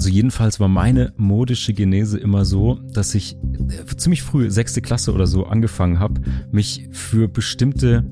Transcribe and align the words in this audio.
Also 0.00 0.08
jedenfalls 0.08 0.58
war 0.60 0.68
meine 0.68 1.12
modische 1.18 1.74
Genese 1.74 2.16
immer 2.16 2.46
so, 2.46 2.76
dass 2.94 3.14
ich 3.14 3.36
äh, 3.36 3.84
ziemlich 3.98 4.22
früh, 4.22 4.50
sechste 4.50 4.80
Klasse 4.80 5.12
oder 5.12 5.26
so, 5.26 5.44
angefangen 5.44 5.98
habe, 5.98 6.22
mich 6.50 6.88
für 6.90 7.28
bestimmte 7.28 8.10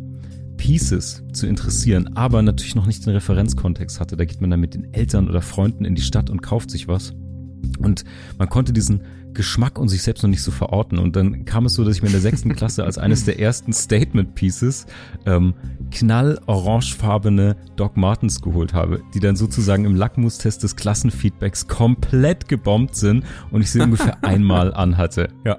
Pieces 0.58 1.24
zu 1.32 1.46
interessieren, 1.46 2.14
aber 2.14 2.42
natürlich 2.42 2.74
noch 2.74 2.84
nicht 2.84 3.06
den 3.06 3.14
Referenzkontext 3.14 4.00
hatte. 4.00 4.18
Da 4.18 4.26
geht 4.26 4.42
man 4.42 4.50
dann 4.50 4.60
mit 4.60 4.74
den 4.74 4.92
Eltern 4.92 5.30
oder 5.30 5.40
Freunden 5.40 5.86
in 5.86 5.94
die 5.94 6.02
Stadt 6.02 6.28
und 6.28 6.42
kauft 6.42 6.70
sich 6.70 6.88
was. 6.88 7.14
Und 7.78 8.04
man 8.38 8.48
konnte 8.48 8.72
diesen 8.72 9.02
Geschmack 9.34 9.78
und 9.78 9.88
sich 9.88 10.02
selbst 10.02 10.22
noch 10.22 10.30
nicht 10.30 10.42
so 10.42 10.50
verorten. 10.50 10.98
Und 10.98 11.14
dann 11.14 11.44
kam 11.44 11.66
es 11.66 11.74
so, 11.74 11.84
dass 11.84 11.94
ich 11.94 12.02
mir 12.02 12.08
in 12.08 12.12
der 12.12 12.20
sechsten 12.20 12.54
Klasse 12.56 12.84
als 12.84 12.98
eines 12.98 13.24
der 13.24 13.38
ersten 13.38 13.72
Statement 13.72 14.34
Pieces 14.34 14.86
ähm, 15.26 15.54
knall-orangefarbene 15.92 17.56
Doc 17.76 17.96
Martens 17.96 18.42
geholt 18.42 18.74
habe, 18.74 19.00
die 19.14 19.20
dann 19.20 19.36
sozusagen 19.36 19.84
im 19.84 19.94
Lackmustest 19.94 20.62
des 20.64 20.74
Klassenfeedbacks 20.76 21.68
komplett 21.68 22.48
gebombt 22.48 22.96
sind 22.96 23.24
und 23.50 23.60
ich 23.60 23.70
sie 23.70 23.80
ungefähr 23.80 24.16
einmal 24.24 24.74
anhatte. 24.74 25.28
Ja. 25.44 25.56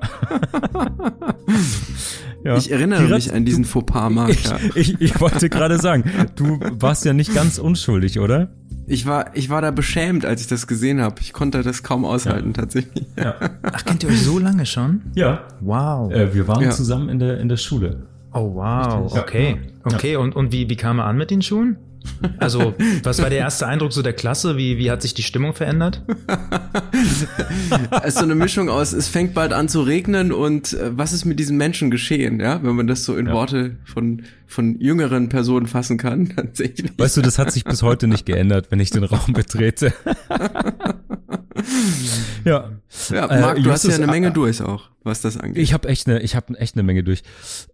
Ja. 2.43 2.57
Ich 2.57 2.71
erinnere 2.71 3.05
Direkt, 3.05 3.25
mich 3.25 3.33
an 3.33 3.45
diesen 3.45 3.65
Fauxpas-Marker. 3.65 4.59
Ich, 4.75 4.93
ich, 4.93 5.01
ich 5.01 5.19
wollte 5.19 5.49
gerade 5.49 5.77
sagen, 5.77 6.05
du 6.35 6.59
warst 6.79 7.03
ja 7.05 7.13
nicht 7.13 7.33
ganz 7.33 7.57
unschuldig, 7.57 8.19
oder? 8.19 8.49
Ich 8.89 9.05
war, 9.05 9.27
ich 9.35 9.51
war 9.51 9.61
da 9.61 9.69
beschämt, 9.69 10.25
als 10.25 10.41
ich 10.41 10.47
das 10.47 10.65
gesehen 10.65 10.99
habe. 10.99 11.17
Ich 11.21 11.31
konnte 11.31 11.61
das 11.61 11.83
kaum 11.83 12.05
aushalten, 12.05 12.49
ja. 12.49 12.53
tatsächlich. 12.53 13.05
Ja. 13.15 13.35
Ach, 13.61 13.85
kennt 13.85 14.03
ihr 14.03 14.09
euch 14.09 14.23
so 14.23 14.39
lange 14.39 14.65
schon? 14.65 15.01
Ja. 15.13 15.43
Wow. 15.61 16.11
Äh, 16.11 16.33
wir 16.33 16.47
waren 16.47 16.63
ja. 16.63 16.71
zusammen 16.71 17.07
in 17.07 17.19
der, 17.19 17.39
in 17.39 17.49
der 17.49 17.57
Schule. 17.57 18.07
Oh, 18.33 18.55
wow. 18.55 19.15
Okay. 19.15 19.59
Okay, 19.83 20.15
und, 20.15 20.35
und 20.35 20.51
wie, 20.51 20.69
wie 20.69 20.75
kam 20.75 20.97
er 20.97 21.05
an 21.05 21.17
mit 21.17 21.29
den 21.29 21.43
Schuhen? 21.43 21.77
Also, 22.37 22.75
was 23.03 23.21
war 23.21 23.29
der 23.29 23.39
erste 23.39 23.67
Eindruck 23.67 23.93
so 23.93 24.01
der 24.01 24.13
Klasse? 24.13 24.57
Wie, 24.57 24.77
wie 24.77 24.91
hat 24.91 25.01
sich 25.01 25.13
die 25.13 25.23
Stimmung 25.23 25.53
verändert? 25.53 26.01
es 28.03 28.09
ist 28.09 28.17
so 28.17 28.23
eine 28.23 28.35
Mischung 28.35 28.69
aus, 28.69 28.93
es 28.93 29.07
fängt 29.07 29.33
bald 29.33 29.53
an 29.53 29.69
zu 29.69 29.81
regnen 29.81 30.31
und 30.31 30.73
äh, 30.73 30.97
was 30.97 31.13
ist 31.13 31.25
mit 31.25 31.39
diesen 31.39 31.57
Menschen 31.57 31.91
geschehen, 31.91 32.39
ja? 32.39 32.61
Wenn 32.63 32.75
man 32.75 32.87
das 32.87 33.05
so 33.05 33.15
in 33.15 33.27
ja. 33.27 33.33
Worte 33.33 33.77
von, 33.85 34.23
von 34.47 34.79
jüngeren 34.79 35.29
Personen 35.29 35.67
fassen 35.67 35.97
kann, 35.97 36.29
tatsächlich. 36.35 36.91
Weißt 36.97 37.17
du, 37.17 37.21
das 37.21 37.39
hat 37.39 37.51
sich 37.51 37.63
bis 37.63 37.83
heute 37.83 38.07
nicht 38.07 38.25
geändert, 38.25 38.67
wenn 38.69 38.79
ich 38.79 38.89
den 38.89 39.03
Raum 39.03 39.33
betrete. 39.33 39.93
ja. 42.45 42.69
Ja, 43.09 43.27
Marc, 43.27 43.57
äh, 43.57 43.61
du 43.61 43.71
hast 43.71 43.85
ja 43.85 43.95
eine 43.95 44.07
Menge 44.07 44.31
durch 44.31 44.61
auch 44.61 44.89
was 45.03 45.21
das 45.21 45.37
angeht. 45.37 45.61
Ich 45.61 45.73
habe 45.73 45.87
echt 45.87 46.07
eine, 46.07 46.21
ich 46.21 46.35
habe 46.35 46.57
echt 46.57 46.75
eine 46.75 46.83
Menge 46.83 47.03
durch. 47.03 47.23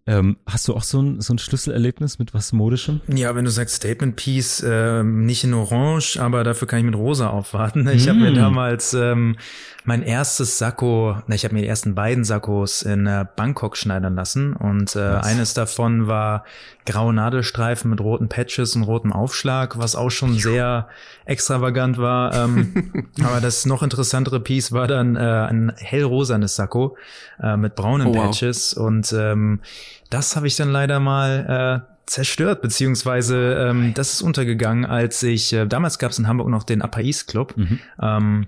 Ähm, 0.05 0.37
hast 0.45 0.67
du 0.67 0.73
auch 0.73 0.83
so 0.83 1.01
ein, 1.01 1.21
so 1.21 1.33
ein 1.33 1.39
Schlüsselerlebnis 1.39 2.19
mit 2.19 2.33
was 2.33 2.53
Modischem? 2.53 3.01
Ja, 3.07 3.35
wenn 3.35 3.45
du 3.45 3.51
sagst 3.51 3.75
Statement 3.75 4.15
Piece, 4.15 4.63
ähm, 4.65 5.25
nicht 5.25 5.43
in 5.43 5.53
Orange, 5.53 6.17
aber 6.19 6.43
dafür 6.43 6.67
kann 6.67 6.79
ich 6.79 6.85
mit 6.85 6.95
Rosa 6.95 7.29
aufwarten. 7.29 7.89
Ich 7.95 8.07
mm. 8.07 8.09
habe 8.09 8.19
mir 8.19 8.33
damals 8.33 8.93
ähm, 8.93 9.37
mein 9.85 10.01
erstes 10.01 10.57
Sakko, 10.57 11.17
na, 11.27 11.35
ich 11.35 11.45
habe 11.45 11.53
mir 11.53 11.61
die 11.61 11.67
ersten 11.67 11.95
beiden 11.95 12.23
Sakkos 12.23 12.81
in 12.81 13.07
äh, 13.07 13.25
Bangkok 13.35 13.77
schneidern 13.77 14.15
lassen 14.15 14.53
und 14.53 14.95
äh, 14.95 14.99
eines 14.99 15.53
davon 15.53 16.07
war 16.07 16.43
graue 16.85 17.13
Nadelstreifen 17.13 17.89
mit 17.89 17.99
roten 17.99 18.29
Patches 18.29 18.75
und 18.75 18.83
rotem 18.83 19.11
Aufschlag, 19.11 19.77
was 19.77 19.95
auch 19.95 20.09
schon 20.09 20.37
sehr 20.37 20.87
extravagant 21.25 21.97
war. 21.97 22.33
Ähm, 22.33 23.07
aber 23.23 23.41
das 23.41 23.65
noch 23.65 23.83
interessantere 23.83 24.39
Piece 24.39 24.71
war 24.71 24.87
dann 24.87 25.15
äh, 25.15 25.19
ein 25.19 25.73
hellrosanes 25.77 26.55
Sakko 26.55 26.97
äh, 27.41 27.57
mit 27.57 27.75
braunen 27.75 28.07
oh, 28.07 28.11
Patches 28.13 28.75
wow. 28.77 28.85
und 28.85 29.13
ähm, 29.13 29.61
das 30.09 30.35
habe 30.35 30.47
ich 30.47 30.55
dann 30.55 30.69
leider 30.69 30.99
mal 30.99 31.83
äh, 31.87 31.95
zerstört, 32.05 32.61
beziehungsweise 32.61 33.67
ähm, 33.69 33.93
das 33.95 34.13
ist 34.13 34.21
untergegangen, 34.21 34.85
als 34.85 35.23
ich, 35.23 35.53
äh, 35.53 35.65
damals 35.65 35.99
gab 35.99 36.11
es 36.11 36.19
in 36.19 36.27
Hamburg 36.27 36.49
noch 36.49 36.63
den 36.63 36.83
East 36.97 37.27
Club. 37.27 37.57
Mhm. 37.57 37.79
Ähm, 38.01 38.47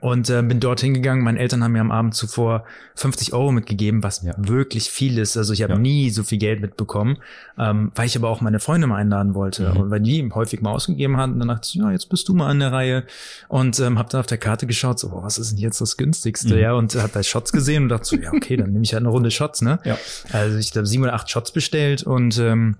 und 0.00 0.30
äh, 0.30 0.42
bin 0.42 0.60
dorthin 0.60 0.94
gegangen. 0.94 1.22
Meine 1.22 1.38
Eltern 1.38 1.62
haben 1.62 1.72
mir 1.72 1.80
am 1.80 1.90
Abend 1.90 2.14
zuvor 2.14 2.64
50 2.96 3.32
Euro 3.32 3.52
mitgegeben, 3.52 4.02
was 4.02 4.22
ja. 4.22 4.34
wirklich 4.36 4.90
viel 4.90 5.18
ist. 5.18 5.36
Also 5.36 5.52
ich 5.52 5.62
habe 5.62 5.74
ja. 5.74 5.78
nie 5.78 6.10
so 6.10 6.22
viel 6.22 6.38
Geld 6.38 6.60
mitbekommen, 6.60 7.18
ähm, 7.58 7.92
weil 7.94 8.06
ich 8.06 8.16
aber 8.16 8.28
auch 8.28 8.40
meine 8.40 8.60
Freunde 8.60 8.86
mal 8.86 8.96
einladen 8.96 9.34
wollte 9.34 9.70
mhm. 9.70 9.76
und 9.76 9.90
weil 9.90 10.00
die 10.00 10.30
häufig 10.32 10.62
mal 10.62 10.72
ausgegeben 10.72 11.16
hatten. 11.16 11.38
Dann 11.38 11.48
dachte 11.48 11.68
ich, 11.68 11.74
ja, 11.74 11.90
jetzt 11.90 12.08
bist 12.08 12.28
du 12.28 12.34
mal 12.34 12.48
an 12.48 12.60
der 12.60 12.72
Reihe 12.72 13.04
und 13.48 13.78
ähm, 13.80 13.98
habe 13.98 14.08
dann 14.10 14.20
auf 14.20 14.26
der 14.26 14.38
Karte 14.38 14.66
geschaut, 14.66 14.98
so, 14.98 15.08
oh, 15.08 15.22
was 15.22 15.38
ist 15.38 15.52
denn 15.52 15.58
jetzt 15.58 15.80
das 15.80 15.96
günstigste? 15.96 16.54
Mhm. 16.54 16.60
Ja, 16.60 16.72
und 16.74 16.94
habe 16.94 17.12
da 17.12 17.22
Shots 17.22 17.52
gesehen 17.52 17.84
und 17.84 17.88
dachte 17.90 18.04
so, 18.04 18.16
ja, 18.16 18.32
okay, 18.32 18.56
dann 18.56 18.72
nehme 18.72 18.84
ich 18.84 18.92
halt 18.92 19.02
eine 19.02 19.10
Runde 19.10 19.30
Shots, 19.30 19.62
ne? 19.62 19.78
Ja. 19.84 19.98
Also 20.32 20.58
ich 20.58 20.74
habe 20.76 20.86
sieben 20.86 21.04
oder 21.04 21.14
acht 21.14 21.30
Shots 21.30 21.52
bestellt 21.52 22.02
und 22.02 22.38
ähm, 22.38 22.76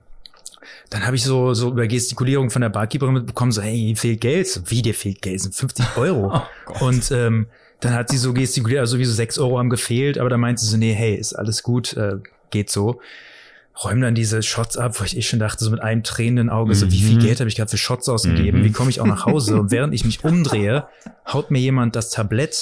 dann 0.90 1.06
habe 1.06 1.16
ich 1.16 1.24
so, 1.24 1.54
so 1.54 1.70
über 1.70 1.86
Gestikulierung 1.86 2.50
von 2.50 2.62
der 2.62 2.68
Barkeeperin 2.68 3.14
mitbekommen, 3.14 3.52
so, 3.52 3.62
hey, 3.62 3.94
fehlt 3.96 4.20
Geld. 4.20 4.48
So, 4.48 4.60
wie, 4.66 4.82
dir 4.82 4.94
fehlt 4.94 5.22
Geld? 5.22 5.40
sind 5.40 5.54
50 5.54 5.84
Euro. 5.96 6.42
Oh 6.66 6.86
und 6.86 7.10
ähm, 7.10 7.46
dann 7.80 7.94
hat 7.94 8.10
sie 8.10 8.16
so 8.16 8.32
gestikuliert, 8.32 8.80
also 8.80 8.98
wie 8.98 9.04
so 9.04 9.12
sechs 9.12 9.38
Euro 9.38 9.58
haben 9.58 9.70
gefehlt, 9.70 10.18
aber 10.18 10.30
dann 10.30 10.40
meinte 10.40 10.62
sie 10.62 10.70
so, 10.70 10.76
nee, 10.76 10.94
hey, 10.94 11.14
ist 11.14 11.34
alles 11.34 11.62
gut, 11.62 11.94
äh, 11.96 12.16
geht 12.50 12.70
so. 12.70 13.00
Räum 13.82 14.00
dann 14.00 14.14
diese 14.14 14.42
Shots 14.42 14.76
ab, 14.76 15.00
wo 15.00 15.04
ich 15.04 15.16
eh 15.16 15.22
schon 15.22 15.40
dachte, 15.40 15.64
so 15.64 15.70
mit 15.70 15.80
einem 15.80 16.04
tränenden 16.04 16.48
Auge, 16.48 16.74
so 16.76 16.92
wie 16.92 17.00
viel 17.00 17.16
mhm. 17.16 17.22
Geld 17.22 17.40
habe 17.40 17.48
ich 17.48 17.56
gerade 17.56 17.70
für 17.70 17.76
Shots 17.76 18.08
ausgegeben, 18.08 18.60
mhm. 18.60 18.64
wie 18.64 18.72
komme 18.72 18.88
ich 18.90 19.00
auch 19.00 19.06
nach 19.06 19.26
Hause? 19.26 19.58
Und 19.58 19.72
während 19.72 19.92
ich 19.94 20.04
mich 20.04 20.22
umdrehe, 20.22 20.86
haut 21.26 21.50
mir 21.50 21.58
jemand 21.58 21.96
das 21.96 22.10
Tablett 22.10 22.54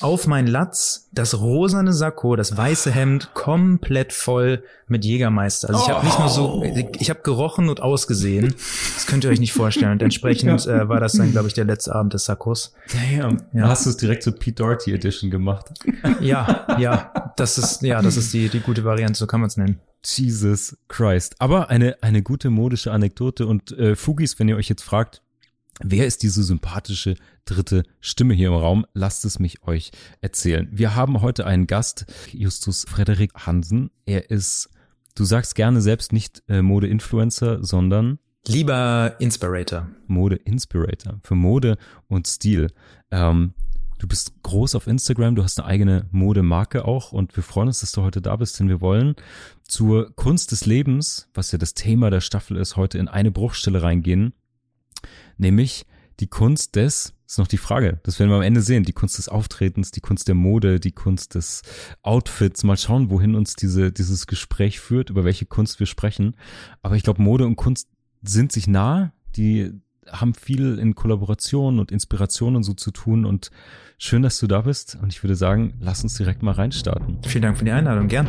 auf 0.00 0.26
mein 0.26 0.46
Latz 0.46 1.08
das 1.12 1.40
rosane 1.40 1.92
Sakko, 1.92 2.36
das 2.36 2.56
weiße 2.56 2.90
Hemd 2.90 3.34
komplett 3.34 4.12
voll 4.12 4.62
mit 4.88 5.04
Jägermeister. 5.04 5.68
Also 5.68 5.82
ich 5.82 5.88
habe 5.88 6.04
nicht 6.04 6.18
nur 6.18 6.28
so, 6.28 6.62
ich 6.98 7.10
habe 7.10 7.20
gerochen 7.22 7.68
und 7.68 7.80
ausgesehen. 7.80 8.54
Das 8.94 9.06
könnt 9.06 9.24
ihr 9.24 9.30
euch 9.30 9.40
nicht 9.40 9.52
vorstellen. 9.52 9.92
Und 9.92 10.02
entsprechend 10.02 10.66
äh, 10.66 10.88
war 10.88 11.00
das 11.00 11.12
dann, 11.12 11.32
glaube 11.32 11.48
ich, 11.48 11.54
der 11.54 11.64
letzte 11.64 11.94
Abend 11.94 12.14
des 12.14 12.24
Sakkos. 12.24 12.74
Damn. 12.92 13.38
Ja. 13.52 13.68
Hast 13.68 13.86
du 13.86 13.90
es 13.90 13.96
direkt 13.96 14.22
so 14.22 14.32
Pete 14.32 14.62
Doherty 14.62 14.92
Edition 14.92 15.30
gemacht? 15.30 15.66
Ja, 16.20 16.76
ja. 16.78 17.32
Das 17.36 17.58
ist, 17.58 17.82
ja, 17.82 18.02
das 18.02 18.16
ist 18.16 18.32
die, 18.32 18.48
die 18.48 18.60
gute 18.60 18.84
Variante, 18.84 19.18
so 19.18 19.26
kann 19.26 19.40
man 19.40 19.48
es 19.48 19.56
nennen. 19.56 19.80
Jesus 20.04 20.76
Christ. 20.88 21.36
Aber 21.38 21.70
eine, 21.70 21.96
eine 22.02 22.22
gute 22.22 22.50
modische 22.50 22.92
Anekdote 22.92 23.46
und 23.46 23.72
äh, 23.72 23.96
Fugis, 23.96 24.38
wenn 24.38 24.48
ihr 24.48 24.56
euch 24.56 24.68
jetzt 24.68 24.82
fragt, 24.82 25.22
Wer 25.82 26.06
ist 26.06 26.22
diese 26.22 26.44
sympathische 26.44 27.16
dritte 27.44 27.82
Stimme 28.00 28.34
hier 28.34 28.48
im 28.48 28.54
Raum? 28.54 28.86
Lasst 28.94 29.24
es 29.24 29.40
mich 29.40 29.62
euch 29.64 29.90
erzählen. 30.20 30.68
Wir 30.70 30.94
haben 30.94 31.20
heute 31.20 31.46
einen 31.46 31.66
Gast, 31.66 32.06
Justus 32.30 32.84
Frederik 32.88 33.32
Hansen. 33.34 33.90
Er 34.06 34.30
ist, 34.30 34.70
du 35.16 35.24
sagst 35.24 35.56
gerne 35.56 35.80
selbst 35.80 36.12
nicht 36.12 36.42
äh, 36.48 36.62
Mode-Influencer, 36.62 37.64
sondern 37.64 38.18
Lieber 38.46 39.16
Inspirator. 39.18 39.88
Mode-Inspirator. 40.06 41.18
Für 41.22 41.34
Mode 41.34 41.76
und 42.08 42.28
Stil. 42.28 42.70
Ähm, 43.10 43.54
du 43.98 44.06
bist 44.06 44.34
groß 44.42 44.74
auf 44.74 44.86
Instagram, 44.86 45.34
du 45.34 45.42
hast 45.42 45.58
eine 45.58 45.66
eigene 45.66 46.06
Modemarke 46.12 46.84
auch 46.84 47.10
und 47.10 47.34
wir 47.36 47.42
freuen 47.42 47.68
uns, 47.68 47.80
dass 47.80 47.92
du 47.92 48.02
heute 48.02 48.20
da 48.20 48.36
bist, 48.36 48.60
denn 48.60 48.68
wir 48.68 48.82
wollen 48.82 49.16
zur 49.66 50.14
Kunst 50.14 50.52
des 50.52 50.66
Lebens, 50.66 51.28
was 51.32 51.52
ja 51.52 51.58
das 51.58 51.72
Thema 51.72 52.10
der 52.10 52.20
Staffel 52.20 52.58
ist, 52.58 52.76
heute 52.76 52.98
in 52.98 53.08
eine 53.08 53.30
Bruchstelle 53.30 53.82
reingehen 53.82 54.34
nämlich 55.36 55.86
die 56.20 56.28
Kunst 56.28 56.76
des, 56.76 57.14
ist 57.26 57.38
noch 57.38 57.48
die 57.48 57.58
Frage, 57.58 57.98
das 58.04 58.18
werden 58.18 58.30
wir 58.30 58.36
am 58.36 58.42
Ende 58.42 58.60
sehen, 58.60 58.84
die 58.84 58.92
Kunst 58.92 59.18
des 59.18 59.28
Auftretens, 59.28 59.90
die 59.90 60.00
Kunst 60.00 60.28
der 60.28 60.34
Mode, 60.34 60.78
die 60.78 60.92
Kunst 60.92 61.34
des 61.34 61.62
Outfits. 62.02 62.62
Mal 62.64 62.76
schauen, 62.76 63.10
wohin 63.10 63.34
uns 63.34 63.56
diese, 63.56 63.90
dieses 63.90 64.26
Gespräch 64.26 64.78
führt, 64.80 65.10
über 65.10 65.24
welche 65.24 65.46
Kunst 65.46 65.80
wir 65.80 65.86
sprechen. 65.86 66.36
Aber 66.82 66.96
ich 66.96 67.02
glaube, 67.02 67.22
Mode 67.22 67.46
und 67.46 67.56
Kunst 67.56 67.88
sind 68.22 68.52
sich 68.52 68.66
nah, 68.66 69.12
die 69.36 69.72
haben 70.10 70.34
viel 70.34 70.78
in 70.78 70.94
Kollaboration 70.94 71.78
und 71.78 71.90
Inspiration 71.90 72.56
und 72.56 72.62
so 72.62 72.74
zu 72.74 72.90
tun 72.90 73.24
und 73.24 73.50
schön, 73.98 74.22
dass 74.22 74.38
du 74.38 74.46
da 74.46 74.62
bist 74.62 74.98
und 75.00 75.12
ich 75.12 75.22
würde 75.22 75.34
sagen, 75.34 75.74
lass 75.80 76.02
uns 76.02 76.14
direkt 76.14 76.42
mal 76.42 76.52
reinstarten. 76.52 77.18
Vielen 77.26 77.42
Dank 77.42 77.58
für 77.58 77.64
die 77.64 77.70
Einladung, 77.70 78.08
gern. 78.08 78.28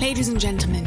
Ladies 0.00 0.28
and 0.28 0.40
Gentlemen, 0.40 0.86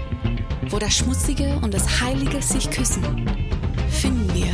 wo 0.69 0.79
das 0.79 0.95
Schmutzige 0.95 1.59
und 1.61 1.73
das 1.73 2.01
Heilige 2.01 2.41
sich 2.41 2.69
küssen, 2.69 3.03
finden 3.89 4.33
wir 4.33 4.49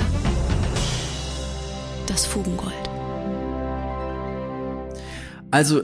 das 2.08 2.26
Fugengold. 2.26 2.74
Also, 5.52 5.84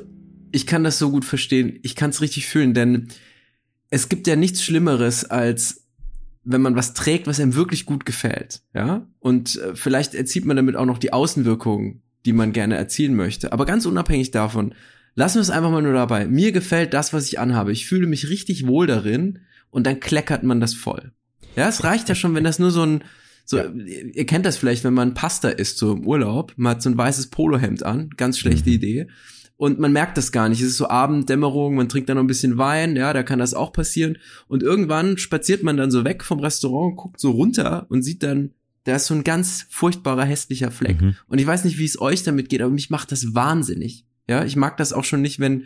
ich 0.51 0.67
kann 0.67 0.83
das 0.83 0.99
so 0.99 1.09
gut 1.09 1.25
verstehen. 1.25 1.79
Ich 1.83 1.95
kann 1.95 2.11
es 2.11 2.21
richtig 2.21 2.47
fühlen, 2.47 2.73
denn 2.73 3.09
es 3.89 4.09
gibt 4.09 4.27
ja 4.27 4.35
nichts 4.35 4.63
Schlimmeres 4.63 5.25
als 5.25 5.81
wenn 6.45 6.61
man 6.61 6.75
was 6.75 6.93
trägt, 6.93 7.25
was 7.25 7.39
einem 7.39 7.55
wirklich 7.55 7.85
gut 7.85 8.05
gefällt, 8.05 8.63
ja? 8.73 9.07
Und 9.19 9.55
äh, 9.55 9.75
vielleicht 9.75 10.13
erzielt 10.13 10.43
man 10.43 10.57
damit 10.57 10.75
auch 10.75 10.85
noch 10.85 10.97
die 10.97 11.13
Außenwirkung 11.13 12.01
die 12.25 12.33
man 12.33 12.53
gerne 12.53 12.75
erzielen 12.75 13.15
möchte. 13.15 13.51
Aber 13.51 13.65
ganz 13.65 13.85
unabhängig 13.85 14.31
davon, 14.31 14.73
lassen 15.15 15.35
wir 15.35 15.41
es 15.41 15.49
einfach 15.49 15.71
mal 15.71 15.81
nur 15.81 15.93
dabei. 15.93 16.25
Mir 16.25 16.51
gefällt 16.51 16.93
das, 16.93 17.13
was 17.13 17.27
ich 17.27 17.39
anhabe. 17.39 17.71
Ich 17.71 17.85
fühle 17.85 18.07
mich 18.07 18.29
richtig 18.29 18.67
wohl 18.67 18.87
darin 18.87 19.39
und 19.73 19.85
dann 19.85 19.99
kleckert 19.99 20.43
man 20.43 20.61
das 20.61 20.73
voll. 20.73 21.11
Ja, 21.55 21.67
es 21.67 21.83
reicht 21.83 22.07
ja 22.07 22.15
schon, 22.15 22.35
wenn 22.35 22.43
das 22.43 22.59
nur 22.59 22.71
so 22.71 22.83
ein, 22.83 23.03
so, 23.43 23.57
ja. 23.57 23.69
ihr 23.69 24.25
kennt 24.25 24.45
das 24.45 24.55
vielleicht, 24.55 24.83
wenn 24.83 24.93
man 24.93 25.15
Pasta 25.15 25.49
isst, 25.49 25.77
so 25.77 25.93
im 25.93 26.07
Urlaub, 26.07 26.53
man 26.55 26.71
hat 26.71 26.81
so 26.81 26.89
ein 26.89 26.97
weißes 26.97 27.27
Polohemd 27.27 27.83
an, 27.83 28.11
ganz 28.15 28.37
schlechte 28.37 28.69
mhm. 28.69 28.75
Idee. 28.75 29.07
Und 29.55 29.79
man 29.79 29.93
merkt 29.93 30.17
das 30.17 30.31
gar 30.31 30.49
nicht. 30.49 30.61
Es 30.61 30.69
ist 30.69 30.77
so 30.77 30.89
Abenddämmerung, 30.89 31.75
man 31.75 31.87
trinkt 31.87 32.09
dann 32.09 32.17
noch 32.17 32.23
ein 32.23 32.27
bisschen 32.27 32.57
Wein, 32.57 32.95
ja, 32.95 33.13
da 33.13 33.23
kann 33.23 33.39
das 33.39 33.53
auch 33.53 33.71
passieren. 33.71 34.17
Und 34.47 34.63
irgendwann 34.63 35.17
spaziert 35.17 35.63
man 35.63 35.77
dann 35.77 35.91
so 35.91 36.05
weg 36.05 36.23
vom 36.23 36.39
Restaurant, 36.39 36.95
guckt 36.95 37.19
so 37.19 37.31
runter 37.31 37.85
und 37.89 38.01
sieht 38.03 38.23
dann, 38.23 38.51
da 38.83 38.95
ist 38.95 39.05
so 39.05 39.13
ein 39.13 39.23
ganz 39.23 39.65
furchtbarer, 39.69 40.25
hässlicher 40.25 40.71
Fleck. 40.71 41.01
Mhm. 41.01 41.15
Und 41.27 41.39
ich 41.39 41.47
weiß 41.47 41.63
nicht, 41.65 41.77
wie 41.77 41.85
es 41.85 42.01
euch 42.01 42.23
damit 42.23 42.49
geht, 42.49 42.61
aber 42.61 42.71
mich 42.71 42.89
macht 42.89 43.11
das 43.11 43.33
wahnsinnig. 43.33 44.05
Ja, 44.27 44.43
ich 44.43 44.55
mag 44.55 44.77
das 44.77 44.93
auch 44.93 45.03
schon 45.03 45.21
nicht, 45.21 45.39
wenn, 45.39 45.65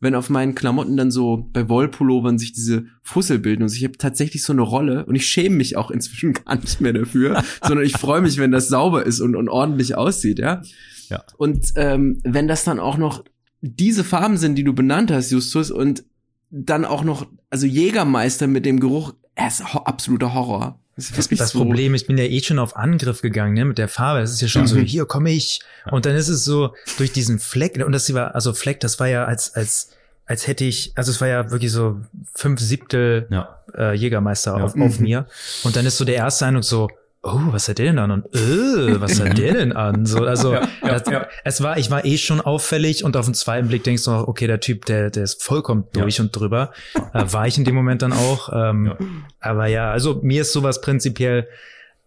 wenn 0.00 0.14
auf 0.14 0.30
meinen 0.30 0.54
Klamotten 0.54 0.96
dann 0.96 1.10
so 1.10 1.48
bei 1.52 1.68
Wollpullovern 1.68 2.38
sich 2.38 2.52
diese 2.52 2.86
Fussel 3.02 3.38
bilden. 3.38 3.64
Und 3.64 3.74
ich 3.74 3.82
habe 3.84 3.98
tatsächlich 3.98 4.42
so 4.42 4.52
eine 4.52 4.62
Rolle 4.62 5.04
und 5.06 5.14
ich 5.14 5.26
schäme 5.26 5.56
mich 5.56 5.76
auch 5.76 5.90
inzwischen 5.90 6.32
gar 6.44 6.56
nicht 6.56 6.80
mehr 6.80 6.92
dafür, 6.92 7.42
sondern 7.62 7.84
ich 7.84 7.96
freue 7.96 8.20
mich, 8.20 8.38
wenn 8.38 8.52
das 8.52 8.68
sauber 8.68 9.04
ist 9.04 9.20
und, 9.20 9.34
und 9.34 9.48
ordentlich 9.48 9.96
aussieht, 9.96 10.38
ja. 10.38 10.62
ja. 11.08 11.24
Und 11.36 11.72
ähm, 11.76 12.20
wenn 12.22 12.48
das 12.48 12.64
dann 12.64 12.78
auch 12.78 12.96
noch 12.96 13.24
diese 13.60 14.04
Farben 14.04 14.36
sind, 14.36 14.54
die 14.54 14.64
du 14.64 14.72
benannt 14.72 15.10
hast, 15.10 15.30
Justus, 15.30 15.70
und 15.70 16.04
dann 16.50 16.84
auch 16.84 17.04
noch, 17.04 17.26
also 17.50 17.66
Jägermeister 17.66 18.46
mit 18.46 18.64
dem 18.64 18.80
Geruch, 18.80 19.14
er 19.38 19.46
ist 19.46 19.62
absoluter 19.62 20.34
Horror. 20.34 20.78
Das, 20.96 21.12
das, 21.12 21.28
das 21.28 21.50
so 21.50 21.60
Problem, 21.60 21.94
ich 21.94 22.08
bin 22.08 22.18
ja 22.18 22.24
eh 22.24 22.42
schon 22.42 22.58
auf 22.58 22.76
Angriff 22.76 23.22
gegangen, 23.22 23.54
ne, 23.54 23.64
mit 23.64 23.78
der 23.78 23.86
Farbe. 23.86 24.20
Das 24.20 24.32
ist 24.32 24.40
ja 24.40 24.48
schon 24.48 24.62
mhm. 24.62 24.66
so, 24.66 24.76
hier 24.78 25.06
komme 25.06 25.30
ich. 25.30 25.60
Und 25.92 26.06
dann 26.06 26.16
ist 26.16 26.28
es 26.28 26.44
so, 26.44 26.74
durch 26.96 27.12
diesen 27.12 27.38
Fleck, 27.38 27.80
und 27.84 27.92
das 27.92 28.12
war, 28.12 28.34
also 28.34 28.52
Fleck, 28.52 28.80
das 28.80 28.98
war 28.98 29.06
ja 29.06 29.24
als, 29.24 29.54
als, 29.54 29.90
als 30.26 30.48
hätte 30.48 30.64
ich, 30.64 30.92
also 30.96 31.12
es 31.12 31.20
war 31.20 31.28
ja 31.28 31.52
wirklich 31.52 31.70
so 31.70 32.00
fünf 32.34 32.58
Siebtel 32.58 33.28
ja. 33.30 33.60
äh, 33.76 33.94
Jägermeister 33.94 34.58
ja. 34.58 34.64
auf, 34.64 34.76
auf 34.76 34.98
mhm. 34.98 35.04
mir. 35.04 35.26
Und 35.62 35.76
dann 35.76 35.86
ist 35.86 35.98
so 35.98 36.04
der 36.04 36.16
erste 36.16 36.44
Eindruck 36.46 36.64
so, 36.64 36.88
oh, 37.34 37.52
was 37.52 37.68
hat 37.68 37.78
der 37.78 37.86
denn 37.86 37.98
an? 37.98 38.10
Und 38.10 38.26
äh, 38.34 39.00
was 39.00 39.20
hat 39.20 39.38
der 39.38 39.54
denn 39.54 39.72
an? 39.72 40.06
So, 40.06 40.24
also 40.24 40.52
ja, 40.54 40.68
ja, 40.82 40.98
das, 40.98 41.12
ja. 41.12 41.26
es 41.44 41.62
war, 41.62 41.78
ich 41.78 41.90
war 41.90 42.04
eh 42.04 42.18
schon 42.18 42.40
auffällig 42.40 43.04
und 43.04 43.16
auf 43.16 43.24
den 43.24 43.34
zweiten 43.34 43.68
Blick 43.68 43.84
denkst 43.84 44.04
du 44.04 44.10
noch, 44.10 44.28
okay, 44.28 44.46
der 44.46 44.60
Typ, 44.60 44.84
der, 44.86 45.10
der 45.10 45.24
ist 45.24 45.42
vollkommen 45.42 45.84
durch 45.92 46.20
und 46.20 46.34
drüber. 46.34 46.72
Äh, 47.14 47.24
war 47.32 47.46
ich 47.46 47.58
in 47.58 47.64
dem 47.64 47.74
Moment 47.74 48.02
dann 48.02 48.12
auch. 48.12 48.50
Ähm, 48.52 48.94
aber 49.40 49.66
ja, 49.66 49.90
also 49.90 50.20
mir 50.22 50.42
ist 50.42 50.52
sowas 50.52 50.80
prinzipiell 50.80 51.48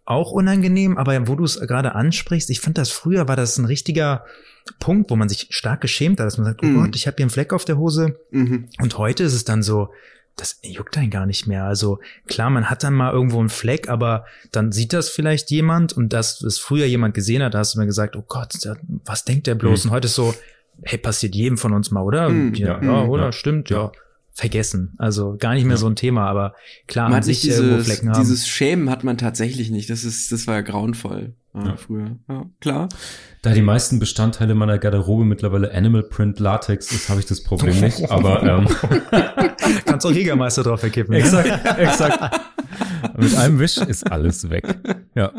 auch 0.06 0.32
unangenehm, 0.32 0.98
aber 0.98 1.28
wo 1.28 1.36
du 1.36 1.44
es 1.44 1.60
gerade 1.60 1.96
ansprichst, 1.96 2.50
ich 2.50 2.60
fand 2.60 2.78
das 2.78 2.92
früher 2.92 3.28
war 3.28 3.36
das 3.36 3.58
ein 3.58 3.66
richtiger 3.66 4.26
Punkt, 4.80 5.10
wo 5.10 5.16
man 5.16 5.30
sich 5.30 5.48
stark 5.52 5.82
geschämt 5.82 6.20
hat, 6.20 6.28
dass 6.28 6.38
man 6.38 6.46
sagt, 6.46 6.62
oh 6.64 6.68
mhm. 6.68 6.84
Gott, 6.84 6.96
ich 6.96 7.08
habe 7.08 7.16
hier 7.18 7.26
einen 7.26 7.32
Fleck 7.32 7.54
auf 7.54 7.66
der 7.66 7.78
Hose. 7.78 8.20
Mhm. 8.32 8.70
Und 8.80 8.98
heute 8.98 9.24
ist 9.24 9.34
es 9.34 9.44
dann 9.44 9.64
so, 9.64 9.90
das 10.36 10.60
juckt 10.64 10.98
einen 10.98 11.10
gar 11.10 11.26
nicht 11.26 11.48
mehr. 11.48 11.66
Also 11.66 12.00
klar, 12.28 12.50
man 12.50 12.70
hat 12.70 12.84
dann 12.84 12.94
mal 12.94 13.12
irgendwo 13.12 13.40
einen 13.40 13.50
Fleck, 13.50 13.90
aber 13.90 14.26
dann 14.52 14.72
sieht 14.72 14.94
das 14.94 15.10
vielleicht 15.10 15.52
jemand 15.52 15.94
und 15.94 16.14
das, 16.14 16.44
was 16.44 16.58
früher 16.58 16.86
jemand 16.86 17.14
gesehen 17.14 17.44
hat, 17.44 17.54
da 17.54 17.60
hast 17.60 17.76
du 17.76 17.80
mir 17.80 17.86
gesagt, 17.86 18.16
oh 18.16 18.24
Gott, 18.28 18.54
was 19.06 19.26
denkt 19.26 19.48
der 19.48 19.56
bloß? 19.56 19.86
Mhm. 19.86 19.90
Und 19.90 19.96
heute 19.96 20.06
ist 20.08 20.16
so, 20.16 20.34
hey, 20.84 20.98
passiert 20.98 21.36
jedem 21.36 21.58
von 21.58 21.74
uns 21.74 21.92
mal, 21.92 22.02
oder? 22.02 22.30
Mhm, 22.30 22.54
ja, 22.56 22.82
ja, 22.82 23.04
oder? 23.04 23.26
Ja. 23.26 23.32
Stimmt, 23.32 23.70
ja. 23.70 23.92
Vergessen. 24.42 24.96
Also 24.98 25.38
gar 25.38 25.54
nicht 25.54 25.66
mehr 25.66 25.78
so 25.78 25.86
ein 25.86 25.96
Thema, 25.96 26.28
aber 26.28 26.56
klar, 26.88 27.10
man 27.10 27.18
hat 27.18 27.26
sich 27.26 27.42
dieses, 27.42 27.86
Flecken 27.86 28.10
haben. 28.10 28.20
Dieses 28.20 28.48
Schämen 28.48 28.90
hat 28.90 29.04
man 29.04 29.20
tatsächlich 29.20 29.70
nicht. 29.70 29.88
Das 29.92 30.04
ist, 30.04 30.32
das 30.32 30.48
war 30.48 30.56
ja 30.56 30.62
grauenvoll 30.62 31.36
ja. 31.54 31.76
früher. 31.76 32.18
Ja, 32.28 32.46
klar. 32.60 32.90
Da 33.44 33.54
die 33.54 33.62
meisten 33.62 34.00
Bestandteile 34.00 34.56
meiner 34.56 34.80
Garderobe 34.80 35.26
mittlerweile 35.26 35.72
Animal 35.76 36.02
Print 36.02 36.40
Latex 36.40 36.92
ist, 36.92 37.08
habe 37.10 37.20
ich 37.20 37.28
das 37.28 37.44
Problem 37.44 37.80
nicht. 37.82 38.10
Aber 38.10 38.42
ähm, 38.42 38.68
kannst 39.86 40.08
auch 40.08 40.12
Jägermeister 40.12 40.64
drauf 40.64 40.80
verkippen. 40.80 41.14
Exakt, 41.14 41.48
ja? 41.48 41.78
exakt. 41.78 42.42
Mit 43.16 43.36
einem 43.36 43.60
Wisch 43.60 43.78
ist 43.78 44.12
alles 44.12 44.50
weg. 44.50 44.76
Ja. 45.14 45.34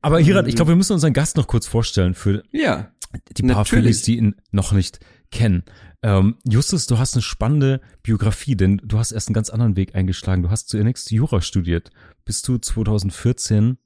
Aber 0.00 0.20
Hirat, 0.20 0.48
ich 0.48 0.56
glaube, 0.56 0.70
wir 0.70 0.76
müssen 0.76 0.94
unseren 0.94 1.12
Gast 1.12 1.36
noch 1.36 1.46
kurz 1.46 1.66
vorstellen 1.66 2.14
für 2.14 2.44
ja, 2.50 2.88
die 3.36 3.42
paar 3.42 3.66
Phillies, 3.66 4.00
die 4.00 4.16
ihn 4.16 4.36
noch 4.52 4.72
nicht 4.72 5.00
kennen. 5.30 5.64
Ähm, 6.02 6.36
Justus, 6.48 6.86
du 6.86 6.98
hast 6.98 7.14
eine 7.14 7.22
spannende 7.22 7.80
Biografie, 8.02 8.56
denn 8.56 8.80
du 8.84 8.98
hast 8.98 9.12
erst 9.12 9.28
einen 9.28 9.34
ganz 9.34 9.50
anderen 9.50 9.76
Weg 9.76 9.94
eingeschlagen. 9.94 10.42
Du 10.42 10.50
hast 10.50 10.68
zunächst 10.68 11.10
Jura 11.10 11.40
studiert, 11.40 11.90
bis 12.24 12.42
du 12.42 12.58
2014 12.58 13.78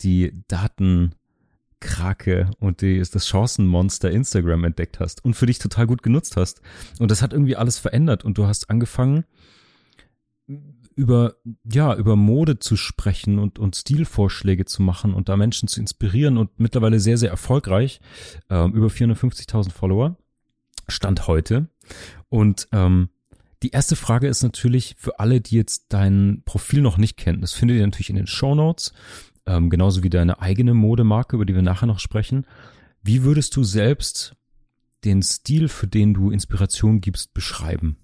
die 0.00 0.42
Datenkrake 0.48 2.50
und 2.58 2.80
die, 2.80 2.98
das 2.98 3.28
Chancenmonster 3.28 4.10
Instagram 4.10 4.64
entdeckt 4.64 5.00
hast 5.00 5.24
und 5.24 5.34
für 5.34 5.46
dich 5.46 5.58
total 5.58 5.86
gut 5.86 6.02
genutzt 6.02 6.36
hast. 6.36 6.62
Und 6.98 7.10
das 7.10 7.20
hat 7.20 7.32
irgendwie 7.32 7.56
alles 7.56 7.78
verändert 7.78 8.24
und 8.24 8.38
du 8.38 8.46
hast 8.46 8.70
angefangen, 8.70 9.24
über, 10.94 11.36
ja, 11.62 11.94
über 11.94 12.16
Mode 12.16 12.58
zu 12.58 12.76
sprechen 12.76 13.38
und, 13.38 13.60
und 13.60 13.76
Stilvorschläge 13.76 14.64
zu 14.64 14.82
machen 14.82 15.14
und 15.14 15.28
da 15.28 15.36
Menschen 15.36 15.68
zu 15.68 15.78
inspirieren 15.78 16.38
und 16.38 16.58
mittlerweile 16.58 16.98
sehr, 16.98 17.18
sehr 17.18 17.30
erfolgreich. 17.30 18.00
Ähm, 18.50 18.72
über 18.72 18.88
450.000 18.88 19.70
Follower. 19.70 20.16
Stand 20.88 21.26
heute. 21.26 21.68
Und 22.28 22.68
ähm, 22.72 23.08
die 23.62 23.70
erste 23.70 23.96
Frage 23.96 24.28
ist 24.28 24.42
natürlich 24.42 24.94
für 24.98 25.18
alle, 25.18 25.40
die 25.40 25.56
jetzt 25.56 25.86
dein 25.88 26.42
Profil 26.44 26.80
noch 26.80 26.96
nicht 26.96 27.16
kennen. 27.16 27.40
Das 27.40 27.52
findet 27.52 27.78
ihr 27.78 27.86
natürlich 27.86 28.10
in 28.10 28.16
den 28.16 28.26
Show 28.26 28.54
Notes 28.54 28.92
ähm, 29.48 29.70
genauso 29.70 30.02
wie 30.02 30.10
deine 30.10 30.40
eigene 30.40 30.74
Modemarke, 30.74 31.36
über 31.36 31.46
die 31.46 31.54
wir 31.54 31.62
nachher 31.62 31.86
noch 31.86 31.98
sprechen. 31.98 32.46
Wie 33.02 33.24
würdest 33.24 33.56
du 33.56 33.64
selbst 33.64 34.36
den 35.04 35.22
Stil, 35.22 35.68
für 35.68 35.86
den 35.86 36.12
du 36.14 36.30
Inspiration 36.30 37.00
gibst, 37.00 37.32
beschreiben? 37.32 37.96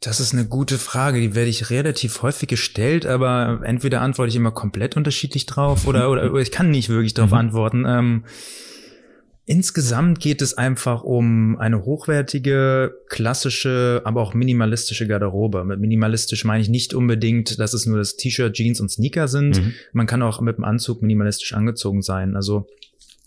Das 0.00 0.18
ist 0.18 0.32
eine 0.32 0.46
gute 0.46 0.78
Frage, 0.78 1.20
die 1.20 1.34
werde 1.34 1.50
ich 1.50 1.70
relativ 1.70 2.22
häufig 2.22 2.48
gestellt, 2.48 3.06
aber 3.06 3.60
entweder 3.62 4.00
antworte 4.00 4.30
ich 4.30 4.36
immer 4.36 4.50
komplett 4.50 4.96
unterschiedlich 4.96 5.46
drauf 5.46 5.86
oder, 5.86 6.10
oder, 6.10 6.34
ich 6.34 6.50
kann 6.50 6.70
nicht 6.70 6.88
wirklich 6.88 7.14
darauf 7.14 7.30
mhm. 7.30 7.36
antworten. 7.36 7.84
Ähm, 7.86 8.24
Insgesamt 9.44 10.20
geht 10.20 10.40
es 10.40 10.56
einfach 10.56 11.02
um 11.02 11.58
eine 11.58 11.84
hochwertige, 11.84 12.94
klassische, 13.08 14.00
aber 14.04 14.20
auch 14.20 14.34
minimalistische 14.34 15.08
Garderobe. 15.08 15.64
Mit 15.64 15.80
minimalistisch 15.80 16.44
meine 16.44 16.62
ich 16.62 16.68
nicht 16.68 16.94
unbedingt, 16.94 17.58
dass 17.58 17.74
es 17.74 17.84
nur 17.84 17.98
das 17.98 18.16
T-Shirt, 18.16 18.54
Jeans 18.54 18.80
und 18.80 18.90
Sneaker 18.90 19.26
sind. 19.26 19.58
Mhm. 19.58 19.74
Man 19.92 20.06
kann 20.06 20.22
auch 20.22 20.40
mit 20.40 20.58
dem 20.58 20.64
Anzug 20.64 21.02
minimalistisch 21.02 21.54
angezogen 21.54 22.02
sein. 22.02 22.36
Also 22.36 22.68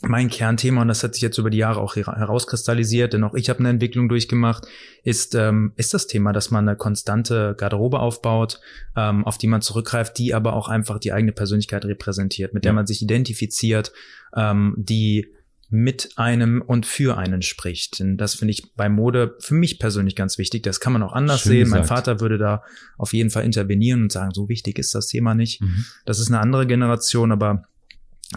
mein 0.01 0.29
Kernthema, 0.29 0.81
und 0.81 0.87
das 0.87 1.03
hat 1.03 1.15
sich 1.15 1.21
jetzt 1.21 1.37
über 1.37 1.49
die 1.49 1.57
Jahre 1.57 1.81
auch 1.81 1.95
herauskristallisiert, 1.95 3.13
denn 3.13 3.23
auch 3.23 3.33
ich 3.33 3.49
habe 3.49 3.59
eine 3.59 3.69
Entwicklung 3.69 4.07
durchgemacht, 4.07 4.67
ist, 5.03 5.35
ähm, 5.35 5.73
ist 5.75 5.93
das 5.93 6.07
Thema, 6.07 6.31
dass 6.31 6.51
man 6.51 6.67
eine 6.67 6.77
konstante 6.77 7.55
Garderobe 7.57 7.99
aufbaut, 7.99 8.61
ähm, 8.95 9.25
auf 9.25 9.37
die 9.37 9.47
man 9.47 9.61
zurückgreift, 9.61 10.17
die 10.17 10.33
aber 10.33 10.53
auch 10.53 10.69
einfach 10.69 10.99
die 10.99 11.11
eigene 11.11 11.31
Persönlichkeit 11.31 11.85
repräsentiert, 11.85 12.53
mit 12.53 12.65
der 12.65 12.73
man 12.73 12.87
sich 12.87 13.01
identifiziert, 13.01 13.91
ähm, 14.35 14.75
die 14.77 15.27
mit 15.69 16.11
einem 16.15 16.61
und 16.61 16.85
für 16.85 17.17
einen 17.17 17.41
spricht. 17.41 17.99
Denn 17.99 18.17
das 18.17 18.35
finde 18.35 18.51
ich 18.51 18.73
bei 18.75 18.87
Mode 18.89 19.35
für 19.39 19.55
mich 19.55 19.79
persönlich 19.79 20.15
ganz 20.15 20.37
wichtig. 20.37 20.63
Das 20.63 20.79
kann 20.79 20.93
man 20.93 21.03
auch 21.03 21.13
anders 21.13 21.41
Schön 21.41 21.51
sehen. 21.51 21.63
Gesagt. 21.65 21.79
Mein 21.81 21.87
Vater 21.87 22.19
würde 22.19 22.37
da 22.37 22.63
auf 22.97 23.13
jeden 23.13 23.29
Fall 23.29 23.43
intervenieren 23.43 24.03
und 24.03 24.11
sagen, 24.11 24.31
so 24.33 24.47
wichtig 24.47 24.77
ist 24.77 24.93
das 24.93 25.07
Thema 25.07 25.33
nicht. 25.33 25.61
Mhm. 25.61 25.85
Das 26.05 26.19
ist 26.19 26.27
eine 26.27 26.39
andere 26.39 26.67
Generation, 26.67 27.31
aber 27.31 27.63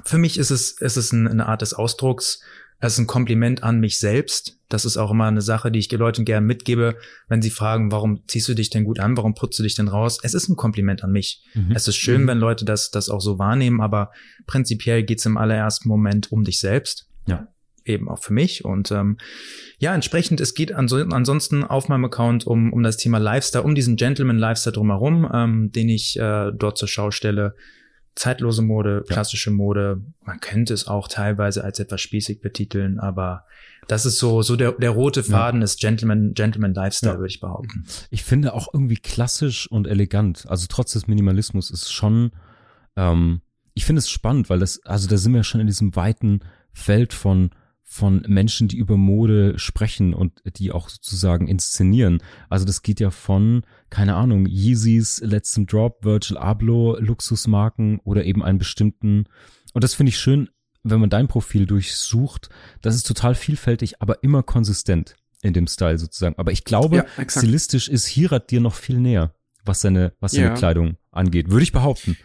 für 0.04 0.18
mich 0.18 0.38
ist 0.38 0.50
es, 0.50 0.72
ist 0.72 0.96
es 0.96 1.12
eine 1.12 1.46
Art 1.46 1.62
des 1.62 1.74
Ausdrucks. 1.74 2.40
Es 2.80 2.92
ist 2.92 3.00
ein 3.00 3.06
Kompliment 3.06 3.64
an 3.64 3.80
mich 3.80 3.98
selbst. 3.98 4.58
Das 4.68 4.84
ist 4.84 4.96
auch 4.96 5.10
immer 5.10 5.26
eine 5.26 5.40
Sache, 5.40 5.72
die 5.72 5.80
ich 5.80 5.88
den 5.88 5.98
Leuten 5.98 6.24
gerne 6.24 6.46
mitgebe, 6.46 6.96
wenn 7.26 7.42
sie 7.42 7.50
fragen, 7.50 7.90
warum 7.90 8.22
ziehst 8.28 8.48
du 8.48 8.54
dich 8.54 8.70
denn 8.70 8.84
gut 8.84 9.00
an, 9.00 9.16
warum 9.16 9.34
putzt 9.34 9.58
du 9.58 9.64
dich 9.64 9.74
denn 9.74 9.88
raus? 9.88 10.18
Es 10.22 10.34
ist 10.34 10.48
ein 10.48 10.56
Kompliment 10.56 11.02
an 11.02 11.10
mich. 11.10 11.42
Mhm. 11.54 11.72
Es 11.72 11.88
ist 11.88 11.96
schön, 11.96 12.22
mhm. 12.22 12.26
wenn 12.28 12.38
Leute 12.38 12.64
das, 12.64 12.90
das 12.90 13.08
auch 13.08 13.20
so 13.20 13.38
wahrnehmen, 13.38 13.80
aber 13.80 14.12
prinzipiell 14.46 15.02
geht 15.02 15.18
es 15.18 15.26
im 15.26 15.36
allerersten 15.36 15.88
Moment 15.88 16.30
um 16.30 16.44
dich 16.44 16.60
selbst. 16.60 17.07
Ja. 17.28 17.48
Eben 17.84 18.08
auch 18.08 18.18
für 18.18 18.32
mich. 18.32 18.64
Und 18.64 18.90
ähm, 18.90 19.16
ja, 19.78 19.94
entsprechend, 19.94 20.40
es 20.40 20.54
geht 20.54 20.72
ansonsten 20.72 21.64
auf 21.64 21.88
meinem 21.88 22.04
Account 22.04 22.46
um, 22.46 22.72
um 22.72 22.82
das 22.82 22.98
Thema 22.98 23.18
Lifestyle, 23.18 23.64
um 23.64 23.74
diesen 23.74 23.96
Gentleman-Lifestyle 23.96 24.74
drumherum, 24.74 25.28
ähm, 25.32 25.72
den 25.72 25.88
ich 25.88 26.18
äh, 26.18 26.52
dort 26.52 26.76
zur 26.76 26.88
Schau 26.88 27.10
stelle. 27.10 27.54
Zeitlose 28.14 28.62
Mode, 28.62 29.04
klassische 29.08 29.50
ja. 29.50 29.56
Mode. 29.56 30.02
Man 30.22 30.40
könnte 30.40 30.74
es 30.74 30.88
auch 30.88 31.08
teilweise 31.08 31.62
als 31.62 31.78
etwas 31.78 32.00
spießig 32.00 32.40
betiteln, 32.40 32.98
aber 32.98 33.44
das 33.86 34.04
ist 34.04 34.18
so, 34.18 34.42
so 34.42 34.56
der, 34.56 34.72
der 34.72 34.90
rote 34.90 35.22
Faden 35.22 35.60
ja. 35.60 35.64
ist 35.64 35.80
Gentleman, 35.80 36.34
Gentleman 36.34 36.74
Lifestyle, 36.74 37.12
ja. 37.12 37.18
würde 37.18 37.30
ich 37.30 37.40
behaupten. 37.40 37.86
Ich 38.10 38.22
finde 38.24 38.52
auch 38.52 38.68
irgendwie 38.72 38.96
klassisch 38.96 39.70
und 39.70 39.86
elegant. 39.86 40.44
Also 40.48 40.66
trotz 40.68 40.92
des 40.92 41.06
Minimalismus 41.06 41.70
ist 41.70 41.92
schon, 41.92 42.32
ähm, 42.96 43.40
ich 43.74 43.86
finde 43.86 44.00
es 44.00 44.10
spannend, 44.10 44.50
weil 44.50 44.58
das, 44.58 44.84
also 44.84 45.08
da 45.08 45.16
sind 45.16 45.32
wir 45.32 45.44
schon 45.44 45.60
in 45.60 45.66
diesem 45.66 45.96
weiten 45.96 46.40
Feld 46.78 47.12
von 47.12 47.50
von 47.90 48.22
Menschen, 48.28 48.68
die 48.68 48.76
über 48.76 48.98
Mode 48.98 49.58
sprechen 49.58 50.12
und 50.12 50.42
die 50.58 50.72
auch 50.72 50.90
sozusagen 50.90 51.48
inszenieren. 51.48 52.22
Also 52.50 52.66
das 52.66 52.82
geht 52.82 53.00
ja 53.00 53.10
von, 53.10 53.62
keine 53.88 54.14
Ahnung, 54.14 54.44
Yeezys 54.46 55.22
letztem 55.24 55.64
Drop, 55.66 56.04
Virgil 56.04 56.36
Abloh, 56.36 56.98
Luxusmarken 56.98 57.98
oder 58.04 58.26
eben 58.26 58.44
einen 58.44 58.58
bestimmten. 58.58 59.24
Und 59.72 59.84
das 59.84 59.94
finde 59.94 60.10
ich 60.10 60.18
schön, 60.18 60.50
wenn 60.82 61.00
man 61.00 61.08
dein 61.08 61.28
Profil 61.28 61.64
durchsucht, 61.64 62.50
das 62.82 62.94
ist 62.94 63.06
total 63.06 63.34
vielfältig, 63.34 64.02
aber 64.02 64.22
immer 64.22 64.42
konsistent 64.42 65.16
in 65.40 65.54
dem 65.54 65.66
Style 65.66 65.98
sozusagen. 65.98 66.34
Aber 66.36 66.52
ich 66.52 66.64
glaube, 66.64 67.06
Ja, 67.16 67.30
stilistisch 67.30 67.88
ist 67.88 68.06
Hirat 68.06 68.50
dir 68.50 68.60
noch 68.60 68.74
viel 68.74 68.98
näher, 68.98 69.34
was 69.64 69.80
seine, 69.80 70.12
was 70.20 70.32
seine 70.32 70.48
Ja. 70.48 70.54
Kleidung 70.54 70.98
angeht, 71.10 71.50
würde 71.50 71.62
ich 71.62 71.72
behaupten. 71.72 72.18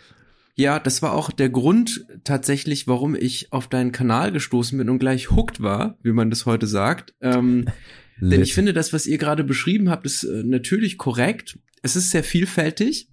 Ja, 0.55 0.79
das 0.79 1.01
war 1.01 1.13
auch 1.13 1.31
der 1.31 1.49
Grund 1.49 2.05
tatsächlich, 2.23 2.87
warum 2.87 3.15
ich 3.15 3.51
auf 3.51 3.67
deinen 3.67 3.91
Kanal 3.91 4.31
gestoßen 4.31 4.77
bin 4.77 4.89
und 4.89 4.99
gleich 4.99 5.31
hooked 5.31 5.61
war, 5.61 5.97
wie 6.03 6.11
man 6.11 6.29
das 6.29 6.45
heute 6.45 6.67
sagt. 6.67 7.15
Ähm, 7.21 7.65
denn 8.21 8.41
ich 8.41 8.53
finde, 8.53 8.73
das, 8.73 8.93
was 8.93 9.07
ihr 9.07 9.17
gerade 9.17 9.43
beschrieben 9.43 9.89
habt, 9.89 10.05
ist 10.05 10.23
äh, 10.23 10.43
natürlich 10.43 10.97
korrekt. 10.97 11.57
Es 11.81 11.95
ist 11.95 12.11
sehr 12.11 12.23
vielfältig. 12.23 13.09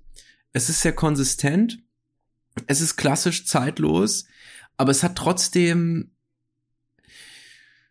Es 0.52 0.68
ist 0.68 0.82
sehr 0.82 0.92
konsistent. 0.92 1.78
Es 2.66 2.82
ist 2.82 2.96
klassisch 2.96 3.46
zeitlos. 3.46 4.26
Aber 4.76 4.90
es 4.90 5.02
hat 5.02 5.16
trotzdem, 5.16 6.10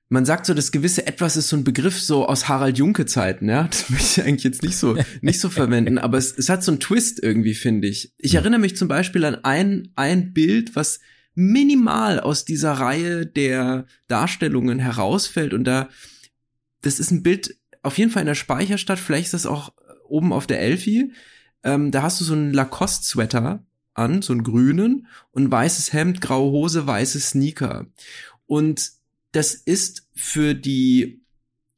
man 0.10 0.26
sagt 0.26 0.48
so, 0.48 0.54
das 0.54 0.72
gewisse 0.72 1.06
Etwas 1.06 1.38
ist 1.38 1.50
so 1.50 1.56
ein 1.56 1.64
Begriff 1.64 2.02
so 2.02 2.28
aus 2.28 2.48
Harald 2.50 2.78
Junke 2.78 3.06
Zeiten, 3.06 3.48
ja. 3.48 3.64
Das 3.64 3.90
möchte 3.90 4.22
ich 4.22 4.28
eigentlich 4.28 4.44
jetzt 4.44 4.64
nicht 4.64 4.78
so, 4.78 4.98
nicht 5.22 5.40
so 5.40 5.50
verwenden. 5.50 5.98
Aber 5.98 6.18
es, 6.18 6.36
es 6.38 6.50
hat 6.50 6.64
so 6.64 6.72
einen 6.72 6.80
Twist 6.80 7.22
irgendwie, 7.22 7.54
finde 7.54 7.88
ich. 7.88 8.14
Ich 8.18 8.36
erinnere 8.36 8.60
mich 8.60 8.76
zum 8.76 8.88
Beispiel 8.88 9.24
an 9.24 9.36
ein, 9.44 9.92
ein 9.96 10.34
Bild, 10.34 10.76
was 10.76 11.00
minimal 11.36 12.20
aus 12.20 12.44
dieser 12.44 12.74
Reihe 12.74 13.26
der 13.26 13.86
Darstellungen 14.08 14.80
herausfällt 14.80 15.54
und 15.54 15.64
da 15.64 15.90
das 16.82 17.00
ist 17.00 17.12
ein 17.12 17.24
Bild 17.24 17.58
auf 17.82 17.98
jeden 17.98 18.12
Fall 18.12 18.22
in 18.22 18.28
der 18.28 18.36
Speicherstadt, 18.36 19.00
vielleicht 19.00 19.28
ist 19.28 19.34
das 19.34 19.46
auch 19.46 19.74
oben 20.08 20.34
auf 20.34 20.48
der 20.48 20.62
Elfi. 20.62 21.14
Ähm, 21.64 21.92
da 21.92 22.02
hast 22.02 22.20
du 22.20 22.26
so 22.26 22.34
einen 22.34 22.54
Lacoste-Sweater 22.54 23.66
an, 23.94 24.22
so 24.22 24.34
einen 24.34 24.44
grünen 24.44 25.08
und 25.32 25.44
ein 25.44 25.52
weißes 25.52 25.94
Hemd, 25.94 26.22
graue 26.22 26.52
Hose, 26.52 26.88
weiße 26.88 27.20
Sneaker. 27.20 27.88
Und 28.46 28.92
das 29.32 29.54
ist 29.54 30.08
für 30.16 30.54
die 30.56 31.22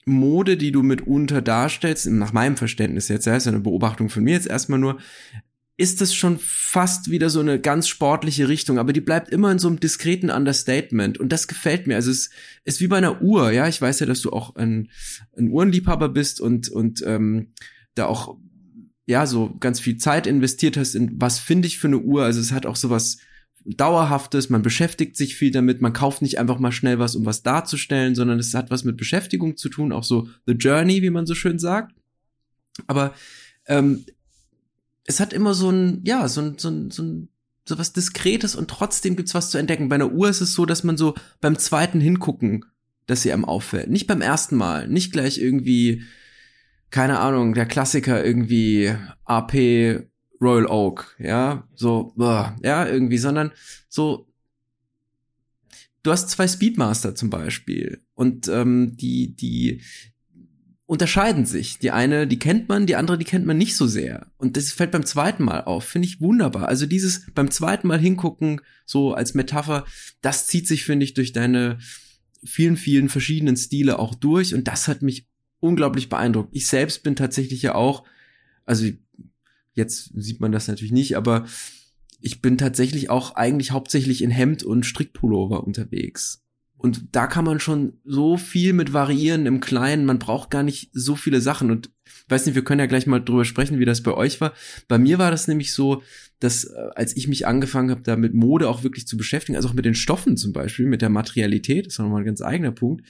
Mode, 0.05 0.57
die 0.57 0.71
du 0.71 0.83
mitunter 0.83 1.41
darstellst, 1.41 2.07
nach 2.07 2.33
meinem 2.33 2.57
Verständnis 2.57 3.07
jetzt, 3.07 3.25
ja, 3.25 3.35
ist 3.35 3.45
ja 3.45 3.51
eine 3.51 3.61
Beobachtung 3.61 4.09
von 4.09 4.23
mir 4.23 4.33
jetzt 4.33 4.47
erstmal 4.47 4.79
nur, 4.79 4.99
ist 5.77 6.01
das 6.01 6.13
schon 6.13 6.37
fast 6.39 7.09
wieder 7.09 7.29
so 7.29 7.39
eine 7.39 7.59
ganz 7.59 7.87
sportliche 7.87 8.47
Richtung, 8.47 8.77
aber 8.77 8.93
die 8.93 9.01
bleibt 9.01 9.29
immer 9.29 9.51
in 9.51 9.59
so 9.59 9.67
einem 9.67 9.79
diskreten 9.79 10.29
Understatement 10.29 11.19
und 11.19 11.31
das 11.31 11.47
gefällt 11.47 11.87
mir. 11.87 11.95
Also 11.95 12.11
es 12.11 12.29
ist 12.65 12.81
wie 12.81 12.87
bei 12.87 12.97
einer 12.97 13.21
Uhr, 13.21 13.51
ja, 13.51 13.67
ich 13.67 13.81
weiß 13.81 13.99
ja, 13.99 14.05
dass 14.05 14.21
du 14.21 14.31
auch 14.31 14.55
ein, 14.55 14.89
ein 15.35 15.49
Uhrenliebhaber 15.49 16.09
bist 16.09 16.39
und 16.39 16.69
und 16.69 17.03
ähm, 17.05 17.53
da 17.95 18.05
auch 18.05 18.37
ja 19.05 19.25
so 19.25 19.55
ganz 19.59 19.79
viel 19.79 19.97
Zeit 19.97 20.27
investiert 20.27 20.77
hast 20.77 20.93
in 20.93 21.19
was 21.19 21.39
finde 21.39 21.67
ich 21.67 21.79
für 21.79 21.87
eine 21.87 21.99
Uhr. 21.99 22.23
Also 22.23 22.41
es 22.41 22.51
hat 22.51 22.65
auch 22.65 22.75
sowas 22.75 23.17
dauerhaftes, 23.65 24.49
man 24.49 24.61
beschäftigt 24.61 25.15
sich 25.15 25.35
viel 25.35 25.51
damit, 25.51 25.81
man 25.81 25.93
kauft 25.93 26.21
nicht 26.21 26.39
einfach 26.39 26.59
mal 26.59 26.71
schnell 26.71 26.99
was, 26.99 27.15
um 27.15 27.25
was 27.25 27.43
darzustellen, 27.43 28.15
sondern 28.15 28.39
es 28.39 28.53
hat 28.53 28.71
was 28.71 28.83
mit 28.83 28.97
Beschäftigung 28.97 29.57
zu 29.57 29.69
tun, 29.69 29.91
auch 29.91 30.03
so 30.03 30.27
the 30.45 30.53
journey, 30.53 31.01
wie 31.01 31.09
man 31.09 31.25
so 31.25 31.35
schön 31.35 31.59
sagt. 31.59 31.93
Aber 32.87 33.13
ähm, 33.67 34.05
es 35.05 35.19
hat 35.19 35.33
immer 35.33 35.53
so 35.53 35.69
ein, 35.69 36.01
ja, 36.03 36.27
so 36.27 36.41
ein, 36.41 36.57
so 36.57 36.69
ein, 36.69 36.91
so 36.91 37.03
ein, 37.03 37.29
so 37.65 37.77
was 37.77 37.93
Diskretes 37.93 38.55
und 38.55 38.69
trotzdem 38.69 39.15
gibt's 39.15 39.35
was 39.35 39.51
zu 39.51 39.57
entdecken. 39.57 39.89
Bei 39.89 39.95
einer 39.95 40.11
Uhr 40.11 40.29
ist 40.29 40.41
es 40.41 40.53
so, 40.53 40.65
dass 40.65 40.83
man 40.83 40.97
so 40.97 41.15
beim 41.39 41.57
zweiten 41.57 42.01
Hingucken, 42.01 42.65
dass 43.05 43.21
sie 43.21 43.31
einem 43.31 43.45
auffällt. 43.45 43.89
Nicht 43.89 44.07
beim 44.07 44.21
ersten 44.21 44.55
Mal, 44.55 44.87
nicht 44.87 45.11
gleich 45.11 45.37
irgendwie, 45.37 46.03
keine 46.89 47.19
Ahnung, 47.19 47.53
der 47.53 47.65
Klassiker 47.65 48.23
irgendwie 48.23 48.95
AP 49.25 49.53
Royal 50.41 50.65
Oak, 50.65 51.15
ja, 51.19 51.67
so, 51.75 52.13
ja, 52.17 52.87
irgendwie, 52.87 53.17
sondern 53.17 53.51
so, 53.87 54.27
du 56.03 56.11
hast 56.11 56.29
zwei 56.29 56.47
Speedmaster 56.47 57.13
zum 57.15 57.29
Beispiel 57.29 58.01
und 58.15 58.47
ähm, 58.47 58.97
die, 58.97 59.35
die 59.35 59.81
unterscheiden 60.91 61.45
sich. 61.45 61.79
Die 61.79 61.91
eine, 61.91 62.27
die 62.27 62.37
kennt 62.37 62.67
man, 62.67 62.85
die 62.85 62.97
andere, 62.97 63.17
die 63.17 63.23
kennt 63.23 63.45
man 63.45 63.57
nicht 63.57 63.77
so 63.77 63.87
sehr. 63.87 64.27
Und 64.37 64.57
das 64.57 64.73
fällt 64.73 64.91
beim 64.91 65.05
zweiten 65.05 65.41
Mal 65.43 65.63
auf, 65.63 65.85
finde 65.85 66.05
ich 66.05 66.19
wunderbar. 66.19 66.67
Also 66.67 66.85
dieses 66.85 67.27
beim 67.33 67.49
zweiten 67.49 67.87
Mal 67.87 67.97
hingucken, 67.97 68.59
so 68.85 69.13
als 69.13 69.33
Metapher, 69.33 69.85
das 70.21 70.47
zieht 70.47 70.67
sich, 70.67 70.83
finde 70.83 71.05
ich, 71.05 71.13
durch 71.13 71.31
deine 71.31 71.77
vielen, 72.43 72.75
vielen 72.75 73.07
verschiedenen 73.07 73.55
Stile 73.55 73.99
auch 73.99 74.15
durch 74.15 74.53
und 74.53 74.67
das 74.67 74.89
hat 74.89 75.01
mich 75.01 75.29
unglaublich 75.61 76.09
beeindruckt. 76.09 76.49
Ich 76.51 76.67
selbst 76.67 77.03
bin 77.03 77.15
tatsächlich 77.15 77.61
ja 77.61 77.73
auch, 77.73 78.03
also 78.65 78.89
jetzt 79.73 80.11
sieht 80.15 80.39
man 80.39 80.51
das 80.51 80.67
natürlich 80.67 80.91
nicht, 80.91 81.17
aber 81.17 81.45
ich 82.19 82.41
bin 82.41 82.57
tatsächlich 82.57 83.09
auch 83.09 83.35
eigentlich 83.35 83.71
hauptsächlich 83.71 84.21
in 84.21 84.31
Hemd 84.31 84.63
und 84.63 84.85
Strickpullover 84.85 85.65
unterwegs. 85.65 86.43
Und 86.81 87.15
da 87.15 87.27
kann 87.27 87.45
man 87.45 87.59
schon 87.59 87.93
so 88.05 88.37
viel 88.37 88.73
mit 88.73 88.91
variieren 88.91 89.45
im 89.45 89.59
Kleinen. 89.59 90.03
Man 90.03 90.17
braucht 90.17 90.49
gar 90.49 90.63
nicht 90.63 90.89
so 90.93 91.15
viele 91.15 91.39
Sachen. 91.39 91.69
Und 91.69 91.91
weiß 92.27 92.45
nicht, 92.47 92.55
wir 92.55 92.63
können 92.63 92.79
ja 92.79 92.87
gleich 92.87 93.05
mal 93.05 93.19
drüber 93.19 93.45
sprechen, 93.45 93.77
wie 93.77 93.85
das 93.85 94.01
bei 94.01 94.13
euch 94.15 94.41
war. 94.41 94.53
Bei 94.87 94.97
mir 94.97 95.19
war 95.19 95.29
das 95.29 95.47
nämlich 95.47 95.73
so, 95.73 96.01
dass 96.39 96.63
äh, 96.63 96.73
als 96.95 97.15
ich 97.15 97.27
mich 97.27 97.45
angefangen 97.45 97.91
habe, 97.91 98.01
da 98.01 98.15
mit 98.15 98.33
Mode 98.33 98.67
auch 98.67 98.81
wirklich 98.81 99.05
zu 99.05 99.15
beschäftigen, 99.15 99.55
also 99.55 99.69
auch 99.69 99.75
mit 99.75 99.85
den 99.85 99.93
Stoffen 99.93 100.37
zum 100.37 100.53
Beispiel, 100.53 100.87
mit 100.87 101.03
der 101.03 101.09
Materialität, 101.09 101.85
das 101.85 101.93
ist 101.93 101.99
nochmal 101.99 102.21
ein 102.21 102.25
ganz 102.25 102.41
eigener 102.41 102.71
Punkt. 102.71 103.05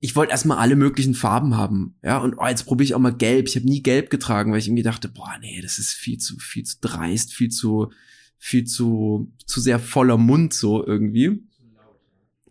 Ich 0.00 0.14
wollte 0.14 0.30
erstmal 0.30 0.58
alle 0.58 0.76
möglichen 0.76 1.14
Farben 1.14 1.56
haben, 1.56 1.96
ja, 2.04 2.18
und 2.18 2.36
oh, 2.38 2.46
jetzt 2.46 2.66
probiere 2.66 2.84
ich 2.84 2.94
auch 2.94 3.00
mal 3.00 3.14
gelb. 3.14 3.48
Ich 3.48 3.56
habe 3.56 3.66
nie 3.66 3.82
gelb 3.82 4.10
getragen, 4.10 4.52
weil 4.52 4.60
ich 4.60 4.68
irgendwie 4.68 4.84
dachte, 4.84 5.08
boah, 5.08 5.34
nee, 5.40 5.60
das 5.60 5.78
ist 5.78 5.92
viel 5.92 6.18
zu, 6.18 6.38
viel 6.38 6.64
zu 6.64 6.76
dreist, 6.80 7.32
viel 7.32 7.48
zu, 7.48 7.90
viel 8.38 8.64
zu, 8.64 9.32
zu 9.44 9.60
sehr 9.60 9.80
voller 9.80 10.16
Mund 10.16 10.54
so 10.54 10.86
irgendwie. 10.86 11.42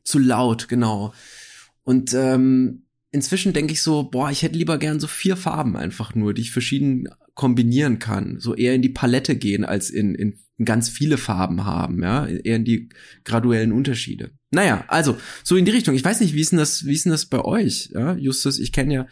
Zu 0.04 0.20
laut, 0.20 0.68
genau. 0.68 1.14
Und 1.84 2.14
ähm, 2.14 2.84
inzwischen 3.12 3.54
denke 3.54 3.74
ich 3.74 3.82
so, 3.82 4.04
boah, 4.04 4.30
ich 4.30 4.44
hätte 4.44 4.58
lieber 4.58 4.78
gern 4.78 5.00
so 5.00 5.08
vier 5.08 5.38
Farben 5.38 5.78
einfach 5.78 6.16
nur, 6.16 6.34
die 6.34 6.42
ich 6.42 6.52
verschieden 6.52 7.08
kombinieren 7.34 8.00
kann. 8.00 8.40
So 8.40 8.56
eher 8.56 8.76
in 8.76 8.82
die 8.82 8.90
Palette 8.90 9.38
gehen, 9.38 9.64
als 9.64 9.90
in, 9.90 10.16
in 10.16 10.38
ganz 10.64 10.90
viele 10.90 11.18
Farben 11.18 11.66
haben, 11.66 12.02
ja. 12.04 12.26
Eher 12.26 12.58
in 12.58 12.66
die 12.66 12.90
graduellen 13.24 13.72
Unterschiede. 13.72 14.32
Naja, 14.52 14.86
also, 14.88 15.18
so 15.44 15.58
in 15.58 15.66
die 15.66 15.72
Richtung. 15.72 15.96
Ich 15.96 16.06
weiß 16.06 16.22
nicht, 16.22 16.34
wie 16.34 16.42
ist 16.42 16.52
denn 16.52 16.60
das, 16.60 16.86
wie 16.86 16.94
ist 16.94 17.06
denn 17.06 17.12
das 17.12 17.26
bei 17.26 17.44
euch, 17.44 17.90
ja, 17.94 18.16
Justus? 18.16 18.60
Ich 18.60 18.72
kenne 18.72 18.94
ja 18.94 19.08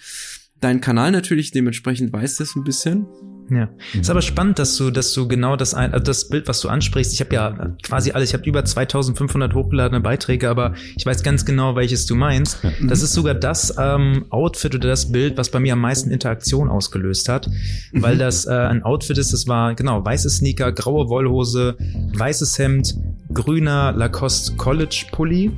deinen 0.62 0.82
Kanal 0.82 1.12
natürlich, 1.12 1.52
dementsprechend 1.52 2.14
weiß 2.14 2.38
das 2.38 2.56
ein 2.56 2.64
bisschen. 2.64 3.06
Ja, 3.50 3.70
ist 3.94 4.10
aber 4.10 4.24
spannend, 4.24 4.58
dass 4.58 4.76
du, 4.76 4.90
dass 4.90 5.14
du 5.14 5.28
genau 5.28 5.56
das, 5.56 5.76
ein, 5.76 5.94
also 5.94 6.04
das 6.04 6.30
Bild, 6.30 6.48
was 6.48 6.62
du 6.62 6.70
ansprichst. 6.70 7.14
Ich 7.14 7.20
habe 7.20 7.36
ja 7.36 7.76
quasi 7.84 8.12
alles, 8.12 8.30
ich 8.30 8.34
habe 8.34 8.44
über 8.46 8.62
2.500 8.62 9.54
hochgeladene 9.54 10.02
Beiträge, 10.02 10.50
aber 10.50 10.74
ich 10.96 11.06
weiß 11.06 11.22
ganz 11.22 11.46
genau, 11.46 11.76
welches 11.76 12.08
du 12.08 12.16
meinst. 12.16 12.60
Das 12.82 13.04
ist 13.04 13.14
sogar 13.14 13.36
das 13.36 13.76
ähm, 13.78 14.26
Outfit 14.30 14.76
oder 14.76 14.90
das 14.90 15.12
Bild, 15.12 15.38
was 15.38 15.50
bei 15.50 15.60
mir 15.60 15.74
am 15.74 15.82
meisten 15.82 16.10
Interaktion 16.10 16.70
ausgelöst 16.70 17.30
hat, 17.30 17.50
weil 17.94 18.18
das 18.18 18.46
äh, 18.46 18.52
ein 18.52 18.84
Outfit 18.84 19.18
ist. 19.18 19.32
Das 19.32 19.48
war 19.48 19.76
genau 19.76 20.04
weiße 20.04 20.30
Sneaker, 20.30 20.72
graue 20.72 21.08
Wollhose, 21.10 21.78
weißes 22.14 22.58
Hemd, 22.58 22.96
grüner 23.32 23.92
Lacoste 23.92 24.56
College 24.56 25.06
Pulli. 25.12 25.52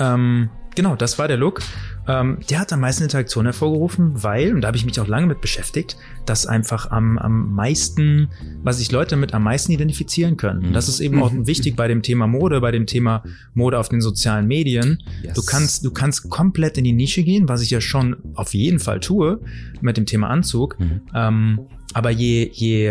Ähm, 0.00 0.50
genau, 0.74 0.96
das 0.96 1.18
war 1.18 1.28
der 1.28 1.36
Look. 1.36 1.60
Ähm, 2.08 2.38
der 2.50 2.60
hat 2.60 2.72
am 2.72 2.80
meisten 2.80 3.02
Interaktion 3.02 3.44
hervorgerufen, 3.46 4.22
weil, 4.22 4.54
und 4.54 4.60
da 4.60 4.68
habe 4.68 4.76
ich 4.76 4.84
mich 4.84 4.98
auch 5.00 5.08
lange 5.08 5.26
mit 5.26 5.40
beschäftigt, 5.40 5.96
das 6.28 6.46
einfach 6.46 6.90
am, 6.90 7.18
am 7.18 7.54
meisten, 7.54 8.28
was 8.62 8.78
sich 8.78 8.92
Leute 8.92 9.16
mit 9.16 9.34
am 9.34 9.44
meisten 9.44 9.72
identifizieren 9.72 10.36
können. 10.36 10.68
Mhm. 10.68 10.72
Das 10.72 10.88
ist 10.88 11.00
eben 11.00 11.22
auch 11.22 11.32
wichtig 11.34 11.76
bei 11.76 11.88
dem 11.88 12.02
Thema 12.02 12.26
Mode, 12.26 12.60
bei 12.60 12.70
dem 12.72 12.86
Thema 12.86 13.22
Mode 13.54 13.78
auf 13.78 13.88
den 13.88 14.00
sozialen 14.00 14.46
Medien. 14.46 15.02
Yes. 15.22 15.34
Du 15.34 15.42
kannst, 15.42 15.84
du 15.84 15.90
kannst 15.90 16.28
komplett 16.28 16.76
in 16.78 16.84
die 16.84 16.92
Nische 16.92 17.22
gehen, 17.22 17.48
was 17.48 17.62
ich 17.62 17.70
ja 17.70 17.80
schon 17.80 18.16
auf 18.34 18.54
jeden 18.54 18.78
Fall 18.78 19.00
tue 19.00 19.40
mit 19.80 19.96
dem 19.96 20.06
Thema 20.06 20.28
Anzug. 20.28 20.78
Mhm. 20.78 21.00
Ähm, 21.14 21.60
aber 21.94 22.10
je, 22.10 22.50
je, 22.52 22.90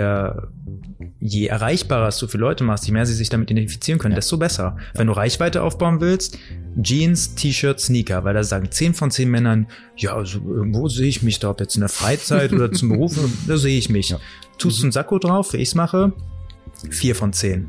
je 1.19 1.45
erreichbarer 1.47 2.07
es 2.07 2.17
du 2.17 2.27
für 2.27 2.37
Leute 2.37 2.63
machst, 2.63 2.85
je 2.87 2.93
mehr 2.93 3.05
sie 3.05 3.13
sich 3.13 3.29
damit 3.29 3.51
identifizieren 3.51 3.99
können, 3.99 4.13
Ja. 4.13 4.17
desto 4.17 4.37
besser. 4.37 4.77
Wenn 4.95 5.07
du 5.07 5.13
Reichweite 5.13 5.61
aufbauen 5.61 6.01
willst, 6.01 6.37
Jeans, 6.81 7.35
T-Shirt, 7.35 7.79
Sneaker, 7.79 8.23
weil 8.23 8.33
da 8.33 8.43
sagen 8.43 8.69
10 8.69 8.93
von 8.93 9.11
10 9.11 9.29
Männern, 9.29 9.67
ja, 9.95 10.13
also 10.15 10.39
irgendwo 10.45 10.87
sehe 10.89 11.07
ich 11.07 11.23
mich 11.23 11.39
da, 11.39 11.49
ob 11.51 11.59
jetzt 11.59 11.75
in 11.75 11.81
der 11.81 11.89
Freizeit 11.89 12.51
oder 12.51 12.71
zum 12.71 12.89
Beruf, 12.89 13.15
da 13.48 13.58
sehe 13.58 13.77
ich 13.77 13.89
mich. 13.89 14.10
Ja. 14.10 14.20
Tust 14.58 14.79
du 14.79 14.84
einen 14.84 14.91
Sakko 14.91 15.20
drauf, 15.20 15.53
wie 15.53 15.58
ich's 15.58 15.75
mache? 15.75 16.13
Vier 16.89 17.15
von 17.15 17.34
zehn, 17.34 17.67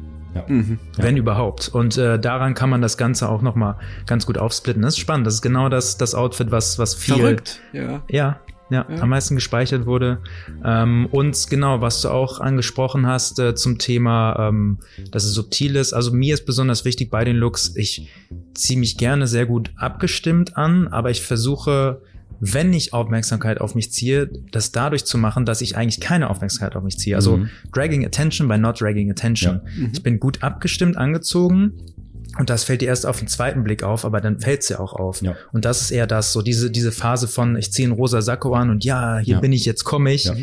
Mhm. 0.49 0.79
wenn 0.99 1.17
überhaupt. 1.17 1.69
Und 1.69 1.97
äh, 1.97 2.19
daran 2.19 2.55
kann 2.55 2.69
man 2.71 2.83
das 2.83 2.97
Ganze 2.99 3.29
auch 3.29 3.41
nochmal 3.43 3.77
ganz 4.07 4.27
gut 4.27 4.37
aufsplitten. 4.39 4.83
Das 4.83 4.95
ist 4.95 4.99
spannend. 5.01 5.27
Das 5.27 5.35
ist 5.35 5.43
genau 5.43 5.69
das, 5.69 5.97
das 5.97 6.15
Outfit, 6.15 6.51
was, 6.51 6.79
was 6.79 6.95
viel, 6.95 7.15
Verrückt, 7.15 7.61
ja. 7.73 8.03
ja, 8.09 8.41
ja, 8.69 8.85
Ja. 8.91 9.01
am 9.03 9.09
meisten 9.09 9.35
gespeichert 9.37 9.87
wurde. 9.87 10.19
Ähm, 10.65 11.07
und 11.11 11.49
genau, 11.49 11.81
was 11.81 12.03
du 12.03 12.11
auch 12.11 12.41
angesprochen 12.41 13.07
hast 13.07 13.39
äh, 13.39 13.55
zum 13.55 13.79
Thema, 13.79 14.49
ähm, 14.49 14.79
dass 15.11 15.25
es 15.25 15.33
subtil 15.33 15.77
ist. 15.77 15.93
Also 15.95 16.13
mir 16.13 16.35
ist 16.35 16.45
besonders 16.45 16.85
wichtig 16.85 17.11
bei 17.11 17.25
den 17.25 17.37
Looks, 17.37 17.75
ich 17.77 18.09
ziehe 18.55 18.79
mich 18.79 18.99
gerne 18.99 19.27
sehr 19.27 19.47
gut 19.47 19.71
abgestimmt 19.77 20.57
an, 20.57 20.89
aber 20.89 21.11
ich 21.11 21.23
versuche, 21.23 22.03
wenn 22.41 22.73
ich 22.73 22.93
Aufmerksamkeit 22.93 23.61
auf 23.61 23.75
mich 23.75 23.93
ziehe, 23.93 24.31
das 24.53 24.73
dadurch 24.73 25.05
zu 25.05 25.19
machen, 25.19 25.45
dass 25.47 25.61
ich 25.61 25.77
eigentlich 25.77 26.01
keine 26.01 26.29
Aufmerksamkeit 26.31 26.77
auf 26.77 26.83
mich 26.85 26.99
ziehe. 26.99 27.17
Also 27.17 27.39
Mhm. 27.39 27.49
dragging 27.73 28.05
attention 28.05 28.49
by 28.49 28.59
not 28.59 28.81
dragging 28.81 29.11
attention. 29.11 29.61
Mhm. 29.77 29.91
Ich 29.93 30.03
bin 30.03 30.21
gut 30.21 30.43
abgestimmt 30.43 30.97
angezogen 30.97 31.73
Und 32.39 32.51
das 32.51 32.65
fällt 32.65 32.83
dir 32.83 32.89
erst 32.89 33.07
auf 33.07 33.19
den 33.21 33.29
zweiten 33.29 33.65
Blick 33.65 33.83
auf, 33.83 34.05
aber 34.05 34.21
dann 34.21 34.41
fällt 34.41 34.61
es 34.61 34.69
ja 34.69 34.79
auch 34.79 34.93
auf. 34.93 35.23
Ja. 35.23 35.35
Und 35.55 35.65
das 35.65 35.81
ist 35.81 35.91
eher 35.91 36.07
das, 36.07 36.35
so 36.35 36.43
diese, 36.43 36.71
diese 36.71 36.93
Phase 36.93 37.29
von, 37.29 37.57
ich 37.57 37.73
ziehe 37.73 37.89
einen 37.89 37.97
rosa 37.97 38.21
Sakko 38.21 38.53
an 38.53 38.69
und 38.69 38.85
ja, 38.85 39.17
hier 39.21 39.37
Ja. 39.37 39.41
bin 39.41 39.53
ich, 39.55 39.65
jetzt 39.65 39.85
komme 39.85 40.13
ich. 40.13 40.25
Ja. 40.25 40.35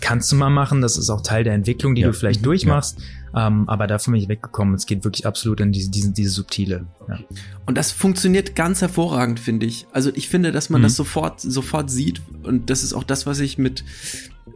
Kannst 0.00 0.32
du 0.32 0.36
mal 0.36 0.48
machen, 0.48 0.80
das 0.80 0.96
ist 0.96 1.10
auch 1.10 1.20
Teil 1.20 1.44
der 1.44 1.52
Entwicklung, 1.52 1.94
die 1.94 2.00
Ja. 2.02 2.06
du 2.06 2.14
vielleicht 2.14 2.46
durchmachst. 2.46 2.98
Ähm, 3.34 3.68
aber 3.68 3.86
davon 3.86 4.12
bin 4.12 4.22
ich 4.22 4.28
weggekommen. 4.28 4.74
Es 4.74 4.86
geht 4.86 5.04
wirklich 5.04 5.26
absolut 5.26 5.60
in 5.60 5.72
diese, 5.72 5.90
diese, 5.90 6.12
diese 6.12 6.30
subtile. 6.30 6.86
Ja. 7.08 7.18
Und 7.66 7.78
das 7.78 7.90
funktioniert 7.92 8.54
ganz 8.54 8.80
hervorragend, 8.80 9.40
finde 9.40 9.66
ich. 9.66 9.86
Also 9.92 10.10
ich 10.14 10.28
finde, 10.28 10.52
dass 10.52 10.68
man 10.70 10.80
Mhm. 10.80 10.84
das 10.84 10.96
sofort, 10.96 11.40
sofort 11.40 11.90
sieht. 11.90 12.20
Und 12.42 12.68
das 12.70 12.82
ist 12.82 12.92
auch 12.92 13.04
das, 13.04 13.24
was 13.26 13.40
ich 13.40 13.56
mit, 13.58 13.84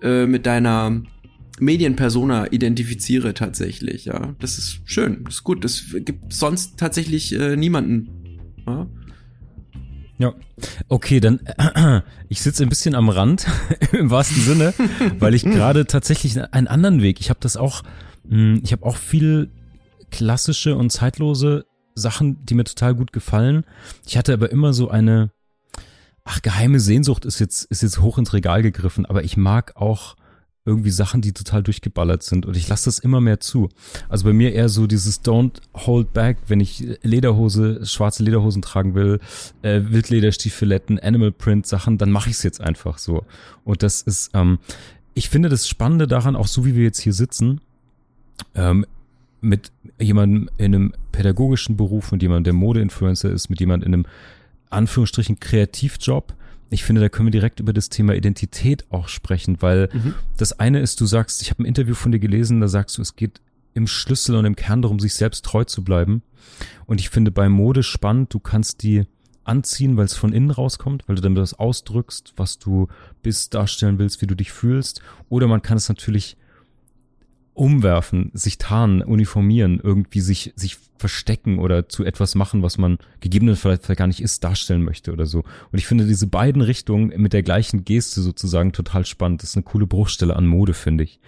äh, 0.02 0.26
mit 0.26 0.45
deiner 0.47 1.00
Medienpersona 1.59 2.52
identifiziere 2.52 3.33
tatsächlich. 3.33 4.04
Ja, 4.04 4.35
das 4.40 4.59
ist 4.59 4.80
schön, 4.85 5.25
das 5.25 5.37
ist 5.37 5.45
gut. 5.45 5.64
Das 5.64 5.85
gibt 5.95 6.33
sonst 6.33 6.76
tatsächlich 6.78 7.33
äh, 7.35 7.56
niemanden. 7.56 8.11
Ja? 8.66 8.87
Ja. 10.18 10.35
Okay, 10.88 11.21
dann 11.21 11.40
ich 12.28 12.40
sitze 12.40 12.62
ein 12.62 12.68
bisschen 12.68 12.95
am 12.95 13.09
Rand 13.09 13.47
im 13.92 14.11
wahrsten 14.11 14.42
Sinne, 14.42 14.75
weil 15.18 15.35
ich 15.35 15.45
gerade 15.45 15.87
tatsächlich 15.87 16.38
einen 16.52 16.68
anderen 16.68 17.02
Weg. 17.02 17.21
Ich 17.21 17.30
habe 17.30 17.40
das 17.40 17.56
auch, 17.56 17.83
ich 18.30 18.73
habe 18.73 18.85
auch 18.85 18.97
viel 18.97 19.50
klassische 20.11 20.76
und 20.76 20.90
zeitlose 20.90 21.66
Sachen, 21.95 22.45
die 22.45 22.54
mir 22.54 22.64
total 22.64 22.95
gut 22.95 23.12
gefallen. 23.12 23.64
Ich 24.06 24.16
hatte 24.16 24.33
aber 24.33 24.50
immer 24.50 24.73
so 24.73 24.90
eine, 24.90 25.30
ach 26.25 26.42
geheime 26.42 26.80
Sehnsucht 26.80 27.25
ist 27.25 27.38
jetzt 27.38 27.64
ist 27.64 27.83
jetzt 27.83 28.00
hoch 28.00 28.18
ins 28.18 28.33
Regal 28.33 28.62
gegriffen, 28.62 29.06
aber 29.06 29.25
ich 29.25 29.37
mag 29.37 29.76
auch 29.76 30.16
irgendwie 30.66 30.90
Sachen, 30.90 31.21
die 31.21 31.33
total 31.33 31.62
durchgeballert 31.62 32.25
sind 32.25 32.45
und 32.45 32.56
ich 32.56 32.68
lasse 32.68 32.87
das 32.87 32.99
immer 32.99 33.21
mehr 33.21 33.38
zu. 33.38 33.68
Also 34.09 34.25
bei 34.25 34.33
mir 34.33 34.52
eher 34.52 34.68
so 34.68 34.88
dieses 34.88 35.23
Don't 35.23 35.61
hold 35.75 36.12
back, 36.12 36.38
wenn 36.49 36.59
ich 36.59 36.85
Lederhose, 37.02 37.87
schwarze 37.87 38.25
Lederhosen 38.25 38.62
tragen 38.62 38.95
will, 38.95 39.21
äh, 39.62 39.80
Wildlederstiefeletten, 39.85 40.99
Animal 40.99 41.30
Print 41.30 41.66
Sachen, 41.66 41.99
dann 41.99 42.11
mache 42.11 42.30
ich 42.30 42.37
es 42.37 42.42
jetzt 42.42 42.61
einfach 42.61 42.99
so. 42.99 43.25
Und 43.64 43.85
das 43.85 44.02
ist, 44.02 44.30
ähm, 44.35 44.59
ich 45.14 45.30
finde 45.30 45.49
das 45.49 45.68
Spannende 45.68 46.09
daran, 46.09 46.35
auch 46.35 46.49
so 46.49 46.66
wie 46.66 46.75
wir 46.75 46.83
jetzt 46.83 47.00
hier 47.00 47.12
sitzen, 47.12 47.61
ähm, 48.55 48.87
mit 49.40 49.71
jemandem 50.00 50.50
in 50.59 50.75
einem 50.75 50.93
pädagogischen 51.12 51.76
Beruf, 51.76 52.12
mit 52.12 52.23
jemandem, 52.23 52.45
der 52.45 52.52
Modeinfluencer 52.55 53.31
ist, 53.31 53.49
mit 53.49 53.61
jemandem 53.61 53.88
in 53.88 53.95
einem 53.95 54.07
Anführungsstrichen 54.71 55.40
Kreativjob. 55.40 56.35
Ich 56.71 56.85
finde, 56.85 57.00
da 57.00 57.09
können 57.09 57.28
wir 57.28 57.33
direkt 57.33 57.61
über 57.61 57.73
das 57.73 57.88
Thema 57.88 58.14
Identität 58.14 58.85
auch 58.90 59.09
sprechen, 59.09 59.59
weil 59.61 59.88
das 60.37 60.59
eine 60.59 60.81
ist, 60.81 61.00
du 61.00 61.07
sagst, 61.07 61.40
ich 61.43 61.50
habe 61.50 61.62
ein 61.62 61.66
Interview 61.66 61.95
von 61.95 62.11
dir 62.11 62.19
gelesen, 62.19 62.61
da 62.61 62.66
sagst 62.66 62.99
du, 62.99 63.02
es 63.02 63.14
geht 63.14 63.40
im 63.75 63.87
Schlüssel 63.87 64.35
und 64.35 64.47
im 64.47 64.57
Kern 64.57 64.83
darum, 64.83 64.99
sich 64.99 65.14
selbst 65.14 65.45
treu 65.45 65.62
zu 65.62 65.85
bleiben. 65.85 66.23
Und 66.87 67.00
ich 67.00 67.11
finde 67.11 67.31
bei 67.31 67.49
Mode 67.49 67.83
spannend, 67.83 68.35
du 68.35 68.40
kannst 68.40 68.83
die 68.83 69.05
anziehen, 69.45 69.97
weil 69.97 70.07
es 70.07 70.14
von 70.14 70.33
innen 70.33 70.50
rauskommt, 70.50 71.07
weil 71.07 71.16
du 71.16 71.23
damit 71.23 71.38
das 71.38 71.55
ausdrückst, 71.55 72.33
was 72.37 72.59
du 72.59 72.88
bist, 73.23 73.55
darstellen 73.55 73.99
willst, 73.99 74.21
wie 74.23 74.26
du 74.26 74.35
dich 74.35 74.50
fühlst. 74.50 75.02
Oder 75.28 75.47
man 75.47 75.62
kann 75.62 75.76
es 75.76 75.88
natürlich 75.88 76.37
umwerfen, 77.57 78.31
sich 78.35 78.59
tarnen, 78.59 79.03
uniformieren, 79.03 79.81
irgendwie 79.83 80.21
sich, 80.21 80.53
sich 80.57 80.77
verstecken 80.99 81.59
oder 81.59 81.89
zu 81.89 82.05
etwas 82.05 82.35
machen, 82.35 82.63
was 82.63 82.79
man 82.79 82.99
gegebenenfalls 83.21 83.85
vielleicht 83.85 83.99
gar 83.99 84.07
nicht 84.07 84.21
ist, 84.21 84.45
darstellen 84.45 84.83
möchte 84.83 85.13
oder 85.13 85.27
so. 85.27 85.41
Und 85.41 85.79
ich 85.79 85.87
finde 85.87 86.07
diese 86.07 86.27
beiden 86.27 86.63
Richtungen 86.63 87.09
mit 87.21 87.33
der 87.33 87.43
gleichen 87.43 87.85
Geste 87.85 88.21
sozusagen 88.21 88.73
total 88.73 89.05
spannend. 89.05 89.43
Das 89.43 89.51
ist 89.51 89.57
eine 89.57 89.65
coole 89.65 89.87
Bruchstelle 89.87 90.37
an 90.37 90.47
Mode, 90.47 90.75
finde 90.75 91.05
ich. 91.05 91.21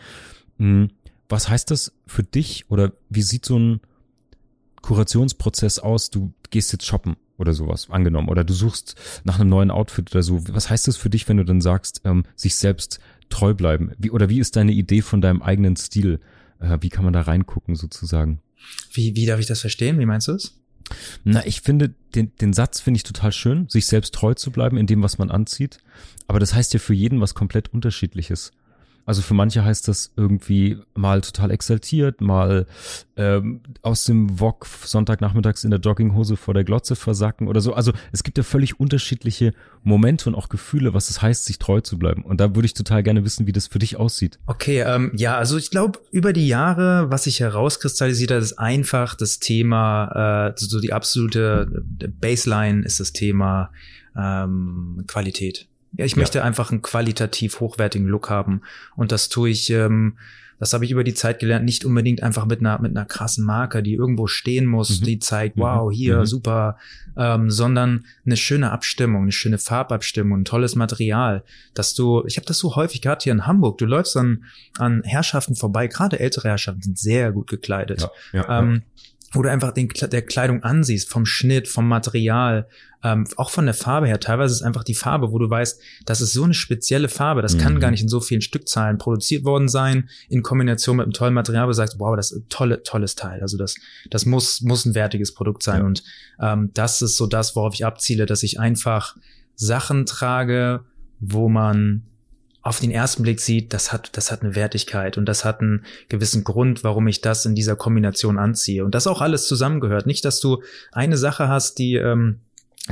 Hm, 0.59 0.91
Was 1.29 1.49
heißt 1.49 1.71
das 1.71 1.93
für 2.07 2.23
dich 2.23 2.71
oder 2.71 2.93
wie 3.09 3.23
sieht 3.23 3.45
so 3.45 3.59
ein 3.59 3.81
Kurationsprozess 4.83 5.79
aus? 5.79 6.11
Du 6.11 6.33
gehst 6.51 6.73
jetzt 6.73 6.87
shoppen 6.87 7.17
oder 7.37 7.53
sowas, 7.55 7.89
angenommen, 7.91 8.29
oder 8.29 8.45
du 8.45 8.53
suchst 8.53 8.97
nach 9.25 9.39
einem 9.39 9.49
neuen 9.49 9.71
Outfit 9.71 10.11
oder 10.11 10.23
so. 10.23 10.43
Was 10.49 10.71
heißt 10.71 10.89
das 10.89 10.97
für 10.97 11.11
dich, 11.11 11.29
wenn 11.29 11.37
du 11.37 11.45
dann 11.45 11.61
sagst, 11.61 12.01
ähm, 12.05 12.25
sich 12.35 12.57
selbst 12.57 13.01
treu 13.29 13.55
bleiben? 13.55 13.93
Wie, 13.99 14.11
oder 14.11 14.29
wie 14.29 14.41
ist 14.41 14.57
deine 14.57 14.73
Idee 14.73 15.03
von 15.03 15.21
deinem 15.21 15.43
eigenen 15.43 15.77
Stil? 15.77 16.21
Äh, 16.61 16.79
wie 16.81 16.89
kann 16.89 17.05
man 17.05 17.13
da 17.13 17.23
reingucken 17.23 17.75
sozusagen? 17.75 18.41
Wie, 18.93 19.15
wie 19.17 19.27
darf 19.27 19.41
ich 19.41 19.47
das 19.47 19.61
verstehen? 19.61 19.99
Wie 19.99 20.07
meinst 20.07 20.29
du 20.29 20.33
es? 20.33 20.59
Na, 21.25 21.45
ich 21.47 21.61
finde, 21.61 21.95
den, 22.15 22.33
den 22.41 22.53
Satz 22.53 22.81
finde 22.81 22.97
ich 22.97 23.03
total 23.03 23.33
schön, 23.33 23.69
sich 23.69 23.87
selbst 23.87 24.15
treu 24.15 24.35
zu 24.35 24.51
bleiben 24.51 24.77
in 24.77 24.87
dem, 24.87 25.03
was 25.03 25.19
man 25.19 25.31
anzieht. 25.31 25.79
Aber 26.27 26.41
das 26.41 26.55
heißt 26.55 26.73
ja 26.73 26.81
für 26.81 26.95
jeden 26.95 27.21
was 27.21 27.35
komplett 27.35 27.73
unterschiedliches. 27.73 28.53
Also 29.09 29.23
für 29.23 29.33
manche 29.33 29.65
heißt 29.65 29.89
das 29.89 30.13
irgendwie 30.17 30.77
mal 30.95 31.23
total 31.23 31.51
exaltiert, 31.51 32.21
mal 32.21 32.67
ähm, 33.17 33.63
aus 33.81 34.05
dem 34.05 34.39
Wok 34.39 34.67
Sonntagnachmittags 34.67 35.65
in 35.65 35.71
der 35.71 35.81
Jogginghose 35.81 36.37
vor 36.37 36.53
der 36.53 36.63
Glotze 36.63 36.95
versacken 36.95 37.49
oder 37.49 37.63
so. 37.63 37.73
Also 37.73 37.95
es 38.13 38.23
gibt 38.23 38.37
ja 38.37 38.45
völlig 38.45 38.79
unterschiedliche 38.79 39.55
Momente 39.83 40.29
und 40.29 40.35
auch 40.35 40.51
Gefühle, 40.51 40.93
was 40.93 41.09
es 41.09 41.23
heißt, 41.23 41.47
sich 41.47 41.59
treu 41.59 41.81
zu 41.81 41.99
bleiben. 41.99 42.23
Und 42.23 42.39
da 42.39 42.55
würde 42.55 42.67
ich 42.67 42.75
total 42.75 43.03
gerne 43.03 43.25
wissen, 43.25 43.47
wie 43.47 43.53
das 43.53 43.67
für 43.67 43.79
dich 43.79 43.97
aussieht. 43.97 44.39
Okay, 44.45 44.85
ähm, 44.87 45.11
ja, 45.17 45.39
also 45.39 45.57
ich 45.57 45.71
glaube, 45.71 46.01
über 46.11 46.35
die 46.35 46.47
Jahre, 46.47 47.11
was 47.11 47.25
sich 47.25 47.41
herauskristallisiert 47.41 48.31
hat, 48.31 48.43
ist 48.43 48.59
einfach 48.59 49.15
das 49.15 49.39
Thema, 49.39 50.51
äh, 50.51 50.53
so 50.57 50.81
die 50.81 50.93
absolute 50.93 51.83
Baseline 52.21 52.85
ist 52.85 53.01
das 53.01 53.15
Thema 53.15 53.71
ähm, 54.15 55.05
Qualität. 55.07 55.67
Ja, 55.97 56.05
ich 56.05 56.13
Ja. 56.13 56.19
möchte 56.19 56.45
einfach 56.45 56.71
einen 56.71 56.83
qualitativ 56.83 57.61
hochwertigen 57.61 58.07
Look 58.09 58.31
haben. 58.31 58.63
Und 58.97 59.11
das 59.13 59.29
tue 59.29 59.51
ich, 59.51 59.71
ähm, 59.71 60.19
das 60.61 60.73
habe 60.73 60.85
ich 60.85 60.91
über 60.91 61.05
die 61.05 61.15
Zeit 61.15 61.39
gelernt, 61.39 61.65
nicht 61.65 61.85
unbedingt 61.85 62.21
einfach 62.23 62.45
mit 62.45 62.59
einer, 62.61 62.81
mit 62.81 62.91
einer 62.91 63.05
krassen 63.07 63.45
Marke, 63.45 63.81
die 63.83 63.95
irgendwo 63.95 64.27
stehen 64.27 64.67
muss, 64.67 65.01
Mhm. 65.01 65.05
die 65.05 65.19
zeigt, 65.21 65.57
Mhm. 65.57 65.61
wow, 65.61 65.93
hier, 65.93 66.19
Mhm. 66.21 66.27
super, 66.27 66.79
ähm, 67.17 67.49
sondern 67.51 68.05
eine 68.27 68.37
schöne 68.37 68.71
Abstimmung, 68.73 69.23
eine 69.23 69.33
schöne 69.33 69.59
Farbabstimmung, 69.59 70.41
ein 70.41 70.45
tolles 70.45 70.75
Material, 70.75 71.45
dass 71.75 71.95
du, 71.95 72.25
ich 72.27 72.37
habe 72.37 72.47
das 72.47 72.59
so 72.59 72.75
häufig 72.77 73.03
gerade 73.03 73.23
hier 73.23 73.33
in 73.33 73.47
Hamburg, 73.47 73.79
du 73.79 73.87
läufst 73.87 74.17
an, 74.17 74.45
an 74.79 75.03
Herrschaften 75.05 75.55
vorbei, 75.55 75.87
gerade 75.87 76.19
ältere 76.19 76.49
Herrschaften 76.49 76.83
sind 76.83 76.99
sehr 76.99 77.31
gut 77.33 77.49
gekleidet. 77.49 78.09
ja, 78.33 78.59
Ähm, 78.59 78.83
wo 79.33 79.43
du 79.43 79.51
einfach 79.51 79.73
den, 79.73 79.89
der 79.89 80.23
Kleidung 80.23 80.63
ansiehst, 80.63 81.11
vom 81.11 81.27
Schnitt, 81.27 81.69
vom 81.69 81.87
Material, 81.87 82.67
ähm, 83.05 83.27
auch 83.37 83.51
von 83.51 83.67
der 83.67 83.75
Farbe 83.75 84.07
her. 84.07 84.19
Teilweise 84.19 84.55
ist 84.55 84.63
einfach 84.63 84.83
die 84.83 84.95
Farbe, 84.95 85.31
wo 85.31 85.39
du 85.39 85.49
weißt, 85.49 85.81
das 86.07 86.21
ist 86.21 86.33
so 86.33 86.43
eine 86.45 86.55
spezielle 86.55 87.09
Farbe, 87.09 87.43
das 87.43 87.57
kann 87.57 87.75
Mhm. 87.75 87.81
gar 87.81 87.91
nicht 87.91 88.03
in 88.03 88.09
so 88.09 88.21
vielen 88.21 88.41
Stückzahlen 88.41 88.99
produziert 88.99 89.45
worden 89.45 89.69
sein, 89.69 90.09
in 90.29 90.43
Kombination 90.43 90.97
mit 90.97 91.05
einem 91.05 91.13
tollen 91.13 91.35
Material, 91.35 91.65
wo 91.67 91.71
du 91.71 91.75
sagst, 91.75 91.99
wow, 91.99 92.17
das 92.17 92.33
ist 92.33 92.39
ein 92.39 92.49
tolle, 92.49 92.83
tolles 92.83 93.15
Teil. 93.15 93.41
Also 93.41 93.57
das, 93.57 93.77
das 94.11 94.27
muss, 94.27 94.63
muss 94.63 94.85
ein 94.85 94.95
wertiges 94.95 95.33
Produkt 95.33 95.63
sein. 95.63 95.81
Ja. 95.81 95.87
Und 95.87 96.03
ähm, 96.41 96.71
das 96.75 97.03
ist 97.03 97.17
so 97.17 97.27
das, 97.27 97.55
worauf 97.55 97.75
ich 97.75 97.85
abziele, 97.87 98.27
dass 98.27 98.43
ich 98.43 98.59
einfach 98.59 99.17
Sachen 99.55 100.07
trage, 100.07 100.85
wo 101.21 101.49
man 101.49 102.03
auf 102.63 102.81
den 102.81 102.91
ersten 102.91 103.23
Blick 103.23 103.41
sieht, 103.41 103.73
das 103.73 103.93
hat, 103.93 104.17
das 104.17 104.33
hat 104.33 104.43
eine 104.43 104.55
Wertigkeit 104.55 105.17
und 105.17 105.27
das 105.27 105.45
hat 105.45 105.61
einen 105.61 105.85
gewissen 106.09 106.45
Grund, 106.45 106.85
warum 106.85 107.07
ich 107.07 107.21
das 107.21 107.47
in 107.47 107.55
dieser 107.55 107.77
Kombination 107.77 108.39
anziehe. 108.39 108.85
Und 108.85 108.95
das 108.95 109.07
auch 109.07 109.21
alles 109.21 109.47
zusammengehört. 109.47 110.07
Nicht, 110.07 110.25
dass 110.25 110.41
du 110.41 110.63
eine 110.93 111.17
Sache 111.17 111.49
hast, 111.49 111.79
die, 111.79 111.95
ähm, 111.95 112.41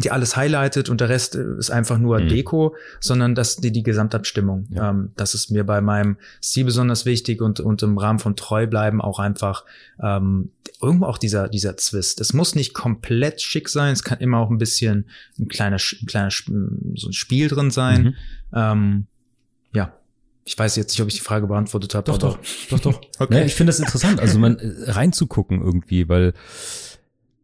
die 0.02 0.10
alles 0.10 0.36
highlightet 0.36 0.88
und 0.88 1.00
der 1.00 1.08
Rest 1.08 1.34
äh, 1.34 1.58
ist 1.58 1.70
einfach 1.70 1.98
nur 1.98 2.20
Mhm. 2.20 2.28
Deko, 2.28 2.76
sondern 3.00 3.34
dass 3.34 3.56
die, 3.56 3.72
die 3.72 3.82
Gesamtabstimmung. 3.82 4.66
Ja. 4.70 4.90
Ähm, 4.90 5.10
das 5.16 5.34
ist 5.34 5.50
mir 5.50 5.64
bei 5.64 5.80
meinem 5.80 6.16
Stil 6.42 6.64
besonders 6.64 7.04
wichtig 7.04 7.40
und, 7.40 7.60
und 7.60 7.82
im 7.82 7.98
Rahmen 7.98 8.18
von 8.18 8.36
treu 8.36 8.66
bleiben 8.66 9.00
auch 9.00 9.18
einfach 9.18 9.64
ähm, 10.02 10.50
irgendwo 10.80 11.06
auch 11.06 11.18
dieser, 11.18 11.48
dieser 11.48 11.76
Zwist. 11.76 12.20
Es 12.20 12.32
muss 12.32 12.54
nicht 12.54 12.74
komplett 12.74 13.40
schick 13.40 13.68
sein, 13.68 13.92
es 13.92 14.04
kann 14.04 14.18
immer 14.18 14.38
auch 14.38 14.50
ein 14.50 14.58
bisschen 14.58 15.06
ein 15.38 15.48
kleiner, 15.48 15.76
ein 15.76 16.06
kleiner 16.06 16.30
so 16.30 17.08
ein 17.08 17.12
Spiel 17.12 17.48
drin 17.48 17.70
sein. 17.70 18.02
Mhm. 18.02 18.14
Ähm, 18.54 19.06
ja, 19.76 19.92
ich 20.44 20.58
weiß 20.58 20.76
jetzt 20.76 20.92
nicht, 20.92 21.02
ob 21.02 21.08
ich 21.08 21.14
die 21.14 21.20
Frage 21.20 21.46
beantwortet 21.46 21.94
habe. 21.94 22.04
Doch, 22.04 22.18
doch, 22.18 22.38
doch, 22.70 22.80
doch. 22.80 23.00
Okay. 23.18 23.34
Naja, 23.34 23.46
ich 23.46 23.54
finde 23.54 23.70
das 23.70 23.80
interessant, 23.80 24.20
also 24.20 24.38
man 24.38 24.58
äh, 24.58 24.90
reinzugucken 24.90 25.60
irgendwie, 25.60 26.08
weil 26.08 26.32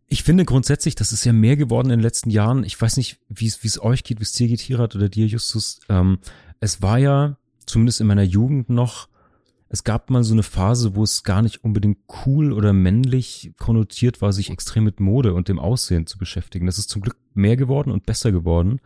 ich 0.08 0.22
finde 0.22 0.44
grundsätzlich, 0.44 0.94
das 0.94 1.12
ist 1.12 1.24
ja 1.24 1.32
mehr 1.32 1.56
geworden 1.56 1.90
in 1.90 1.98
den 1.98 2.02
letzten 2.02 2.30
Jahren. 2.30 2.64
Ich 2.64 2.80
weiß 2.80 2.96
nicht, 2.96 3.18
wie 3.28 3.46
es 3.46 3.62
wie 3.62 3.68
es 3.68 3.82
euch 3.82 4.04
geht, 4.04 4.20
wie 4.20 4.24
es 4.24 4.32
dir 4.32 4.46
geht, 4.46 4.60
Hirat 4.60 4.94
oder 4.94 5.08
dir, 5.08 5.26
Justus. 5.26 5.80
Ähm, 5.88 6.18
es 6.60 6.80
war 6.80 6.98
ja, 6.98 7.36
zumindest 7.66 8.00
in 8.00 8.06
meiner 8.06 8.22
Jugend 8.22 8.68
noch, 8.70 9.08
es 9.68 9.84
gab 9.84 10.10
mal 10.10 10.22
so 10.22 10.34
eine 10.34 10.42
Phase, 10.42 10.94
wo 10.94 11.02
es 11.02 11.24
gar 11.24 11.40
nicht 11.42 11.64
unbedingt 11.64 11.98
cool 12.26 12.52
oder 12.52 12.72
männlich 12.72 13.52
konnotiert 13.58 14.20
war, 14.20 14.32
sich 14.32 14.50
extrem 14.50 14.84
mit 14.84 15.00
Mode 15.00 15.32
und 15.34 15.48
dem 15.48 15.58
Aussehen 15.58 16.06
zu 16.06 16.18
beschäftigen. 16.18 16.66
Das 16.66 16.78
ist 16.78 16.90
zum 16.90 17.00
Glück 17.00 17.16
mehr 17.32 17.56
geworden 17.56 17.90
und 17.90 18.04
besser 18.04 18.32
geworden. 18.32 18.80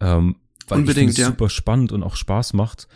Ähm, 0.00 0.36
weil 0.68 0.80
Unbedingt, 0.80 1.12
ich 1.12 1.18
ja. 1.18 1.26
super 1.26 1.48
spannend 1.48 1.92
und 1.92 2.02
auch 2.02 2.16
Spaß 2.16 2.52
macht. 2.54 2.88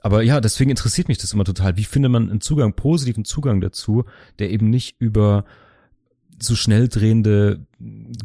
Aber 0.00 0.22
ja, 0.22 0.40
deswegen 0.40 0.70
interessiert 0.70 1.08
mich 1.08 1.18
das 1.18 1.32
immer 1.32 1.44
total. 1.44 1.76
Wie 1.76 1.84
findet 1.84 2.10
man 2.10 2.30
einen 2.30 2.40
Zugang, 2.40 2.74
positiven 2.74 3.24
Zugang 3.24 3.60
dazu, 3.60 4.04
der 4.38 4.50
eben 4.50 4.70
nicht 4.70 4.96
über 4.98 5.44
so 6.40 6.54
schnell 6.54 6.88
drehende, 6.88 7.66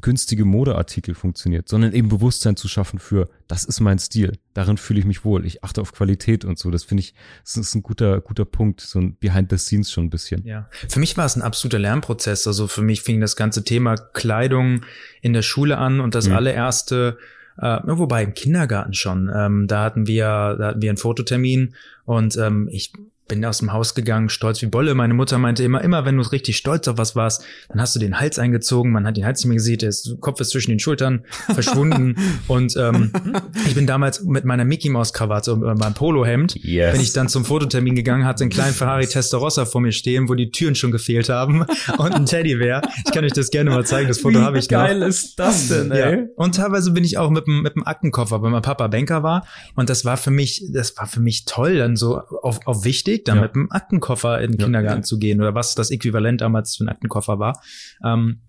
günstige 0.02 0.46
Modeartikel 0.46 1.16
funktioniert, 1.16 1.68
sondern 1.68 1.94
eben 1.94 2.10
Bewusstsein 2.10 2.56
zu 2.56 2.68
schaffen 2.68 3.00
für, 3.00 3.30
das 3.48 3.64
ist 3.64 3.80
mein 3.80 4.00
Stil, 4.00 4.38
darin 4.54 4.78
fühle 4.78 5.00
ich 5.00 5.06
mich 5.06 5.26
wohl, 5.26 5.46
ich 5.46 5.64
achte 5.64 5.82
auf 5.82 5.94
Qualität 5.94 6.46
und 6.46 6.60
so. 6.60 6.70
Das 6.70 6.84
finde 6.84 7.02
ich, 7.02 7.14
das 7.44 7.58
ist 7.58 7.76
ein 7.76 7.82
guter, 7.82 8.22
guter 8.22 8.46
Punkt, 8.46 8.82
so 8.82 9.00
ein 9.00 9.16
Behind 9.18 9.50
the 9.50 9.58
Scenes 9.58 9.92
schon 9.92 10.06
ein 10.06 10.10
bisschen. 10.10 10.46
Ja, 10.46 10.70
für 10.88 11.00
mich 11.00 11.18
war 11.18 11.26
es 11.26 11.36
ein 11.36 11.42
absoluter 11.42 11.80
Lernprozess. 11.80 12.46
Also 12.46 12.68
für 12.68 12.82
mich 12.82 13.02
fing 13.02 13.20
das 13.20 13.36
ganze 13.36 13.64
Thema 13.64 13.96
Kleidung 13.96 14.82
in 15.22 15.34
der 15.34 15.42
Schule 15.42 15.78
an 15.78 16.00
und 16.00 16.14
das 16.14 16.28
mhm. 16.28 16.36
allererste 16.36 17.18
äh, 17.58 17.80
wobei 17.86 18.24
im 18.24 18.34
Kindergarten 18.34 18.94
schon. 18.94 19.32
Ähm, 19.34 19.68
da 19.68 19.84
hatten 19.84 20.08
wir, 20.08 20.56
da 20.58 20.68
hatten 20.68 20.82
wir 20.82 20.90
einen 20.90 20.98
Fototermin 20.98 21.76
und 22.06 22.38
ähm, 22.38 22.70
ich 22.72 22.94
bin 23.28 23.44
aus 23.46 23.60
dem 23.60 23.72
Haus 23.72 23.96
gegangen, 23.96 24.30
stolz 24.30 24.62
wie 24.62 24.66
Bolle. 24.66 24.96
Meine 24.96 25.14
Mutter 25.14 25.38
meinte 25.38 25.64
immer, 25.64 25.82
immer 25.82 26.06
wenn 26.06 26.18
du 26.18 26.24
richtig 26.24 26.58
stolz 26.58 26.88
auf 26.88 26.98
was 26.98 27.16
warst, 27.16 27.44
dann 27.70 27.80
hast 27.80 27.96
du 27.96 28.00
den 28.00 28.20
Hals 28.20 28.38
eingezogen, 28.38 28.92
man 28.92 29.08
hat 29.08 29.16
den 29.16 29.26
Hals 29.26 29.40
nicht 29.40 29.48
mehr 29.48 29.56
gesehen, 29.56 29.78
der 29.80 29.94
Kopf 30.20 30.42
ist 30.42 30.50
zwischen 30.50 30.72
den 30.72 30.80
Schultern 30.80 31.24
verschwunden. 31.54 32.16
und 32.48 32.76
ähm, 32.76 33.12
ich 33.66 33.76
bin 33.76 33.88
damals 33.88 34.24
mit 34.24 34.44
meiner 34.44 34.66
Mickey 34.66 34.90
Maus 34.90 35.14
Krawatte 35.14 35.54
und 35.54 35.80
meinem 35.80 35.94
Polohemd, 35.94 36.56
yes. 36.56 36.92
bin 36.92 37.02
ich 37.02 37.14
dann 37.14 37.30
zum 37.30 37.46
Fototermin 37.46 37.96
gegangen, 37.96 38.26
hatte 38.26 38.44
einen 38.44 38.52
kleinen 38.52 38.74
Ferrari 38.74 39.08
Testarossa 39.08 39.66
vor 39.66 39.82
mir 39.82 39.94
stehen, 39.94 40.28
wo 40.28 40.36
die 40.36 40.52
Türen 40.52 40.76
schon 40.76 40.92
gefehlt 40.92 41.30
haben 41.30 41.66
und 41.98 42.14
ein 42.14 42.26
Teddybär. 42.26 42.82
Ich 43.06 43.12
kann 43.14 43.24
euch 43.24 43.34
das 43.34 43.52
gerne 43.52 43.70
mal 43.70 43.86
zeigen, 43.86 44.10
das 44.10 44.20
Foto 44.20 44.42
habe 44.42 44.58
ich 44.58 44.70
noch. 44.70 44.84
Wie 44.84 44.88
geil 44.88 45.02
ist 45.02 45.40
das 45.40 45.70
denn, 45.70 45.92
ey? 45.92 46.18
Ja. 46.18 46.26
Und 46.36 46.56
teilweise 46.56 46.92
bin 46.92 47.04
ich 47.06 47.18
auch 47.18 47.30
mit 47.30 47.48
dem, 47.48 47.62
mit 47.62 47.76
dem 47.76 47.88
Aktenkoffer, 47.88 48.42
weil 48.42 48.52
mein 48.52 48.62
Papa 48.62 48.88
Banker 48.88 49.24
war 49.24 49.48
und 49.76 49.90
das 49.90 50.04
war 50.04 50.18
für 50.18 50.32
mich, 50.32 50.66
das 50.74 50.98
war 50.98 51.08
für 51.08 51.22
mich 51.22 51.46
toll, 51.46 51.78
dann 51.78 51.96
so 51.96 52.18
auf, 52.18 52.60
auf 52.66 52.84
wichtig 52.84 53.13
Weg, 53.14 53.26
dann 53.26 53.38
ja. 53.38 53.44
mit 53.44 53.56
einem 53.56 53.72
Aktenkoffer 53.72 54.42
in 54.42 54.52
den 54.52 54.60
ja, 54.60 54.66
Kindergarten 54.66 55.04
zu 55.04 55.20
gehen 55.20 55.40
oder 55.40 55.56
was 55.56 55.76
das 55.76 55.92
Äquivalent 55.92 56.42
damals 56.42 56.76
für 56.76 56.82
einen 56.82 56.90
Aktenkoffer 56.90 57.40
war. 57.40 57.62
Ähm, 58.04 58.42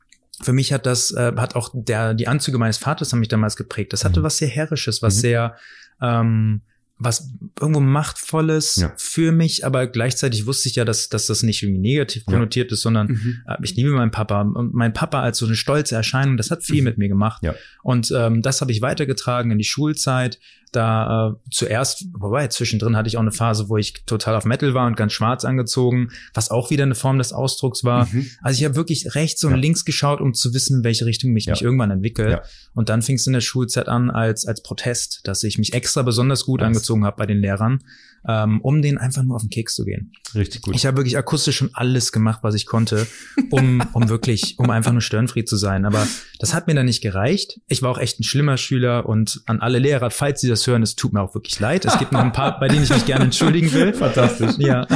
für 0.42 0.52
mich 0.52 0.72
hat 0.72 0.86
das, 0.86 1.12
äh, 1.12 1.32
hat 1.36 1.54
auch 1.54 1.70
der, 1.74 2.14
die 2.14 2.28
Anzüge 2.28 2.58
meines 2.58 2.78
Vaters 2.78 3.12
haben 3.12 3.20
mich 3.20 3.28
damals 3.28 3.56
geprägt. 3.56 3.92
Das 3.92 4.04
hatte 4.04 4.20
mhm. 4.20 4.24
was 4.24 4.38
sehr 4.38 4.48
Herrisches, 4.48 5.02
was 5.02 5.16
mhm. 5.16 5.20
sehr, 5.20 5.56
ähm, 6.00 6.62
was 6.96 7.32
irgendwo 7.60 7.80
machtvolles 7.80 8.76
ja. 8.76 8.92
für 8.96 9.32
mich, 9.32 9.66
aber 9.66 9.86
gleichzeitig 9.88 10.46
wusste 10.46 10.68
ich 10.68 10.76
ja, 10.76 10.84
dass, 10.84 11.08
dass 11.08 11.26
das 11.26 11.42
nicht 11.42 11.62
irgendwie 11.62 11.80
negativ 11.80 12.24
konnotiert 12.24 12.70
ja. 12.70 12.74
ist, 12.74 12.82
sondern 12.82 13.08
mhm. 13.08 13.42
äh, 13.46 13.56
ich 13.62 13.74
liebe 13.74 13.90
meinen 13.90 14.12
Papa 14.12 14.42
und 14.42 14.74
mein 14.74 14.92
Papa 14.92 15.20
als 15.20 15.38
so 15.38 15.46
eine 15.46 15.56
stolze 15.56 15.96
Erscheinung, 15.96 16.36
das 16.36 16.50
hat 16.50 16.62
viel 16.62 16.80
mhm. 16.80 16.84
mit 16.84 16.98
mir 16.98 17.08
gemacht. 17.08 17.42
Ja. 17.42 17.54
Und 17.82 18.12
ähm, 18.16 18.42
das 18.42 18.60
habe 18.60 18.70
ich 18.72 18.80
weitergetragen 18.80 19.50
in 19.50 19.58
die 19.58 19.64
Schulzeit, 19.64 20.38
da 20.76 21.30
äh, 21.30 21.50
zuerst, 21.50 22.06
wobei 22.12 22.48
zwischendrin 22.48 22.96
hatte 22.96 23.08
ich 23.08 23.16
auch 23.16 23.22
eine 23.22 23.32
Phase, 23.32 23.68
wo 23.68 23.76
ich 23.76 24.04
total 24.06 24.36
auf 24.36 24.44
Metal 24.44 24.74
war 24.74 24.86
und 24.86 24.96
ganz 24.96 25.12
schwarz 25.12 25.44
angezogen, 25.44 26.10
was 26.32 26.50
auch 26.50 26.70
wieder 26.70 26.84
eine 26.84 26.94
Form 26.94 27.18
des 27.18 27.32
Ausdrucks 27.32 27.84
war. 27.84 28.06
Mhm. 28.06 28.30
Also 28.42 28.58
ich 28.58 28.64
habe 28.64 28.76
wirklich 28.76 29.14
rechts 29.14 29.44
und 29.44 29.52
ja. 29.52 29.56
links 29.56 29.84
geschaut, 29.84 30.20
um 30.20 30.34
zu 30.34 30.54
wissen, 30.54 30.78
in 30.78 30.84
welche 30.84 31.06
Richtung 31.06 31.32
mich 31.32 31.46
ja. 31.46 31.52
mich 31.52 31.62
irgendwann 31.62 31.90
entwickle. 31.90 32.30
Ja. 32.30 32.42
Und 32.74 32.88
dann 32.88 33.02
fing 33.02 33.16
es 33.16 33.26
in 33.26 33.32
der 33.32 33.40
Schulzeit 33.40 33.88
an 33.88 34.10
als 34.10 34.46
als 34.46 34.62
Protest, 34.62 35.20
dass 35.24 35.42
ich 35.42 35.58
mich 35.58 35.72
extra 35.74 36.02
besonders 36.02 36.44
gut 36.44 36.60
was? 36.60 36.66
angezogen 36.66 37.04
habe 37.04 37.16
bei 37.16 37.26
den 37.26 37.38
Lehrern 37.38 37.80
ähm, 38.26 38.60
um 38.62 38.82
den 38.82 38.98
einfach 38.98 39.22
nur 39.22 39.36
auf 39.36 39.42
den 39.42 39.50
Keks 39.50 39.74
zu 39.74 39.84
gehen. 39.84 40.12
Richtig 40.34 40.62
gut. 40.62 40.74
Ich 40.74 40.86
habe 40.86 40.96
wirklich 40.96 41.16
akustisch 41.16 41.56
schon 41.56 41.70
alles 41.74 42.12
gemacht, 42.12 42.40
was 42.42 42.54
ich 42.54 42.66
konnte, 42.66 43.06
um, 43.50 43.82
um 43.92 44.08
wirklich, 44.08 44.58
um 44.58 44.70
einfach 44.70 44.92
nur 44.92 45.02
störenfried 45.02 45.48
zu 45.48 45.56
sein. 45.56 45.84
Aber 45.84 46.06
das 46.38 46.54
hat 46.54 46.66
mir 46.66 46.74
dann 46.74 46.86
nicht 46.86 47.02
gereicht. 47.02 47.60
Ich 47.68 47.82
war 47.82 47.90
auch 47.90 47.98
echt 47.98 48.20
ein 48.20 48.24
schlimmer 48.24 48.56
Schüler 48.56 49.06
und 49.06 49.42
an 49.46 49.60
alle 49.60 49.78
Lehrer, 49.78 50.10
falls 50.10 50.40
Sie 50.40 50.48
das 50.48 50.66
hören, 50.66 50.82
es 50.82 50.96
tut 50.96 51.12
mir 51.12 51.20
auch 51.20 51.34
wirklich 51.34 51.58
leid. 51.60 51.84
Es 51.84 51.98
gibt 51.98 52.12
noch 52.12 52.20
ein 52.20 52.32
paar, 52.32 52.58
bei 52.58 52.68
denen 52.68 52.84
ich 52.84 52.90
mich 52.90 53.06
gerne 53.06 53.24
entschuldigen 53.24 53.72
will. 53.72 53.92
Fantastisch. 53.92 54.56
Ja. 54.58 54.86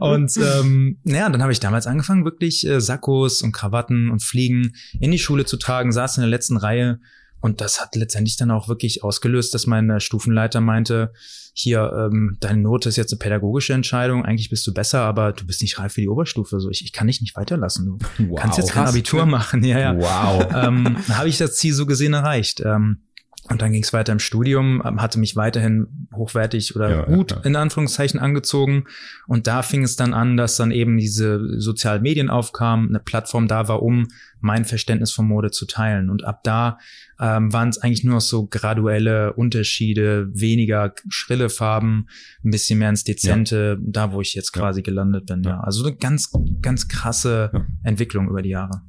Und 0.00 0.36
ähm, 0.36 0.98
naja, 1.04 1.28
dann 1.28 1.42
habe 1.42 1.52
ich 1.52 1.60
damals 1.60 1.86
angefangen, 1.86 2.24
wirklich 2.24 2.66
äh, 2.66 2.80
Sakkos 2.80 3.42
und 3.42 3.52
Krawatten 3.52 4.10
und 4.10 4.22
Fliegen 4.22 4.72
in 5.00 5.10
die 5.10 5.18
Schule 5.18 5.44
zu 5.44 5.56
tragen, 5.56 5.92
saß 5.92 6.16
in 6.16 6.22
der 6.22 6.30
letzten 6.30 6.56
Reihe. 6.56 7.00
Und 7.42 7.60
das 7.60 7.80
hat 7.80 7.94
letztendlich 7.96 8.36
dann 8.36 8.50
auch 8.50 8.68
wirklich 8.68 9.04
ausgelöst, 9.04 9.52
dass 9.52 9.66
mein 9.66 10.00
Stufenleiter 10.00 10.60
meinte, 10.60 11.12
hier, 11.54 11.92
ähm, 12.10 12.38
deine 12.40 12.62
Note 12.62 12.88
ist 12.88 12.96
jetzt 12.96 13.12
eine 13.12 13.18
pädagogische 13.18 13.74
Entscheidung, 13.74 14.24
eigentlich 14.24 14.48
bist 14.48 14.66
du 14.66 14.72
besser, 14.72 15.00
aber 15.02 15.32
du 15.32 15.44
bist 15.44 15.60
nicht 15.60 15.78
reif 15.78 15.92
für 15.92 16.00
die 16.00 16.08
Oberstufe. 16.08 16.60
So, 16.60 16.70
ich, 16.70 16.84
ich 16.84 16.92
kann 16.92 17.08
dich 17.08 17.20
nicht 17.20 17.36
weiterlassen. 17.36 17.98
Du 17.98 18.28
wow, 18.30 18.38
kannst 18.40 18.56
jetzt 18.56 18.72
kein 18.72 18.86
Abitur 18.86 19.26
machen. 19.26 19.62
Ja, 19.64 19.78
ja. 19.78 19.98
Wow. 19.98 20.48
Ähm, 20.54 20.96
habe 21.08 21.28
ich 21.28 21.36
das 21.36 21.56
Ziel 21.56 21.74
so 21.74 21.84
gesehen 21.84 22.14
erreicht. 22.14 22.60
Ähm, 22.64 23.02
und 23.48 23.60
dann 23.60 23.72
ging 23.72 23.82
es 23.82 23.92
weiter 23.92 24.12
im 24.12 24.20
Studium, 24.20 24.82
ähm, 24.84 25.02
hatte 25.02 25.18
mich 25.18 25.34
weiterhin 25.34 26.08
hochwertig 26.14 26.76
oder 26.76 26.90
ja, 26.90 27.02
gut 27.02 27.32
ja, 27.32 27.38
ja. 27.38 27.42
in 27.42 27.56
Anführungszeichen 27.56 28.20
angezogen. 28.20 28.84
Und 29.26 29.48
da 29.48 29.62
fing 29.62 29.82
es 29.82 29.96
dann 29.96 30.14
an, 30.14 30.36
dass 30.36 30.56
dann 30.56 30.70
eben 30.70 30.96
diese 30.96 31.60
sozialen 31.60 32.02
Medien 32.02 32.30
aufkamen, 32.30 32.88
eine 32.88 33.00
Plattform 33.00 33.48
da 33.48 33.66
war, 33.66 33.82
um 33.82 34.06
mein 34.40 34.64
Verständnis 34.64 35.10
von 35.10 35.26
Mode 35.26 35.50
zu 35.50 35.66
teilen. 35.66 36.08
Und 36.08 36.24
ab 36.24 36.44
da 36.44 36.78
ähm, 37.20 37.52
waren 37.52 37.68
es 37.68 37.78
eigentlich 37.78 38.04
nur 38.04 38.14
noch 38.14 38.20
so 38.20 38.46
graduelle 38.46 39.32
Unterschiede, 39.32 40.28
weniger 40.32 40.94
schrille 41.08 41.48
Farben, 41.48 42.06
ein 42.44 42.50
bisschen 42.50 42.78
mehr 42.78 42.90
ins 42.90 43.02
Dezente, 43.02 43.76
da 43.82 44.12
wo 44.12 44.20
ich 44.20 44.34
jetzt 44.34 44.52
quasi 44.52 44.82
gelandet 44.82 45.26
bin. 45.26 45.42
Ja, 45.42 45.60
also 45.60 45.84
eine 45.84 45.96
ganz, 45.96 46.30
ganz 46.60 46.86
krasse 46.86 47.50
Entwicklung 47.82 48.28
über 48.28 48.42
die 48.42 48.50
Jahre. 48.50 48.82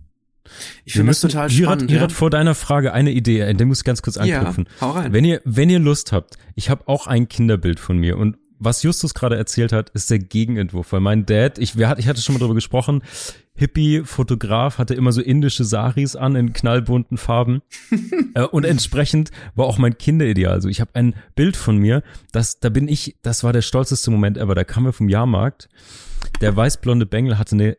Ich 0.85 0.93
finde 0.93 1.11
das 1.11 1.21
total 1.21 1.49
spannend. 1.49 1.91
Ihr 1.91 1.97
ja? 1.97 2.09
vor 2.09 2.29
deiner 2.29 2.55
Frage 2.55 2.93
eine 2.93 3.11
Idee, 3.11 3.49
in 3.49 3.57
der 3.57 3.67
muss 3.67 3.79
ich 3.79 3.83
ganz 3.83 4.01
kurz 4.01 4.17
anknüpfen. 4.17 4.67
Ja, 4.79 4.87
hau 4.87 4.91
rein. 4.91 5.13
Wenn 5.13 5.25
ihr, 5.25 5.41
wenn 5.45 5.69
ihr 5.69 5.79
Lust 5.79 6.11
habt, 6.11 6.37
ich 6.55 6.69
habe 6.69 6.87
auch 6.87 7.07
ein 7.07 7.27
Kinderbild 7.27 7.79
von 7.79 7.97
mir 7.97 8.17
und 8.17 8.37
was 8.59 8.83
Justus 8.83 9.13
gerade 9.13 9.35
erzählt 9.35 9.73
hat, 9.73 9.89
ist 9.89 10.09
der 10.09 10.19
Gegenentwurf, 10.19 10.93
weil 10.93 11.01
mein 11.01 11.25
Dad, 11.25 11.57
ich, 11.57 11.75
hat, 11.77 11.99
ich 11.99 12.07
hatte 12.07 12.21
schon 12.21 12.33
mal 12.33 12.39
darüber 12.39 12.55
gesprochen, 12.55 13.03
Hippie-Fotograf, 13.55 14.77
hatte 14.77 14.93
immer 14.93 15.11
so 15.11 15.21
indische 15.21 15.63
Saris 15.63 16.15
an 16.15 16.35
in 16.35 16.53
knallbunten 16.53 17.17
Farben 17.17 17.61
äh, 18.33 18.43
und 18.43 18.65
entsprechend 18.65 19.31
war 19.55 19.65
auch 19.65 19.77
mein 19.77 19.97
Kinderideal. 19.97 20.53
Also 20.53 20.69
ich 20.69 20.81
habe 20.81 20.91
ein 20.95 21.15
Bild 21.35 21.55
von 21.55 21.77
mir, 21.77 22.03
das, 22.31 22.59
da 22.59 22.69
bin 22.69 22.87
ich, 22.87 23.17
das 23.21 23.43
war 23.43 23.53
der 23.53 23.61
stolzeste 23.61 24.11
Moment 24.11 24.37
ever. 24.37 24.55
Da 24.55 24.63
kamen 24.63 24.87
wir 24.87 24.93
vom 24.93 25.09
Jahrmarkt. 25.09 25.69
Der 26.41 26.55
weißblonde 26.55 27.05
Bengel 27.05 27.37
hatte 27.37 27.55
eine 27.55 27.77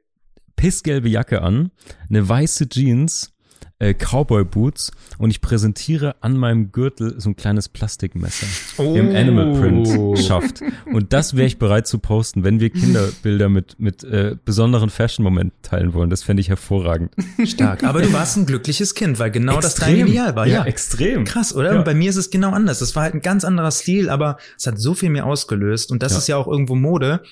pissgelbe 0.57 1.09
Jacke 1.09 1.43
an, 1.43 1.71
eine 2.09 2.29
weiße 2.29 2.69
Jeans, 2.69 3.35
äh, 3.79 3.95
Cowboy 3.95 4.45
Boots 4.45 4.93
und 5.19 5.31
ich 5.31 5.41
präsentiere 5.41 6.17
an 6.21 6.37
meinem 6.37 6.71
Gürtel 6.73 7.21
so 7.21 7.31
ein 7.31 7.37
kleines 7.37 7.69
Plastikmesser 7.69 8.47
oh. 8.79 8.95
im 8.95 9.15
Animal 9.15 9.59
Print 9.59 10.19
schafft. 10.21 10.63
Und 10.87 11.13
das 11.13 11.37
wäre 11.37 11.47
ich 11.47 11.59
bereit 11.59 11.87
zu 11.87 11.99
posten, 11.99 12.45
wenn 12.45 12.61
wir 12.61 12.71
Kinderbilder 12.71 13.49
mit, 13.49 13.79
mit 13.79 14.05
äh, 14.05 14.37
besonderen 14.45 14.91
Fashion-Momenten 14.91 15.61
teilen 15.63 15.93
wollen. 15.93 16.11
Das 16.11 16.23
fände 16.23 16.41
ich 16.41 16.49
hervorragend. 16.49 17.13
Stark. 17.45 17.85
Aber 17.85 18.01
du 18.01 18.13
warst 18.13 18.37
ein 18.37 18.47
glückliches 18.47 18.95
Kind, 18.95 19.19
weil 19.19 19.31
genau 19.31 19.57
extrem. 19.57 19.89
das 19.89 19.99
dein 19.99 20.07
Ideal 20.07 20.37
war. 20.37 20.47
Ja, 20.47 20.61
ja. 20.61 20.65
extrem. 20.65 21.25
Krass, 21.25 21.55
oder? 21.55 21.73
Ja. 21.73 21.79
Und 21.79 21.85
bei 21.85 21.95
mir 21.95 22.11
ist 22.11 22.17
es 22.17 22.31
genau 22.31 22.51
anders. 22.51 22.79
Das 22.79 22.95
war 22.95 23.03
halt 23.03 23.15
ein 23.15 23.23
ganz 23.23 23.45
anderer 23.45 23.71
Stil, 23.71 24.09
aber 24.09 24.39
es 24.57 24.67
hat 24.67 24.79
so 24.79 24.95
viel 24.95 25.11
mehr 25.11 25.27
ausgelöst. 25.27 25.91
Und 25.91 26.03
das 26.03 26.13
ja. 26.13 26.19
ist 26.19 26.29
ja 26.29 26.37
auch 26.37 26.47
irgendwo 26.47 26.75
Mode. 26.77 27.23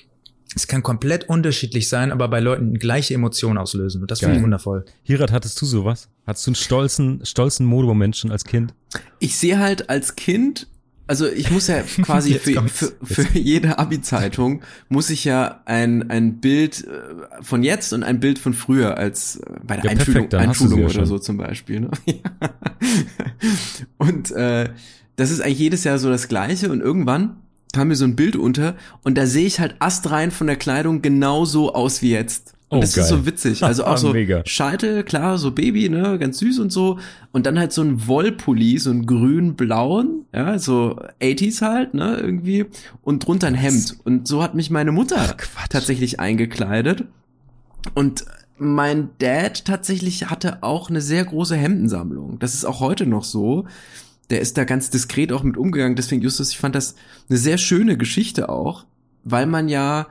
Es 0.55 0.67
kann 0.67 0.83
komplett 0.83 1.29
unterschiedlich 1.29 1.89
sein, 1.89 2.11
aber 2.11 2.27
bei 2.27 2.39
Leuten 2.39 2.75
gleiche 2.75 3.13
Emotionen 3.15 3.57
auslösen. 3.57 4.01
Und 4.01 4.11
das 4.11 4.19
finde 4.19 4.37
ich 4.37 4.43
wundervoll. 4.43 4.85
Hirat, 5.03 5.31
hattest 5.31 5.59
du 5.61 5.65
sowas? 5.65 6.09
Hattest 6.27 6.45
du 6.45 6.51
einen 6.51 6.55
stolzen, 6.55 7.25
stolzen 7.25 7.65
Modemoment 7.65 8.25
als 8.29 8.43
Kind? 8.43 8.73
Ich 9.19 9.35
sehe 9.37 9.57
halt 9.57 9.89
als 9.89 10.15
Kind, 10.15 10.67
also 11.07 11.27
ich 11.27 11.51
muss 11.51 11.67
ja 11.67 11.81
quasi 12.03 12.35
für, 12.35 12.67
für, 12.67 12.93
für 13.03 13.37
jede 13.37 13.79
Abi-Zeitung 13.79 14.61
muss 14.89 15.09
ich 15.09 15.25
ja 15.25 15.61
ein, 15.65 16.09
ein 16.09 16.39
Bild 16.39 16.85
äh, 16.87 17.43
von 17.43 17.63
jetzt 17.63 17.93
und 17.93 18.03
ein 18.03 18.19
Bild 18.19 18.39
von 18.39 18.53
früher 18.53 18.97
als 18.97 19.37
äh, 19.37 19.41
bei 19.63 19.75
der 19.75 19.85
ja, 19.85 19.91
Einschulung, 19.91 20.29
perfekt, 20.29 20.49
Einschulung 20.49 20.79
ja 20.79 20.85
oder 20.85 20.93
schon. 20.93 21.05
so 21.05 21.19
zum 21.19 21.37
Beispiel. 21.37 21.81
Ne? 21.81 21.91
und 23.97 24.31
äh, 24.31 24.69
das 25.15 25.31
ist 25.31 25.41
eigentlich 25.41 25.59
jedes 25.59 25.83
Jahr 25.83 25.97
so 25.97 26.09
das 26.09 26.27
Gleiche 26.27 26.71
und 26.71 26.81
irgendwann 26.81 27.37
kam 27.73 27.89
mir 27.89 27.95
so 27.95 28.05
ein 28.05 28.15
Bild 28.15 28.37
unter 28.37 28.75
und 29.03 29.17
da 29.17 29.25
sehe 29.25 29.45
ich 29.45 29.59
halt 29.59 29.75
astrein 29.79 30.31
von 30.31 30.47
der 30.47 30.55
Kleidung 30.55 31.01
genauso 31.01 31.73
aus 31.73 32.01
wie 32.01 32.11
jetzt. 32.11 32.53
Und 32.69 32.79
oh, 32.79 32.81
das 32.81 32.95
geil. 32.95 33.03
ist 33.03 33.09
so 33.09 33.25
witzig. 33.25 33.61
Also 33.63 33.85
auch 33.85 33.97
so 33.97 34.15
Scheitel, 34.45 35.03
klar, 35.03 35.37
so 35.37 35.51
Baby, 35.51 35.89
ne, 35.89 36.17
ganz 36.17 36.39
süß 36.39 36.57
und 36.59 36.71
so. 36.71 36.97
Und 37.31 37.45
dann 37.45 37.59
halt 37.59 37.71
so 37.71 37.83
ein 37.83 38.07
Wollpulli, 38.07 38.79
so 38.79 38.89
ein 38.89 39.05
grün-blauen, 39.05 40.25
ja, 40.33 40.57
so 40.57 40.99
80s 41.21 41.61
halt, 41.61 41.93
ne, 41.93 42.17
irgendwie. 42.17 42.65
Und 43.03 43.27
drunter 43.27 43.47
ein 43.47 43.53
Hemd. 43.53 43.97
Und 44.05 44.27
so 44.27 44.41
hat 44.41 44.55
mich 44.55 44.71
meine 44.71 44.91
Mutter 44.91 45.17
Ach, 45.19 45.67
tatsächlich 45.67 46.19
eingekleidet. 46.19 47.05
Und 47.93 48.25
mein 48.57 49.09
Dad 49.19 49.65
tatsächlich 49.65 50.31
hatte 50.31 50.63
auch 50.63 50.89
eine 50.89 51.01
sehr 51.01 51.25
große 51.25 51.55
Hemdensammlung. 51.55 52.39
Das 52.39 52.55
ist 52.55 52.65
auch 52.65 52.79
heute 52.79 53.05
noch 53.05 53.23
so 53.23 53.65
der 54.33 54.41
ist 54.41 54.57
da 54.57 54.63
ganz 54.63 54.89
diskret 54.89 55.31
auch 55.31 55.43
mit 55.43 55.57
umgegangen. 55.57 55.95
Deswegen, 55.95 56.23
Justus, 56.23 56.49
ich 56.49 56.57
fand 56.57 56.73
das 56.73 56.95
eine 57.29 57.37
sehr 57.37 57.59
schöne 57.59 57.97
Geschichte 57.97 58.49
auch, 58.49 58.83
weil 59.23 59.45
man 59.45 59.69
ja 59.69 60.07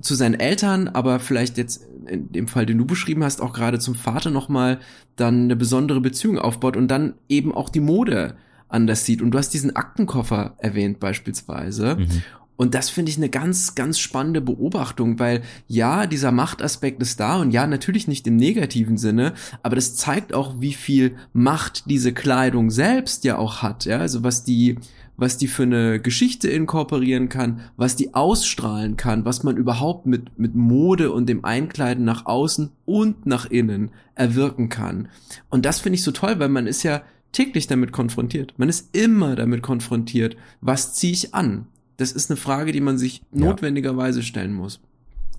zu 0.00 0.14
seinen 0.14 0.40
Eltern, 0.40 0.88
aber 0.88 1.20
vielleicht 1.20 1.58
jetzt 1.58 1.84
in 2.06 2.32
dem 2.32 2.48
Fall, 2.48 2.64
den 2.64 2.78
du 2.78 2.86
beschrieben 2.86 3.22
hast, 3.24 3.42
auch 3.42 3.52
gerade 3.52 3.78
zum 3.78 3.94
Vater 3.94 4.30
nochmal 4.30 4.80
dann 5.16 5.44
eine 5.44 5.56
besondere 5.56 6.00
Beziehung 6.00 6.38
aufbaut 6.38 6.78
und 6.78 6.88
dann 6.88 7.12
eben 7.28 7.54
auch 7.54 7.68
die 7.68 7.80
Mode 7.80 8.36
anders 8.68 9.04
sieht. 9.04 9.20
Und 9.20 9.32
du 9.32 9.38
hast 9.38 9.50
diesen 9.50 9.76
Aktenkoffer 9.76 10.54
erwähnt 10.56 10.98
beispielsweise. 10.98 11.96
Mhm. 11.96 12.22
Und 12.56 12.74
das 12.74 12.88
finde 12.88 13.10
ich 13.10 13.18
eine 13.18 13.28
ganz, 13.28 13.74
ganz 13.74 13.98
spannende 13.98 14.40
Beobachtung, 14.40 15.18
weil 15.18 15.42
ja, 15.68 16.06
dieser 16.06 16.32
Machtaspekt 16.32 17.02
ist 17.02 17.20
da 17.20 17.40
und 17.40 17.50
ja, 17.50 17.66
natürlich 17.66 18.08
nicht 18.08 18.26
im 18.26 18.36
negativen 18.36 18.96
Sinne, 18.96 19.34
aber 19.62 19.76
das 19.76 19.96
zeigt 19.96 20.34
auch, 20.34 20.60
wie 20.60 20.72
viel 20.72 21.16
Macht 21.32 21.84
diese 21.90 22.12
Kleidung 22.12 22.70
selbst 22.70 23.24
ja 23.24 23.38
auch 23.38 23.62
hat, 23.62 23.84
ja, 23.84 23.98
also 23.98 24.24
was 24.24 24.44
die, 24.44 24.78
was 25.16 25.38
die 25.38 25.48
für 25.48 25.64
eine 25.64 26.00
Geschichte 26.00 26.48
inkorporieren 26.48 27.28
kann, 27.28 27.60
was 27.76 27.96
die 27.96 28.14
ausstrahlen 28.14 28.96
kann, 28.96 29.24
was 29.24 29.42
man 29.42 29.56
überhaupt 29.56 30.06
mit, 30.06 30.38
mit 30.38 30.54
Mode 30.54 31.12
und 31.12 31.28
dem 31.28 31.44
Einkleiden 31.44 32.04
nach 32.04 32.26
außen 32.26 32.70
und 32.84 33.26
nach 33.26 33.46
innen 33.46 33.90
erwirken 34.14 34.68
kann. 34.68 35.08
Und 35.50 35.64
das 35.64 35.80
finde 35.80 35.96
ich 35.96 36.02
so 36.02 36.12
toll, 36.12 36.38
weil 36.38 36.48
man 36.48 36.66
ist 36.66 36.82
ja 36.82 37.02
täglich 37.32 37.66
damit 37.66 37.92
konfrontiert. 37.92 38.54
Man 38.56 38.68
ist 38.68 38.96
immer 38.96 39.36
damit 39.36 39.62
konfrontiert, 39.62 40.36
was 40.60 40.94
ziehe 40.94 41.12
ich 41.12 41.34
an? 41.34 41.66
Das 41.96 42.12
ist 42.12 42.30
eine 42.30 42.36
Frage, 42.36 42.72
die 42.72 42.80
man 42.80 42.98
sich 42.98 43.22
Ja. 43.32 43.46
notwendigerweise 43.46 44.22
stellen 44.22 44.52
muss. 44.52 44.80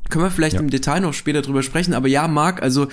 Können 0.10 0.24
wir 0.26 0.32
vielleicht 0.32 0.56
Ja. 0.56 0.62
im 0.62 0.70
Detail 0.70 1.02
noch 1.02 1.14
später 1.14 1.42
drüber 1.42 1.64
sprechen, 1.64 1.94
aber 1.94 2.08
ja, 2.08 2.28
Marc, 2.28 2.62
also 2.62 2.88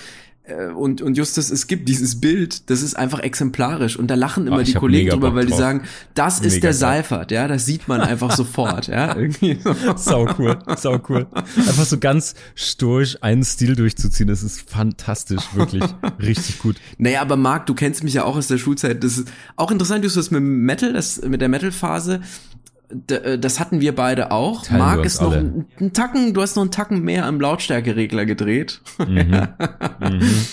äh, 0.46 0.66
und, 0.72 1.00
und 1.00 1.16
Justus, 1.16 1.48
es 1.50 1.68
gibt 1.68 1.88
dieses 1.88 2.20
Bild, 2.20 2.68
das 2.68 2.83
ist 2.83 2.94
einfach 2.98 3.20
exemplarisch 3.20 3.96
und 3.98 4.09
da 4.09 4.14
lachen 4.14 4.46
immer 4.46 4.61
ich 4.61 4.72
die 4.72 4.74
Kollegen 4.74 5.09
drüber, 5.09 5.29
Bock 5.29 5.37
weil 5.37 5.44
die 5.46 5.53
drauf. 5.53 5.59
sagen, 5.61 5.83
das 6.14 6.40
ist 6.40 6.42
Mega 6.57 6.61
der 6.61 6.70
geil. 6.72 6.74
Seifert, 6.74 7.31
ja, 7.31 7.48
das 7.48 7.64
sieht 7.64 7.88
man 7.88 8.03
einfach 8.03 8.31
sofort, 8.37 8.88
ja, 8.88 9.16
irgendwie 9.16 9.59
so. 9.64 9.74
Sau 9.96 10.29
cool, 10.38 10.59
sau 10.77 11.00
cool. 11.09 11.27
Einfach 11.57 11.87
so 11.87 11.96
ganz 11.98 12.35
stoisch 12.57 13.16
einen 13.22 13.42
Stil 13.42 13.74
durchzuziehen, 13.74 14.29
das 14.29 14.42
ist 14.42 14.68
fantastisch, 14.70 15.44
wirklich 15.55 15.83
richtig 16.20 16.59
gut. 16.59 16.77
Naja, 16.98 17.22
aber 17.22 17.37
Marc, 17.37 17.64
du 17.64 17.72
kennst 17.74 18.05
mich 18.05 18.12
ja 18.12 18.24
auch 18.24 18.37
aus 18.37 18.48
der 18.48 18.59
Schulzeit. 18.59 19.03
Das 19.03 19.16
ist 19.16 19.29
auch 19.57 19.70
interessant, 19.70 20.05
Justus, 20.05 20.31
mit 20.31 20.42
Metal, 20.42 20.92
das, 20.92 21.22
mit 21.22 21.40
der 21.40 21.48
Metal-Phase. 21.48 22.20
Äh, 23.11 23.38
das 23.38 23.61
hatten 23.61 23.81
wir 23.81 23.94
beide 23.94 24.31
auch. 24.31 24.62
Teilen 24.62 24.79
Marc 24.81 25.05
ist 25.05 25.20
noch 25.20 25.31
alle. 25.33 25.40
einen, 25.40 25.66
einen 25.79 25.92
Tacken, 25.92 26.35
du 26.35 26.42
hast 26.42 26.57
noch 26.57 26.62
einen 26.62 26.70
Tacken 26.70 27.03
mehr 27.03 27.27
am 27.27 27.40
Lautstärkeregler 27.40 28.25
gedreht. 28.27 28.81
Mhm. 28.99 29.49
Mhm. 30.01 30.44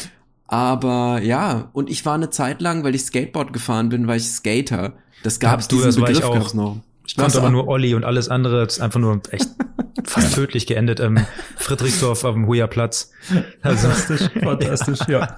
Aber 0.48 1.22
ja, 1.22 1.70
und 1.74 1.90
ich 1.90 2.06
war 2.06 2.16
eine 2.16 2.30
Zeit 2.30 2.62
lang, 2.62 2.84
weil 2.84 2.94
ich 2.96 3.04
Skateboard 3.04 3.54
gefahren 3.54 3.90
bin, 3.90 4.08
war 4.08 4.18
ich 4.18 4.30
Skater. 4.30 4.94
Das 5.24 5.40
gab's, 5.40 5.68
du, 5.70 5.78
diesen 5.78 5.88
das 5.88 6.02
war 6.02 6.10
ich 6.10 6.18
Begriff 6.18 6.30
auch. 6.30 6.40
gab's 6.40 6.54
noch. 6.54 6.78
Ich 7.08 7.16
konnte 7.16 7.38
aber 7.38 7.50
nur 7.50 7.68
Olli 7.68 7.94
und 7.96 8.06
alles 8.06 8.30
andere 8.30 8.64
ist 8.66 8.80
einfach 8.80 9.00
nur 9.00 9.22
echt 9.32 9.48
fast 10.04 10.34
tödlich 10.34 10.68
geendet 10.68 11.00
im 11.00 11.20
Friedrichsdorf 11.58 12.24
auf 12.24 12.34
dem 12.36 12.48
Huja-Platz. 12.48 13.12
Also, 13.62 13.90
Fantastisch, 13.90 14.30
fantastisch, 14.44 15.00
ja. 15.08 15.38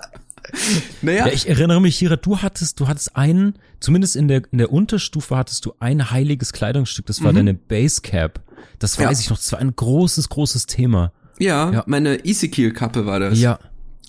Naja, 1.01 1.27
Ja, 1.27 1.33
ich 1.33 1.47
erinnere 1.49 1.81
mich, 1.81 1.97
Hira, 1.97 2.15
du 2.15 2.39
hattest, 2.41 2.79
du 2.79 2.87
hattest 2.87 3.15
einen, 3.15 3.57
zumindest 3.79 4.15
in 4.15 4.27
der, 4.27 4.43
in 4.51 4.57
der 4.59 4.71
Unterstufe 4.71 5.35
hattest 5.35 5.65
du 5.65 5.73
ein 5.79 6.11
heiliges 6.11 6.53
Kleidungsstück, 6.53 7.05
das 7.07 7.23
war 7.23 7.31
Mhm. 7.31 7.37
deine 7.37 7.53
Basecap. 7.55 8.41
Das 8.79 8.97
weiß 8.97 9.03
Ja. 9.19 9.23
ich 9.23 9.29
noch, 9.29 9.37
das 9.37 9.51
war 9.51 9.59
ein 9.59 9.75
großes, 9.75 10.29
großes 10.29 10.65
Thema. 10.67 11.11
ja, 11.39 11.71
ja. 11.71 11.83
meine 11.87 12.23
Ezekiel-Kappe 12.25 13.05
war 13.05 13.19
das. 13.19 13.39
Ja, 13.39 13.59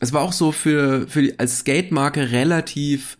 Es 0.01 0.13
war 0.13 0.21
auch 0.23 0.33
so 0.33 0.53
für, 0.53 1.07
für 1.09 1.23
die, 1.23 1.39
als 1.39 1.61
Skate-Marke 1.61 2.31
relativ, 2.33 3.17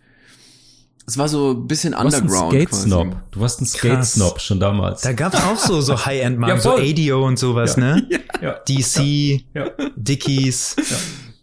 es 1.07 1.17
war 1.17 1.27
so 1.27 1.51
ein 1.51 1.67
bisschen 1.67 1.93
du 1.93 1.99
warst 1.99 2.15
ein 2.17 2.21
underground. 2.23 2.53
Skate-Snob. 2.53 3.15
Du 3.31 3.39
warst 3.39 3.61
ein 3.61 3.65
Skate-Snob 3.65 4.39
schon 4.41 4.59
damals. 4.59 5.01
da 5.01 5.13
gab's 5.13 5.37
auch 5.41 5.57
so, 5.57 5.81
so 5.81 5.97
High-End-Marken, 6.05 6.57
Ja, 6.57 6.61
so. 6.61 6.75
ADO 6.77 7.25
und 7.25 7.37
sowas, 7.39 7.77
ne? 7.77 8.07
ja. 8.41 8.53
DC, 8.67 9.45
Ja. 9.53 9.69
Dickies. 9.95 10.75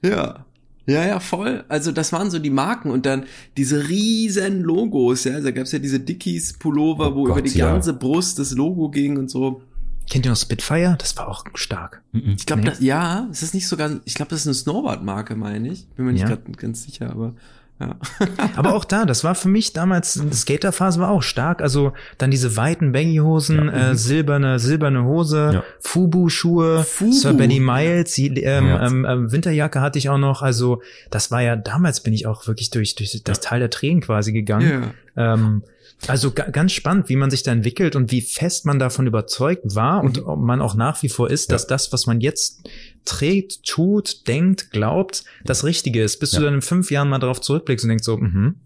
Ja. 0.02 0.41
Ja, 0.86 1.06
ja, 1.06 1.20
voll. 1.20 1.64
Also 1.68 1.92
das 1.92 2.12
waren 2.12 2.30
so 2.30 2.38
die 2.40 2.50
Marken 2.50 2.90
und 2.90 3.06
dann 3.06 3.24
diese 3.56 3.88
riesen 3.88 4.62
Logos, 4.62 5.24
ja. 5.24 5.40
Da 5.40 5.50
gab's 5.52 5.72
ja 5.72 5.78
diese 5.78 6.00
Dickies 6.00 6.54
Pullover, 6.54 7.12
Oh 7.12 7.14
wo 7.14 7.24
Gott, 7.24 7.38
über 7.38 7.42
die 7.48 7.56
ja. 7.56 7.72
ganze 7.72 7.92
Brust 7.94 8.38
das 8.38 8.52
Logo 8.52 8.90
ging 8.90 9.16
und 9.16 9.30
so. 9.30 9.62
Kennt 10.10 10.26
ihr 10.26 10.30
noch 10.30 10.36
Spitfire? 10.36 10.96
Das 10.98 11.16
war 11.16 11.28
auch 11.28 11.44
stark. 11.54 12.02
Mhm. 12.12 12.34
Ich 12.36 12.44
glaube, 12.46 12.62
Nee. 12.62 12.68
das, 12.70 12.80
ja, 12.80 13.28
es 13.30 13.42
ist 13.42 13.54
nicht 13.54 13.68
so 13.68 13.76
ganz, 13.76 14.00
ich 14.04 14.14
glaube, 14.14 14.30
das 14.30 14.40
ist 14.40 14.46
eine 14.48 14.54
Snowboard-Marke, 14.54 15.36
meine 15.36 15.68
ich. 15.68 15.86
Bin 15.90 16.06
mir 16.06 16.12
nicht 16.12 16.28
Ja. 16.28 16.36
ganz 16.56 16.82
sicher, 16.82 17.10
aber 17.10 17.34
ja. 17.82 18.26
Aber 18.56 18.74
auch 18.74 18.84
da, 18.84 19.04
das 19.04 19.24
war 19.24 19.34
für 19.34 19.48
mich 19.48 19.72
damals, 19.72 20.14
die 20.14 20.34
Skaterphase 20.36 21.00
war 21.00 21.10
auch 21.10 21.22
stark. 21.22 21.60
Also 21.62 21.92
dann 22.18 22.30
diese 22.30 22.56
weiten 22.56 22.92
Baggy-Hosen, 22.92 23.68
äh, 23.68 23.94
silberne, 23.94 24.58
silberne 24.58 25.04
Hose, 25.04 25.50
Ja. 25.54 25.64
Fubu-Schuhe, 25.80 26.84
Fubu. 26.84 27.12
Sir 27.12 27.34
Benny 27.34 27.60
Miles, 27.60 28.14
die, 28.14 28.28
ähm, 28.42 28.66
Ja. 28.66 28.86
ähm, 28.86 29.06
ähm, 29.08 29.32
Winterjacke 29.32 29.80
hatte 29.80 29.98
ich 29.98 30.08
auch 30.08 30.18
noch. 30.18 30.42
Also 30.42 30.82
das 31.10 31.30
war 31.30 31.42
ja, 31.42 31.56
damals 31.56 32.00
bin 32.00 32.12
ich 32.12 32.26
auch 32.26 32.46
wirklich 32.46 32.70
durch, 32.70 32.94
durch 32.94 33.20
das 33.24 33.40
Tal 33.40 33.58
der 33.60 33.70
Tränen 33.70 34.00
quasi 34.00 34.32
gegangen. 34.32 34.90
Ja. 35.16 35.34
Ähm, 35.34 35.62
also 36.08 36.32
ga 36.32 36.50
ganz 36.50 36.72
spannend, 36.72 37.08
wie 37.08 37.14
man 37.16 37.30
sich 37.30 37.44
da 37.44 37.52
entwickelt 37.52 37.94
und 37.94 38.10
wie 38.10 38.22
fest 38.22 38.64
man 38.66 38.80
davon 38.80 39.06
überzeugt 39.06 39.76
war 39.76 40.02
und 40.02 40.26
ob 40.26 40.40
man 40.40 40.60
auch 40.60 40.74
nach 40.74 41.00
wie 41.04 41.08
vor 41.08 41.30
ist, 41.30 41.48
Ja. 41.50 41.54
dass 41.54 41.68
das, 41.68 41.92
was 41.92 42.06
man 42.06 42.20
jetzt 42.20 42.68
trägt, 43.04 43.64
tut, 43.64 44.26
denkt, 44.26 44.70
glaubt, 44.72 45.22
das 45.44 45.62
Richtige 45.64 46.02
ist. 46.02 46.18
Bis 46.18 46.30
du 46.32 46.38
Ja. 46.38 46.44
dann 46.46 46.54
in 46.54 46.62
fünf 46.62 46.90
Jahren 46.90 47.08
mal 47.08 47.18
drauf 47.20 47.40
zurückblickst 47.40 47.84
und 47.84 47.90
denkst 47.90 48.04
so, 48.04 48.16
mhm, 48.18 48.56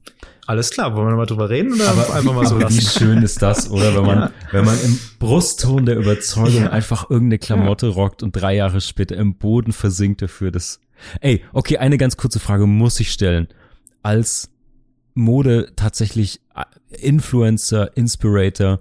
alles 0.47 0.71
klar, 0.71 0.95
wollen 0.95 1.09
wir 1.09 1.17
mal 1.17 1.27
drüber 1.27 1.51
reden 1.51 1.75
oder 1.75 1.89
Aber, 1.91 2.15
einfach 2.15 2.33
mal 2.33 2.47
so 2.47 2.55
aber 2.57 2.71
wie 2.71 2.75
lassen? 2.77 2.99
schön 2.99 3.23
ist 3.23 3.43
das, 3.43 3.69
oder? 3.71 3.95
Wenn 3.95 4.07
man, 4.07 4.31
wenn 4.53 4.65
man 4.65 4.81
im 4.83 4.99
Brustton 5.19 5.85
der 5.85 5.97
Überzeugung 5.99 6.63
Ja. 6.65 6.71
einfach 6.71 7.11
irgendeine 7.11 7.39
Klamotte 7.39 7.89
rockt 7.89 8.23
und 8.23 8.33
drei 8.33 8.55
Jahre 8.55 8.81
später 8.81 9.17
im 9.17 9.35
Boden 9.35 9.73
versinkt 9.73 10.23
dafür, 10.23 10.51
das. 10.53 10.81
Ey, 11.21 11.45
okay, 11.53 11.77
eine 11.79 11.99
ganz 11.99 12.17
kurze 12.17 12.41
Frage 12.41 12.67
muss 12.67 12.99
ich 13.01 13.11
stellen. 13.13 13.49
Als 14.03 14.49
Mode 15.17 15.73
tatsächlich 15.77 16.41
äh, 16.55 16.65
Influencer, 16.97 17.97
Inspirator, 17.97 18.81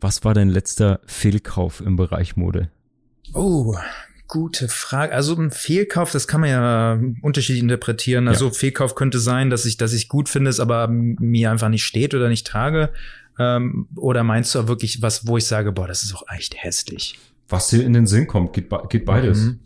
was 0.00 0.24
war 0.24 0.34
dein 0.34 0.48
letzter 0.48 1.00
Fehlkauf 1.06 1.80
im 1.80 1.96
Bereich 1.96 2.36
Mode? 2.36 2.70
Oh, 3.34 3.76
gute 4.26 4.68
Frage. 4.68 5.12
Also 5.12 5.34
ein 5.34 5.50
Fehlkauf, 5.50 6.12
das 6.12 6.28
kann 6.28 6.40
man 6.40 6.50
ja 6.50 7.00
unterschiedlich 7.22 7.62
interpretieren. 7.62 8.28
Also 8.28 8.50
Fehlkauf 8.50 8.94
könnte 8.94 9.18
sein, 9.18 9.50
dass 9.50 9.64
ich, 9.64 9.76
dass 9.76 9.92
ich 9.92 10.08
gut 10.08 10.28
finde, 10.28 10.50
es 10.50 10.60
aber 10.60 10.88
mir 10.88 11.50
einfach 11.50 11.68
nicht 11.68 11.84
steht 11.84 12.14
oder 12.14 12.28
nicht 12.28 12.46
trage. 12.46 12.90
Ähm, 13.38 13.88
oder 13.94 14.24
meinst 14.24 14.54
du 14.54 14.60
auch 14.60 14.68
wirklich 14.68 15.02
was, 15.02 15.26
wo 15.26 15.36
ich 15.36 15.46
sage, 15.46 15.72
boah, 15.72 15.88
das 15.88 16.02
ist 16.02 16.14
auch 16.14 16.24
echt 16.34 16.62
hässlich? 16.62 17.18
Was 17.48 17.68
dir 17.68 17.84
in 17.84 17.92
den 17.92 18.06
Sinn 18.06 18.26
kommt, 18.26 18.52
geht, 18.52 18.68
geht 18.88 19.04
beides. 19.04 19.38
Mhm. 19.38 19.60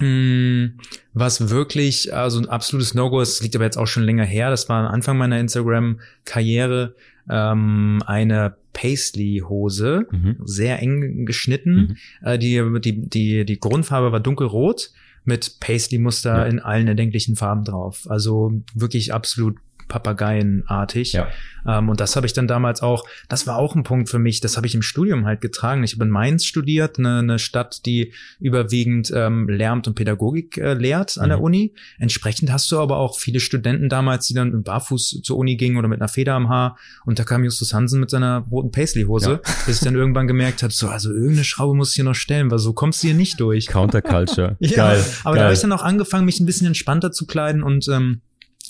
Mm, 0.00 0.78
Was 1.14 1.48
wirklich, 1.48 2.12
also 2.14 2.38
ein 2.38 2.48
absolutes 2.48 2.94
No-Go 2.94 3.20
ist, 3.20 3.42
liegt 3.42 3.54
aber 3.56 3.64
jetzt 3.64 3.78
auch 3.78 3.86
schon 3.86 4.02
länger 4.02 4.24
her. 4.24 4.50
Das 4.50 4.68
war 4.68 4.86
am 4.86 4.92
Anfang 4.94 5.16
meiner 5.16 5.38
Instagram-Karriere 5.40 6.94
ähm, 7.30 8.02
eine 8.06 8.54
Paisley-Hose, 8.72 10.06
Mhm. 10.10 10.36
sehr 10.44 10.80
eng 10.82 11.24
geschnitten. 11.26 11.96
Äh, 12.22 12.38
die, 12.38 12.62
die, 12.80 13.08
die, 13.08 13.44
die 13.44 13.58
Grundfarbe 13.60 14.12
war 14.12 14.20
dunkelrot 14.20 14.90
mit 15.24 15.58
Paisley-Muster 15.60 16.36
Ja. 16.40 16.44
in 16.44 16.60
allen 16.60 16.86
erdenklichen 16.86 17.34
Farben 17.36 17.64
drauf. 17.64 18.06
Also 18.08 18.52
wirklich 18.74 19.12
absolut 19.14 19.56
Papageienartig. 19.88 21.12
Ja. 21.12 21.28
Ähm, 21.66 21.88
und 21.88 22.00
das 22.00 22.16
habe 22.16 22.26
ich 22.26 22.32
dann 22.32 22.46
damals 22.46 22.82
auch, 22.82 23.04
das 23.28 23.46
war 23.46 23.56
auch 23.56 23.74
ein 23.74 23.82
Punkt 23.82 24.08
für 24.08 24.18
mich, 24.18 24.40
das 24.40 24.56
habe 24.56 24.66
ich 24.66 24.74
im 24.74 24.82
Studium 24.82 25.26
halt 25.26 25.40
getragen. 25.40 25.82
Ich 25.84 25.94
habe 25.94 26.04
in 26.04 26.10
Mainz 26.10 26.44
studiert, 26.44 26.98
eine, 26.98 27.18
eine 27.20 27.38
Stadt, 27.38 27.84
die 27.86 28.12
überwiegend 28.40 29.12
ähm, 29.14 29.48
Lehramt 29.48 29.88
und 29.88 29.94
Pädagogik 29.94 30.58
äh, 30.58 30.74
lehrt 30.74 31.18
an 31.18 31.28
der 31.28 31.38
Mhm. 31.38 31.44
Uni. 31.44 31.74
Entsprechend 31.98 32.52
hast 32.52 32.70
du 32.70 32.78
aber 32.78 32.96
auch 32.98 33.18
viele 33.18 33.40
Studenten 33.40 33.88
damals, 33.88 34.26
die 34.26 34.34
dann 34.34 34.62
Barfuß 34.62 35.20
zur 35.22 35.36
Uni 35.36 35.56
gingen 35.56 35.76
oder 35.76 35.88
mit 35.88 36.00
einer 36.00 36.08
Feder 36.08 36.34
am 36.34 36.48
Haar. 36.48 36.76
Und 37.04 37.18
da 37.18 37.24
kam 37.24 37.44
Justus 37.44 37.74
Hansen 37.74 38.00
mit 38.00 38.10
seiner 38.10 38.46
roten 38.50 38.70
Paisley-Hose, 38.70 39.40
bis 39.66 39.78
ich 39.78 39.84
dann 39.84 39.94
irgendwann 39.94 40.26
gemerkt 40.26 40.62
habe, 40.62 40.72
so, 40.72 40.88
also 40.88 41.10
irgendeine 41.12 41.44
Schraube 41.44 41.74
muss 41.74 41.90
ich 41.90 41.94
hier 41.96 42.04
noch 42.04 42.14
stellen, 42.14 42.50
weil 42.50 42.58
so 42.58 42.72
kommst 42.72 43.02
du 43.02 43.08
hier 43.08 43.16
nicht 43.16 43.40
durch. 43.40 43.66
Counterculture. 43.66 44.56
Ja, 44.66 44.76
Geil. 44.88 45.04
aber 45.24 45.34
da 45.36 45.40
geil. 45.40 45.44
habe 45.44 45.54
ich 45.54 45.60
dann 45.60 45.72
auch 45.72 45.82
angefangen, 45.82 46.24
mich 46.24 46.40
ein 46.40 46.46
bisschen 46.46 46.66
entspannter 46.66 47.12
zu 47.12 47.26
kleiden 47.26 47.62
und 47.62 47.88
ähm, 47.88 48.20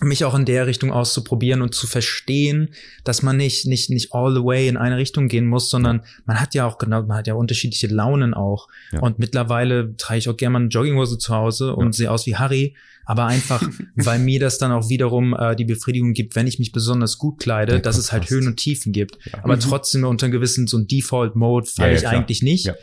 mich 0.03 0.25
auch 0.27 0.35
in 0.35 0.45
der 0.45 0.67
Richtung 0.67 0.93
auszuprobieren 0.93 1.63
und 1.63 1.75
zu 1.75 1.87
verstehen, 1.87 2.71
dass 3.05 3.23
man 3.23 3.37
nicht 3.39 3.67
nicht 3.67 3.89
nicht 3.89 4.13
all 4.13 4.35
the 4.35 4.43
way 4.45 4.69
in 4.69 4.77
eine 4.77 4.99
Richtung 4.99 5.29
gehen 5.29 5.47
muss, 5.47 5.71
sondern 5.71 6.03
man 6.27 6.39
hat 6.41 6.55
ja 6.55 6.67
auch 6.67 6.77
genau, 6.79 7.03
man 7.03 7.17
hat 7.17 7.27
ja 7.27 7.35
unterschiedliche 7.35 7.87
Launen 7.87 8.35
auch. 8.35 8.69
Ja. 8.93 9.01
Und 9.01 9.19
mittlerweile 9.19 9.97
trage 9.97 10.19
ich 10.19 10.29
auch 10.29 10.37
gerne 10.37 10.53
mal 10.53 10.59
eine 10.61 10.69
Jogginghose 10.69 11.17
zu 11.19 11.35
Hause 11.35 11.75
und 11.75 11.95
sehe 11.95 12.11
aus 12.11 12.27
wie 12.27 12.37
Harry, 12.37 12.75
aber 13.07 13.25
einfach, 13.25 13.63
weil 13.95 14.19
mir 14.19 14.39
das 14.39 14.59
dann 14.59 14.71
auch 14.71 14.89
wiederum 14.91 15.35
äh, 15.35 15.57
die 15.57 15.65
Befriedigung 15.65 16.13
gibt, 16.13 16.37
wenn 16.37 16.47
ich 16.47 16.59
mich 16.59 16.73
besonders 16.73 17.17
gut 17.17 17.39
kleide, 17.41 17.73
Der 17.73 17.81
dass 17.81 17.97
es 17.97 18.13
halt. 18.13 18.29
Höhen 18.29 18.47
und 18.49 18.57
Tiefen 18.59 18.93
gibt. 18.93 19.17
Ja. 19.33 19.45
Aber 19.45 19.57
Mhm. 19.57 19.61
trotzdem 19.61 20.05
unter 20.05 20.27
einem 20.27 20.33
gewissen 20.33 20.67
so 20.67 20.77
ein 20.77 20.87
Default 20.87 21.37
Mode 21.37 21.67
falle 21.67 21.89
Ja, 21.89 21.93
ja, 21.93 21.97
ich 21.97 22.01
klar. 22.03 22.13
eigentlich 22.13 22.43
nicht. 22.43 22.67
Ja. 22.67 22.75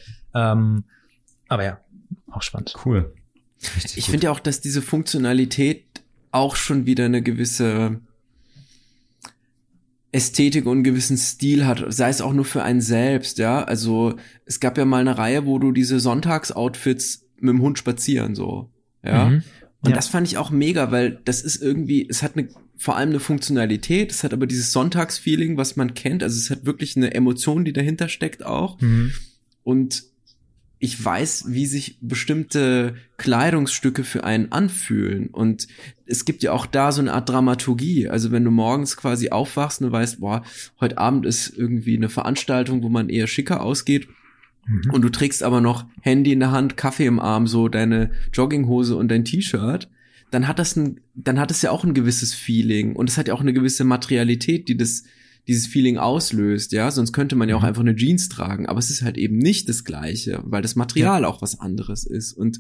Ähm, 0.54 0.86
aber 1.48 1.64
ja, 1.64 1.80
auch 2.32 2.42
spannend. 2.42 2.74
Cool. 2.84 3.14
Richtig 3.76 3.98
Ich 4.00 4.06
finde 4.06 4.26
ja 4.26 4.32
auch, 4.32 4.40
dass 4.40 4.62
diese 4.62 4.82
Funktionalität 4.82 5.93
auch 6.34 6.56
schon 6.56 6.86
wieder 6.86 7.06
eine 7.06 7.22
gewisse 7.22 8.00
Ästhetik 10.12 10.66
und 10.68 10.74
einen 10.74 10.84
gewissen 10.84 11.18
Stil 11.18 11.66
hat, 11.66 11.84
sei 11.90 12.10
es 12.10 12.22
auch 12.22 12.34
nur 12.34 12.46
für 12.46 12.62
einen 12.64 12.82
selbst, 12.82 13.40
ja. 13.40 13.64
Also 13.64 14.16
es 14.46 14.60
gab 14.60 14.78
ja 14.78 14.86
mal 14.86 15.02
eine 15.02 15.18
Reihe, 15.18 15.46
wo 15.46 15.58
du 15.58 15.72
diese 15.72 16.00
Sonntagsoutfits 16.00 17.26
mit 17.38 17.50
dem 17.50 17.62
Hund 17.62 17.80
spazieren 17.80 18.36
so, 18.36 18.72
ja. 19.04 19.30
Mhm. 19.30 19.44
Und 19.82 19.90
Ja. 19.90 19.96
das 19.96 20.08
fand 20.08 20.28
ich 20.28 20.38
auch 20.38 20.50
mega, 20.50 20.92
weil 20.92 21.20
das 21.26 21.42
ist 21.42 21.62
irgendwie, 21.62 22.08
es 22.08 22.24
hat 22.24 22.38
eine, 22.38 22.48
vor 22.78 22.96
allem 22.96 23.10
eine 23.10 23.20
Funktionalität, 23.20 24.12
es 24.12 24.24
hat 24.24 24.34
aber 24.34 24.48
dieses 24.48 24.72
Sonntagsfeeling, 24.72 25.58
was 25.58 25.76
man 25.76 25.94
kennt, 25.94 26.24
also 26.24 26.38
es 26.38 26.50
hat 26.50 26.66
wirklich 26.66 26.96
eine 26.96 27.14
Emotion, 27.14 27.66
die 27.66 27.74
dahinter 27.74 28.08
steckt 28.08 28.46
auch. 28.46 28.80
Mhm. 28.82 29.12
und 29.64 30.04
ich 30.84 31.04
weiß, 31.04 31.46
wie 31.48 31.66
sich 31.66 31.98
bestimmte 32.02 32.96
Kleidungsstücke 33.16 34.04
für 34.04 34.26
einen 34.26 34.52
anfühlen. 34.52 35.28
Und 35.28 35.70
es 36.06 36.26
gibt 36.26 36.44
ja 36.44 36.52
auch 36.52 36.66
da 36.66 36.92
so 36.92 37.00
eine 37.00 37.14
Art 37.14 37.30
Dramaturgie. 37.30 38.10
Also 38.10 38.32
wenn 38.34 38.44
du 38.44 38.52
morgens 38.52 38.98
quasi 38.98 39.30
aufwachst 39.30 39.82
und 39.82 39.94
weißt, 39.94 40.20
boah, 40.20 40.44
heute 40.82 40.98
Abend 40.98 41.26
ist 41.26 41.58
irgendwie 41.58 41.96
eine 41.96 42.10
Veranstaltung, 42.10 42.84
wo 42.84 42.90
man 42.90 43.08
eher 43.08 43.28
schicker 43.28 43.62
ausgeht. 43.62 44.10
Mhm. 44.68 44.92
Und 44.92 45.04
du 45.04 45.10
trägst 45.10 45.42
aber 45.42 45.62
noch 45.62 45.86
Handy 46.02 46.34
in 46.34 46.42
der 46.42 46.52
Hand, 46.52 46.76
Kaffee 46.76 47.06
im 47.06 47.22
Arm, 47.22 47.48
so 47.48 47.70
deine 47.70 48.12
Jogginghose 48.34 48.98
und 48.98 49.08
dein 49.08 49.24
T-Shirt, 49.24 49.90
dann 50.32 50.50
hat 50.50 50.60
das 50.60 50.76
ein, 50.76 51.00
dann 51.16 51.40
hat 51.40 51.50
es 51.50 51.62
ja 51.62 51.72
auch 51.72 51.86
ein 51.86 51.94
gewisses 51.94 52.34
Feeling 52.34 52.94
und 52.98 53.10
es 53.10 53.18
hat 53.18 53.30
ja 53.30 53.36
auch 53.36 53.42
eine 53.42 53.54
gewisse 53.54 53.86
Materialität, 53.86 54.68
die 54.68 54.76
das 54.76 55.06
dieses 55.48 55.68
Feeling 55.68 55.98
auslöst, 55.98 56.72
ja, 56.72 56.90
sonst 56.90 57.12
könnte 57.12 57.36
man 57.36 57.50
ja 57.50 57.56
auch 57.56 57.62
mhm. 57.62 57.68
einfach 57.68 57.82
eine 57.82 57.96
Jeans 57.96 58.30
tragen, 58.30 58.66
aber 58.66 58.80
es 58.80 58.90
ist 58.90 59.02
halt 59.02 59.18
eben 59.18 59.38
nicht 59.38 59.68
das 59.68 59.84
gleiche, 59.84 60.42
weil 60.46 60.62
das 60.62 60.76
Material 60.76 61.24
ja. 61.24 61.28
auch 61.28 61.42
was 61.42 61.60
anderes 61.60 62.06
ist 62.06 62.34
und 62.34 62.60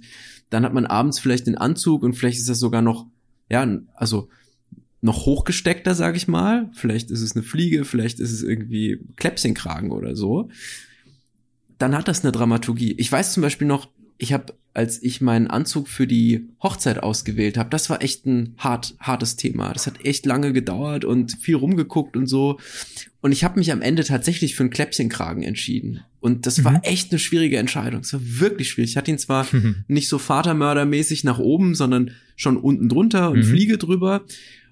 dann 0.49 0.63
hat 0.63 0.73
man 0.73 0.85
abends 0.85 1.19
vielleicht 1.19 1.47
den 1.47 1.57
Anzug 1.57 2.03
und 2.03 2.13
vielleicht 2.13 2.39
ist 2.39 2.49
das 2.49 2.59
sogar 2.59 2.81
noch, 2.81 3.07
ja, 3.49 3.65
also 3.95 4.29
noch 5.01 5.25
hochgesteckter, 5.25 5.95
sag 5.95 6.15
ich 6.15 6.27
mal, 6.27 6.69
vielleicht 6.73 7.11
ist 7.11 7.21
es 7.21 7.35
eine 7.35 7.43
Fliege, 7.43 7.83
vielleicht 7.85 8.19
ist 8.19 8.31
es 8.31 8.41
irgendwie 8.41 8.99
Kläpschenkragen 9.17 9.91
oder 9.91 10.15
so, 10.15 10.49
dann 11.77 11.95
hat 11.95 12.07
das 12.07 12.23
eine 12.23 12.31
Dramaturgie. 12.31 12.93
Ich 12.97 13.11
weiß 13.11 13.33
zum 13.33 13.41
Beispiel 13.43 13.67
noch, 13.67 13.89
ich 14.17 14.33
habe, 14.33 14.53
als 14.73 15.01
ich 15.01 15.21
meinen 15.21 15.47
Anzug 15.47 15.87
für 15.87 16.07
die 16.07 16.47
Hochzeit 16.61 17.01
ausgewählt 17.01 17.57
habe, 17.57 17.69
das 17.69 17.89
war 17.89 18.01
echt 18.01 18.25
ein 18.25 18.55
hart, 18.57 18.95
hartes 18.99 19.35
Thema. 19.35 19.73
Das 19.73 19.87
hat 19.87 20.05
echt 20.05 20.25
lange 20.25 20.53
gedauert 20.53 21.05
und 21.05 21.33
viel 21.39 21.55
rumgeguckt 21.55 22.17
und 22.17 22.27
so. 22.27 22.59
Und 23.21 23.31
ich 23.31 23.43
habe 23.43 23.59
mich 23.59 23.71
am 23.71 23.81
Ende 23.81 24.03
tatsächlich 24.03 24.55
für 24.55 24.63
einen 24.63 24.69
Kläppchenkragen 24.69 25.43
entschieden. 25.43 26.01
Und 26.19 26.45
das 26.45 26.57
mhm. 26.57 26.65
war 26.65 26.81
echt 26.83 27.11
eine 27.11 27.19
schwierige 27.19 27.57
Entscheidung. 27.57 28.01
Es 28.01 28.13
war 28.13 28.21
wirklich 28.23 28.69
schwierig. 28.69 28.91
Ich 28.91 28.97
hatte 28.97 29.11
ihn 29.11 29.17
zwar 29.17 29.47
mhm. 29.51 29.83
nicht 29.87 30.09
so 30.09 30.17
vatermördermäßig 30.17 31.23
nach 31.23 31.39
oben, 31.39 31.75
sondern 31.75 32.11
schon 32.35 32.57
unten 32.57 32.89
drunter 32.89 33.31
und 33.31 33.39
mhm. 33.39 33.43
Fliege 33.43 33.77
drüber. 33.77 34.23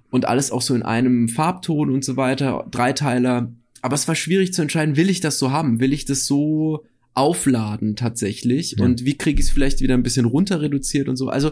Und 0.09 0.27
alles 0.27 0.51
auch 0.51 0.61
so 0.61 0.75
in 0.75 0.83
einem 0.83 1.29
Farbton 1.29 1.89
und 1.89 2.03
so 2.03 2.17
weiter, 2.17 2.67
Dreiteiler. 2.69 3.53
Aber 3.81 3.95
es 3.95 4.07
war 4.07 4.15
schwierig 4.15 4.53
zu 4.53 4.61
entscheiden, 4.61 4.97
will 4.97 5.09
ich 5.09 5.21
das 5.21 5.39
so 5.39 5.51
haben? 5.51 5.79
Will 5.79 5.93
ich 5.93 6.05
das 6.05 6.25
so 6.25 6.85
aufladen 7.13 7.95
tatsächlich 7.95 8.75
ja. 8.77 8.85
und 8.85 9.05
wie 9.05 9.17
kriege 9.17 9.39
ich 9.39 9.47
es 9.47 9.51
vielleicht 9.51 9.81
wieder 9.81 9.95
ein 9.95 10.03
bisschen 10.03 10.25
runter 10.25 10.61
reduziert 10.61 11.09
und 11.09 11.17
so. 11.17 11.29
Also 11.29 11.51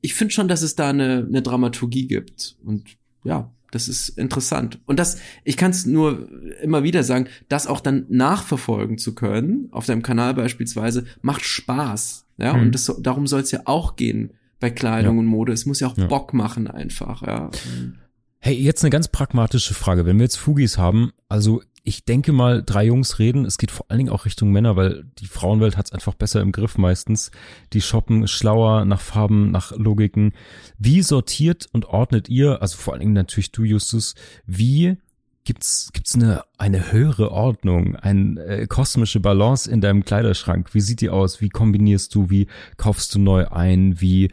ich 0.00 0.14
finde 0.14 0.34
schon, 0.34 0.48
dass 0.48 0.62
es 0.62 0.74
da 0.74 0.90
eine, 0.90 1.24
eine 1.28 1.42
Dramaturgie 1.42 2.06
gibt 2.06 2.56
und 2.64 2.96
ja, 3.24 3.50
das 3.70 3.88
ist 3.88 4.10
interessant. 4.10 4.80
Und 4.86 4.98
das, 4.98 5.18
ich 5.44 5.56
kann 5.56 5.70
es 5.70 5.86
nur 5.86 6.28
immer 6.62 6.82
wieder 6.82 7.02
sagen, 7.02 7.28
das 7.48 7.66
auch 7.66 7.80
dann 7.80 8.06
nachverfolgen 8.08 8.98
zu 8.98 9.14
können, 9.14 9.68
auf 9.72 9.86
deinem 9.86 10.02
Kanal 10.02 10.34
beispielsweise, 10.34 11.04
macht 11.20 11.44
Spaß. 11.44 12.26
Ja, 12.38 12.54
mhm. 12.54 12.62
und 12.62 12.74
das, 12.74 12.92
darum 13.00 13.26
soll 13.26 13.40
es 13.40 13.50
ja 13.50 13.60
auch 13.64 13.96
gehen 13.96 14.32
bei 14.60 14.70
Kleidung 14.70 15.16
ja. 15.16 15.20
und 15.20 15.26
Mode. 15.26 15.52
Es 15.52 15.66
muss 15.66 15.80
ja 15.80 15.88
auch 15.88 15.96
ja. 15.96 16.06
Bock 16.06 16.32
machen 16.32 16.68
einfach, 16.68 17.22
ja. 17.22 17.50
Hey, 18.38 18.54
jetzt 18.54 18.84
eine 18.84 18.90
ganz 18.90 19.08
pragmatische 19.08 19.74
Frage. 19.74 20.06
Wenn 20.06 20.18
wir 20.18 20.24
jetzt 20.24 20.36
Fugis 20.36 20.78
haben, 20.78 21.12
also 21.28 21.62
ich 21.86 22.04
denke 22.04 22.32
mal, 22.32 22.64
drei 22.64 22.84
Jungs 22.86 23.20
reden. 23.20 23.44
Es 23.44 23.58
geht 23.58 23.70
vor 23.70 23.86
allen 23.88 23.98
Dingen 23.98 24.10
auch 24.10 24.24
Richtung 24.24 24.50
Männer, 24.50 24.74
weil 24.74 25.04
die 25.20 25.26
Frauenwelt 25.26 25.76
hat 25.76 25.86
es 25.86 25.92
einfach 25.92 26.14
besser 26.14 26.40
im 26.40 26.50
Griff 26.50 26.78
meistens. 26.78 27.30
Die 27.72 27.80
shoppen 27.80 28.26
schlauer 28.26 28.84
nach 28.84 29.00
Farben, 29.00 29.52
nach 29.52 29.70
Logiken. 29.70 30.32
Wie 30.78 31.00
sortiert 31.02 31.68
und 31.72 31.84
ordnet 31.86 32.28
ihr, 32.28 32.60
also 32.60 32.76
vor 32.76 32.92
allen 32.92 33.00
Dingen 33.00 33.12
natürlich 33.12 33.52
du, 33.52 33.62
Justus, 33.62 34.16
wie 34.46 34.96
gibt's 35.44 35.90
gibt's 35.92 36.16
eine 36.16 36.42
eine 36.58 36.90
höhere 36.90 37.30
Ordnung, 37.30 37.94
eine 37.94 38.40
äh, 38.44 38.66
kosmische 38.66 39.20
Balance 39.20 39.70
in 39.70 39.80
deinem 39.80 40.04
Kleiderschrank? 40.04 40.74
Wie 40.74 40.80
sieht 40.80 41.00
die 41.00 41.10
aus? 41.10 41.40
Wie 41.40 41.50
kombinierst 41.50 42.12
du? 42.16 42.30
Wie 42.30 42.48
kaufst 42.78 43.14
du 43.14 43.20
neu 43.20 43.46
ein? 43.46 44.00
Wie 44.00 44.32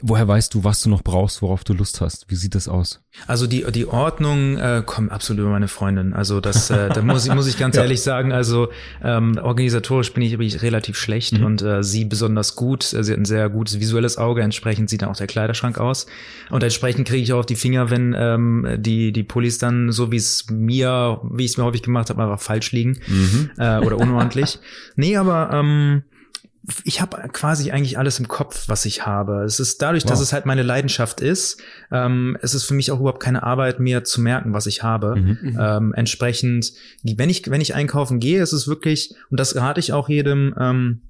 Woher 0.00 0.28
weißt 0.28 0.54
du, 0.54 0.64
was 0.64 0.82
du 0.82 0.90
noch 0.90 1.02
brauchst, 1.02 1.42
worauf 1.42 1.64
du 1.64 1.72
Lust 1.72 2.00
hast? 2.00 2.26
Wie 2.28 2.36
sieht 2.36 2.54
das 2.54 2.68
aus? 2.68 3.00
Also 3.26 3.46
die 3.46 3.64
die 3.72 3.86
Ordnung 3.86 4.56
äh, 4.56 4.82
kommt 4.84 5.10
absolut 5.10 5.40
über 5.40 5.50
meine 5.50 5.66
Freundin. 5.66 6.14
Also 6.14 6.40
das 6.40 6.70
äh, 6.70 6.88
da 6.88 7.02
muss 7.02 7.26
ich 7.26 7.34
muss 7.34 7.48
ich 7.48 7.58
ganz 7.58 7.76
ja. 7.76 7.82
ehrlich 7.82 8.02
sagen. 8.02 8.32
Also 8.32 8.68
ähm, 9.02 9.38
organisatorisch 9.42 10.12
bin 10.12 10.22
ich, 10.22 10.36
bin 10.38 10.46
ich 10.46 10.62
relativ 10.62 10.96
schlecht 10.96 11.38
mhm. 11.38 11.44
und 11.44 11.62
äh, 11.62 11.82
sie 11.82 12.04
besonders 12.04 12.54
gut. 12.54 12.84
Sie 12.84 12.98
hat 12.98 13.18
ein 13.18 13.24
sehr 13.24 13.48
gutes 13.48 13.80
visuelles 13.80 14.18
Auge. 14.18 14.42
Entsprechend 14.42 14.88
sieht 14.88 15.02
dann 15.02 15.08
auch 15.08 15.16
der 15.16 15.26
Kleiderschrank 15.26 15.78
aus 15.78 16.06
und 16.50 16.62
entsprechend 16.62 17.08
kriege 17.08 17.22
ich 17.22 17.32
auch 17.32 17.40
auf 17.40 17.46
die 17.46 17.56
Finger, 17.56 17.90
wenn 17.90 18.14
ähm, 18.16 18.68
die 18.78 19.12
die 19.12 19.24
Pullis 19.24 19.58
dann 19.58 19.90
so 19.90 20.12
wie 20.12 20.16
es 20.16 20.46
mir 20.50 21.20
wie 21.30 21.44
ich 21.44 21.52
es 21.52 21.56
mir 21.56 21.64
häufig 21.64 21.82
gemacht 21.82 22.10
habe 22.10 22.22
einfach 22.22 22.40
falsch 22.40 22.70
liegen 22.72 22.98
mhm. 23.08 23.50
äh, 23.58 23.78
oder 23.78 23.98
unordentlich. 23.98 24.60
nee, 24.96 25.16
aber 25.16 25.50
ähm, 25.52 26.02
ich 26.84 27.00
habe 27.00 27.16
quasi 27.32 27.70
eigentlich 27.70 27.98
alles 27.98 28.18
im 28.18 28.28
Kopf, 28.28 28.68
was 28.68 28.84
ich 28.84 29.06
habe. 29.06 29.42
Es 29.44 29.60
ist 29.60 29.80
dadurch, 29.80 30.04
wow. 30.04 30.10
dass 30.10 30.20
es 30.20 30.32
halt 30.32 30.46
meine 30.46 30.62
Leidenschaft 30.62 31.20
ist, 31.20 31.60
ähm, 31.90 32.36
es 32.42 32.54
ist 32.54 32.64
für 32.64 32.74
mich 32.74 32.90
auch 32.90 33.00
überhaupt 33.00 33.20
keine 33.20 33.42
Arbeit 33.42 33.80
mehr 33.80 34.04
zu 34.04 34.20
merken, 34.20 34.52
was 34.52 34.66
ich 34.66 34.82
habe. 34.82 35.16
Mhm, 35.16 35.38
mhm. 35.40 35.58
ähm, 35.60 35.94
entsprechend, 35.94 36.72
wenn 37.02 37.30
ich 37.30 37.50
wenn 37.50 37.60
ich 37.60 37.74
einkaufen 37.74 38.20
gehe, 38.20 38.42
ist 38.42 38.52
es 38.52 38.68
wirklich 38.68 39.14
und 39.30 39.40
das 39.40 39.56
rate 39.56 39.80
ich 39.80 39.92
auch 39.92 40.08
jedem. 40.08 40.54
Ähm, 40.58 41.02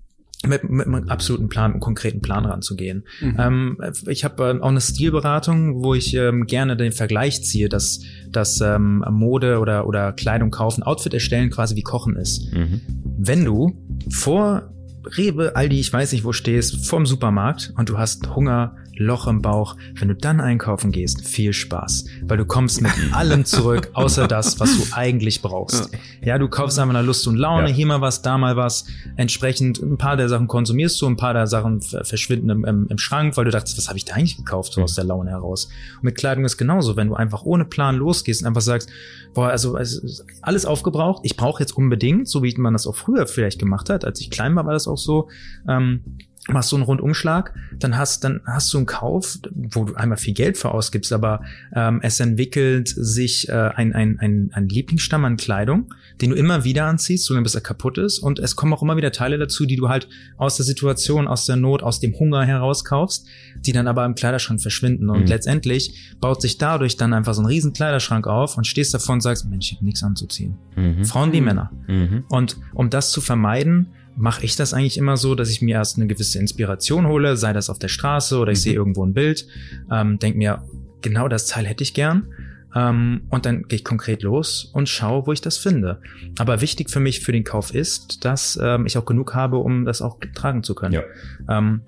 mit, 0.46 0.70
mit 0.70 0.86
einem 0.86 1.08
absoluten 1.08 1.48
Plan, 1.48 1.72
einem 1.72 1.80
konkreten 1.80 2.20
Plan 2.20 2.44
ranzugehen. 2.44 3.02
Mhm. 3.20 3.36
Ähm, 3.40 3.78
ich 4.06 4.22
habe 4.22 4.44
äh, 4.44 4.60
auch 4.60 4.68
eine 4.68 4.80
Stilberatung, 4.80 5.82
wo 5.82 5.94
ich 5.94 6.14
ähm, 6.14 6.46
gerne 6.46 6.76
den 6.76 6.92
Vergleich 6.92 7.42
ziehe, 7.42 7.68
dass, 7.68 8.02
dass 8.30 8.60
ähm, 8.60 9.04
Mode 9.10 9.58
oder, 9.58 9.88
oder 9.88 10.12
Kleidung 10.12 10.52
kaufen, 10.52 10.84
Outfit 10.84 11.12
erstellen 11.12 11.50
quasi 11.50 11.74
wie 11.74 11.82
Kochen 11.82 12.14
ist. 12.14 12.54
Mhm. 12.54 12.82
Wenn 13.18 13.44
du 13.44 13.82
vor 14.10 14.72
Rewe, 15.16 15.56
Aldi, 15.56 15.80
ich 15.80 15.92
weiß 15.92 16.12
nicht 16.12 16.24
wo 16.24 16.32
stehst, 16.32 16.86
vorm 16.86 17.06
Supermarkt 17.06 17.72
und 17.76 17.88
du 17.88 17.98
hast 17.98 18.34
Hunger, 18.34 18.76
Loch 18.98 19.26
im 19.26 19.42
Bauch. 19.42 19.76
Wenn 19.94 20.08
du 20.08 20.14
dann 20.14 20.40
einkaufen 20.40 20.92
gehst, 20.92 21.26
viel 21.26 21.52
Spaß, 21.52 22.04
weil 22.22 22.36
du 22.36 22.44
kommst 22.44 22.82
mit 22.82 22.92
allem 23.12 23.44
zurück, 23.44 23.90
außer 23.94 24.28
das, 24.28 24.60
was 24.60 24.76
du 24.76 24.96
eigentlich 24.96 25.42
brauchst. 25.42 25.90
Ja, 26.22 26.38
du 26.38 26.48
kaufst 26.48 26.78
einfach 26.78 26.92
nach 26.92 27.04
Lust 27.04 27.26
und 27.26 27.36
Laune, 27.36 27.68
ja. 27.68 27.74
hier 27.74 27.86
mal 27.86 28.00
was, 28.00 28.22
da 28.22 28.38
mal 28.38 28.56
was. 28.56 28.86
Entsprechend 29.16 29.80
ein 29.80 29.98
paar 29.98 30.16
der 30.16 30.28
Sachen 30.28 30.46
konsumierst 30.48 31.00
du, 31.00 31.06
ein 31.06 31.16
paar 31.16 31.34
der 31.34 31.46
Sachen 31.46 31.80
verschwinden 31.80 32.50
im, 32.50 32.64
im, 32.64 32.86
im 32.88 32.98
Schrank, 32.98 33.36
weil 33.36 33.44
du 33.44 33.50
dachtest, 33.50 33.78
was 33.78 33.88
habe 33.88 33.98
ich 33.98 34.04
da 34.04 34.14
eigentlich 34.14 34.36
gekauft, 34.36 34.72
so 34.72 34.82
aus 34.82 34.94
der 34.94 35.04
Laune 35.04 35.30
heraus. 35.30 35.66
Und 35.96 36.04
mit 36.04 36.16
Kleidung 36.16 36.44
ist 36.44 36.56
genauso, 36.56 36.96
wenn 36.96 37.08
du 37.08 37.14
einfach 37.14 37.42
ohne 37.44 37.64
Plan 37.64 37.96
losgehst 37.96 38.42
und 38.42 38.48
einfach 38.48 38.60
sagst, 38.60 38.90
boah, 39.34 39.48
also, 39.48 39.74
also 39.74 40.00
alles 40.42 40.64
aufgebraucht, 40.64 41.22
ich 41.24 41.36
brauche 41.36 41.62
jetzt 41.62 41.76
unbedingt, 41.76 42.28
so 42.28 42.42
wie 42.42 42.54
man 42.56 42.72
das 42.72 42.86
auch 42.86 42.96
früher 42.96 43.26
vielleicht 43.26 43.58
gemacht 43.58 43.90
hat, 43.90 44.04
als 44.04 44.20
ich 44.20 44.30
klein 44.30 44.56
war, 44.56 44.66
war 44.66 44.72
das 44.72 44.88
auch 44.88 44.98
so, 44.98 45.28
ähm, 45.68 46.02
machst 46.48 46.72
du 46.72 46.76
einen 46.76 46.84
Rundumschlag, 46.84 47.54
dann 47.78 47.96
hast, 47.96 48.24
dann 48.24 48.40
hast 48.46 48.72
du 48.72 48.78
einen 48.78 48.86
Kauf, 48.86 49.38
wo 49.52 49.84
du 49.84 49.94
einmal 49.94 50.18
viel 50.18 50.34
Geld 50.34 50.56
für 50.56 50.72
ausgibst, 50.72 51.12
aber 51.12 51.42
ähm, 51.74 52.00
es 52.02 52.20
entwickelt 52.20 52.88
sich 52.88 53.48
äh, 53.48 53.52
ein, 53.52 53.92
ein, 53.92 54.18
ein, 54.18 54.50
ein 54.52 54.68
Lieblingsstamm 54.68 55.24
an 55.24 55.36
Kleidung, 55.36 55.92
den 56.20 56.30
du 56.30 56.36
immer 56.36 56.64
wieder 56.64 56.86
anziehst, 56.86 57.24
so 57.26 57.34
lange 57.34 57.44
bis 57.44 57.54
er 57.54 57.60
kaputt 57.60 57.98
ist. 57.98 58.18
Und 58.18 58.38
es 58.38 58.56
kommen 58.56 58.72
auch 58.72 58.82
immer 58.82 58.96
wieder 58.96 59.12
Teile 59.12 59.38
dazu, 59.38 59.66
die 59.66 59.76
du 59.76 59.88
halt 59.88 60.08
aus 60.36 60.56
der 60.56 60.64
Situation, 60.64 61.28
aus 61.28 61.46
der 61.46 61.56
Not, 61.56 61.82
aus 61.82 62.00
dem 62.00 62.18
Hunger 62.18 62.44
herauskaufst, 62.44 63.26
die 63.60 63.72
dann 63.72 63.86
aber 63.86 64.04
im 64.04 64.14
Kleiderschrank 64.14 64.60
verschwinden. 64.60 65.10
Und 65.10 65.22
mhm. 65.22 65.26
letztendlich 65.26 66.14
baut 66.20 66.40
sich 66.40 66.58
dadurch 66.58 66.96
dann 66.96 67.12
einfach 67.12 67.34
so 67.34 67.42
ein 67.42 67.46
riesen 67.46 67.72
Kleiderschrank 67.72 68.26
auf 68.26 68.56
und 68.56 68.66
stehst 68.66 68.94
davon 68.94 69.14
und 69.14 69.20
sagst, 69.20 69.48
Mensch, 69.48 69.70
ich 69.70 69.76
habe 69.76 69.84
nichts 69.84 70.02
anzuziehen. 70.02 70.56
Mhm. 70.76 71.04
Frauen 71.04 71.32
wie 71.32 71.40
Männer. 71.40 71.70
Mhm. 71.86 72.24
Und 72.28 72.56
um 72.72 72.90
das 72.90 73.10
zu 73.10 73.20
vermeiden, 73.20 73.88
mache 74.18 74.44
ich 74.44 74.56
das 74.56 74.74
eigentlich 74.74 74.98
immer 74.98 75.16
so, 75.16 75.34
dass 75.34 75.48
ich 75.48 75.62
mir 75.62 75.76
erst 75.76 75.96
eine 75.96 76.06
gewisse 76.06 76.38
Inspiration 76.38 77.06
hole, 77.06 77.36
sei 77.36 77.52
das 77.52 77.70
auf 77.70 77.78
der 77.78 77.88
Straße 77.88 78.38
oder 78.38 78.52
ich 78.52 78.58
mhm. 78.58 78.62
sehe 78.62 78.74
irgendwo 78.74 79.06
ein 79.06 79.14
Bild, 79.14 79.46
ähm, 79.90 80.18
denke 80.18 80.38
mir, 80.38 80.62
genau 81.00 81.28
das 81.28 81.46
Teil 81.46 81.66
hätte 81.66 81.84
ich 81.84 81.94
gern. 81.94 82.26
Ähm, 82.74 83.22
und 83.30 83.46
dann 83.46 83.62
gehe 83.62 83.78
ich 83.78 83.84
konkret 83.84 84.22
los 84.22 84.70
und 84.74 84.88
schaue, 84.88 85.26
wo 85.26 85.32
ich 85.32 85.40
das 85.40 85.56
finde. 85.56 86.00
Aber 86.38 86.60
wichtig 86.60 86.90
für 86.90 87.00
mich 87.00 87.20
für 87.20 87.32
den 87.32 87.44
Kauf 87.44 87.74
ist, 87.74 88.24
dass 88.24 88.58
ähm, 88.60 88.84
ich 88.86 88.98
auch 88.98 89.06
genug 89.06 89.34
habe, 89.34 89.58
um 89.58 89.84
das 89.84 90.02
auch 90.02 90.18
tragen 90.34 90.62
zu 90.62 90.74
können. 90.74 90.94
Ja. 90.94 91.02
Ähm, 91.48 91.80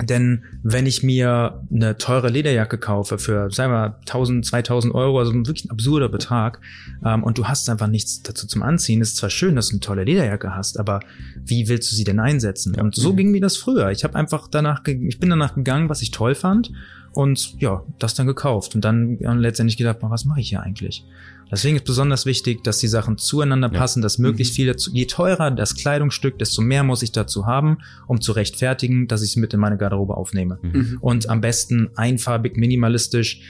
denn 0.00 0.44
wenn 0.62 0.86
ich 0.86 1.02
mir 1.02 1.62
eine 1.70 1.98
teure 1.98 2.28
Lederjacke 2.28 2.78
kaufe 2.78 3.18
für, 3.18 3.50
sagen 3.50 3.72
wir, 3.72 3.96
1000, 4.00 4.46
2000 4.46 4.94
Euro, 4.94 5.18
also 5.18 5.34
wirklich 5.34 5.66
ein 5.66 5.70
absurder 5.70 6.08
Betrag, 6.08 6.60
ähm, 7.04 7.22
und 7.22 7.38
du 7.38 7.46
hast 7.46 7.68
einfach 7.68 7.88
nichts 7.88 8.22
dazu 8.22 8.46
zum 8.46 8.62
Anziehen, 8.62 9.00
ist 9.00 9.16
zwar 9.16 9.30
schön, 9.30 9.54
dass 9.54 9.68
du 9.68 9.74
eine 9.74 9.80
tolle 9.80 10.04
Lederjacke 10.04 10.54
hast, 10.54 10.78
aber 10.78 11.00
wie 11.44 11.68
willst 11.68 11.92
du 11.92 11.96
sie 11.96 12.04
denn 12.04 12.20
einsetzen? 12.20 12.74
Und 12.80 12.94
so 12.94 13.12
mhm. 13.12 13.16
ging 13.16 13.30
mir 13.32 13.40
das 13.40 13.56
früher. 13.56 13.90
Ich 13.90 14.02
habe 14.04 14.14
einfach 14.14 14.48
danach, 14.48 14.82
ich 14.86 15.18
bin 15.20 15.30
danach 15.30 15.54
gegangen, 15.54 15.88
was 15.88 16.00
ich 16.00 16.10
toll 16.10 16.34
fand 16.34 16.72
und 17.12 17.60
ja, 17.60 17.82
das 17.98 18.14
dann 18.14 18.26
gekauft 18.26 18.74
und 18.74 18.84
dann, 18.84 19.18
dann 19.18 19.38
letztendlich 19.38 19.76
gedacht, 19.76 19.98
was 20.00 20.24
mache 20.24 20.40
ich 20.40 20.48
hier 20.48 20.62
eigentlich? 20.62 21.04
Deswegen 21.52 21.76
ist 21.76 21.84
besonders 21.84 22.24
wichtig, 22.26 22.64
dass 22.64 22.78
die 22.78 22.88
Sachen 22.88 23.18
zueinander 23.18 23.70
Ja. 23.70 23.78
passen, 23.78 24.00
dass 24.02 24.18
möglichst 24.18 24.54
Mhm. 24.54 24.56
viel 24.56 24.66
dazu, 24.68 24.90
je 24.92 25.04
teurer 25.04 25.50
das 25.50 25.74
Kleidungsstück, 25.76 26.38
desto 26.38 26.62
mehr 26.62 26.82
muss 26.82 27.02
ich 27.02 27.12
dazu 27.12 27.46
haben, 27.46 27.78
um 28.08 28.20
zu 28.22 28.32
rechtfertigen, 28.32 29.06
dass 29.06 29.22
ich 29.22 29.30
es 29.30 29.36
mit 29.36 29.52
in 29.52 29.60
meine 29.60 29.76
Garderobe 29.76 30.16
aufnehme. 30.16 30.58
Mhm. 30.62 30.98
Und 31.00 31.28
am 31.28 31.40
besten 31.42 31.90
einfarbig, 31.94 32.56
minimalistisch, 32.56 33.42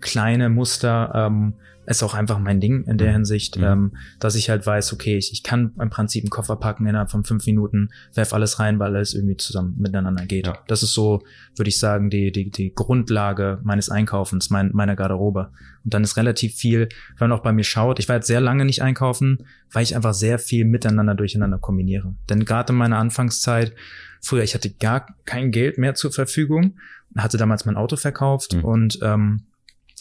kleine 0.00 0.48
Muster, 0.48 1.12
ähm, 1.14 1.54
ist 1.86 2.02
auch 2.02 2.14
einfach 2.14 2.38
mein 2.38 2.60
Ding 2.60 2.84
in 2.84 2.96
der 2.98 3.08
Mhm. 3.08 3.12
Hinsicht, 3.14 3.56
Mhm. 3.56 3.64
ähm, 3.64 3.92
dass 4.20 4.34
ich 4.36 4.48
halt 4.50 4.64
weiß, 4.66 4.92
okay, 4.92 5.16
ich, 5.16 5.32
ich 5.32 5.42
kann 5.42 5.72
im 5.80 5.90
Prinzip 5.90 6.22
einen 6.24 6.30
Koffer 6.30 6.56
packen 6.56 6.86
innerhalb 6.86 7.10
von 7.10 7.24
fünf 7.24 7.44
Minuten, 7.46 7.90
werf 8.14 8.32
alles 8.32 8.58
rein, 8.60 8.78
weil 8.78 8.94
alles 8.94 9.14
irgendwie 9.14 9.36
zusammen 9.36 9.74
miteinander 9.78 10.24
geht. 10.26 10.46
Ja. 10.46 10.58
Das 10.68 10.82
ist 10.82 10.92
so, 10.94 11.22
würde 11.56 11.68
ich 11.68 11.78
sagen, 11.78 12.08
die, 12.10 12.30
die, 12.30 12.50
die 12.50 12.72
Grundlage 12.74 13.58
meines 13.64 13.88
Einkaufens, 13.88 14.50
mein, 14.50 14.70
meiner 14.72 14.94
Garderobe. 14.96 15.50
Und 15.84 15.92
dann 15.94 16.04
ist 16.04 16.16
relativ 16.16 16.54
viel, 16.54 16.88
wenn 17.18 17.28
man 17.30 17.38
auch 17.38 17.42
bei 17.42 17.52
mir 17.52 17.64
schaut, 17.64 17.98
ich 17.98 18.08
war 18.08 18.16
jetzt 18.16 18.28
sehr 18.28 18.40
lange 18.40 18.64
nicht 18.64 18.82
einkaufen, 18.82 19.38
weil 19.72 19.82
ich 19.82 19.96
einfach 19.96 20.14
sehr 20.14 20.38
viel 20.38 20.64
miteinander 20.64 21.14
durcheinander 21.16 21.58
kombiniere. 21.58 22.14
Denn 22.30 22.44
gerade 22.44 22.72
in 22.72 22.78
meiner 22.78 22.98
Anfangszeit, 22.98 23.74
früher, 24.20 24.44
ich 24.44 24.54
hatte 24.54 24.70
gar 24.70 25.06
kein 25.24 25.50
Geld 25.50 25.78
mehr 25.78 25.94
zur 25.94 26.12
Verfügung, 26.12 26.76
hatte 27.16 27.36
damals 27.38 27.64
mein 27.64 27.76
Auto 27.76 27.96
verkauft 27.96 28.54
Mhm. 28.54 28.64
und 28.64 28.98
ähm, 29.02 29.42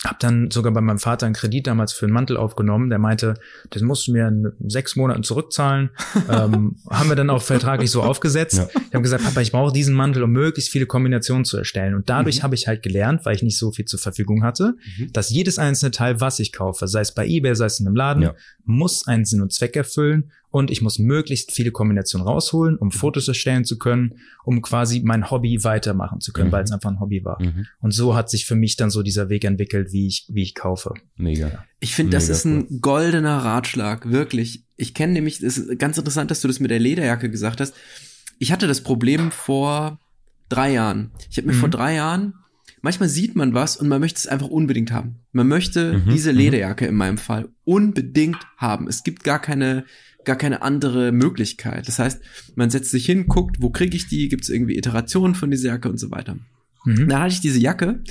habe 0.06 0.18
dann 0.20 0.50
sogar 0.50 0.74
bei 0.74 0.82
meinem 0.82 0.98
Vater 0.98 1.28
einen 1.28 1.36
Kredit 1.36 1.68
damals 1.68 1.94
für 1.94 2.06
einen 2.08 2.14
Mantel 2.14 2.36
aufgenommen. 2.36 2.90
Der 2.90 2.98
meinte, 2.98 3.36
das 3.70 3.84
musst 3.84 4.08
du 4.08 4.14
mir 4.14 4.28
in 4.28 4.52
sechs 4.68 4.96
Monaten 4.96 5.22
zurückzahlen. 5.22 5.92
ähm, 6.30 6.78
haben 6.90 7.10
wir 7.10 7.16
dann 7.16 7.30
auch 7.30 7.42
vertraglich 7.44 7.92
so 7.92 8.02
aufgesetzt. 8.02 8.58
Ja. 8.58 8.68
Ich 8.74 8.94
habe 8.94 9.04
gesagt, 9.04 9.24
Papa, 9.24 9.42
ich 9.42 9.52
brauche 9.52 9.72
diesen 9.72 9.94
Mantel, 9.94 10.24
um 10.24 10.32
möglichst 10.32 10.72
viele 10.72 10.88
Kombinationen 10.88 11.46
zu 11.46 11.58
erstellen. 11.58 11.94
Und 11.94 12.10
dadurch 12.10 12.40
Mhm. 12.40 12.44
habe 12.44 12.56
ich 12.56 12.68
halt 12.68 12.82
gelernt, 12.82 13.26
weil 13.26 13.36
ich 13.36 13.44
nicht 13.44 13.60
so 13.60 13.72
viel 13.72 13.86
zur 13.86 14.00
Verfügung 14.00 14.44
hatte, 14.44 14.74
Mhm. 14.98 15.14
dass 15.14 15.30
jedes 15.30 15.60
einzelne 15.60 15.92
Teil, 15.92 16.20
was 16.20 16.40
ich 16.40 16.52
kaufe, 16.52 16.88
sei 16.88 17.02
es 17.02 17.14
bei 17.14 17.28
eBay, 17.28 17.54
sei 17.56 17.66
es 17.66 17.80
in 17.80 17.86
einem 17.86 17.96
Laden, 17.96 18.24
Ja. 18.24 18.34
muss 18.66 19.08
einen 19.08 19.26
Sinn 19.26 19.42
und 19.42 19.54
Zweck 19.54 19.76
erfüllen 19.76 20.32
und 20.52 20.70
ich 20.70 20.82
muss 20.82 21.00
möglichst 21.00 21.52
viele 21.52 21.72
Kombinationen 21.72 22.28
rausholen, 22.28 22.76
um 22.76 22.92
Fotos 22.92 23.28
erstellen 23.28 23.64
zu 23.66 23.78
können, 23.80 24.16
um 24.44 24.62
quasi 24.62 25.02
mein 25.04 25.32
Hobby 25.32 25.64
weitermachen 25.64 26.20
zu 26.20 26.34
können, 26.34 26.50
Mhm. 26.50 26.52
weil 26.52 26.64
es 26.66 26.72
einfach 26.72 26.92
ein 26.92 27.00
Hobby 27.00 27.24
war. 27.26 27.42
Mhm. 27.42 27.66
Und 27.80 27.92
so 27.92 28.16
hat 28.16 28.30
sich 28.30 28.46
für 28.46 28.56
mich 28.56 28.76
dann 28.76 28.90
so 28.92 29.02
dieser 29.02 29.30
Weg 29.30 29.46
entwickelt, 29.46 29.92
wie 29.94 30.08
ich, 30.08 30.26
wie 30.30 30.44
ich 30.44 30.54
kaufe. 30.54 30.94
Mega. 31.16 31.66
Ich 31.80 31.96
finde, 31.96 32.12
das 32.12 32.26
Mega 32.26 32.34
ist 32.36 32.46
ein 32.46 32.82
goldener 32.82 33.38
Ratschlag, 33.38 34.12
wirklich. 34.12 34.64
Ich 34.76 34.94
kenne 34.94 35.14
nämlich, 35.14 35.42
es 35.42 35.58
ist 35.58 35.80
ganz 35.80 35.98
interessant, 35.98 36.30
dass 36.30 36.42
du 36.42 36.48
das 36.48 36.60
mit 36.60 36.70
der 36.70 36.80
Lederjacke 36.80 37.30
gesagt 37.30 37.62
hast. 37.62 37.74
Ich 38.38 38.52
hatte 38.52 38.68
das 38.68 38.82
Problem 38.82 39.32
vor 39.32 40.00
drei 40.50 40.74
Jahren. 40.74 41.12
Ich 41.30 41.38
habe 41.38 41.48
mir 41.48 41.54
Mhm. 41.54 41.60
vor 41.60 41.70
drei 41.70 41.96
Jahren, 41.96 42.34
manchmal 42.82 43.08
sieht 43.08 43.36
man 43.36 43.54
was 43.54 43.78
und 43.78 43.88
man 43.88 44.02
möchte 44.02 44.18
es 44.18 44.28
einfach 44.28 44.48
unbedingt 44.50 44.92
haben. 44.92 45.20
Man 45.32 45.48
möchte 45.48 46.00
Mhm, 46.00 46.12
diese 46.12 46.32
mhm. 46.34 46.40
Lederjacke 46.40 46.86
in 46.88 46.96
meinem 46.96 47.18
Fall 47.20 47.48
unbedingt 47.64 48.38
haben. 48.58 48.88
Es 48.88 49.04
gibt 49.04 49.24
gar 49.24 49.40
keine 49.40 49.86
gar 50.26 50.36
keine 50.36 50.62
andere 50.62 51.12
Möglichkeit. 51.12 51.88
Das 51.88 52.00
heißt, 52.00 52.22
man 52.56 52.70
setzt 52.70 52.92
sich 52.92 53.06
hin, 53.06 53.28
guckt, 53.28 53.58
wo 53.62 53.70
kriege 53.70 53.96
ich 53.96 54.08
die, 54.08 54.30
gibt 54.30 54.44
es 54.44 54.50
irgendwie 54.50 54.78
Iterationen 54.78 55.36
von 55.36 55.52
dieser 55.52 55.70
Jacke 55.70 55.90
und 55.90 56.00
so 56.00 56.12
weiter. 56.12 56.38
Mhm. 56.86 57.10
Dann 57.10 57.20
hatte 57.22 57.34
ich 57.34 57.42
diese 57.42 57.60
Jacke 57.60 58.04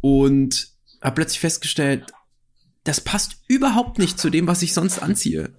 und 0.00 0.68
habe 1.00 1.16
plötzlich 1.16 1.40
festgestellt, 1.40 2.12
das 2.84 3.00
passt 3.00 3.36
überhaupt 3.48 3.98
nicht 3.98 4.18
zu 4.18 4.30
dem, 4.30 4.46
was 4.46 4.62
ich 4.62 4.72
sonst 4.72 4.98
anziehe. 4.98 5.52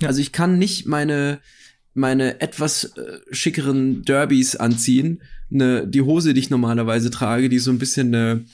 Ja. 0.00 0.08
Also 0.08 0.20
ich 0.20 0.32
kann 0.32 0.58
nicht 0.58 0.86
meine 0.86 1.40
meine 1.98 2.40
etwas 2.40 2.84
äh, 2.96 3.18
schickeren 3.32 4.02
Derbys 4.04 4.56
anziehen, 4.56 5.20
ne, 5.50 5.86
die 5.86 6.02
Hose, 6.02 6.32
die 6.32 6.40
ich 6.40 6.50
normalerweise 6.50 7.10
trage, 7.10 7.48
die 7.48 7.58
so 7.58 7.70
ein 7.70 7.78
bisschen 7.78 8.14
eine, 8.14 8.44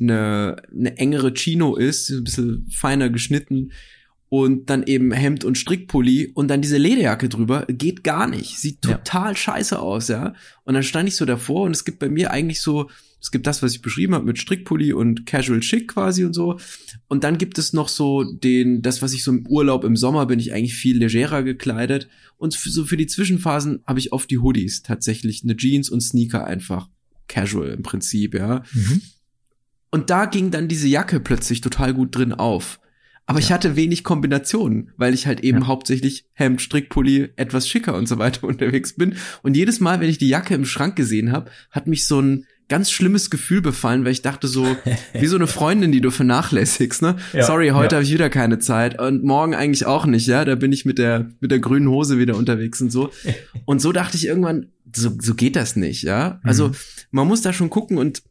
eine, 0.00 0.62
eine 0.70 0.96
engere 0.96 1.34
Chino 1.34 1.76
ist, 1.76 2.10
ein 2.10 2.24
bisschen 2.24 2.66
feiner 2.70 3.10
geschnitten 3.10 3.72
und 4.32 4.70
dann 4.70 4.82
eben 4.84 5.12
Hemd 5.12 5.44
und 5.44 5.58
Strickpulli 5.58 6.32
und 6.32 6.48
dann 6.48 6.62
diese 6.62 6.78
Lederjacke 6.78 7.28
drüber, 7.28 7.66
geht 7.68 8.02
gar 8.02 8.26
nicht. 8.26 8.58
Sieht 8.58 8.82
Ja. 8.82 8.96
total 8.96 9.36
scheiße 9.36 9.78
aus, 9.78 10.08
ja. 10.08 10.32
Und 10.64 10.72
dann 10.72 10.82
stand 10.82 11.06
ich 11.06 11.16
so 11.16 11.26
davor 11.26 11.66
und 11.66 11.72
es 11.72 11.84
gibt 11.84 11.98
bei 11.98 12.08
mir 12.08 12.30
eigentlich 12.30 12.62
so, 12.62 12.88
es 13.20 13.30
gibt 13.30 13.46
das, 13.46 13.62
was 13.62 13.74
ich 13.74 13.82
beschrieben 13.82 14.14
habe 14.14 14.24
mit 14.24 14.38
Strickpulli 14.38 14.94
und 14.94 15.26
Casual 15.26 15.60
Chic 15.60 15.86
quasi 15.86 16.24
und 16.24 16.32
so. 16.32 16.58
Und 17.08 17.24
dann 17.24 17.36
gibt 17.36 17.58
es 17.58 17.74
noch 17.74 17.88
so 17.88 18.24
den, 18.24 18.80
das, 18.80 19.02
was 19.02 19.12
ich 19.12 19.22
so 19.22 19.32
im 19.32 19.46
Urlaub 19.48 19.84
im 19.84 19.96
Sommer 19.96 20.24
bin 20.24 20.38
ich 20.40 20.54
eigentlich 20.54 20.76
viel 20.76 20.96
legerer 20.96 21.42
gekleidet. 21.42 22.08
Und 22.38 22.54
so 22.54 22.86
für 22.86 22.96
die 22.96 23.08
Zwischenphasen 23.08 23.82
habe 23.86 23.98
ich 23.98 24.14
oft 24.14 24.30
die 24.30 24.38
Hoodies 24.38 24.82
tatsächlich, 24.82 25.42
eine 25.44 25.58
Jeans 25.58 25.90
und 25.90 26.00
Sneaker 26.00 26.46
einfach 26.46 26.88
casual 27.28 27.68
im 27.68 27.82
Prinzip, 27.82 28.32
ja. 28.32 28.62
Mhm. 28.72 29.02
Und 29.90 30.08
da 30.08 30.24
ging 30.24 30.50
dann 30.50 30.68
diese 30.68 30.88
Jacke 30.88 31.20
plötzlich 31.20 31.60
total 31.60 31.92
gut 31.92 32.16
drin 32.16 32.32
auf. 32.32 32.78
Aber 33.26 33.38
ich 33.38 33.52
hatte 33.52 33.76
wenig 33.76 34.02
Kombinationen, 34.04 34.90
weil 34.96 35.14
ich 35.14 35.26
halt 35.26 35.40
eben 35.40 35.60
Ja. 35.62 35.66
hauptsächlich 35.68 36.26
Hemd, 36.32 36.60
Strickpulli, 36.60 37.30
etwas 37.36 37.68
schicker 37.68 37.94
und 37.96 38.08
so 38.08 38.18
weiter 38.18 38.44
unterwegs 38.48 38.94
bin. 38.94 39.14
Und 39.42 39.56
jedes 39.56 39.80
Mal, 39.80 40.00
wenn 40.00 40.08
ich 40.08 40.18
die 40.18 40.28
Jacke 40.28 40.54
im 40.54 40.64
Schrank 40.64 40.96
gesehen 40.96 41.32
habe, 41.32 41.50
hat 41.70 41.86
mich 41.86 42.06
so 42.06 42.20
ein 42.20 42.46
ganz 42.68 42.90
schlimmes 42.90 43.28
Gefühl 43.28 43.60
befallen, 43.60 44.04
weil 44.04 44.12
ich 44.12 44.22
dachte 44.22 44.48
so, 44.48 44.64
wie 45.12 45.26
so 45.26 45.36
eine 45.36 45.46
Freundin, 45.46 45.92
die 45.92 46.00
du 46.00 46.10
vernachlässigst, 46.10 47.02
ne? 47.02 47.16
Ja, 47.32 47.44
Sorry, 47.44 47.68
heute 47.68 47.94
ja. 47.94 47.96
habe 47.98 48.04
ich 48.04 48.12
wieder 48.12 48.30
keine 48.30 48.58
Zeit 48.58 48.98
und 49.00 49.22
morgen 49.24 49.54
eigentlich 49.54 49.84
auch 49.86 50.06
nicht, 50.06 50.26
ja? 50.26 50.44
Da 50.44 50.54
bin 50.54 50.72
ich 50.72 50.84
mit 50.84 50.98
der 50.98 51.30
mit 51.40 51.50
der 51.50 51.58
grünen 51.58 51.88
Hose 51.88 52.18
wieder 52.18 52.36
unterwegs 52.36 52.80
und 52.80 52.90
so. 52.90 53.10
Und 53.66 53.80
so 53.80 53.92
dachte 53.92 54.16
ich 54.16 54.26
irgendwann, 54.26 54.66
so, 54.94 55.10
so 55.20 55.34
geht 55.34 55.54
das 55.56 55.76
nicht, 55.76 56.02
ja? 56.02 56.40
Also, 56.42 56.68
Mhm. 56.68 56.74
man 57.12 57.28
muss 57.28 57.42
da 57.42 57.52
schon 57.52 57.70
gucken 57.70 57.98
und 57.98 58.22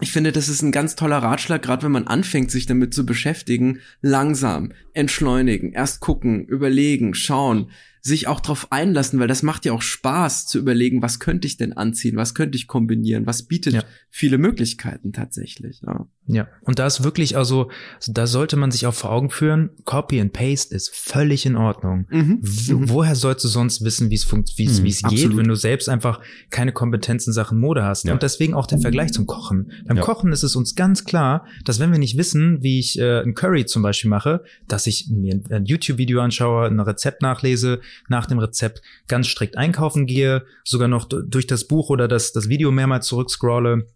ich 0.00 0.12
finde, 0.12 0.30
das 0.30 0.48
ist 0.48 0.62
ein 0.62 0.72
ganz 0.72 0.94
toller 0.94 1.18
Ratschlag, 1.18 1.62
gerade 1.62 1.82
wenn 1.82 1.92
man 1.92 2.06
anfängt, 2.06 2.50
sich 2.50 2.66
damit 2.66 2.94
zu 2.94 3.04
beschäftigen. 3.04 3.80
Langsam, 4.00 4.72
entschleunigen, 4.94 5.72
erst 5.72 6.00
gucken, 6.00 6.46
überlegen, 6.46 7.14
schauen, 7.14 7.70
sich 8.02 8.26
auch 8.28 8.40
drauf 8.40 8.68
einlassen, 8.70 9.18
weil 9.20 9.28
das 9.28 9.42
macht 9.42 9.64
ja 9.64 9.72
auch 9.72 9.82
Spaß 9.82 10.46
zu 10.46 10.58
überlegen, 10.58 11.02
was 11.02 11.18
könnte 11.18 11.46
ich 11.46 11.56
denn 11.56 11.72
anziehen, 11.72 12.16
was 12.16 12.34
könnte 12.34 12.56
ich 12.56 12.66
kombinieren, 12.66 13.26
was 13.26 13.42
bietet 13.44 13.74
Ja. 13.74 13.82
viele 14.10 14.38
Möglichkeiten 14.38 15.12
tatsächlich. 15.12 15.80
Ja. 15.86 16.06
Ja, 16.30 16.46
und 16.60 16.78
da 16.78 16.86
ist 16.86 17.02
wirklich, 17.04 17.38
also, 17.38 17.70
da 18.06 18.26
sollte 18.26 18.56
man 18.56 18.70
sich 18.70 18.84
auch 18.86 18.92
vor 18.92 19.10
Augen 19.10 19.30
führen, 19.30 19.70
Copy 19.86 20.20
and 20.20 20.34
Paste 20.34 20.74
ist 20.74 20.94
völlig 20.94 21.46
in 21.46 21.56
Ordnung. 21.56 22.06
Mhm. 22.10 22.42
Mhm. 22.42 22.88
Woher 22.90 23.14
sollst 23.14 23.44
du 23.44 23.48
sonst 23.48 23.82
wissen, 23.82 24.10
wie 24.10 24.14
es 24.16 24.24
funkt, 24.24 24.52
wie 24.58 24.66
es 24.66 24.80
Mhm, 24.80 24.84
geht, 24.84 25.04
absolut. 25.04 25.36
wenn 25.38 25.48
du 25.48 25.54
selbst 25.54 25.88
einfach 25.88 26.20
keine 26.50 26.72
Kompetenz 26.72 27.26
in 27.26 27.32
Sachen 27.32 27.58
Mode 27.58 27.82
hast? 27.82 28.04
Ja. 28.04 28.12
Und 28.12 28.22
deswegen 28.22 28.52
auch 28.52 28.66
der 28.66 28.78
Vergleich 28.78 29.12
zum 29.14 29.24
Kochen. 29.24 29.72
Beim 29.86 29.96
Ja. 29.96 30.02
Kochen 30.02 30.30
ist 30.30 30.42
es 30.42 30.54
uns 30.54 30.74
ganz 30.74 31.06
klar, 31.06 31.46
dass 31.64 31.78
wenn 31.78 31.92
wir 31.92 31.98
nicht 31.98 32.18
wissen, 32.18 32.62
wie 32.62 32.78
ich 32.78 32.98
äh, 32.98 33.22
ein 33.22 33.32
Curry 33.32 33.64
zum 33.64 33.80
Beispiel 33.82 34.10
mache, 34.10 34.44
dass 34.66 34.86
ich 34.86 35.08
mir 35.10 35.32
ein, 35.32 35.44
ein 35.50 35.64
YouTube-Video 35.64 36.20
anschaue, 36.20 36.66
ein 36.66 36.78
Rezept 36.80 37.22
nachlese, 37.22 37.80
nach 38.08 38.26
dem 38.26 38.38
Rezept 38.38 38.82
ganz 39.06 39.26
strikt 39.26 39.56
einkaufen 39.56 40.06
gehe, 40.06 40.44
sogar 40.64 40.88
noch 40.88 41.06
durch 41.08 41.46
das 41.46 41.66
Buch 41.66 41.90
oder 41.90 42.08
das, 42.08 42.32
das 42.32 42.48
Video 42.48 42.70
mehrmals 42.70 43.06
zurückscrolle 43.06 43.86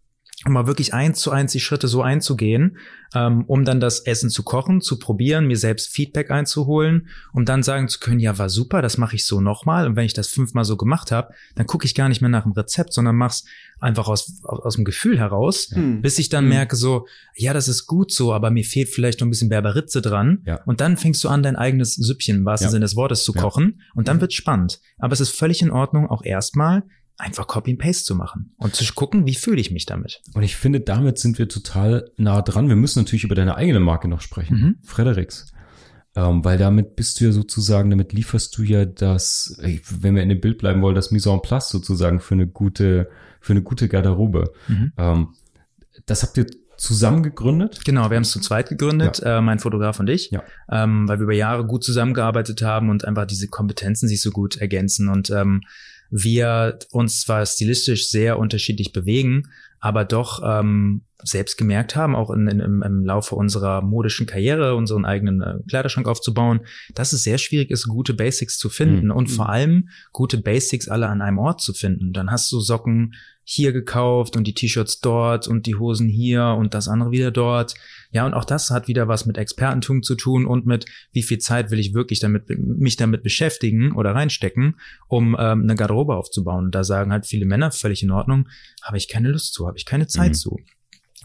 um 0.44 0.52
mal 0.52 0.66
wirklich 0.66 0.92
eins 0.92 1.20
zu 1.20 1.30
eins 1.30 1.52
die 1.52 1.60
Schritte 1.60 1.86
so 1.88 2.02
einzugehen, 2.02 2.76
ähm, 3.14 3.44
um 3.46 3.64
dann 3.64 3.78
das 3.78 4.00
Essen 4.00 4.28
zu 4.30 4.42
kochen, 4.42 4.80
zu 4.80 4.98
probieren, 4.98 5.46
mir 5.46 5.56
selbst 5.56 5.90
Feedback 5.94 6.30
einzuholen, 6.30 7.08
um 7.32 7.44
dann 7.44 7.62
sagen 7.62 7.86
zu 7.88 8.00
können, 8.00 8.18
ja, 8.18 8.38
war 8.38 8.48
super, 8.48 8.82
das 8.82 8.98
mache 8.98 9.14
ich 9.16 9.24
so 9.26 9.40
nochmal. 9.40 9.86
Und 9.86 9.94
wenn 9.96 10.04
ich 10.06 10.14
das 10.14 10.28
fünfmal 10.28 10.64
so 10.64 10.76
gemacht 10.76 11.12
habe, 11.12 11.32
dann 11.54 11.66
gucke 11.66 11.84
ich 11.86 11.94
gar 11.94 12.08
nicht 12.08 12.20
mehr 12.22 12.30
nach 12.30 12.42
dem 12.44 12.52
Rezept, 12.52 12.92
sondern 12.92 13.16
mach's 13.16 13.44
einfach 13.80 14.08
aus, 14.08 14.40
aus, 14.44 14.60
aus 14.60 14.74
dem 14.76 14.84
Gefühl 14.84 15.18
heraus, 15.18 15.68
Hm. 15.72 16.00
bis 16.02 16.18
ich 16.18 16.28
dann 16.28 16.44
Hm. 16.44 16.48
merke 16.50 16.74
so, 16.76 17.06
ja, 17.36 17.52
das 17.52 17.68
ist 17.68 17.86
gut 17.86 18.12
so, 18.12 18.32
aber 18.32 18.50
mir 18.50 18.64
fehlt 18.64 18.88
vielleicht 18.88 19.20
noch 19.20 19.26
ein 19.26 19.30
bisschen 19.30 19.48
Berberitze 19.48 20.00
dran. 20.02 20.42
Ja. 20.46 20.60
Und 20.64 20.80
dann 20.80 20.96
fängst 20.96 21.22
du 21.24 21.28
an, 21.28 21.42
dein 21.42 21.56
eigenes 21.56 21.94
Süppchen 21.94 22.38
im 22.38 22.44
wahrsten 22.44 22.66
Ja. 22.66 22.70
Sinne 22.70 22.84
des 22.84 22.96
Wortes 22.96 23.22
zu 23.24 23.32
Ja. 23.34 23.40
kochen. 23.42 23.80
Und 23.94 24.08
dann 24.08 24.16
Mhm. 24.16 24.22
wird's 24.22 24.34
spannend. 24.34 24.80
Aber 24.98 25.12
es 25.12 25.20
ist 25.20 25.36
völlig 25.36 25.62
in 25.62 25.70
Ordnung, 25.70 26.08
auch 26.08 26.24
erstmal 26.24 26.82
einfach 27.18 27.46
Copy 27.46 27.72
and 27.72 27.80
Paste 27.80 28.04
zu 28.04 28.14
machen 28.14 28.52
und 28.56 28.74
zu 28.74 28.84
gucken, 28.94 29.26
wie 29.26 29.34
fühle 29.34 29.60
ich 29.60 29.70
mich 29.70 29.86
damit. 29.86 30.22
Und 30.34 30.42
ich 30.42 30.56
finde, 30.56 30.80
damit 30.80 31.18
sind 31.18 31.38
wir 31.38 31.48
total 31.48 32.10
nah 32.16 32.42
dran. 32.42 32.68
Wir 32.68 32.76
müssen 32.76 33.00
natürlich 33.00 33.24
über 33.24 33.34
deine 33.34 33.56
eigene 33.56 33.80
Marke 33.80 34.08
noch 34.08 34.20
sprechen. 34.20 34.56
Mhm. 34.56 34.76
Fredericks. 34.82 35.52
Ähm, 36.14 36.44
weil 36.44 36.58
damit 36.58 36.94
bist 36.96 37.20
du 37.20 37.24
ja 37.24 37.32
sozusagen, 37.32 37.88
damit 37.90 38.12
lieferst 38.12 38.56
du 38.58 38.62
ja 38.62 38.84
das, 38.84 39.56
wenn 39.60 40.14
wir 40.14 40.22
in 40.22 40.28
dem 40.28 40.40
Bild 40.40 40.58
bleiben 40.58 40.82
wollen, 40.82 40.94
das 40.94 41.10
Mise 41.10 41.30
en 41.30 41.40
place 41.40 41.70
sozusagen 41.70 42.20
für 42.20 42.34
eine 42.34 42.46
gute, 42.46 43.08
für 43.40 43.54
eine 43.54 43.62
gute 43.62 43.88
Garderobe. 43.88 44.52
Mhm. 44.68 44.92
Ähm, 44.98 45.28
das 46.04 46.22
habt 46.22 46.36
ihr 46.36 46.46
zusammen 46.76 47.22
gegründet? 47.22 47.84
Genau, 47.84 48.10
wir 48.10 48.16
haben 48.16 48.22
es 48.24 48.32
zu 48.32 48.40
zweit 48.40 48.68
gegründet, 48.68 49.22
äh, 49.24 49.40
mein 49.40 49.60
Fotograf 49.60 50.00
und 50.00 50.10
ich, 50.10 50.30
Ja. 50.32 50.42
ähm, 50.70 51.08
weil 51.08 51.18
wir 51.18 51.24
über 51.24 51.34
Jahre 51.34 51.64
gut 51.64 51.84
zusammengearbeitet 51.84 52.60
haben 52.62 52.90
und 52.90 53.04
einfach 53.04 53.24
diese 53.24 53.46
Kompetenzen 53.48 54.08
sich 54.08 54.20
so 54.20 54.30
gut 54.32 54.56
ergänzen 54.56 55.08
und 55.08 55.30
ähm, 55.30 55.62
wir 56.12 56.78
uns 56.90 57.22
zwar 57.22 57.44
stilistisch 57.46 58.08
sehr 58.10 58.38
unterschiedlich 58.38 58.92
bewegen, 58.92 59.48
aber 59.80 60.04
doch 60.04 60.40
ähm, 60.44 61.02
selbst 61.24 61.56
gemerkt 61.56 61.96
haben, 61.96 62.14
auch 62.14 62.30
in, 62.30 62.46
in, 62.46 62.60
im, 62.60 62.82
im 62.82 63.04
Laufe 63.04 63.34
unserer 63.34 63.80
modischen 63.80 64.26
Karriere, 64.26 64.76
unseren 64.76 65.04
eigenen 65.04 65.40
äh, 65.40 65.54
Kleiderschrank 65.68 66.06
aufzubauen, 66.06 66.60
dass 66.94 67.12
es 67.12 67.22
sehr 67.24 67.38
schwierig 67.38 67.70
ist, 67.70 67.88
gute 67.88 68.12
Basics 68.14 68.58
zu 68.58 68.68
finden 68.68 69.06
Mhm. 69.06 69.12
und 69.12 69.28
vor 69.28 69.48
allem 69.48 69.88
gute 70.12 70.38
Basics 70.38 70.88
alle 70.88 71.08
an 71.08 71.22
einem 71.22 71.38
Ort 71.38 71.60
zu 71.62 71.72
finden. 71.72 72.12
Dann 72.12 72.30
hast 72.30 72.52
du 72.52 72.60
Socken 72.60 73.14
hier 73.44 73.72
gekauft 73.72 74.36
und 74.36 74.46
die 74.46 74.54
T-Shirts 74.54 75.00
dort 75.00 75.48
und 75.48 75.66
die 75.66 75.74
Hosen 75.74 76.08
hier 76.08 76.56
und 76.58 76.74
das 76.74 76.88
andere 76.88 77.10
wieder 77.10 77.30
dort. 77.30 77.74
Ja, 78.12 78.26
und 78.26 78.34
auch 78.34 78.44
das 78.44 78.70
hat 78.70 78.88
wieder 78.88 79.08
was 79.08 79.26
mit 79.26 79.38
Expertentum 79.38 80.02
zu 80.02 80.14
tun 80.14 80.46
und 80.46 80.66
mit 80.66 80.86
wie 81.12 81.22
viel 81.22 81.38
Zeit 81.38 81.70
will 81.70 81.80
ich 81.80 81.94
wirklich 81.94 82.20
damit 82.20 82.48
mich 82.48 82.96
damit 82.96 83.22
beschäftigen 83.22 83.92
oder 83.92 84.14
reinstecken, 84.14 84.76
um 85.08 85.36
ähm, 85.38 85.62
eine 85.62 85.74
Garderobe 85.74 86.14
aufzubauen. 86.14 86.66
Und 86.66 86.74
da 86.74 86.84
sagen 86.84 87.10
halt 87.10 87.26
viele 87.26 87.46
Männer 87.46 87.72
völlig 87.72 88.02
in 88.02 88.10
Ordnung, 88.10 88.48
habe 88.82 88.96
ich 88.96 89.08
keine 89.08 89.30
Lust 89.30 89.54
zu, 89.54 89.66
habe 89.66 89.78
ich 89.78 89.86
keine 89.86 90.06
Zeit 90.06 90.30
mhm. 90.30 90.34
zu. 90.34 90.56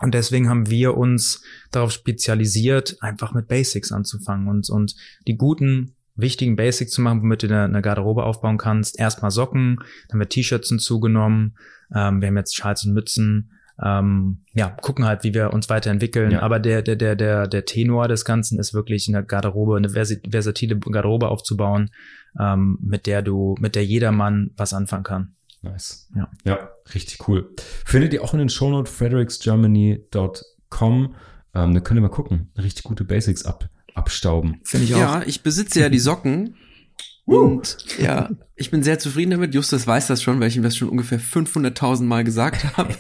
Und 0.01 0.13
deswegen 0.13 0.49
haben 0.49 0.70
wir 0.70 0.95
uns 0.95 1.41
darauf 1.72 1.91
spezialisiert, 1.91 2.97
einfach 3.01 3.34
mit 3.34 3.47
Basics 3.47 3.91
anzufangen 3.91 4.47
und, 4.47 4.70
und 4.70 4.95
die 5.28 5.38
guten, 5.38 5.95
wichtigen 6.18 6.55
Basics 6.55 6.91
zu 6.91 7.01
machen, 7.01 7.22
womit 7.22 7.43
du 7.43 7.47
eine, 7.47 7.63
eine 7.63 7.82
Garderobe 7.82 8.24
aufbauen 8.24 8.57
kannst. 8.57 8.99
Erstmal 8.99 9.32
Socken, 9.32 9.80
dann 10.09 10.20
wird 10.20 10.32
T-Shirts 10.32 10.70
hinzugenommen. 10.70 11.57
Ähm, 11.95 12.22
wir 12.22 12.28
haben 12.28 12.38
jetzt 12.38 12.55
Schals 12.55 12.86
und 12.86 12.93
Mützen. 12.93 13.51
Ähm, 13.84 14.43
ja, 14.53 14.70
gucken 14.70 15.05
halt, 15.05 15.24
wie 15.24 15.36
wir 15.36 15.53
uns 15.53 15.70
weiterentwickeln. 15.70 16.32
Ja. 16.32 16.41
Aber 16.41 16.59
der, 16.59 16.82
der, 16.82 16.95
der, 16.95 17.15
der, 17.15 17.47
der 17.47 17.65
Tenor 17.65 18.07
des 18.07 18.26
Ganzen 18.26 18.57
ist 18.59 18.74
wirklich 18.74 19.07
eine 19.07 19.24
Garderobe, 19.24 19.78
eine 19.78 19.89
versatile 19.89 20.80
Garderobe 20.80 21.28
aufzubauen, 21.30 21.91
ähm, 22.39 22.80
mit 22.82 23.05
der 23.05 23.22
du, 23.22 23.53
mit 23.59 23.76
der 23.76 23.86
jedermann 23.86 24.49
was 24.57 24.74
anfangen 24.74 25.03
kann. 25.03 25.36
Nice. 25.61 26.09
Ja. 26.15 26.32
Ja, 26.43 26.72
richtig 26.93 27.28
cool. 27.28 27.51
Findet 27.86 28.13
ihr 28.13 28.24
auch 28.24 28.34
in 28.34 28.39
den 28.39 28.49
Shownote 28.49 28.91
fredericksgermany.com. 28.91 31.15
Ähm, 31.53 31.74
da 31.74 31.80
könnt 31.80 31.97
ihr 31.97 32.01
mal 32.01 32.09
gucken. 32.09 32.51
Richtig 32.57 32.84
gute 32.84 33.03
Basics 33.03 33.45
ab, 33.45 33.70
abstauben. 33.98 34.62
Finde 34.64 34.86
ich 34.86 34.93
auch. 34.95 35.00
Ja, 35.00 35.24
ich 35.26 35.41
besitze 35.41 35.80
ja 35.80 35.89
die 35.89 36.00
Socken. 36.00 36.56
Und 37.26 37.78
ja, 38.00 38.30
ich 38.56 38.72
bin 38.72 38.84
sehr 38.84 39.00
zufrieden 39.00 39.32
damit. 39.32 39.54
Justus 39.54 39.86
weiß 39.86 40.08
das 40.08 40.24
schon, 40.24 40.39
weil 40.39 40.48
ich 40.48 40.56
ihm 40.56 40.64
das 40.64 40.78
schon 40.78 40.88
ungefähr 40.88 41.20
500.000 41.20 42.04
Mal 42.04 42.24
gesagt 42.24 42.78
habe. 42.78 42.95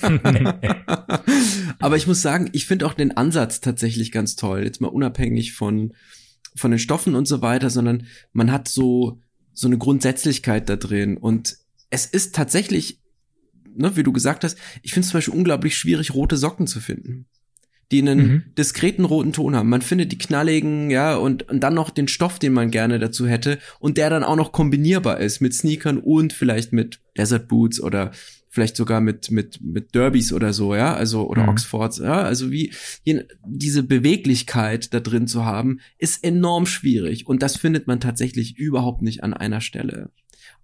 Aber 1.80 1.96
ich 1.96 2.06
muss 2.06 2.22
sagen, 2.22 2.48
ich 2.52 2.66
finde 2.66 2.86
auch 2.86 2.94
den 2.94 3.16
Ansatz 3.16 3.60
tatsächlich 3.60 4.12
ganz 4.12 4.36
toll. 4.36 4.62
Jetzt 4.62 4.80
mal 4.80 4.86
unabhängig 4.86 5.54
von, 5.54 5.94
von 6.54 6.70
den 6.70 6.78
Stoffen 6.78 7.16
und 7.16 7.26
so 7.26 7.42
weiter, 7.42 7.70
sondern 7.70 8.06
man 8.32 8.52
hat 8.52 8.68
so, 8.68 9.18
so 9.52 9.66
eine 9.66 9.78
Grundsätzlichkeit 9.78 10.68
da 10.68 10.76
drin. 10.76 11.16
Und 11.16 11.56
es 11.90 12.06
ist 12.06 12.36
tatsächlich, 12.36 13.00
ne, 13.74 13.96
wie 13.96 14.04
du 14.04 14.12
gesagt 14.12 14.44
hast, 14.44 14.56
ich 14.82 14.92
finde 14.92 15.06
es 15.06 15.10
zum 15.10 15.18
Beispiel 15.18 15.34
unglaublich 15.34 15.76
schwierig, 15.76 16.14
rote 16.14 16.36
Socken 16.36 16.68
zu 16.68 16.78
finden 16.78 17.26
die 17.90 18.00
einen 18.00 18.18
mhm. 18.18 18.42
diskreten 18.56 19.04
roten 19.04 19.32
Ton 19.32 19.54
haben. 19.54 19.68
Man 19.68 19.82
findet 19.82 20.12
die 20.12 20.18
knalligen, 20.18 20.90
ja, 20.90 21.16
und, 21.16 21.48
und 21.50 21.60
dann 21.60 21.74
noch 21.74 21.90
den 21.90 22.08
Stoff, 22.08 22.38
den 22.38 22.52
man 22.52 22.70
gerne 22.70 22.98
dazu 22.98 23.26
hätte 23.26 23.58
und 23.80 23.98
der 23.98 24.10
dann 24.10 24.24
auch 24.24 24.36
noch 24.36 24.52
kombinierbar 24.52 25.20
ist 25.20 25.40
mit 25.40 25.54
Sneakern 25.54 25.98
und 25.98 26.32
vielleicht 26.32 26.72
mit 26.72 27.00
Desert 27.16 27.48
Boots 27.48 27.80
oder 27.80 28.12
vielleicht 28.48 28.76
sogar 28.76 29.00
mit 29.00 29.30
mit 29.30 29.60
mit 29.62 29.94
Derbys 29.94 30.32
oder 30.32 30.52
so, 30.52 30.74
ja, 30.74 30.94
also 30.94 31.26
oder 31.26 31.44
mhm. 31.44 31.48
Oxfords, 31.50 31.98
ja, 31.98 32.20
also 32.20 32.50
wie 32.50 32.72
diese 33.46 33.82
Beweglichkeit 33.82 34.92
da 34.92 35.00
drin 35.00 35.26
zu 35.26 35.46
haben, 35.46 35.80
ist 35.98 36.22
enorm 36.22 36.66
schwierig 36.66 37.26
und 37.26 37.42
das 37.42 37.56
findet 37.56 37.86
man 37.86 37.98
tatsächlich 37.98 38.58
überhaupt 38.58 39.00
nicht 39.00 39.24
an 39.24 39.32
einer 39.32 39.62
Stelle. 39.62 40.10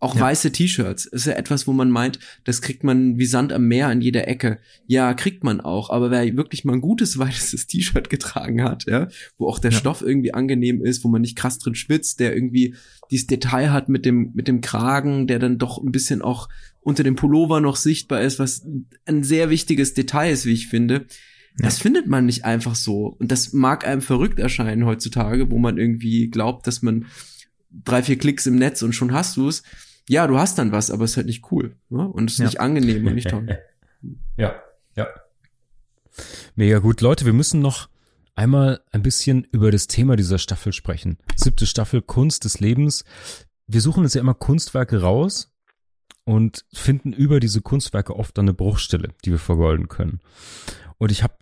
Auch 0.01 0.14
ja. 0.14 0.20
weiße 0.20 0.53
T-Shirts 0.53 1.07
ist 1.07 1.26
ja 1.26 1.32
etwas, 1.32 1.66
wo 1.66 1.72
man 1.72 1.90
meint, 1.90 2.20
das 2.44 2.62
kriegt 2.62 2.84
man 2.84 3.18
wie 3.18 3.26
Sand 3.26 3.53
am 3.53 3.66
Meer 3.66 3.88
an 3.88 4.01
jeder 4.01 4.28
Ecke. 4.28 4.59
Ja, 4.86 5.12
kriegt 5.12 5.42
man 5.42 5.61
auch, 5.61 5.90
aber 5.90 6.12
wer 6.12 6.36
wirklich 6.36 6.64
mal 6.64 6.74
ein 6.74 6.80
gutes 6.80 7.18
weißes 7.18 7.66
T-Shirt 7.66 8.09
getragen 8.09 8.62
hat, 8.62 8.86
ja, 8.86 9.09
wo 9.38 9.49
auch 9.49 9.59
der 9.59 9.72
ja. 9.72 9.78
Stoff 9.78 10.03
irgendwie 10.03 10.34
angenehm 10.34 10.84
ist, 10.84 11.03
wo 11.03 11.09
man 11.09 11.22
nicht 11.22 11.36
krass 11.36 11.59
drin 11.59 11.74
schwitzt, 11.74 12.20
der 12.20 12.34
irgendwie 12.34 12.76
dieses 13.11 13.26
Detail 13.26 13.72
hat 13.72 13.88
mit 13.88 14.05
dem 14.05 14.30
mit 14.34 14.46
dem 14.46 14.61
Kragen, 14.61 15.26
der 15.26 15.40
dann 15.40 15.59
doch 15.59 15.82
ein 15.82 15.90
bisschen 15.90 16.22
auch 16.22 16.49
unter 16.80 17.03
dem 17.03 17.16
Pullover 17.16 17.61
noch 17.61 17.76
sichtbar 17.76 18.22
ist, 18.22 18.38
was 18.38 18.66
ein 19.05 19.24
sehr 19.24 19.51
wichtiges 19.51 19.94
Detail 19.94 20.32
ist, 20.32 20.46
wie 20.46 20.53
ich 20.53 20.68
finde. 20.68 21.07
Das 21.61 21.80
findet 21.80 22.07
man 22.07 22.24
nicht 22.24 22.44
einfach 22.44 22.76
so. 22.76 23.16
Und 23.18 23.32
das 23.32 23.53
mag 23.53 23.84
einem 23.84 24.01
verrückt 24.01 24.38
erscheinen 24.38 24.86
heutzutage, 24.86 25.51
wo 25.51 25.59
man 25.59 25.76
irgendwie 25.76 26.28
glaubt, 26.28 26.68
dass 26.68 26.82
man 26.82 27.07
drei, 27.84 28.03
vier 28.05 28.16
Klicks 28.16 28.46
im 28.46 28.55
Netz 28.55 28.82
und 28.82 28.94
schon 28.94 29.12
hast 29.12 29.36
du 29.36 29.49
es 29.49 29.64
ja, 30.09 30.26
du 30.26 30.38
hast 30.38 30.59
dann 30.59 30.72
was, 30.72 30.90
aber 30.90 31.04
es 31.04 31.12
ist 31.12 31.16
halt 31.18 31.26
nicht 31.26 31.52
cool. 31.52 31.76
Ne? 31.90 32.06
Und 32.09 32.30
es 32.30 32.34
ist 32.34 32.38
ja. 32.38 32.44
nicht 32.46 32.61
angenehm 32.61 33.06
und 33.06 33.14
nicht 33.14 33.28
toll. 33.28 33.59
ja, 34.36 34.54
ja. 34.96 35.06
Mega 36.56 36.78
gut. 36.78 37.00
Leute, 37.00 37.24
wir 37.24 37.32
müssen 37.32 37.61
noch 37.61 37.88
einmal 38.34 38.80
ein 38.90 39.02
bisschen 39.02 39.44
über 39.44 39.70
das 39.70 39.86
Thema 39.86 40.16
dieser 40.16 40.38
Staffel 40.38 40.72
sprechen. 40.72 41.18
Siebte 41.36 41.66
Staffel 41.66 42.02
Kunst 42.02 42.44
des 42.44 42.61
Lebens. 42.61 43.04
Wir 43.66 43.80
suchen 43.80 44.02
uns 44.04 44.14
ja 44.14 44.20
immer 44.20 44.34
Kunstwerke 44.34 45.00
raus 45.02 45.52
und 46.24 46.64
finden 46.72 47.12
über 47.12 47.40
diese 47.40 47.61
Kunstwerke 47.61 48.16
oft 48.16 48.36
dann 48.38 48.46
eine 48.46 48.54
Bruchstelle, 48.54 49.11
die 49.24 49.30
wir 49.30 49.38
vergolden 49.38 49.88
können. 49.88 50.20
Und 50.98 51.12
ich 51.12 51.22
habe 51.22 51.34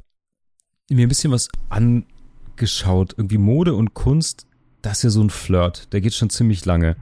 mir 0.91 1.07
ein 1.07 1.09
bisschen 1.09 1.33
was 1.33 1.49
angeschaut. 1.69 3.15
Irgendwie 3.17 3.39
Mode 3.39 3.75
und 3.75 3.95
Kunst, 3.95 4.47
das 4.83 4.99
ist 4.99 5.03
ja 5.05 5.11
so 5.11 5.23
ein 5.23 5.31
Flirt. 5.31 5.93
Der 5.93 6.01
geht 6.01 6.15
schon 6.15 6.31
ziemlich 6.31 6.65
lange. 6.65 6.97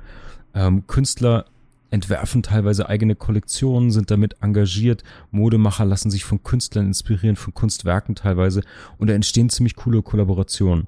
Ähm, 0.55 0.87
Künstler 0.87 1.47
entwerfen 1.91 2.43
teilweise 2.43 2.89
eigene 2.89 3.15
Kollektionen, 3.15 3.91
sind 3.91 4.11
damit 4.11 4.37
engagiert. 4.41 5.05
Modemacher 5.31 5.85
lassen 5.85 6.11
sich 6.11 6.25
von 6.25 6.43
Künstlern 6.43 6.87
inspirieren, 6.87 7.37
von 7.37 7.55
Kunstwerken 7.55 8.15
teilweise. 8.15 8.63
Und 8.99 9.09
da 9.09 9.15
entstehen 9.15 9.49
ziemlich 9.49 9.77
coole 9.77 10.03
Kollaborationen. 10.03 10.87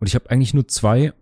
Und 0.00 0.06
ich 0.06 0.14
habe 0.14 0.30
eigentlich 0.30 0.54
nur 0.54 0.66
zwei 0.68 1.12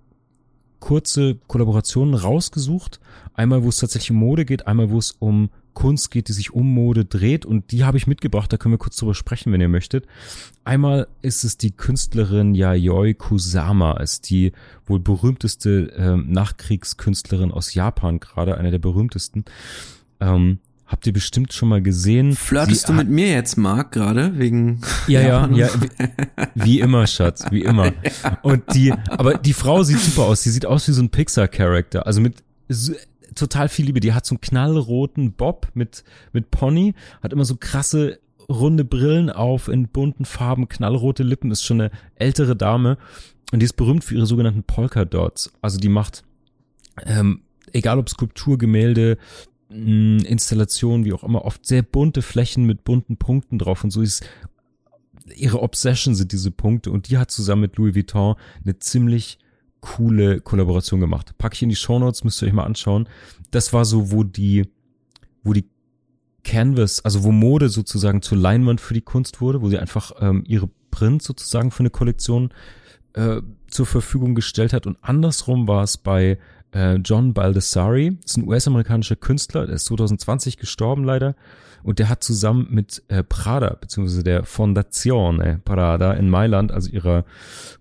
kurze 0.79 1.37
Kollaborationen 1.47 2.14
rausgesucht. 2.14 3.01
Einmal, 3.33 3.64
wo 3.64 3.68
es 3.70 3.79
tatsächlich 3.79 4.11
um 4.11 4.18
Mode 4.18 4.45
geht, 4.45 4.66
einmal, 4.66 4.91
wo 4.91 4.99
es 4.99 5.12
um 5.12 5.51
Kunst 5.75 6.11
geht, 6.11 6.29
die 6.29 6.33
sich 6.33 6.53
um 6.53 6.72
Mode 6.72 7.05
dreht 7.05 7.45
und 7.45 7.72
die 7.72 7.85
habe 7.85 7.99
ich 7.99 8.07
mitgebracht, 8.07 8.53
da 8.53 8.57
können 8.57 8.75
wir 8.75 8.79
kurz 8.79 8.97
drüber 8.97 9.14
sprechen, 9.14 9.53
wenn 9.53 9.61
ihr 9.61 9.68
möchtet. 9.68 10.07
Einmal 10.64 11.09
ist 11.20 11.45
es 11.45 11.59
die 11.59 11.72
Künstlerin 11.72 12.55
Yayoi 12.55 13.14
Kusama, 13.14 13.99
ist 13.99 14.31
die 14.31 14.53
wohl 14.87 15.01
berühmteste 15.01 15.93
ähm, 15.97 16.31
Nachkriegskünstlerin 16.31 17.53
aus 17.53 17.75
Japan, 17.75 18.20
gerade 18.20 18.57
eine 18.57 18.70
der 18.70 18.79
berühmtesten. 18.79 19.45
Ähm, 20.20 20.61
habt 20.87 21.07
ihr 21.07 21.12
bestimmt 21.12 21.53
schon 21.53 21.68
mal 21.68 21.83
gesehen. 21.83 22.35
Flirtest 22.35 22.83
Sie 22.83 22.87
du 22.87 22.93
mit 22.93 23.09
mir 23.09 23.29
jetzt, 23.29 23.57
Marc, 23.57 23.93
gerade 23.93 24.39
wegen 24.39 24.81
Ja, 25.07 25.20
Japan 25.20 25.55
ja, 25.55 25.66
ja, 25.66 25.72
wie, 26.55 26.62
wie, 26.64 26.81
immer, 26.81 27.07
Schatz, 27.07 27.47
wie 27.51 27.62
immer. 27.62 27.93
Und 28.43 28.62
die, 28.75 28.93
aber 29.09 29.35
die 29.35 29.53
Frau 29.53 29.83
sieht 29.83 30.01
super 30.01 30.22
aus, 30.22 30.43
sie 30.43 30.51
sieht 30.51 30.66
aus 30.66 30.87
wie 30.89 30.93
so 30.93 31.03
ein 31.03 31.11
Pixar-Charakter, 31.11 32.07
also 32.07 32.20
mit 32.20 32.43
total 33.35 33.68
viel 33.68 33.87
Liebe. 33.87 34.01
Die 34.01 34.12
hat 34.12 34.26
so 34.26 34.35
einen 34.35 34.41
knallroten 34.41 35.32
Bob 35.32 35.68
mit, 35.74 36.05
mit 36.32 36.51
Pony, 36.51 36.95
hat 37.22 37.32
immer 37.32 37.45
so 37.45 37.57
krasse 37.57 38.18
runde 38.49 38.85
Brillen 38.85 39.30
auf 39.30 39.68
in 39.68 39.89
bunten 39.89 40.24
Farben, 40.24 40.68
knallrote 40.68 41.22
Lippen, 41.22 41.51
ist 41.51 41.64
schon 41.64 41.80
eine 41.80 41.91
ältere 42.14 42.57
Dame 42.57 42.99
und 43.53 43.61
die 43.61 43.64
ist 43.64 43.76
berühmt 43.76 44.05
für 44.05 44.14
ihre 44.14 44.26
sogenannten 44.26 44.64
Polka 44.64 45.05
Dots. 45.05 45.53
Also 45.62 45.78
die 45.78 45.89
macht, 45.89 46.24
ähm, 47.05 47.43
egal 47.72 47.99
ob 47.99 48.09
Skulptur, 48.09 48.59
Gemälde, 48.59 49.18
mh, 49.70 50.24
Installation, 50.24 51.05
wie 51.05 51.12
auch 51.12 51.24
immer, 51.24 51.45
oft 51.45 51.64
sehr 51.64 51.82
bunte 51.82 52.22
Flächen 52.22 52.64
mit 52.64 52.85
bunten 52.85 53.16
Punkten 53.16 53.59
drauf 53.59 53.85
und 53.85 53.91
so 53.91 54.03
ist 54.03 54.24
ihre 55.35 55.62
Obsession 55.62 56.14
sind 56.14 56.32
diese 56.32 56.51
Punkte 56.51 56.91
und 56.91 57.09
die 57.09 57.16
hat 57.16 57.30
zusammen 57.30 57.62
mit 57.62 57.76
Louis 57.76 57.95
Vuitton 57.95 58.35
eine 58.62 58.78
ziemlich 58.78 59.39
coole 59.85 60.41
Kollaboration 60.41 60.99
gemacht. 60.99 61.37
Pack 61.37 61.53
ich 61.53 61.62
in 61.62 61.68
die 61.68 61.76
Show 61.76 61.99
Notes, 61.99 62.24
müsst 62.24 62.41
ihr 62.41 62.49
euch 62.49 62.55
mal 62.55 62.64
anschauen. 62.64 63.07
Das 63.51 63.74
war 63.74 63.85
so, 63.85 64.11
wo 64.11 64.24
die, 64.24 64.66
wo 65.43 65.53
die 65.53 65.68
Canvas, 66.43 67.05
also 67.05 67.22
wo 67.22 67.32
Mode 67.32 67.68
sozusagen 67.68 68.22
zur 68.22 68.39
Leinwand 68.39 68.80
für 68.80 68.95
die 68.95 69.03
Kunst 69.03 69.43
wurde, 69.43 69.61
wo 69.61 69.68
sie 69.68 69.78
einfach 69.78 70.12
ähm, 70.20 70.43
ihre 70.47 70.70
Print 70.91 71.22
sozusagen 71.22 71.70
für 71.70 71.80
eine 71.80 71.91
Kollektion 71.91 72.49
äh, 73.12 73.43
zur 73.68 73.85
Verfügung 73.85 74.35
gestellt 74.35 74.72
hat. 74.72 74.87
Und 74.87 74.97
andersrum 75.03 75.68
war 75.68 75.82
es 75.82 75.99
bei 75.99 76.39
äh, 76.72 76.95
John 76.95 77.35
Baldessari, 77.35 78.16
ist 78.24 78.39
ein 78.39 78.49
US-amerikanischer 78.49 79.16
Künstler, 79.16 79.66
der 79.66 79.76
ist 79.76 79.85
2020 79.85 80.57
gestorben 80.57 81.05
leider. 81.05 81.37
Und 81.85 81.99
der 81.99 82.09
hat 82.09 82.24
zusammen 82.24 82.66
mit 82.70 83.03
äh, 83.09 83.22
Prada, 83.22 83.76
beziehungsweise 83.78 84.24
der 84.24 84.45
Fondazione 84.45 85.61
Prada 85.64 86.14
in 86.14 86.30
Mailand, 86.30 86.72
also 86.72 86.91
ihrer 86.91 87.24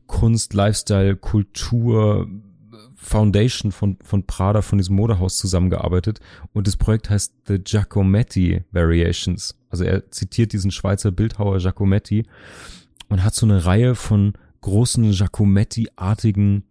Kunst, 0.07 0.53
Lifestyle, 0.53 1.15
Kultur, 1.15 2.27
Foundation 2.95 3.71
von, 3.71 3.97
von 4.03 4.25
Prada, 4.25 4.61
von 4.61 4.77
diesem 4.77 4.97
Modehaus 4.97 5.37
zusammengearbeitet. 5.37 6.19
Und 6.53 6.67
das 6.67 6.77
Projekt 6.77 7.09
heißt 7.09 7.33
The 7.47 7.59
Giacometti 7.59 8.63
Variations. 8.71 9.55
Also 9.69 9.85
er 9.85 10.11
zitiert 10.11 10.53
diesen 10.53 10.71
Schweizer 10.71 11.11
Bildhauer 11.11 11.57
Giacometti 11.57 12.25
und 13.09 13.23
hat 13.23 13.35
so 13.35 13.45
eine 13.45 13.65
Reihe 13.65 13.95
von 13.95 14.33
großen 14.61 15.11
Giacometti-artigen 15.11 16.63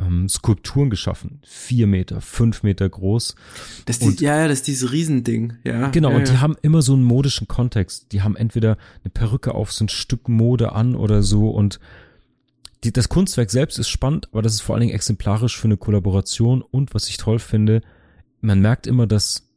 ähm, 0.00 0.28
Skulpturen 0.28 0.90
geschaffen. 0.90 1.40
Vier 1.44 1.86
Meter, 1.86 2.20
fünf 2.20 2.62
Meter 2.62 2.88
groß. 2.88 3.34
Das 3.86 3.98
die, 3.98 4.24
ja, 4.24 4.40
ja, 4.40 4.48
das 4.48 4.58
ist 4.58 4.66
dieses 4.66 4.92
Riesending, 4.92 5.54
ja. 5.64 5.88
Genau, 5.88 6.10
ja, 6.10 6.16
und 6.16 6.28
die 6.28 6.38
haben 6.38 6.56
immer 6.62 6.82
so 6.82 6.94
einen 6.94 7.04
modischen 7.04 7.48
Kontext. 7.48 8.12
Die 8.12 8.22
haben 8.22 8.36
entweder 8.36 8.76
eine 9.02 9.10
Perücke 9.10 9.54
auf, 9.54 9.72
so 9.72 9.84
ein 9.84 9.88
Stück 9.88 10.28
Mode 10.28 10.72
an 10.72 10.94
oder 10.94 11.22
so 11.22 11.50
und 11.50 11.80
die, 12.84 12.92
das 12.92 13.08
Kunstwerk 13.08 13.50
selbst 13.50 13.78
ist 13.78 13.88
spannend, 13.88 14.28
aber 14.32 14.42
das 14.42 14.54
ist 14.54 14.60
vor 14.60 14.74
allen 14.74 14.82
Dingen 14.82 14.94
exemplarisch 14.94 15.56
für 15.56 15.68
eine 15.68 15.78
Kollaboration 15.78 16.60
und 16.60 16.94
was 16.94 17.08
ich 17.08 17.16
toll 17.16 17.38
finde, 17.38 17.80
man 18.42 18.60
merkt 18.60 18.86
immer, 18.86 19.06
dass 19.06 19.48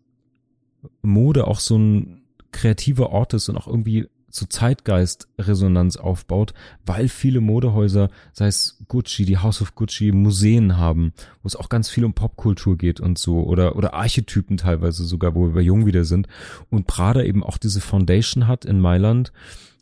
Mode 1.01 1.45
auch 1.47 1.59
so 1.59 1.77
ein 1.77 2.21
kreativer 2.51 3.09
Ort 3.09 3.33
ist 3.33 3.49
und 3.49 3.57
auch 3.57 3.67
irgendwie 3.67 4.07
zu 4.37 4.47
Zeitgeist-Resonanz 4.47 5.97
aufbaut, 5.97 6.53
weil 6.85 7.09
viele 7.09 7.41
Modehäuser, 7.41 8.09
sei 8.31 8.47
es 8.47 8.83
Gucci, 8.87 9.25
die 9.25 9.39
House 9.39 9.61
of 9.61 9.75
Gucci, 9.75 10.11
Museen 10.11 10.77
haben, 10.77 11.11
wo 11.41 11.47
es 11.47 11.55
auch 11.55 11.69
ganz 11.69 11.89
viel 11.89 12.05
um 12.05 12.13
Popkultur 12.13 12.77
geht 12.77 12.99
und 12.99 13.17
so, 13.17 13.43
oder, 13.43 13.75
oder 13.75 13.95
Archetypen 13.95 14.57
teilweise 14.57 15.05
sogar, 15.05 15.33
wo 15.35 15.47
wir 15.47 15.53
bei 15.53 15.61
Jung 15.61 15.85
wieder 15.85 16.05
sind. 16.05 16.27
Und 16.69 16.87
Prada 16.87 17.23
eben 17.23 17.43
auch 17.43 17.57
diese 17.57 17.81
Foundation 17.81 18.47
hat 18.47 18.63
in 18.63 18.79
Mailand, 18.79 19.33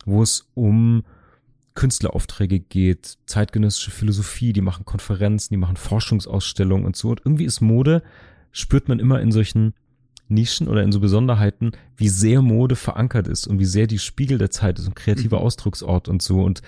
wo 0.06 0.22
es 0.22 0.48
um 0.54 1.04
Künstleraufträge 1.74 2.58
geht, 2.58 3.18
zeitgenössische 3.26 3.90
Philosophie, 3.90 4.54
die 4.54 4.62
machen 4.62 4.86
Konferenzen, 4.86 5.52
die 5.52 5.58
machen 5.58 5.76
Forschungsausstellungen 5.76 6.86
und 6.86 6.96
so. 6.96 7.10
Und 7.10 7.20
irgendwie 7.24 7.44
ist 7.44 7.60
Mode, 7.60 8.02
spürt 8.50 8.88
man 8.88 8.98
immer 8.98 9.20
in 9.20 9.30
solchen 9.30 9.74
Nischen 10.28 10.68
oder 10.68 10.82
in 10.82 10.92
so 10.92 11.00
Besonderheiten, 11.00 11.72
wie 11.96 12.08
sehr 12.08 12.42
Mode 12.42 12.76
verankert 12.76 13.28
ist 13.28 13.46
und 13.46 13.58
wie 13.58 13.64
sehr 13.64 13.86
die 13.86 13.98
Spiegel 13.98 14.38
der 14.38 14.50
Zeit 14.50 14.78
ist 14.78 14.86
und 14.86 14.96
kreativer 14.96 15.38
mhm. 15.38 15.44
Ausdrucksort 15.44 16.08
und 16.08 16.22
so. 16.22 16.42
Und 16.42 16.62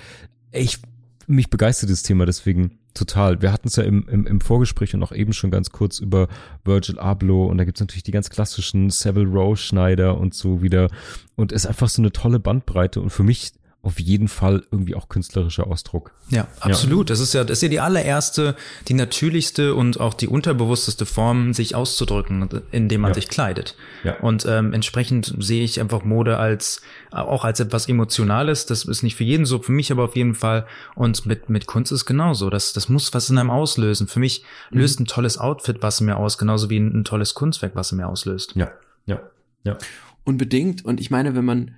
ich, 0.52 0.78
mich 1.26 1.50
begeistert 1.50 1.90
das 1.90 2.02
Thema 2.02 2.26
deswegen 2.26 2.78
total. 2.94 3.42
Wir 3.42 3.52
hatten 3.52 3.68
es 3.68 3.76
ja 3.76 3.84
im, 3.84 4.08
im, 4.08 4.26
im 4.26 4.40
Vorgespräch 4.40 4.94
und 4.94 5.02
auch 5.02 5.12
eben 5.12 5.32
schon 5.32 5.50
ganz 5.50 5.70
kurz 5.70 5.98
über 5.98 6.28
Virgil 6.64 6.98
Abloh 6.98 7.46
und 7.46 7.58
da 7.58 7.64
gibt's 7.64 7.80
natürlich 7.80 8.02
die 8.02 8.12
ganz 8.12 8.30
klassischen 8.30 8.90
Savile 8.90 9.26
Row 9.26 9.58
Schneider 9.58 10.18
und 10.18 10.34
so 10.34 10.62
wieder. 10.62 10.90
Und 11.36 11.52
es 11.52 11.64
ist 11.64 11.66
einfach 11.66 11.88
so 11.88 12.02
eine 12.02 12.12
tolle 12.12 12.40
Bandbreite 12.40 13.00
und 13.00 13.10
für 13.10 13.22
mich 13.22 13.52
auf 13.82 14.00
jeden 14.00 14.26
Fall 14.26 14.64
irgendwie 14.72 14.96
auch 14.96 15.08
künstlerischer 15.08 15.68
Ausdruck. 15.68 16.12
Ja, 16.30 16.48
absolut. 16.58 17.08
Ja. 17.08 17.14
Das 17.14 17.20
ist 17.20 17.32
ja, 17.32 17.44
das 17.44 17.58
ist 17.58 17.62
ja 17.62 17.68
die 17.68 17.78
allererste, 17.78 18.56
die 18.88 18.94
natürlichste 18.94 19.74
und 19.74 20.00
auch 20.00 20.14
die 20.14 20.26
unterbewussteste 20.26 21.06
Form, 21.06 21.54
sich 21.54 21.76
auszudrücken, 21.76 22.48
indem 22.72 23.02
man 23.02 23.10
ja. 23.10 23.14
sich 23.14 23.28
kleidet. 23.28 23.76
Ja. 24.02 24.18
Und 24.18 24.44
ähm, 24.46 24.72
entsprechend 24.72 25.32
sehe 25.38 25.62
ich 25.62 25.80
einfach 25.80 26.04
Mode 26.04 26.38
als 26.38 26.82
auch 27.12 27.44
als 27.44 27.60
etwas 27.60 27.88
Emotionales. 27.88 28.66
Das 28.66 28.84
ist 28.84 29.02
nicht 29.04 29.14
für 29.14 29.24
jeden 29.24 29.46
so, 29.46 29.60
für 29.60 29.72
mich 29.72 29.92
aber 29.92 30.04
auf 30.04 30.16
jeden 30.16 30.34
Fall. 30.34 30.66
Und 30.96 31.24
mit 31.24 31.48
mit 31.48 31.66
Kunst 31.66 31.92
ist 31.92 32.04
genauso. 32.04 32.50
Das 32.50 32.72
das 32.72 32.88
muss 32.88 33.14
was 33.14 33.30
in 33.30 33.38
einem 33.38 33.50
auslösen. 33.50 34.08
Für 34.08 34.20
mich 34.20 34.42
mhm. 34.70 34.80
löst 34.80 34.98
ein 34.98 35.06
tolles 35.06 35.38
Outfit 35.38 35.82
was 35.82 36.00
in 36.00 36.06
mir 36.06 36.16
aus, 36.16 36.36
genauso 36.36 36.68
wie 36.68 36.78
ein, 36.78 37.00
ein 37.00 37.04
tolles 37.04 37.34
Kunstwerk 37.34 37.76
was 37.76 37.92
in 37.92 37.98
mir 37.98 38.08
auslöst. 38.08 38.56
Ja, 38.56 38.72
ja, 39.06 39.20
ja. 39.62 39.78
Unbedingt. 40.24 40.84
Und 40.84 41.00
ich 41.00 41.10
meine, 41.10 41.36
wenn 41.36 41.44
man 41.44 41.76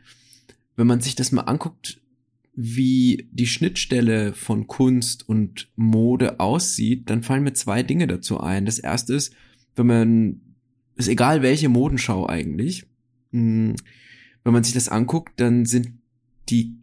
wenn 0.80 0.86
man 0.86 1.02
sich 1.02 1.14
das 1.14 1.30
mal 1.30 1.42
anguckt, 1.42 2.00
wie 2.54 3.28
die 3.32 3.46
Schnittstelle 3.46 4.32
von 4.32 4.66
Kunst 4.66 5.28
und 5.28 5.68
Mode 5.76 6.40
aussieht, 6.40 7.10
dann 7.10 7.22
fallen 7.22 7.42
mir 7.42 7.52
zwei 7.52 7.82
Dinge 7.82 8.06
dazu 8.06 8.40
ein. 8.40 8.64
Das 8.64 8.78
erste 8.78 9.12
ist, 9.12 9.34
wenn 9.76 9.86
man, 9.86 10.40
ist 10.96 11.08
egal 11.08 11.42
welche 11.42 11.68
Modenschau 11.68 12.26
eigentlich, 12.26 12.86
hm, 13.30 13.76
wenn 14.42 14.52
man 14.54 14.64
sich 14.64 14.72
das 14.72 14.88
anguckt, 14.88 15.38
dann 15.38 15.66
sind 15.66 15.98
die 16.48 16.78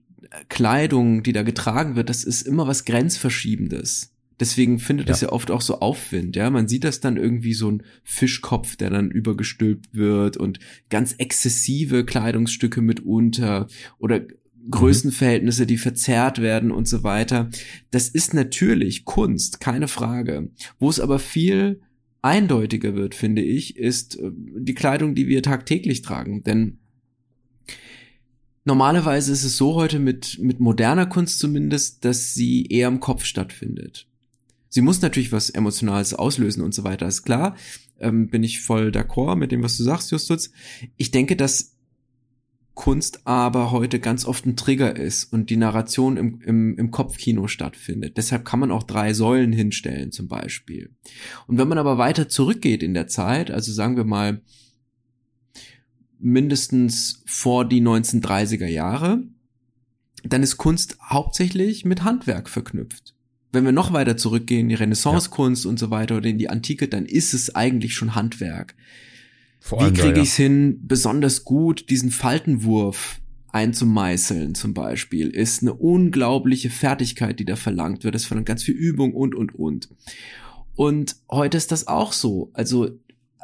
Kleidung, 0.47 1.23
die 1.23 1.33
da 1.33 1.41
getragen 1.41 1.95
wird, 1.95 2.09
das 2.09 2.23
ist 2.23 2.43
immer 2.43 2.67
was 2.67 2.85
Grenzverschiebendes. 2.85 4.15
Deswegen 4.39 4.79
findet 4.79 5.09
es 5.09 5.21
ja. 5.21 5.29
ja 5.29 5.33
oft 5.33 5.49
auch 5.49 5.61
so 5.61 5.79
Aufwind, 5.79 6.35
ja. 6.35 6.49
Man 6.49 6.67
sieht 6.67 6.83
das 6.83 6.99
dann 6.99 7.17
irgendwie 7.17 7.53
so 7.53 7.71
ein 7.71 7.83
Fischkopf, 8.03 8.75
der 8.75 8.91
dann 8.91 9.09
übergestülpt 9.09 9.87
wird 9.93 10.37
und 10.37 10.59
ganz 10.89 11.13
exzessive 11.13 12.05
Kleidungsstücke 12.05 12.81
mitunter 12.81 13.67
oder 13.97 14.21
Größenverhältnisse, 14.69 15.65
die 15.65 15.77
verzerrt 15.77 16.41
werden 16.41 16.71
und 16.71 16.87
so 16.87 17.03
weiter. 17.03 17.49
Das 17.91 18.09
ist 18.09 18.33
natürlich 18.33 19.05
Kunst, 19.05 19.59
keine 19.59 19.87
Frage. 19.87 20.49
Wo 20.79 20.89
es 20.89 20.99
aber 20.99 21.19
viel 21.19 21.81
eindeutiger 22.21 22.95
wird, 22.95 23.15
finde 23.15 23.41
ich, 23.41 23.77
ist 23.77 24.19
äh, 24.19 24.31
die 24.33 24.73
Kleidung, 24.73 25.15
die 25.15 25.27
wir 25.27 25.41
tagtäglich 25.41 26.01
tragen. 26.01 26.43
Denn 26.43 26.79
normalerweise 28.65 29.31
ist 29.31 29.43
es 29.43 29.57
so 29.57 29.75
heute 29.75 29.99
mit, 29.99 30.37
mit 30.41 30.59
moderner 30.59 31.05
Kunst 31.05 31.39
zumindest, 31.39 32.03
dass 32.03 32.33
sie 32.33 32.65
eher 32.65 32.89
im 32.89 32.99
Kopf 32.99 33.23
stattfindet. 33.23 34.06
Sie 34.77 34.83
muss 34.83 35.01
natürlich 35.01 35.31
was 35.31 35.49
Emotionales 35.49 36.13
auslösen 36.13 36.61
und 36.61 36.71
so 36.71 36.83
weiter, 36.83 37.07
ist 37.07 37.23
klar. 37.23 37.55
Ähm, 37.99 38.27
bin 38.27 38.43
ich 38.43 38.61
voll 38.61 38.89
d'accord 38.89 39.35
mit 39.35 39.51
dem, 39.51 39.63
was 39.63 39.75
du 39.75 39.81
sagst, 39.81 40.11
Justus. 40.11 40.51
Ich 40.97 41.09
denke, 41.09 41.35
dass 41.35 41.75
Kunst 42.75 43.25
aber 43.25 43.71
heute 43.71 43.99
ganz 43.99 44.23
oft 44.23 44.45
ein 44.45 44.55
Trigger 44.55 44.95
ist 44.95 45.33
und 45.33 45.49
die 45.49 45.57
Narration 45.57 46.15
im, 46.15 46.41
im, 46.41 46.77
im 46.77 46.91
Kopfkino 46.91 47.47
stattfindet. 47.47 48.17
Deshalb 48.17 48.45
kann 48.45 48.59
man 48.59 48.69
auch 48.69 48.83
drei 48.83 49.15
Säulen 49.15 49.51
hinstellen 49.51 50.11
zum 50.11 50.27
Beispiel. 50.27 50.91
Und 51.47 51.57
wenn 51.57 51.67
man 51.67 51.79
aber 51.79 51.97
weiter 51.97 52.29
zurückgeht 52.29 52.83
in 52.83 52.93
der 52.93 53.07
Zeit, 53.07 53.49
also 53.49 53.71
sagen 53.71 53.97
wir 53.97 54.05
mal 54.05 54.43
mindestens 56.19 57.23
vor 57.25 57.65
die 57.65 57.81
1930er 57.81 58.67
Jahre, 58.67 59.23
dann 60.23 60.43
ist 60.43 60.57
Kunst 60.57 60.99
hauptsächlich 61.01 61.83
mit 61.83 62.03
Handwerk 62.03 62.47
verknüpft 62.47 63.16
wenn 63.57 63.65
wir 63.65 63.71
noch 63.71 63.91
weiter 63.91 64.17
zurückgehen, 64.17 64.69
die 64.69 64.75
Renaissancekunst 64.75 65.65
ja. 65.65 65.71
und 65.71 65.79
so 65.79 65.89
weiter 65.89 66.17
oder 66.17 66.29
in 66.29 66.37
die 66.37 66.49
Antike, 66.49 66.87
dann 66.87 67.05
ist 67.05 67.33
es 67.33 67.55
eigentlich 67.55 67.95
schon 67.95 68.13
Handwerk. 68.13 68.75
Vor 69.59 69.83
Wie 69.83 69.91
kriege 69.91 70.21
ich 70.21 70.29
es 70.29 70.35
hin, 70.35 70.79
besonders 70.83 71.43
gut 71.43 71.89
diesen 71.89 72.11
Faltenwurf 72.11 73.19
einzumeißeln 73.51 74.53
zum 74.53 74.75
Beispiel, 74.75 75.29
ist 75.29 75.63
eine 75.63 75.73
unglaubliche 75.73 76.69
Fertigkeit, 76.69 77.39
die 77.39 77.45
da 77.45 77.55
verlangt 77.55 78.03
wird. 78.03 78.13
Das 78.13 78.25
verlangt 78.25 78.47
ganz 78.47 78.61
viel 78.61 78.75
Übung 78.75 79.13
und, 79.15 79.33
und, 79.33 79.55
und. 79.55 79.89
Und 80.75 81.15
heute 81.31 81.57
ist 81.57 81.71
das 81.71 81.87
auch 81.87 82.13
so. 82.13 82.51
Also 82.53 82.91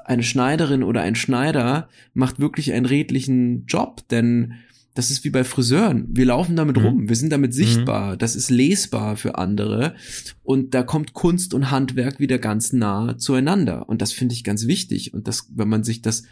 eine 0.05 0.21
Schneiderin 0.21 0.83
oder 0.83 1.01
ein 1.01 1.15
Schneider 1.15 1.89
macht 2.13 2.39
wirklich 2.39 2.73
einen 2.73 2.85
redlichen 2.85 3.65
Job, 3.65 4.07
denn 4.09 4.53
das 4.93 5.09
ist 5.09 5.23
wie 5.23 5.29
bei 5.29 5.43
Friseuren. 5.43 6.05
Wir 6.09 6.25
laufen 6.25 6.55
damit 6.55 6.77
mhm. 6.77 6.83
rum, 6.83 7.09
wir 7.09 7.15
sind 7.15 7.31
damit 7.31 7.53
sichtbar, 7.53 8.13
mhm. 8.13 8.17
das 8.19 8.35
ist 8.35 8.49
lesbar 8.49 9.15
für 9.17 9.37
andere 9.37 9.95
und 10.43 10.73
da 10.73 10.83
kommt 10.83 11.13
Kunst 11.13 11.53
und 11.53 11.71
Handwerk 11.71 12.19
wieder 12.19 12.37
ganz 12.37 12.73
nah 12.73 13.17
zueinander 13.17 13.89
und 13.89 14.01
das 14.01 14.11
finde 14.11 14.33
ich 14.33 14.43
ganz 14.43 14.67
wichtig 14.67 15.13
und 15.13 15.27
das, 15.27 15.49
wenn 15.55 15.69
man 15.69 15.83
sich 15.83 16.01
das 16.01 16.23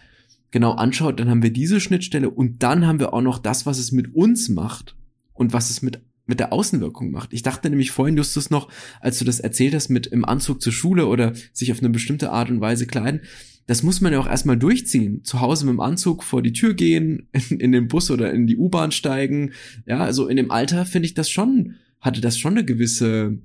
genau 0.52 0.74
anschaut, 0.74 1.20
dann 1.20 1.30
haben 1.30 1.44
wir 1.44 1.54
diese 1.54 1.80
Schnittstelle 1.80 2.30
und 2.30 2.62
dann 2.62 2.86
haben 2.86 3.00
wir 3.00 3.14
auch 3.14 3.22
noch 3.22 3.40
das, 3.40 3.66
was 3.66 3.80
es 3.80 3.92
mit 3.92 4.14
uns 4.14 4.50
macht 4.50 4.96
und 5.34 5.54
was 5.54 5.70
es 5.70 5.82
mit 5.82 6.02
mit 6.28 6.40
der 6.40 6.54
Außenwirkung 6.54 7.12
macht. 7.12 7.34
Ich 7.34 7.44
dachte 7.44 7.70
nämlich 7.70 7.92
vorhin, 7.92 8.16
Justus, 8.16 8.50
noch, 8.50 8.70
als 9.02 9.20
du 9.20 9.26
das 9.26 9.40
erzählt 9.40 9.76
hast 9.76 9.90
mit 9.90 10.08
im 10.08 10.24
Anzug 10.24 10.62
zur 10.62 10.72
Schule 10.72 11.08
oder 11.08 11.34
sich 11.52 11.72
auf 11.72 11.80
eine 11.80 11.90
bestimmte 11.90 12.32
Art 12.32 12.50
und 12.50 12.62
Weise 12.62 12.88
kleiden, 12.88 13.22
das 13.68 13.84
muss 13.84 14.02
man 14.02 14.12
ja 14.12 14.20
auch 14.20 14.28
erstmal 14.28 14.58
durchziehen. 14.58 15.24
Zu 15.24 15.40
Hause 15.40 15.66
mit 15.66 15.74
dem 15.74 15.80
Anzug 15.80 16.24
vor 16.24 16.42
die 16.42 16.54
Tür 16.54 16.74
gehen, 16.74 17.28
in, 17.32 17.60
in 17.60 17.72
den 17.72 17.88
Bus 17.88 18.12
oder 18.12 18.32
in 18.32 18.48
die 18.48 18.58
U-Bahn 18.58 18.92
steigen. 18.92 19.52
Ja, 19.86 20.00
also 20.00 20.28
in 20.28 20.38
dem 20.38 20.52
Alter 20.52 20.86
finde 20.86 21.06
ich 21.06 21.14
das 21.14 21.30
schon, 21.30 21.76
hatte 22.00 22.22
das 22.22 22.38
schon 22.38 22.54
eine 22.54 22.66
gewisse, 22.66 23.38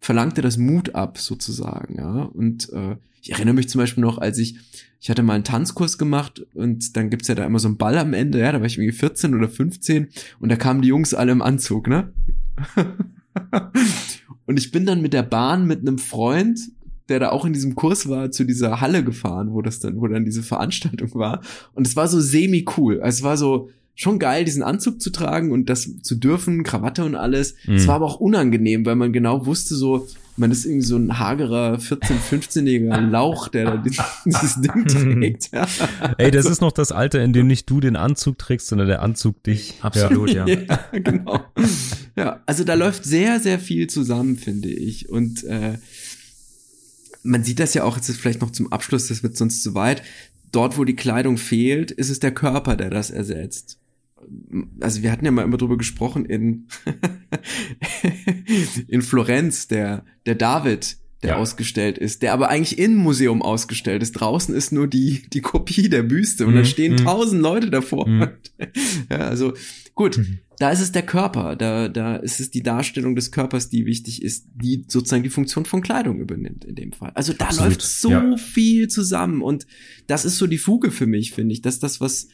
verlangte 0.00 0.42
das 0.42 0.56
Mut 0.56 0.94
ab, 0.94 1.18
sozusagen, 1.18 1.96
ja. 1.96 2.22
Und 2.22 2.72
äh, 2.72 2.96
ich 3.22 3.32
erinnere 3.32 3.54
mich 3.54 3.68
zum 3.68 3.80
Beispiel 3.80 4.02
noch, 4.02 4.18
als 4.18 4.38
ich, 4.38 4.56
ich 5.00 5.10
hatte 5.10 5.22
mal 5.22 5.34
einen 5.34 5.44
Tanzkurs 5.44 5.98
gemacht 5.98 6.44
und 6.54 6.96
dann 6.96 7.10
gibt's 7.10 7.28
ja 7.28 7.34
da 7.34 7.44
immer 7.44 7.58
so 7.58 7.68
einen 7.68 7.76
Ball 7.76 7.98
am 7.98 8.14
Ende, 8.14 8.40
ja, 8.40 8.52
da 8.52 8.60
war 8.60 8.66
ich 8.66 8.78
irgendwie 8.78 8.96
14 8.96 9.34
oder 9.34 9.48
15 9.48 10.08
und 10.40 10.48
da 10.50 10.56
kamen 10.56 10.82
die 10.82 10.88
Jungs 10.88 11.14
alle 11.14 11.32
im 11.32 11.42
Anzug, 11.42 11.86
ne? 11.86 12.12
und 14.46 14.58
ich 14.58 14.70
bin 14.72 14.86
dann 14.86 15.02
mit 15.02 15.12
der 15.12 15.22
Bahn 15.22 15.66
mit 15.66 15.80
einem 15.80 15.98
Freund 15.98 16.58
der 17.10 17.20
da 17.20 17.30
auch 17.30 17.44
in 17.44 17.52
diesem 17.52 17.74
Kurs 17.74 18.08
war, 18.08 18.30
zu 18.30 18.44
dieser 18.44 18.80
Halle 18.80 19.04
gefahren, 19.04 19.52
wo 19.52 19.60
das 19.62 19.80
dann, 19.80 20.00
wo 20.00 20.06
dann 20.06 20.24
diese 20.24 20.42
Veranstaltung 20.42 21.14
war. 21.14 21.42
Und 21.74 21.86
es 21.86 21.96
war 21.96 22.08
so 22.08 22.20
semi 22.20 22.64
cool. 22.76 23.00
Also 23.00 23.18
es 23.18 23.22
war 23.22 23.36
so 23.36 23.68
schon 23.94 24.18
geil, 24.18 24.46
diesen 24.46 24.62
Anzug 24.62 25.02
zu 25.02 25.10
tragen 25.10 25.52
und 25.52 25.68
das 25.68 26.00
zu 26.02 26.14
dürfen, 26.14 26.62
Krawatte 26.62 27.04
und 27.04 27.16
alles. 27.16 27.54
Mhm. 27.66 27.74
Es 27.74 27.86
war 27.86 27.96
aber 27.96 28.06
auch 28.06 28.20
unangenehm, 28.20 28.86
weil 28.86 28.96
man 28.96 29.12
genau 29.12 29.44
wusste 29.44 29.74
so, 29.74 30.06
man 30.36 30.50
ist 30.50 30.64
irgendwie 30.64 30.86
so 30.86 30.96
ein 30.96 31.18
hagerer 31.18 31.74
14-, 31.74 32.14
15-jähriger 32.30 33.00
Lauch, 33.10 33.48
der 33.48 33.76
da 33.76 33.76
dieses 34.24 34.60
Ding 34.62 34.86
trägt. 34.86 35.50
Ja. 35.52 35.66
Ey, 36.16 36.30
das 36.30 36.46
ist 36.46 36.62
noch 36.62 36.72
das 36.72 36.92
Alter, 36.92 37.22
in 37.22 37.34
dem 37.34 37.46
nicht 37.46 37.68
du 37.68 37.80
den 37.80 37.94
Anzug 37.94 38.38
trägst, 38.38 38.68
sondern 38.68 38.88
der 38.88 39.02
Anzug 39.02 39.42
dich. 39.42 39.74
Absolut, 39.82 40.30
ja. 40.30 40.46
ja. 40.46 40.56
ja 40.92 40.98
genau. 40.98 41.40
Ja, 42.16 42.40
also 42.46 42.64
da 42.64 42.74
läuft 42.74 43.04
sehr, 43.04 43.38
sehr 43.38 43.58
viel 43.58 43.88
zusammen, 43.88 44.36
finde 44.36 44.70
ich. 44.70 45.10
Und 45.10 45.44
äh, 45.44 45.78
man 47.22 47.44
sieht 47.44 47.60
das 47.60 47.74
ja 47.74 47.84
auch, 47.84 47.96
jetzt 47.96 48.08
ist 48.08 48.20
vielleicht 48.20 48.40
noch 48.40 48.50
zum 48.50 48.72
Abschluss, 48.72 49.08
das 49.08 49.22
wird 49.22 49.36
sonst 49.36 49.62
zu 49.62 49.74
weit. 49.74 50.02
Dort, 50.52 50.78
wo 50.78 50.84
die 50.84 50.96
Kleidung 50.96 51.36
fehlt, 51.36 51.90
ist 51.90 52.10
es 52.10 52.20
der 52.20 52.32
Körper, 52.32 52.76
der 52.76 52.90
das 52.90 53.10
ersetzt. 53.10 53.78
Also 54.80 55.02
wir 55.02 55.12
hatten 55.12 55.24
ja 55.24 55.30
mal 55.30 55.44
immer 55.44 55.56
drüber 55.56 55.78
gesprochen 55.78 56.24
in, 56.24 56.66
in 58.88 59.02
Florenz, 59.02 59.68
der, 59.68 60.04
der 60.26 60.34
David, 60.34 60.98
der 61.22 61.30
ja. 61.30 61.36
ausgestellt 61.36 61.98
ist, 61.98 62.22
der 62.22 62.32
aber 62.32 62.48
eigentlich 62.48 62.78
im 62.78 62.96
Museum 62.96 63.42
ausgestellt 63.42 64.02
ist. 64.02 64.12
Draußen 64.12 64.54
ist 64.54 64.72
nur 64.72 64.88
die, 64.88 65.22
die 65.32 65.42
Kopie 65.42 65.88
der 65.88 66.02
Büste 66.02 66.46
und 66.46 66.54
mhm. 66.54 66.58
da 66.58 66.64
stehen 66.64 66.92
mhm. 66.92 66.98
tausend 66.98 67.42
Leute 67.42 67.70
davor. 67.70 68.08
Mhm. 68.08 68.28
Ja, 69.10 69.18
also 69.18 69.54
Gut, 70.00 70.16
mhm. 70.16 70.38
da 70.58 70.70
ist 70.70 70.80
es 70.80 70.92
der 70.92 71.02
Körper, 71.02 71.56
da, 71.56 71.90
da 71.90 72.16
ist 72.16 72.40
es 72.40 72.50
die 72.50 72.62
Darstellung 72.62 73.14
des 73.14 73.32
Körpers, 73.32 73.68
die 73.68 73.84
wichtig 73.84 74.22
ist, 74.22 74.46
die 74.54 74.86
sozusagen 74.88 75.22
die 75.22 75.28
Funktion 75.28 75.66
von 75.66 75.82
Kleidung 75.82 76.20
übernimmt 76.20 76.64
in 76.64 76.74
dem 76.74 76.92
Fall. 76.92 77.12
Also 77.14 77.34
da 77.34 77.48
Absolut. 77.48 77.72
läuft 77.72 77.82
so 77.82 78.08
ja. 78.08 78.36
viel 78.38 78.88
zusammen 78.88 79.42
und 79.42 79.66
das 80.06 80.24
ist 80.24 80.38
so 80.38 80.46
die 80.46 80.56
Fuge 80.56 80.90
für 80.90 81.06
mich, 81.06 81.32
finde 81.32 81.52
ich. 81.52 81.60
Das 81.60 81.74
ist 81.74 81.82
das, 81.82 82.00
was, 82.00 82.28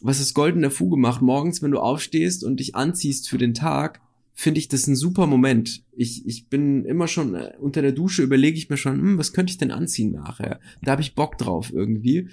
was 0.00 0.18
das 0.18 0.34
Golden 0.34 0.62
der 0.62 0.72
Fuge 0.72 0.96
macht. 0.96 1.22
Morgens, 1.22 1.62
wenn 1.62 1.70
du 1.70 1.78
aufstehst 1.78 2.42
und 2.42 2.58
dich 2.58 2.74
anziehst 2.74 3.30
für 3.30 3.38
den 3.38 3.54
Tag, 3.54 4.00
finde 4.34 4.58
ich 4.58 4.66
das 4.66 4.88
ein 4.88 4.96
super 4.96 5.28
Moment. 5.28 5.84
Ich, 5.92 6.26
ich 6.26 6.48
bin 6.48 6.84
immer 6.84 7.06
schon 7.06 7.36
äh, 7.36 7.52
unter 7.60 7.82
der 7.82 7.92
Dusche, 7.92 8.24
überlege 8.24 8.58
ich 8.58 8.68
mir 8.68 8.78
schon, 8.78 9.00
hm, 9.00 9.18
was 9.18 9.32
könnte 9.32 9.52
ich 9.52 9.58
denn 9.58 9.70
anziehen 9.70 10.10
nachher? 10.10 10.58
Da 10.82 10.90
habe 10.90 11.02
ich 11.02 11.14
Bock 11.14 11.38
drauf 11.38 11.72
irgendwie. 11.72 12.30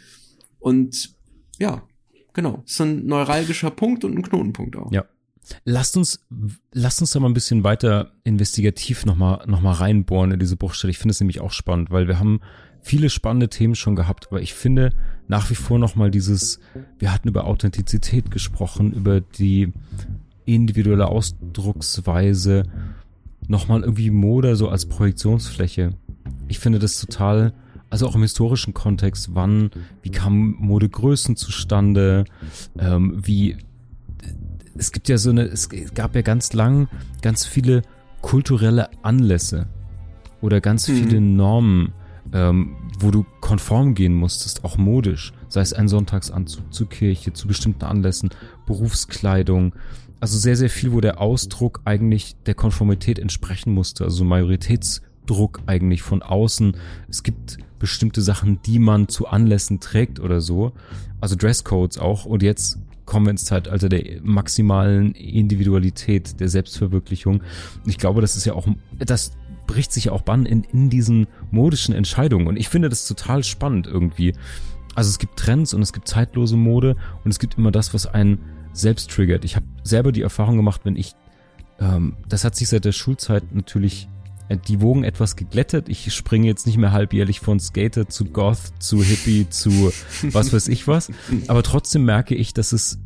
Und 0.58 1.14
ja, 1.60 1.88
Genau, 2.40 2.64
ist 2.66 2.80
ein 2.80 3.06
neuralgischer 3.06 3.70
Punkt 3.70 4.06
und 4.06 4.18
ein 4.18 4.22
Knotenpunkt 4.22 4.78
auch. 4.78 4.94
Ja. 4.94 5.04
Lasst 5.66 5.98
uns, 5.98 6.26
lasst 6.72 7.02
uns 7.02 7.12
da 7.12 7.20
mal 7.20 7.28
ein 7.28 7.34
bisschen 7.34 7.66
weiter 7.66 8.14
investigativ 8.24 9.06
nochmal 9.06 9.44
noch 9.46 9.60
mal 9.60 9.74
reinbohren 9.74 10.32
in 10.32 10.40
diese 10.40 10.56
Bruchstelle. 10.56 10.92
Ich 10.92 11.00
finde 11.00 11.12
es 11.12 11.20
nämlich 11.20 11.42
auch 11.42 11.52
spannend, 11.52 11.92
weil 11.92 12.08
wir 12.08 12.18
haben 12.18 12.40
viele 12.82 13.10
spannende 13.10 13.50
Themen 13.50 13.76
schon 13.76 13.98
gehabt, 13.98 14.28
aber 14.30 14.42
ich 14.42 14.54
finde 14.54 14.94
nach 15.28 15.50
wie 15.50 15.56
vor 15.56 15.80
nochmal 15.80 16.12
dieses, 16.12 16.62
wir 16.98 17.14
hatten 17.14 17.28
über 17.28 17.44
Authentizität 17.44 18.32
gesprochen, 18.32 18.94
über 18.94 19.20
die 19.20 19.74
individuelle 20.46 21.08
Ausdrucksweise, 21.08 22.64
nochmal 23.50 23.82
irgendwie 23.82 24.12
Mode 24.12 24.56
so 24.56 24.70
als 24.70 24.86
Projektionsfläche. 24.86 25.90
Ich 26.48 26.60
finde 26.60 26.80
das 26.80 27.02
total 27.02 27.54
also 27.90 28.08
auch 28.08 28.16
im 28.16 28.22
historischen 28.22 28.74
Kontext, 28.74 29.30
wann, 29.34 29.72
wie 30.02 30.12
kamen 30.12 30.56
Modegrößen 30.60 31.36
zustande, 31.36 32.26
ähm, 32.78 33.20
wie, 33.22 33.58
es 34.76 34.92
gibt 34.92 35.10
ja 35.10 35.18
so 35.18 35.30
eine, 35.32 35.44
es 35.44 35.70
gab 35.94 36.16
ja 36.16 36.22
ganz 36.22 36.54
lang 36.54 36.88
ganz 37.22 37.46
viele 37.46 37.82
kulturelle 38.22 38.90
Anlässe 39.02 39.68
oder 40.42 40.62
ganz 40.62 40.88
mhm. 40.88 40.94
viele 40.96 41.22
Normen, 41.22 41.94
ähm, 42.34 42.76
wo 43.00 43.12
du 43.12 43.26
konform 43.42 43.96
gehen 43.96 44.14
musstest, 44.14 44.64
auch 44.64 44.78
modisch, 44.78 45.34
sei 45.48 45.62
es 45.62 45.74
ein 45.74 45.88
Sonntagsanzug 45.88 46.72
zur 46.74 46.90
Kirche, 46.90 47.34
zu 47.34 47.48
bestimmten 47.48 47.86
Anlässen, 47.86 48.30
Berufskleidung, 48.66 49.74
also 50.20 50.38
sehr, 50.38 50.56
sehr 50.56 50.70
viel, 50.70 50.92
wo 50.92 51.02
der 51.02 51.22
Ausdruck 51.22 51.82
eigentlich 51.86 52.36
der 52.46 52.54
Konformität 52.54 53.20
entsprechen 53.20 53.74
musste, 53.74 54.04
also 54.04 54.24
Majoritätsdruck 54.26 55.62
eigentlich 55.66 56.02
von 56.02 56.22
außen. 56.22 56.76
Es 57.08 57.24
gibt 57.24 57.58
bestimmte 57.80 58.22
Sachen, 58.22 58.62
die 58.62 58.80
man 58.80 59.08
zu 59.08 59.28
Anlässen 59.28 59.80
trägt 59.80 60.20
oder 60.20 60.42
so. 60.42 60.74
Also 61.22 61.36
Dresscodes 61.36 61.98
auch. 61.98 62.26
Und 62.26 62.44
jetzt 62.44 62.80
kommen 63.06 63.26
wir 63.26 63.32
ins 63.32 63.46
Zeitalter 63.46 63.90
der 63.90 64.22
maximalen 64.22 65.14
Individualität, 65.14 66.40
der 66.40 66.48
Selbstverwirklichung. 66.48 67.42
Und 67.84 67.90
ich 67.90 67.98
glaube, 67.98 68.22
das 68.22 68.36
ist 68.36 68.46
ja 68.46 68.54
auch, 68.54 68.68
das 69.00 69.32
bricht 69.66 69.92
sich 69.92 70.06
ja 70.06 70.12
auch 70.12 70.22
Bann 70.22 70.46
in, 70.46 70.64
in 70.64 70.90
diesen 70.90 71.28
modischen 71.52 71.94
Entscheidungen. 71.94 72.48
Und 72.48 72.58
ich 72.58 72.70
finde 72.70 72.90
das 72.90 73.08
total 73.08 73.44
spannend 73.44 73.88
irgendwie. 73.88 74.34
Also 74.96 75.10
es 75.10 75.20
gibt 75.20 75.38
Trends 75.38 75.74
und 75.74 75.82
es 75.82 75.94
gibt 75.94 76.08
zeitlose 76.08 76.58
Mode 76.58 76.96
und 77.24 77.32
es 77.32 77.40
gibt 77.40 77.58
immer 77.58 77.72
das, 77.72 77.94
was 77.94 78.06
einen 78.06 78.40
selbst 78.74 79.12
triggert. 79.12 79.46
Ich 79.46 79.56
habe 79.56 79.66
selber 79.84 80.12
die 80.12 80.22
Erfahrung 80.22 80.58
gemacht, 80.58 80.82
wenn 80.84 80.96
ich, 80.96 81.14
ähm, 81.80 82.16
das 82.28 82.44
hat 82.44 82.56
sich 82.56 82.70
seit 82.70 82.86
der 82.86 82.92
Schulzeit 82.92 83.44
natürlich 83.54 84.08
die 84.56 84.82
Wogen 84.82 85.04
etwas 85.04 85.36
geglättet. 85.36 85.90
Ich 85.90 86.14
springe 86.14 86.48
jetzt 86.48 86.66
nicht 86.66 86.78
mehr 86.78 86.92
halbjährlich 86.92 87.40
von 87.40 87.60
Skater 87.60 88.10
zu 88.10 88.26
Goth 88.26 88.74
zu 88.80 89.04
Hippie 89.04 89.48
zu 89.50 89.92
was 90.32 90.52
weiß 90.52 90.68
ich 90.68 90.88
was. 90.88 91.12
Aber 91.48 91.64
trotzdem 91.64 92.06
merke 92.06 92.36
ich, 92.36 92.54
dass 92.54 92.72
es 92.72 93.00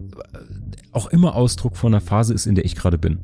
äh, 0.00 0.38
auch 0.92 1.06
immer 1.08 1.36
Ausdruck 1.36 1.76
von 1.76 1.94
einer 1.94 2.00
Phase 2.00 2.34
ist, 2.34 2.46
in 2.46 2.54
der 2.54 2.64
ich 2.64 2.74
gerade 2.74 2.98
bin. 2.98 3.18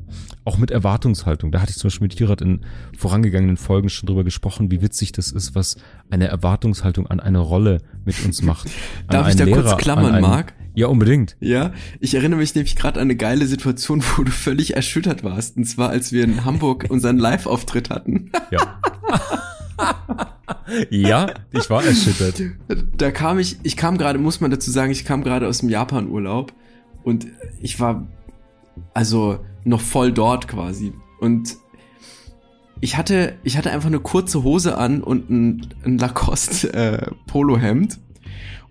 Auch 0.45 0.57
mit 0.57 0.71
Erwartungshaltung. 0.71 1.51
Da 1.51 1.59
hatte 1.59 1.71
ich 1.71 1.77
zum 1.77 1.89
Beispiel 1.89 2.05
mit 2.05 2.17
Hirat 2.17 2.41
in 2.41 2.61
vorangegangenen 2.97 3.57
Folgen 3.57 3.89
schon 3.89 4.07
drüber 4.07 4.23
gesprochen, 4.23 4.71
wie 4.71 4.81
witzig 4.81 5.11
das 5.11 5.31
ist, 5.31 5.55
was 5.55 5.75
eine 6.09 6.27
Erwartungshaltung 6.27 7.07
an 7.07 7.19
eine 7.19 7.39
Rolle 7.39 7.79
mit 8.05 8.23
uns 8.23 8.41
macht. 8.41 8.69
Darf 9.09 9.27
ich 9.27 9.35
da 9.35 9.43
Lehrer, 9.43 9.63
kurz 9.63 9.77
klammern, 9.77 10.21
Marc? 10.21 10.53
Ja, 10.77 10.85
unbedingt. 10.85 11.37
Ja, 11.39 11.73
ich 11.99 12.13
erinnere 12.13 12.39
mich 12.39 12.53
nämlich 12.53 12.75
gerade 12.75 12.99
an 12.99 13.07
eine 13.07 13.15
geile 13.15 13.47
Situation, 13.47 14.03
wo 14.15 14.23
du 14.23 14.29
völlig 14.29 14.75
erschüttert 14.75 15.23
warst. 15.23 15.57
Und 15.57 15.65
zwar, 15.65 15.89
als 15.89 16.11
wir 16.11 16.23
in 16.23 16.45
Hamburg 16.45 16.85
unseren 16.89 17.17
Live-Auftritt 17.17 17.89
hatten. 17.89 18.29
Ja. 18.51 18.79
ja, 20.91 21.33
ich 21.51 21.67
war 21.71 21.83
erschüttert. 21.83 22.43
Da 22.95 23.09
kam 23.09 23.39
ich, 23.39 23.57
ich 23.63 23.75
kam 23.75 23.97
gerade, 23.97 24.19
muss 24.19 24.39
man 24.39 24.51
dazu 24.51 24.69
sagen, 24.69 24.91
ich 24.91 25.03
kam 25.03 25.23
gerade 25.23 25.47
aus 25.47 25.61
dem 25.61 25.69
Japan-Urlaub 25.69 26.53
und 27.03 27.25
ich 27.59 27.79
war 27.79 28.07
also 28.93 29.39
noch 29.63 29.81
voll 29.81 30.11
dort 30.11 30.47
quasi. 30.47 30.93
Und 31.19 31.57
ich 32.81 32.97
hatte, 32.97 33.33
ich 33.41 33.57
hatte 33.57 33.71
einfach 33.71 33.87
eine 33.87 33.99
kurze 33.99 34.43
Hose 34.43 34.77
an 34.77 35.01
und 35.01 35.27
ein, 35.31 35.73
ein 35.83 35.97
Lacoste 35.97 36.71
äh, 36.71 37.11
Polohemd 37.25 37.97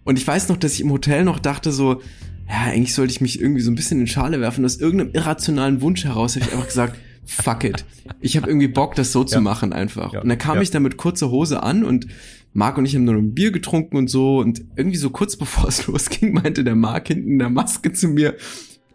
und 0.06 0.18
ich 0.18 0.26
weiß 0.26 0.48
noch, 0.48 0.56
dass 0.56 0.72
ich 0.74 0.80
im 0.80 0.92
Hotel 0.92 1.24
noch 1.24 1.40
dachte 1.40 1.72
so, 1.72 2.00
ja, 2.48 2.72
eigentlich 2.72 2.94
sollte 2.94 3.10
ich 3.10 3.20
mich 3.20 3.40
irgendwie 3.40 3.60
so 3.60 3.72
ein 3.72 3.74
bisschen 3.74 4.00
in 4.00 4.06
Schale 4.06 4.40
werfen. 4.40 4.64
Aus 4.64 4.76
irgendeinem 4.76 5.10
irrationalen 5.12 5.82
Wunsch 5.82 6.04
heraus 6.04 6.36
habe 6.36 6.46
ich 6.46 6.52
einfach 6.52 6.68
gesagt, 6.68 6.96
fuck 7.26 7.64
it. 7.64 7.84
Ich 8.20 8.36
habe 8.36 8.46
irgendwie 8.48 8.68
Bock, 8.68 8.94
das 8.94 9.10
so 9.10 9.22
ja. 9.22 9.26
zu 9.26 9.40
machen 9.40 9.72
einfach. 9.72 10.12
Ja. 10.12 10.20
Und 10.20 10.28
dann 10.28 10.38
kam 10.38 10.56
ja. 10.56 10.62
ich 10.62 10.70
da 10.70 10.78
mit 10.78 10.96
kurzer 10.96 11.30
Hose 11.30 11.60
an 11.64 11.82
und 11.82 12.06
Marc 12.52 12.78
und 12.78 12.86
ich 12.86 12.94
haben 12.94 13.02
nur 13.02 13.16
ein 13.16 13.34
Bier 13.34 13.50
getrunken 13.50 13.96
und 13.96 14.08
so. 14.08 14.38
Und 14.38 14.64
irgendwie 14.76 14.96
so 14.96 15.10
kurz 15.10 15.36
bevor 15.38 15.68
es 15.68 15.88
losging, 15.88 16.32
meinte 16.32 16.62
der 16.62 16.76
Marc 16.76 17.08
hinten 17.08 17.32
in 17.32 17.38
der 17.40 17.50
Maske 17.50 17.92
zu 17.92 18.06
mir, 18.06 18.36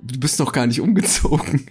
du 0.01 0.18
bist 0.18 0.39
doch 0.39 0.53
gar 0.53 0.66
nicht 0.66 0.80
umgezogen. 0.80 1.66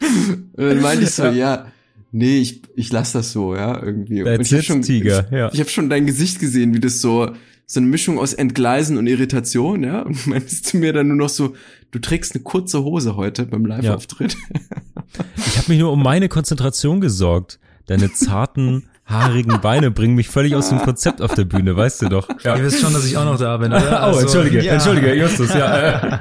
und 0.00 0.56
dann 0.56 0.80
meinte 0.80 1.04
ich 1.04 1.10
so, 1.10 1.26
ja, 1.26 1.66
nee, 2.12 2.38
ich, 2.38 2.62
ich 2.74 2.92
lass 2.92 3.12
das 3.12 3.32
so, 3.32 3.54
ja, 3.54 3.82
irgendwie. 3.82 4.20
Ich 4.20 4.52
habe 4.52 4.62
schon, 4.62 4.82
Tiger, 4.82 5.26
ja. 5.30 5.50
ich 5.52 5.60
hab 5.60 5.70
schon 5.70 5.90
dein 5.90 6.06
Gesicht 6.06 6.38
gesehen, 6.38 6.74
wie 6.74 6.80
das 6.80 7.00
so, 7.00 7.30
so 7.66 7.80
eine 7.80 7.88
Mischung 7.88 8.18
aus 8.18 8.32
Entgleisen 8.32 8.96
und 8.96 9.06
Irritation, 9.06 9.82
ja. 9.82 10.02
Und 10.02 10.26
meinst 10.26 10.72
du 10.72 10.78
mir 10.78 10.92
dann 10.92 11.08
nur 11.08 11.16
noch 11.16 11.28
so, 11.28 11.54
du 11.90 11.98
trägst 11.98 12.34
eine 12.34 12.44
kurze 12.44 12.84
Hose 12.84 13.16
heute 13.16 13.46
beim 13.46 13.66
Live-Auftritt. 13.66 14.36
Ja. 14.52 15.24
Ich 15.36 15.58
habe 15.58 15.68
mich 15.68 15.78
nur 15.78 15.92
um 15.92 16.02
meine 16.02 16.28
Konzentration 16.28 17.00
gesorgt. 17.00 17.58
Deine 17.86 18.12
zarten, 18.12 18.88
haarigen 19.04 19.60
Beine 19.60 19.90
bringen 19.90 20.16
mich 20.16 20.28
völlig 20.28 20.54
aus 20.56 20.68
dem 20.68 20.78
Konzept 20.78 21.22
auf 21.22 21.34
der 21.34 21.44
Bühne, 21.44 21.76
weißt 21.76 22.02
du 22.02 22.08
doch. 22.08 22.28
Ja. 22.42 22.56
Ihr 22.56 22.64
wisst 22.64 22.80
schon, 22.80 22.92
dass 22.92 23.06
ich 23.06 23.16
auch 23.16 23.24
noch 23.24 23.38
da 23.38 23.56
bin, 23.56 23.72
oder? 23.72 23.90
Oh, 23.90 24.06
also, 24.06 24.20
entschuldige, 24.20 24.62
ja. 24.62 24.74
entschuldige, 24.74 25.14
Justus, 25.14 25.54
ja. 25.54 26.18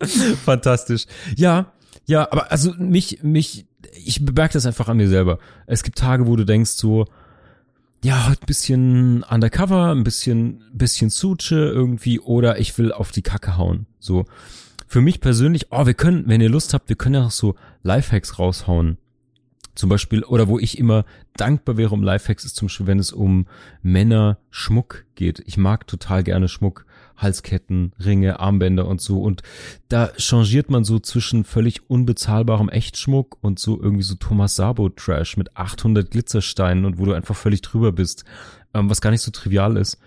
Fantastisch. 0.44 1.06
Ja, 1.36 1.72
ja, 2.06 2.28
aber 2.30 2.52
also 2.52 2.72
mich, 2.78 3.20
mich 3.22 3.66
ich 3.92 4.24
bemerke 4.24 4.54
das 4.54 4.66
einfach 4.66 4.88
an 4.88 4.96
mir 4.96 5.08
selber. 5.08 5.38
Es 5.66 5.82
gibt 5.82 5.98
Tage, 5.98 6.26
wo 6.26 6.36
du 6.36 6.44
denkst 6.44 6.72
so, 6.72 7.06
ja, 8.04 8.28
heute 8.28 8.42
ein 8.42 8.46
bisschen 8.46 9.22
undercover, 9.24 9.90
ein 9.90 10.04
bisschen, 10.04 10.62
bisschen 10.72 11.10
Suche 11.10 11.56
irgendwie 11.56 12.20
oder 12.20 12.58
ich 12.58 12.76
will 12.78 12.92
auf 12.92 13.10
die 13.10 13.22
Kacke 13.22 13.56
hauen. 13.56 13.86
So. 13.98 14.26
Für 14.86 15.00
mich 15.00 15.20
persönlich, 15.20 15.68
oh, 15.70 15.86
wir 15.86 15.94
können, 15.94 16.24
wenn 16.26 16.40
ihr 16.40 16.48
Lust 16.48 16.72
habt, 16.72 16.88
wir 16.88 16.96
können 16.96 17.16
ja 17.16 17.24
auch 17.24 17.30
so 17.32 17.56
Lifehacks 17.82 18.38
raushauen. 18.38 18.98
Zum 19.74 19.90
Beispiel, 19.90 20.22
oder 20.24 20.48
wo 20.48 20.58
ich 20.58 20.78
immer 20.78 21.04
dankbar 21.36 21.76
wäre 21.76 21.90
um 21.90 22.02
Lifehacks, 22.02 22.44
ist 22.44 22.56
zum 22.56 22.66
Beispiel, 22.66 22.86
wenn 22.86 22.98
es 22.98 23.12
um 23.12 23.46
Männer 23.82 24.38
Schmuck 24.50 25.04
geht. 25.16 25.42
Ich 25.46 25.58
mag 25.58 25.86
total 25.86 26.22
gerne 26.22 26.48
Schmuck. 26.48 26.85
Halsketten, 27.16 27.92
Ringe, 28.04 28.40
Armbänder 28.40 28.86
und 28.86 29.00
so. 29.00 29.22
Und 29.22 29.42
da 29.88 30.10
changiert 30.16 30.70
man 30.70 30.84
so 30.84 30.98
zwischen 30.98 31.44
völlig 31.44 31.88
unbezahlbarem 31.90 32.68
Echtschmuck 32.68 33.38
und 33.40 33.58
so 33.58 33.80
irgendwie 33.80 34.02
so 34.02 34.14
Thomas 34.14 34.56
Sabo 34.56 34.88
Trash 34.88 35.36
mit 35.36 35.56
800 35.56 36.10
Glitzersteinen 36.10 36.84
und 36.84 36.98
wo 36.98 37.04
du 37.04 37.12
einfach 37.12 37.36
völlig 37.36 37.62
drüber 37.62 37.92
bist, 37.92 38.24
ähm, 38.74 38.90
was 38.90 39.00
gar 39.00 39.10
nicht 39.10 39.22
so 39.22 39.30
trivial 39.30 39.76
ist. 39.76 39.98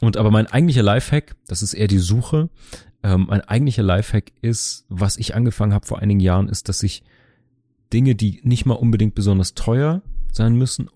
Und 0.00 0.16
aber 0.16 0.30
mein 0.30 0.46
eigentlicher 0.46 0.82
Lifehack, 0.82 1.36
das 1.46 1.62
ist 1.62 1.74
eher 1.74 1.88
die 1.88 1.98
Suche. 1.98 2.50
Ähm, 3.02 3.26
mein 3.28 3.40
eigentlicher 3.42 3.82
Lifehack 3.82 4.32
ist, 4.42 4.84
was 4.88 5.16
ich 5.16 5.34
angefangen 5.34 5.74
habe 5.74 5.86
vor 5.86 6.00
einigen 6.00 6.20
Jahren, 6.20 6.48
ist, 6.48 6.68
dass 6.68 6.82
ich 6.82 7.02
Dinge, 7.92 8.14
die 8.14 8.40
nicht 8.42 8.66
mal 8.66 8.74
unbedingt 8.74 9.14
besonders 9.14 9.54
teuer 9.54 10.02
sein 10.32 10.54
müssen 10.54 10.88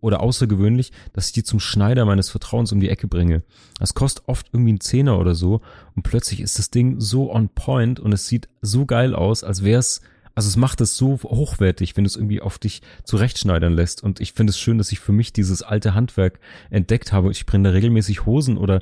oder 0.00 0.20
außergewöhnlich, 0.20 0.92
dass 1.12 1.26
ich 1.26 1.32
die 1.32 1.42
zum 1.42 1.60
Schneider 1.60 2.04
meines 2.04 2.30
Vertrauens 2.30 2.72
um 2.72 2.80
die 2.80 2.88
Ecke 2.88 3.08
bringe. 3.08 3.42
Das 3.78 3.94
kostet 3.94 4.28
oft 4.28 4.48
irgendwie 4.52 4.70
einen 4.70 4.80
Zehner 4.80 5.18
oder 5.18 5.34
so 5.34 5.60
und 5.94 6.02
plötzlich 6.02 6.40
ist 6.40 6.58
das 6.58 6.70
Ding 6.70 7.00
so 7.00 7.32
on 7.32 7.48
point 7.48 8.00
und 8.00 8.12
es 8.12 8.26
sieht 8.26 8.48
so 8.62 8.86
geil 8.86 9.14
aus, 9.14 9.44
als 9.44 9.64
wäre 9.64 9.80
es, 9.80 10.00
also 10.34 10.48
es 10.48 10.56
macht 10.56 10.80
es 10.80 10.96
so 10.96 11.18
hochwertig, 11.22 11.96
wenn 11.96 12.04
du 12.04 12.08
es 12.08 12.16
irgendwie 12.16 12.40
auf 12.40 12.58
dich 12.58 12.82
zurechtschneidern 13.04 13.72
lässt 13.72 14.02
und 14.02 14.20
ich 14.20 14.32
finde 14.32 14.50
es 14.50 14.58
schön, 14.58 14.78
dass 14.78 14.92
ich 14.92 15.00
für 15.00 15.12
mich 15.12 15.32
dieses 15.32 15.62
alte 15.62 15.94
Handwerk 15.94 16.40
entdeckt 16.70 17.12
habe. 17.12 17.30
Ich 17.30 17.46
bringe 17.46 17.64
da 17.64 17.70
regelmäßig 17.70 18.26
Hosen 18.26 18.56
oder 18.56 18.80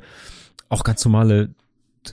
auch 0.69 0.83
ganz 0.83 1.03
normale 1.03 1.49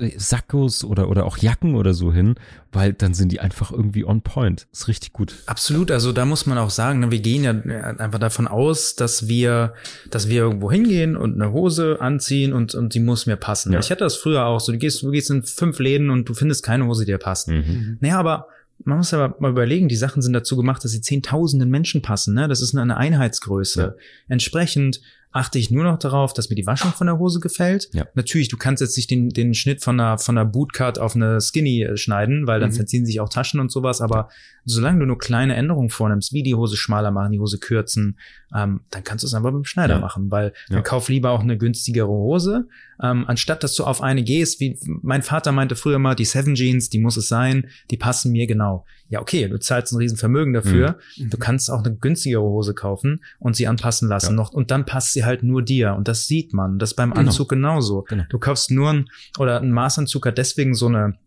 äh, 0.01 0.19
Sackos 0.19 0.85
oder, 0.85 1.09
oder 1.09 1.25
auch 1.25 1.39
Jacken 1.39 1.75
oder 1.75 1.95
so 1.95 2.13
hin, 2.13 2.35
weil 2.73 2.93
dann 2.93 3.15
sind 3.15 3.33
die 3.33 3.41
einfach 3.41 3.73
irgendwie 3.73 4.05
on 4.05 4.23
point. 4.23 4.67
Ist 4.73 4.89
richtig 4.89 5.13
gut. 5.13 5.35
Absolut, 5.47 5.91
also 5.91 6.13
da 6.13 6.25
muss 6.25 6.47
man 6.47 6.59
auch 6.59 6.71
sagen, 6.71 7.01
ne, 7.01 7.11
wir 7.11 7.21
gehen 7.21 7.45
ja 7.45 7.53
einfach 7.53 8.19
davon 8.19 8.49
aus, 8.49 8.97
dass 8.97 9.29
wir, 9.29 9.75
dass 10.11 10.29
wir 10.29 10.43
irgendwo 10.43 10.71
hingehen 10.71 11.17
und 11.17 11.35
eine 11.35 11.53
Hose 11.53 11.99
anziehen 12.01 12.53
und, 12.53 12.75
und 12.75 12.95
die 12.95 13.01
muss 13.01 13.27
mir 13.27 13.37
passen. 13.37 13.73
Ja. 13.73 13.81
Ich 13.81 13.91
hatte 13.91 14.05
das 14.05 14.17
früher 14.17 14.47
auch 14.47 14.61
so, 14.61 14.73
du 14.73 14.79
gehst, 14.79 15.03
du 15.03 15.11
gehst 15.11 15.31
in 15.31 15.43
fünf 15.43 15.79
Läden 15.79 16.11
und 16.11 16.29
du 16.29 16.35
findest 16.35 16.65
keine 16.65 16.87
Hose, 16.87 17.05
die 17.05 17.13
dir 17.13 17.19
passt. 17.19 17.49
Mhm. 17.49 17.99
Naja, 18.01 18.19
aber 18.19 18.49
man 18.85 18.99
muss 18.99 19.15
aber 19.15 19.37
mal 19.41 19.51
überlegen, 19.51 19.89
die 19.89 19.97
Sachen 19.97 20.23
sind 20.23 20.33
dazu 20.33 20.57
gemacht, 20.57 20.85
dass 20.85 20.93
sie 20.93 21.01
zehntausenden 21.01 21.71
Menschen 21.71 22.03
passen. 22.03 22.35
Ne? 22.35 22.47
Das 22.49 22.61
ist 22.61 22.77
eine 22.77 22.97
Einheitsgröße. 22.97 23.81
Ja. 23.81 23.95
Entsprechend 24.29 25.01
achte 25.37 25.59
ich 25.59 25.71
nur 25.71 25.85
noch 25.85 25.99
darauf, 25.99 26.33
dass 26.33 26.49
mir 26.49 26.57
die 26.57 26.67
Waschung 26.67 26.93
von 26.93 27.07
der 27.07 27.19
Hose 27.19 27.41
gefällt. 27.41 27.89
Ja. 27.93 28.07
Natürlich, 28.15 28.49
du 28.49 28.57
kannst 28.57 28.81
jetzt 28.81 28.97
nicht 28.97 29.11
den, 29.11 29.29
den 29.29 29.55
Schnitt 29.55 29.83
von 29.83 30.01
einer, 30.01 30.19
von 30.19 30.37
einer 30.37 30.47
Bootcut 30.47 30.99
auf 30.99 31.15
eine 31.15 31.41
Skinny 31.41 31.83
äh, 31.83 31.97
schneiden, 31.97 32.47
weil 32.47 32.59
dann 32.59 32.71
mhm. 32.71 32.75
verziehen 32.75 33.05
sich 33.05 33.21
auch 33.21 33.29
Taschen 33.29 33.61
und 33.61 33.71
sowas. 33.71 34.01
Aber 34.01 34.31
solange 34.65 35.01
du 35.01 35.07
nur 35.07 35.19
kleine 35.19 35.55
Änderungen 35.55 35.91
vornimmst, 35.91 36.33
wie 36.33 36.43
die 36.43 36.55
Hose 36.55 36.77
schmaler 36.77 37.11
machen, 37.11 37.33
die 37.33 37.39
Hose 37.39 37.59
kürzen, 37.59 38.19
ähm, 38.55 38.81
dann 38.91 39.05
kannst 39.05 39.23
du 39.25 39.27
es 39.27 39.35
einfach 39.35 39.51
mit 39.51 39.59
dem 39.59 39.65
Schneider 39.65 39.95
ja. 39.95 40.01
machen, 40.01 40.31
weil 40.31 40.53
ja. 40.69 40.77
dann 40.77 40.83
kauf 40.83 41.09
lieber 41.09 41.31
auch 41.31 41.41
eine 41.41 41.59
günstigere 41.59 42.09
Hose, 42.09 42.67
ähm, 43.03 43.25
anstatt 43.27 43.63
dass 43.63 43.75
du 43.75 43.85
auf 43.85 44.01
eine 44.01 44.23
gehst, 44.23 44.61
wie 44.61 44.79
mein 45.03 45.23
Vater 45.23 45.53
meinte 45.53 45.77
früher 45.77 45.99
mal, 45.99 46.15
die 46.15 46.25
Seven 46.25 46.55
Jeans, 46.55 46.89
die 46.89 46.99
muss 46.99 47.17
es 47.17 47.29
sein, 47.29 47.69
die 47.91 47.97
passen 47.97 48.33
mir 48.33 48.47
genau. 48.47 48.85
Ja, 49.09 49.21
okay, 49.21 49.49
du 49.49 49.59
zahlst 49.59 49.93
ein 49.93 49.99
Riesenvermögen 49.99 50.53
dafür, 50.53 50.99
mhm. 51.17 51.31
du 51.31 51.39
kannst 51.39 51.71
auch 51.71 51.85
eine 51.85 51.95
günstigere 51.95 52.43
Hose 52.43 52.75
kaufen 52.75 53.23
und 53.39 53.55
sie 53.55 53.69
anpassen 53.69 54.09
lassen 54.09 54.31
ja. 54.31 54.37
noch 54.37 54.53
und 54.53 54.71
dann 54.71 54.85
passt 54.85 55.13
sie 55.13 55.25
halt 55.25 55.43
nur 55.43 55.63
dir 55.63 55.95
und 55.95 56.09
das 56.09 56.27
sieht 56.27 56.53
man, 56.53 56.79
das 56.79 56.95
beim 56.95 57.11
genau. 57.11 57.29
Anzug 57.29 57.49
genauso. 57.49 58.03
Genau. 58.03 58.25
Du 58.29 58.39
kaufst 58.39 58.71
nur 58.71 58.91
ein, 58.91 59.09
oder 59.39 59.61
ein 59.61 59.71
Maßanzug 59.71 60.27
hat 60.27 60.39
deswegen 60.39 60.75
so 60.75 60.87
eine 60.87 61.19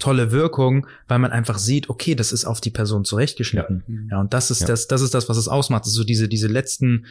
tolle 0.00 0.32
Wirkung, 0.32 0.86
weil 1.06 1.20
man 1.20 1.30
einfach 1.30 1.58
sieht, 1.58 1.88
okay, 1.88 2.16
das 2.16 2.32
ist 2.32 2.44
auf 2.44 2.60
die 2.60 2.70
Person 2.70 3.04
zurechtgeschnitten. 3.04 3.84
Ja, 3.86 4.16
ja 4.16 4.20
und 4.20 4.34
das 4.34 4.50
ist 4.50 4.62
ja. 4.62 4.66
das, 4.66 4.88
das 4.88 5.00
ist 5.00 5.14
das, 5.14 5.28
was 5.28 5.36
es 5.36 5.46
ausmacht. 5.46 5.84
So 5.84 6.02
diese, 6.02 6.28
diese 6.28 6.48
letzten 6.48 7.06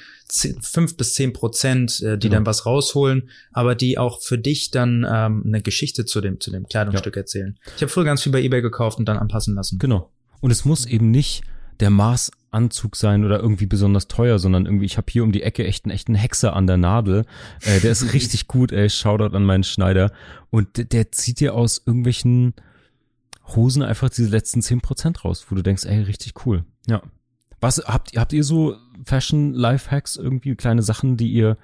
fünf 0.61 0.97
bis 0.97 1.13
zehn 1.13 1.31
Prozent, 1.31 2.01
äh, 2.01 2.17
die 2.17 2.27
genau. 2.27 2.37
dann 2.37 2.45
was 2.45 2.65
rausholen, 2.65 3.29
aber 3.53 3.75
die 3.75 3.97
auch 3.97 4.21
für 4.21 4.37
dich 4.37 4.71
dann 4.71 5.05
ähm, 5.09 5.43
eine 5.45 5.61
Geschichte 5.61 6.05
zu 6.05 6.19
dem, 6.19 6.41
zu 6.41 6.51
dem 6.51 6.67
Kleidungsstück 6.67 7.15
ja. 7.15 7.21
erzählen. 7.21 7.57
Ich 7.77 7.81
habe 7.81 7.89
früher 7.89 8.03
ganz 8.03 8.23
viel 8.23 8.31
bei 8.31 8.41
eBay 8.41 8.61
gekauft 8.61 8.99
und 8.99 9.05
dann 9.05 9.17
anpassen 9.17 9.55
lassen. 9.55 9.79
Genau. 9.79 10.11
Und 10.41 10.51
es 10.51 10.65
muss 10.65 10.85
eben 10.85 11.11
nicht 11.11 11.43
der 11.79 11.89
Maßanzug 12.55 12.95
sein 12.95 13.25
oder 13.25 13.39
irgendwie 13.39 13.65
besonders 13.65 14.07
teuer, 14.07 14.39
sondern 14.39 14.65
irgendwie, 14.65 14.85
ich 14.85 14.97
habe 14.97 15.11
hier 15.11 15.23
um 15.23 15.31
die 15.31 15.43
Ecke 15.43 15.65
echt 15.65 15.85
einen 15.85 15.93
echten 15.93 16.15
Hexer 16.15 16.55
an 16.55 16.67
der 16.67 16.77
Nadel. 16.77 17.25
Äh, 17.61 17.79
der 17.81 17.91
ist 17.91 18.13
richtig 18.13 18.47
gut, 18.47 18.71
ey. 18.71 18.89
Shoutout 18.89 19.35
an 19.35 19.45
meinen 19.45 19.63
Schneider. 19.63 20.11
Und 20.49 20.77
der, 20.77 20.85
der 20.85 21.11
zieht 21.11 21.39
dir 21.39 21.53
aus 21.53 21.81
irgendwelchen 21.85 22.53
Hosen 23.55 23.83
einfach 23.83 24.09
diese 24.09 24.29
letzten 24.29 24.61
zehn 24.61 24.81
Prozent 24.81 25.23
raus, 25.23 25.45
wo 25.49 25.55
du 25.55 25.61
denkst, 25.61 25.85
ey, 25.85 26.01
richtig 26.01 26.45
cool. 26.45 26.65
Ja. 26.87 27.01
Was 27.61 27.83
habt, 27.85 28.17
habt 28.17 28.33
ihr 28.33 28.43
so 28.43 28.75
Fashion 29.05 29.53
Lifehacks 29.53 30.15
irgendwie 30.15 30.55
kleine 30.55 30.81
Sachen, 30.81 31.17
die 31.17 31.31
ihr, 31.31 31.57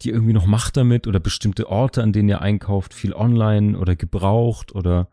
die 0.00 0.08
ihr 0.08 0.14
irgendwie 0.14 0.32
noch 0.32 0.46
macht 0.46 0.76
damit 0.76 1.06
oder 1.06 1.20
bestimmte 1.20 1.68
Orte, 1.68 2.02
an 2.02 2.12
denen 2.12 2.28
ihr 2.28 2.42
einkauft, 2.42 2.94
viel 2.94 3.12
online 3.12 3.78
oder 3.78 3.96
gebraucht 3.96 4.74
oder 4.74 5.08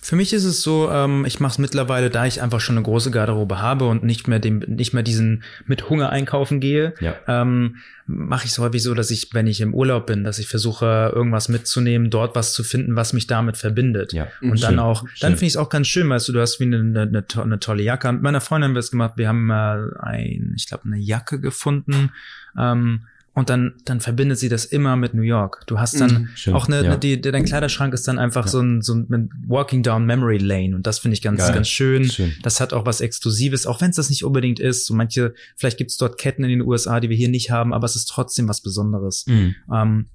für 0.00 0.16
mich 0.16 0.32
ist 0.32 0.44
es 0.44 0.62
so, 0.62 0.90
ähm, 0.90 1.24
ich 1.24 1.40
mache 1.40 1.52
es 1.52 1.58
mittlerweile, 1.58 2.08
da 2.08 2.24
ich 2.24 2.40
einfach 2.40 2.60
schon 2.60 2.76
eine 2.76 2.84
große 2.84 3.10
Garderobe 3.10 3.60
habe 3.60 3.86
und 3.86 4.04
nicht 4.04 4.28
mehr 4.28 4.38
dem, 4.38 4.58
nicht 4.60 4.94
mehr 4.94 5.02
diesen 5.02 5.42
mit 5.66 5.90
Hunger 5.90 6.10
einkaufen 6.10 6.60
gehe, 6.60 6.94
ja. 7.00 7.16
ähm, 7.26 7.76
mache 8.06 8.44
ich 8.44 8.52
es 8.52 8.58
häufig 8.58 8.82
so, 8.82 8.94
dass 8.94 9.10
ich, 9.10 9.30
wenn 9.32 9.46
ich 9.46 9.60
im 9.60 9.74
Urlaub 9.74 10.06
bin, 10.06 10.22
dass 10.22 10.38
ich 10.38 10.46
versuche, 10.46 11.12
irgendwas 11.14 11.48
mitzunehmen, 11.48 12.10
dort 12.10 12.36
was 12.36 12.52
zu 12.52 12.62
finden, 12.62 12.94
was 12.94 13.12
mich 13.12 13.26
damit 13.26 13.56
verbindet. 13.56 14.12
Ja. 14.12 14.28
Und 14.40 14.60
schön, 14.60 14.70
dann 14.70 14.78
auch, 14.78 15.04
dann 15.20 15.32
finde 15.32 15.46
ich 15.46 15.52
es 15.54 15.56
auch 15.56 15.68
ganz 15.68 15.88
schön, 15.88 16.08
weißt 16.08 16.28
du, 16.28 16.32
du 16.32 16.40
hast 16.40 16.60
wie 16.60 16.64
eine, 16.64 16.78
eine, 16.78 17.24
eine 17.36 17.58
tolle 17.58 17.82
Jacke. 17.82 18.10
Mit 18.12 18.22
meiner 18.22 18.40
Freundin 18.40 18.68
haben 18.68 18.74
wir 18.74 18.80
es 18.80 18.90
gemacht, 18.90 19.14
wir 19.16 19.28
haben 19.28 19.50
äh, 19.50 19.78
ein, 20.00 20.52
ich 20.56 20.68
glaube, 20.68 20.84
eine 20.84 20.98
Jacke 20.98 21.40
gefunden. 21.40 22.10
Ähm, 22.56 23.06
und 23.34 23.48
dann, 23.48 23.74
dann 23.86 24.00
verbindet 24.00 24.38
sie 24.38 24.50
das 24.50 24.66
immer 24.66 24.96
mit 24.96 25.14
New 25.14 25.22
York. 25.22 25.62
Du 25.66 25.80
hast 25.80 25.98
dann 25.98 26.28
mhm, 26.46 26.54
auch 26.54 26.66
eine, 26.66 26.84
ja. 26.84 26.96
die, 26.96 27.18
dein 27.18 27.44
Kleiderschrank 27.44 27.94
ist 27.94 28.06
dann 28.06 28.18
einfach 28.18 28.44
ja. 28.44 28.50
so 28.50 28.60
ein, 28.60 28.82
so 28.82 28.94
ein 28.94 29.30
Walking 29.46 29.82
Down 29.82 30.04
Memory 30.04 30.36
Lane. 30.36 30.76
Und 30.76 30.86
das 30.86 30.98
finde 30.98 31.14
ich 31.14 31.22
ganz, 31.22 31.40
Geil. 31.40 31.54
ganz 31.54 31.68
schön. 31.68 32.04
schön. 32.04 32.34
Das 32.42 32.60
hat 32.60 32.74
auch 32.74 32.84
was 32.84 33.00
Exklusives, 33.00 33.66
auch 33.66 33.80
wenn 33.80 33.88
es 33.88 33.96
das 33.96 34.10
nicht 34.10 34.24
unbedingt 34.24 34.60
ist. 34.60 34.84
So 34.84 34.92
manche, 34.92 35.32
vielleicht 35.56 35.78
gibt 35.78 35.90
es 35.92 35.96
dort 35.96 36.18
Ketten 36.18 36.44
in 36.44 36.50
den 36.50 36.60
USA, 36.60 37.00
die 37.00 37.08
wir 37.08 37.16
hier 37.16 37.30
nicht 37.30 37.50
haben, 37.50 37.72
aber 37.72 37.86
es 37.86 37.96
ist 37.96 38.06
trotzdem 38.06 38.48
was 38.48 38.60
Besonderes. 38.60 39.24
Mhm. 39.26 39.54
Ähm, 39.72 40.06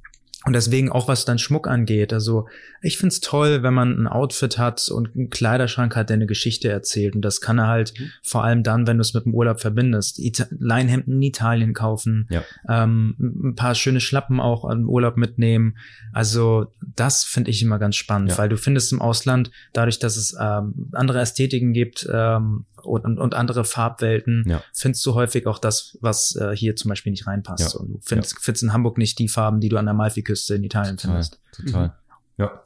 und 0.46 0.54
deswegen 0.54 0.92
auch 0.92 1.08
was 1.08 1.26
dann 1.26 1.40
Schmuck 1.40 1.68
angeht. 1.68 2.14
Also 2.14 2.48
ich 2.82 2.98
find's 2.98 3.20
toll, 3.22 3.64
wenn 3.64 3.74
man 3.74 4.04
ein 4.04 4.08
Outfit 4.08 4.58
hat 4.58 4.88
und 4.90 5.16
einen 5.16 5.30
Kleiderschrank 5.30 5.96
hat, 5.96 6.10
der 6.10 6.16
eine 6.16 6.28
Geschichte 6.28 6.70
erzählt. 6.70 7.16
Und 7.16 7.22
das 7.24 7.42
kann 7.42 7.58
er 7.58 7.68
halt 7.68 7.94
mhm. 8.00 8.12
vor 8.24 8.44
allem 8.44 8.64
dann, 8.64 8.86
wenn 8.86 8.98
du 8.98 9.02
es 9.02 9.14
mit 9.14 9.26
dem 9.26 9.34
Urlaub 9.34 9.60
verbindest. 9.60 10.20
Ita 10.20 10.46
Leinhemden 10.58 11.16
in 11.16 11.22
Italien 11.24 11.74
kaufen, 11.74 12.30
ja. 12.30 12.44
ähm, 12.70 13.16
ein 13.20 13.56
paar 13.56 13.74
schöne 13.74 14.00
Schlappen 14.00 14.40
auch 14.40 14.70
im 14.70 14.88
Urlaub 14.88 15.18
mitnehmen. 15.18 15.76
Also 16.14 16.68
das 16.96 17.24
finde 17.24 17.50
ich 17.50 17.62
immer 17.64 17.80
ganz 17.80 17.96
spannend, 17.96 18.32
ja. 18.32 18.38
weil 18.38 18.48
du 18.48 18.58
findest 18.58 18.94
im 18.94 19.02
Ausland, 19.02 19.50
dadurch, 19.74 19.98
dass 20.00 20.18
es 20.18 20.36
ähm, 20.40 20.92
andere 20.94 21.20
Ästhetiken 21.20 21.74
gibt, 21.74 22.08
ähm, 22.14 22.66
und, 22.88 23.20
und 23.20 23.34
andere 23.36 23.66
Farbwelten, 23.66 24.44
ja. 24.48 24.64
findest 24.74 25.06
du 25.06 25.14
häufig 25.14 25.48
auch 25.48 25.60
das, 25.60 25.98
was 26.02 26.36
äh, 26.36 26.56
hier 26.56 26.76
zum 26.76 26.90
Beispiel 26.90 27.12
nicht 27.12 27.28
reinpasst. 27.28 27.74
Ja. 27.74 27.80
Und 27.80 27.94
du 27.94 28.00
findest, 28.02 28.34
ja. 28.34 28.40
findest 28.42 28.64
in 28.64 28.74
Hamburg 28.74 28.98
nicht 28.98 29.20
die 29.20 29.28
Farben, 29.28 29.60
die 29.60 29.70
du 29.70 29.78
an 29.78 29.86
der 29.86 29.94
Amalfiküste 29.94 30.56
in 30.56 30.64
Italien 30.64 30.98
total, 30.98 31.24
findest. 31.24 31.42
Total. 31.52 31.88
Mhm. 31.88 31.94
Ja. 32.38 32.64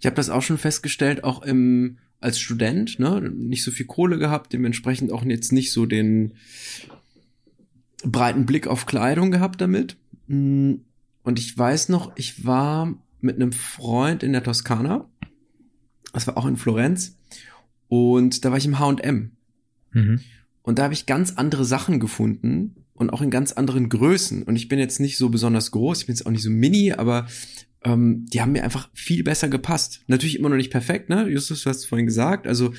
Ich 0.00 0.06
habe 0.06 0.16
das 0.16 0.30
auch 0.30 0.42
schon 0.42 0.58
festgestellt, 0.58 1.24
auch 1.24 1.42
im 1.42 1.98
als 2.20 2.40
Student, 2.40 2.98
ne, 2.98 3.20
nicht 3.20 3.62
so 3.62 3.70
viel 3.70 3.86
Kohle 3.86 4.18
gehabt, 4.18 4.52
dementsprechend 4.52 5.12
auch 5.12 5.24
jetzt 5.24 5.52
nicht 5.52 5.72
so 5.72 5.86
den 5.86 6.34
breiten 8.02 8.46
Blick 8.46 8.66
auf 8.66 8.86
Kleidung 8.86 9.30
gehabt 9.30 9.60
damit. 9.60 9.96
Mm, 10.26 10.76
und 11.22 11.38
ich 11.38 11.56
weiß 11.56 11.88
noch, 11.88 12.12
ich 12.16 12.44
war 12.46 12.94
mit 13.20 13.36
einem 13.36 13.52
Freund 13.52 14.22
in 14.22 14.32
der 14.32 14.42
Toskana. 14.42 15.08
Das 16.12 16.26
war 16.26 16.36
auch 16.36 16.46
in 16.46 16.56
Florenz. 16.56 17.15
Und 17.96 18.44
da 18.44 18.50
war 18.50 18.58
ich 18.58 18.66
im 18.66 18.78
H&M. 18.78 19.32
Mhm. 19.92 20.20
Und 20.62 20.78
da 20.78 20.84
habe 20.84 20.94
ich 20.94 21.06
ganz 21.06 21.34
andere 21.36 21.64
Sachen 21.64 22.00
gefunden 22.00 22.84
und 22.94 23.10
auch 23.10 23.22
in 23.22 23.30
ganz 23.30 23.52
anderen 23.52 23.88
Größen. 23.88 24.42
Und 24.42 24.56
ich 24.56 24.68
bin 24.68 24.78
jetzt 24.78 25.00
nicht 25.00 25.16
so 25.16 25.28
besonders 25.28 25.70
groß, 25.70 26.00
ich 26.00 26.06
bin 26.06 26.14
jetzt 26.14 26.26
auch 26.26 26.30
nicht 26.30 26.42
so 26.42 26.50
mini, 26.50 26.92
aber 26.92 27.26
ähm, 27.84 28.26
die 28.26 28.40
haben 28.40 28.52
mir 28.52 28.64
einfach 28.64 28.90
viel 28.94 29.22
besser 29.22 29.48
gepasst. 29.48 30.02
Natürlich 30.08 30.38
immer 30.38 30.48
noch 30.48 30.56
nicht 30.56 30.72
perfekt, 30.72 31.08
ne? 31.08 31.28
Justus, 31.28 31.62
du 31.62 31.70
hast 31.70 31.78
es 31.78 31.84
vorhin 31.84 32.06
gesagt. 32.06 32.46
Also 32.46 32.72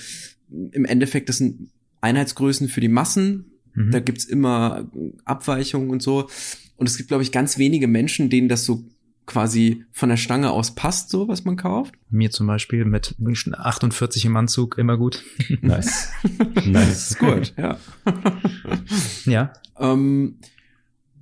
im 0.50 0.86
Endeffekt, 0.86 1.30
das 1.30 1.38
sind 1.38 1.70
Einheitsgrößen 2.02 2.68
für 2.68 2.82
die 2.82 2.90
Massen. 2.90 3.46
Mhm. 3.74 3.92
Da 3.92 4.00
gibt's 4.00 4.26
immer 4.26 4.92
Abweichungen 5.24 5.90
und 5.90 6.02
so. 6.02 6.30
Und 6.76 6.90
es 6.90 6.98
gibt, 6.98 7.10
glaube 7.10 7.24
ich, 7.24 7.32
ganz 7.32 7.58
wenige 7.58 7.88
Menschen, 7.88 8.30
denen 8.30 8.50
das 8.50 8.66
so 8.66 8.84
quasi 9.28 9.86
von 9.92 10.10
der 10.10 10.18
Stange 10.18 10.50
aus 10.50 10.74
passt, 10.74 11.10
so 11.10 11.28
was 11.28 11.46
man 11.46 11.58
kauft. 11.58 11.94
Mir 12.10 12.32
zum 12.32 12.48
Beispiel 12.48 12.86
mit 12.86 13.16
48 13.54 14.26
im 14.26 14.36
Anzug 14.36 14.78
immer 14.80 14.98
gut. 14.98 15.24
Nice. 15.62 16.10
nice. 16.66 17.12
ist 17.12 17.20
gut, 17.20 17.54
ja. 17.58 17.78
ja. 19.26 19.54
Ähm, 19.78 20.40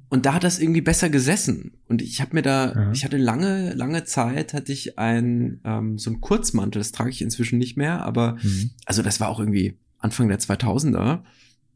und 0.09 0.25
da 0.25 0.35
hat 0.35 0.43
das 0.43 0.59
irgendwie 0.59 0.81
besser 0.81 1.09
gesessen. 1.09 1.73
Und 1.87 2.01
ich 2.01 2.21
habe 2.21 2.35
mir 2.35 2.43
da, 2.43 2.73
ja. 2.73 2.91
ich 2.91 3.03
hatte 3.03 3.17
lange, 3.17 3.73
lange 3.73 4.05
Zeit, 4.05 4.53
hatte 4.53 4.71
ich 4.71 4.97
ein 4.99 5.59
ähm, 5.65 5.97
so 5.97 6.11
ein 6.11 6.21
Kurzmantel, 6.21 6.79
das 6.79 6.91
trage 6.91 7.09
ich 7.09 7.21
inzwischen 7.21 7.57
nicht 7.57 7.75
mehr, 7.75 8.03
aber 8.03 8.37
mhm. 8.41 8.69
also 8.85 9.01
das 9.01 9.19
war 9.19 9.29
auch 9.29 9.39
irgendwie 9.39 9.77
Anfang 9.97 10.29
der 10.29 10.39
2000er. 10.39 11.21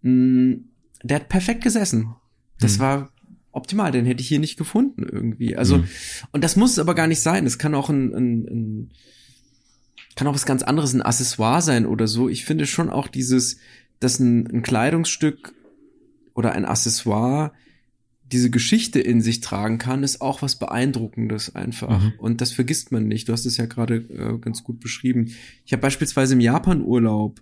Mh, 0.04 0.12
mm, 0.12 0.66
der 1.04 1.16
hat 1.16 1.30
perfekt 1.30 1.64
gesessen. 1.64 2.16
Das 2.60 2.78
mhm. 2.78 2.82
war 2.82 3.10
optimal, 3.52 3.92
den 3.92 4.06
hätte 4.06 4.22
ich 4.22 4.28
hier 4.28 4.40
nicht 4.40 4.58
gefunden 4.58 5.08
irgendwie. 5.10 5.56
Also, 5.56 5.80
mhm. 5.80 5.88
und 6.32 6.44
das 6.44 6.56
muss 6.56 6.72
es 6.72 6.80
aber 6.80 6.96
gar 6.96 7.08
nicht 7.08 7.22
sein. 7.22 7.46
Es 7.46 7.58
kann 7.58 7.76
auch 7.76 7.90
ein, 7.90 8.14
ein, 8.14 8.46
ein, 8.46 8.92
kann 10.16 10.28
auch 10.28 10.36
was 10.36 10.46
ganz 10.46 10.64
anderes, 10.64 10.94
ein 10.94 11.02
Accessoire 11.02 11.62
sein 11.62 11.86
oder 11.86 12.08
so. 12.08 12.30
Ich 12.30 12.46
finde 12.46 12.66
schon 12.66 12.90
auch 12.90 13.08
dieses, 13.08 13.58
dass 14.00 14.20
ein, 14.20 14.48
ein 14.48 14.62
Kleidungsstück 14.62 15.54
oder 16.34 16.54
ein 16.54 16.66
Accessoire 16.66 17.52
diese 18.32 18.50
Geschichte 18.50 19.00
in 19.00 19.22
sich 19.22 19.42
tragen 19.42 19.80
kann, 19.80 20.04
ist 20.04 20.22
auch 20.22 20.42
was 20.42 20.58
Beeindruckendes 20.58 21.56
einfach. 21.56 22.04
Mhm. 22.04 22.14
Und 22.20 22.42
das 22.42 22.52
vergisst 22.52 22.92
man 22.92 23.08
nicht. 23.08 23.28
Du 23.28 23.34
hast 23.34 23.46
es 23.46 23.58
ja 23.58 23.66
gerade 23.66 23.96
äh, 23.96 24.38
ganz 24.40 24.64
gut 24.64 24.80
beschrieben. 24.80 25.34
Ich 25.66 25.74
habe 25.74 25.82
beispielsweise 25.82 26.36
im 26.36 26.40
Japan-Urlaub 26.40 27.42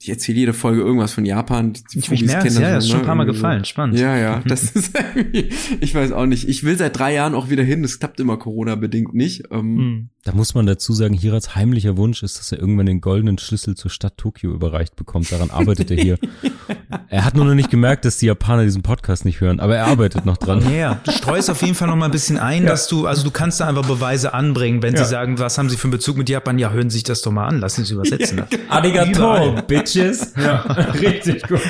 ich 0.00 0.08
erzähle 0.08 0.38
jede 0.38 0.52
Folge 0.52 0.80
irgendwas 0.80 1.12
von 1.12 1.24
Japan. 1.24 1.72
Die 1.72 1.98
ich, 1.98 2.10
ich 2.10 2.24
merke 2.24 2.48
ja, 2.48 2.74
das 2.74 2.84
ist 2.84 2.90
schon 2.90 3.00
ein 3.00 3.06
paar 3.06 3.14
Mal 3.14 3.24
gefallen, 3.24 3.64
spannend. 3.64 3.98
Ja, 3.98 4.16
ja, 4.16 4.42
das 4.46 4.64
ist 4.64 4.96
irgendwie, 4.96 5.50
ich 5.80 5.94
weiß 5.94 6.12
auch 6.12 6.26
nicht. 6.26 6.48
Ich 6.48 6.62
will 6.64 6.76
seit 6.76 6.98
drei 6.98 7.14
Jahren 7.14 7.34
auch 7.34 7.50
wieder 7.50 7.64
hin, 7.64 7.82
das 7.82 7.98
klappt 7.98 8.20
immer 8.20 8.36
Corona-bedingt 8.36 9.14
nicht. 9.14 9.44
Ähm, 9.50 9.78
hm. 9.78 10.08
Da 10.24 10.34
muss 10.34 10.54
man 10.54 10.66
dazu 10.66 10.92
sagen, 10.92 11.14
Hirats 11.14 11.54
heimlicher 11.54 11.96
Wunsch 11.96 12.22
ist, 12.22 12.38
dass 12.38 12.52
er 12.52 12.58
irgendwann 12.58 12.84
den 12.84 13.00
goldenen 13.00 13.38
Schlüssel 13.38 13.76
zur 13.76 13.90
Stadt 13.90 14.18
Tokio 14.18 14.52
überreicht 14.52 14.94
bekommt. 14.94 15.32
Daran 15.32 15.50
arbeitet 15.50 15.90
er 15.90 15.96
hier. 15.96 16.18
er 17.08 17.24
hat 17.24 17.34
nur 17.34 17.46
noch 17.46 17.54
nicht 17.54 17.70
gemerkt, 17.70 18.04
dass 18.04 18.18
die 18.18 18.26
Japaner 18.26 18.64
diesen 18.64 18.82
Podcast 18.82 19.24
nicht 19.24 19.40
hören, 19.40 19.58
aber 19.58 19.76
er 19.76 19.86
arbeitet 19.86 20.26
noch 20.26 20.36
dran. 20.36 20.62
Ja, 20.64 20.70
yeah. 20.70 21.00
du 21.02 21.12
streust 21.12 21.48
auf 21.48 21.62
jeden 21.62 21.74
Fall 21.74 21.88
noch 21.88 21.96
mal 21.96 22.04
ein 22.04 22.10
bisschen 22.10 22.36
ein, 22.36 22.64
ja. 22.64 22.68
dass 22.68 22.88
du, 22.88 23.06
also 23.06 23.24
du 23.24 23.30
kannst 23.30 23.60
da 23.60 23.68
einfach 23.68 23.86
Beweise 23.86 24.34
anbringen, 24.34 24.82
wenn 24.82 24.94
ja. 24.94 25.04
sie 25.04 25.10
sagen, 25.10 25.38
was 25.38 25.56
haben 25.56 25.70
sie 25.70 25.76
für 25.76 25.84
einen 25.84 25.92
Bezug 25.92 26.18
mit 26.18 26.28
Japan? 26.28 26.58
Ja, 26.58 26.72
hören 26.72 26.90
Sie 26.90 26.98
sich 26.98 27.04
das 27.04 27.22
doch 27.22 27.32
mal 27.32 27.46
an, 27.46 27.60
lassen 27.60 27.84
Sie 27.84 27.94
es 27.94 28.08
übersetzen. 28.08 28.38
Ja, 28.38 28.46
genau. 28.50 28.64
Arigato, 28.68 29.62
Bitches. 29.94 30.34
Ja, 30.36 30.60
richtig 30.92 31.42
gut. 31.48 31.60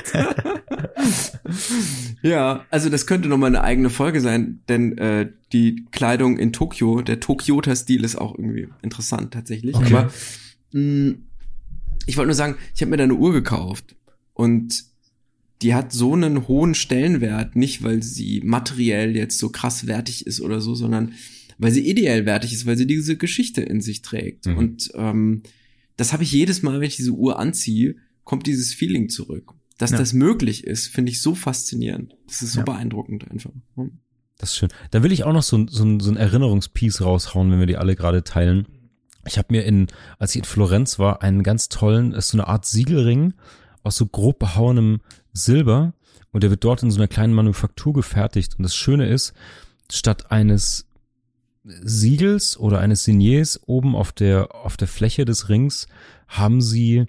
ja, 2.22 2.64
also 2.70 2.90
das 2.90 3.06
könnte 3.06 3.28
noch 3.28 3.38
mal 3.38 3.46
eine 3.46 3.62
eigene 3.62 3.90
Folge 3.90 4.20
sein, 4.20 4.60
denn 4.68 4.98
äh, 4.98 5.30
die 5.52 5.86
Kleidung 5.90 6.38
in 6.38 6.52
Tokio, 6.52 7.02
der 7.02 7.20
Tokyota-Stil 7.20 8.04
ist 8.04 8.16
auch 8.16 8.36
irgendwie 8.36 8.68
interessant 8.82 9.32
tatsächlich. 9.32 9.74
Okay. 9.74 9.94
Aber 9.94 10.12
mh, 10.72 11.10
mm, 11.10 11.22
ich 12.06 12.16
wollte 12.16 12.28
nur 12.28 12.34
sagen, 12.34 12.56
ich 12.74 12.80
habe 12.80 12.90
mir 12.90 12.96
da 12.96 13.04
eine 13.04 13.14
Uhr 13.14 13.32
gekauft 13.32 13.96
und 14.34 14.84
die 15.62 15.74
hat 15.74 15.92
so 15.92 16.14
einen 16.14 16.46
hohen 16.46 16.74
Stellenwert, 16.74 17.56
nicht 17.56 17.82
weil 17.82 18.02
sie 18.02 18.40
materiell 18.44 19.16
jetzt 19.16 19.38
so 19.38 19.48
krass 19.48 19.86
wertig 19.86 20.26
ist 20.26 20.40
oder 20.40 20.60
so, 20.60 20.74
sondern 20.74 21.12
weil 21.58 21.72
sie 21.72 21.88
ideell 21.88 22.24
wertig 22.26 22.52
ist, 22.52 22.66
weil 22.66 22.76
sie 22.76 22.86
diese 22.86 23.16
Geschichte 23.16 23.62
in 23.62 23.80
sich 23.80 24.02
trägt. 24.02 24.46
Mhm. 24.46 24.56
Und 24.56 24.90
ähm, 24.94 25.42
das 25.96 26.12
habe 26.12 26.22
ich 26.22 26.32
jedes 26.32 26.62
Mal, 26.62 26.80
wenn 26.80 26.86
ich 26.86 26.96
diese 26.96 27.10
Uhr 27.10 27.38
anziehe, 27.38 27.96
kommt 28.28 28.46
dieses 28.46 28.74
Feeling 28.74 29.08
zurück. 29.08 29.54
Dass 29.78 29.90
ja. 29.90 29.96
das 29.96 30.12
möglich 30.12 30.64
ist, 30.64 30.88
finde 30.88 31.10
ich 31.10 31.22
so 31.22 31.34
faszinierend. 31.34 32.14
Das 32.26 32.42
ist 32.42 32.52
so 32.52 32.58
ja. 32.58 32.64
beeindruckend 32.64 33.30
einfach. 33.30 33.52
Das 34.36 34.50
ist 34.50 34.56
schön. 34.56 34.68
Da 34.90 35.02
will 35.02 35.12
ich 35.12 35.24
auch 35.24 35.32
noch 35.32 35.42
so, 35.42 35.66
so, 35.66 35.98
so 35.98 36.10
ein 36.10 36.16
Erinnerungspiece 36.16 37.00
raushauen, 37.00 37.50
wenn 37.50 37.58
wir 37.58 37.66
die 37.66 37.78
alle 37.78 37.96
gerade 37.96 38.24
teilen. 38.24 38.66
Ich 39.26 39.38
habe 39.38 39.48
mir 39.50 39.64
in, 39.64 39.86
als 40.18 40.32
ich 40.32 40.40
in 40.40 40.44
Florenz 40.44 40.98
war, 40.98 41.22
einen 41.22 41.42
ganz 41.42 41.70
tollen, 41.70 42.12
ist 42.12 42.28
so 42.28 42.36
eine 42.36 42.48
Art 42.48 42.66
Siegelring 42.66 43.32
aus 43.82 43.96
so 43.96 44.04
grob 44.04 44.38
behauenem 44.40 45.00
Silber 45.32 45.94
und 46.30 46.42
der 46.42 46.50
wird 46.50 46.64
dort 46.64 46.82
in 46.82 46.90
so 46.90 46.98
einer 46.98 47.08
kleinen 47.08 47.32
Manufaktur 47.32 47.94
gefertigt. 47.94 48.56
Und 48.58 48.62
das 48.62 48.76
Schöne 48.76 49.08
ist, 49.08 49.32
statt 49.90 50.30
eines 50.30 50.86
Siegels 51.64 52.58
oder 52.58 52.80
eines 52.80 53.04
Signiers 53.04 53.58
oben 53.66 53.96
auf 53.96 54.12
der, 54.12 54.54
auf 54.54 54.76
der 54.76 54.88
Fläche 54.88 55.24
des 55.24 55.48
Rings 55.48 55.86
haben 56.26 56.60
sie 56.60 57.06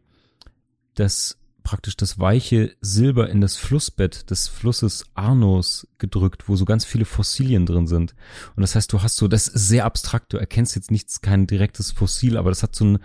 das 0.99 1.37
praktisch 1.63 1.97
das 1.97 2.17
weiche 2.19 2.75
Silber 2.81 3.29
in 3.29 3.41
das 3.41 3.55
Flussbett 3.55 4.31
des 4.31 4.47
Flusses 4.47 5.05
Arnos 5.13 5.87
gedrückt, 5.99 6.47
wo 6.47 6.55
so 6.55 6.65
ganz 6.65 6.83
viele 6.83 7.05
Fossilien 7.05 7.65
drin 7.65 7.85
sind. 7.85 8.15
Und 8.55 8.61
das 8.61 8.75
heißt, 8.75 8.91
du 8.91 9.03
hast 9.03 9.17
so, 9.17 9.27
das 9.27 9.47
ist 9.47 9.67
sehr 9.67 9.85
abstrakt, 9.85 10.33
du 10.33 10.37
erkennst 10.37 10.75
jetzt 10.75 10.89
nichts, 10.89 11.21
kein 11.21 11.45
direktes 11.45 11.91
Fossil, 11.91 12.37
aber 12.37 12.49
das 12.49 12.63
hat 12.63 12.75
so 12.75 12.85
ein 12.85 12.99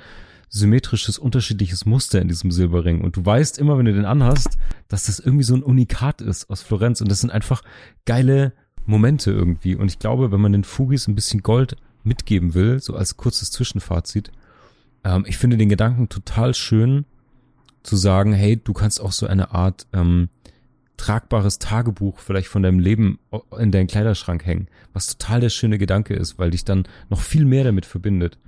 symmetrisches, 0.49 1.19
unterschiedliches 1.19 1.85
Muster 1.85 2.23
in 2.23 2.29
diesem 2.29 2.51
Silberring. 2.51 3.03
Und 3.03 3.17
du 3.17 3.27
weißt 3.27 3.59
immer, 3.59 3.77
wenn 3.77 3.87
du 3.87 3.93
den 3.93 4.05
anhast, 4.05 4.57
dass 4.89 5.05
das 5.05 5.19
irgendwie 5.19 5.45
so 5.45 5.55
ein 5.55 5.63
Unikat 5.63 6.21
ist 6.21 6.49
aus 6.49 6.63
Florenz. 6.63 7.01
Und 7.01 7.11
das 7.11 7.21
sind 7.21 7.31
einfach 7.31 7.63
geile 8.07 8.53
Momente 8.87 9.33
irgendwie. 9.33 9.75
Und 9.75 9.89
ich 9.89 9.99
glaube, 9.99 10.31
wenn 10.31 10.41
man 10.41 10.53
den 10.53 10.65
Fugis 10.65 11.09
ein 11.09 11.17
bisschen 11.17 11.43
Gold 11.43 11.77
mitgeben 12.05 12.55
will, 12.55 12.81
so 12.81 12.95
als 12.95 13.17
kurzes 13.17 13.51
Zwischenfazit, 13.51 14.31
ähm, 15.03 15.25
ich 15.27 15.39
finde 15.39 15.57
den 15.57 15.69
Gedanken 15.69 16.09
total 16.09 16.55
schön, 16.55 17.05
zu 17.85 17.97
sagen, 17.97 18.33
hey, 18.33 18.57
du 18.57 18.73
kannst 18.73 19.01
auch 19.01 19.13
so 19.13 19.27
eine 19.27 19.53
Art 19.53 19.87
ähm, 19.93 20.29
tragbares 20.97 21.59
Tagebuch 21.59 22.19
vielleicht 22.19 22.49
von 22.49 22.63
deinem 22.63 22.81
Leben 22.81 23.19
in 23.59 23.71
deinen 23.71 23.87
Kleiderschrank 23.87 24.45
hängen, 24.45 24.69
was 24.93 25.07
total 25.07 25.41
der 25.41 25.51
schöne 25.51 25.79
Gedanke 25.79 26.15
ist, 26.15 26.39
weil 26.39 26.51
dich 26.51 26.65
dann 26.65 26.89
noch 27.11 27.21
viel 27.21 27.45
mehr 27.45 27.63
damit 27.63 27.87
verbindet. 27.87 28.39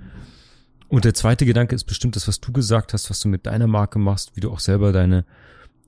Und 0.89 1.05
der 1.05 1.13
zweite 1.13 1.45
Gedanke 1.45 1.75
ist 1.75 1.83
bestimmt 1.83 2.15
das, 2.15 2.27
was 2.27 2.39
du 2.39 2.51
gesagt 2.51 2.93
hast, 2.93 3.09
was 3.09 3.19
du 3.19 3.27
mit 3.27 3.45
deiner 3.45 3.67
Marke 3.67 3.99
machst, 3.99 4.35
wie 4.35 4.39
du 4.39 4.49
auch 4.49 4.59
selber 4.59 4.91
deine, 4.91 5.25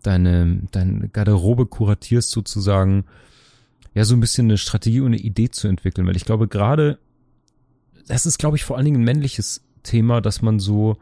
deine, 0.04 0.62
deine 0.72 1.10
Garderobe 1.10 1.66
kuratierst 1.66 2.32
sozusagen. 2.32 3.06
Ja, 3.96 4.04
so 4.06 4.16
ein 4.16 4.20
bisschen 4.20 4.48
eine 4.48 4.58
Strategie 4.58 5.00
und 5.00 5.08
eine 5.08 5.18
Idee 5.18 5.50
zu 5.50 5.68
entwickeln, 5.68 6.06
weil 6.06 6.18
ich 6.18 6.26
glaube 6.26 6.48
gerade, 6.48 7.00
das 8.08 8.26
ist, 8.26 8.38
glaube 8.38 8.58
ich, 8.58 8.66
vor 8.66 8.76
allen 8.76 8.86
Dingen 8.86 9.02
ein 9.02 9.06
männliches 9.06 9.64
Thema, 9.84 10.22
dass 10.22 10.42
man 10.42 10.60
so 10.60 10.98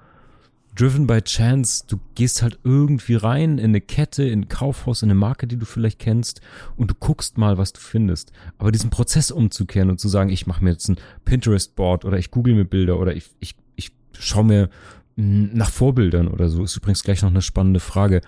driven 0.78 1.08
by 1.08 1.22
chance, 1.22 1.84
du 1.88 2.00
gehst 2.16 2.42
halt 2.42 2.60
irgendwie 2.64 3.16
rein 3.16 3.58
in 3.58 3.72
eine 3.72 3.82
Kette, 3.82 4.24
in 4.24 4.42
ein 4.42 4.48
Kaufhaus, 4.48 5.02
in 5.02 5.10
eine 5.10 5.20
Marke, 5.20 5.48
die 5.48 5.58
du 5.58 5.66
vielleicht 5.66 6.00
kennst 6.00 6.40
und 6.76 6.92
du 6.92 6.96
guckst 6.96 7.38
mal, 7.38 7.58
was 7.58 7.74
du 7.74 7.80
findest. 7.80 8.32
Aber 8.58 8.72
diesen 8.72 8.90
Prozess 8.92 9.32
umzukehren 9.32 9.90
und 9.90 10.00
zu 10.00 10.08
sagen, 10.08 10.30
ich 10.30 10.46
mache 10.46 10.64
mir 10.64 10.72
jetzt 10.72 10.88
ein 10.88 10.98
Pinterest-Board 11.26 12.06
oder 12.06 12.18
ich 12.18 12.32
google 12.32 12.54
mir 12.54 12.66
Bilder 12.66 13.00
oder 13.00 13.16
ich, 13.16 13.32
ich, 13.40 13.56
ich 13.76 13.92
schaue 14.14 14.46
mir 14.46 14.70
hm, 15.16 15.50
nach 15.54 15.72
Vorbildern 15.72 16.28
oder 16.28 16.48
so, 16.48 16.64
ist 16.64 16.78
übrigens 16.78 17.04
gleich 17.04 17.24
noch 17.24 17.32
eine 17.32 17.42
spannende 17.42 17.80
Frage 17.80 18.22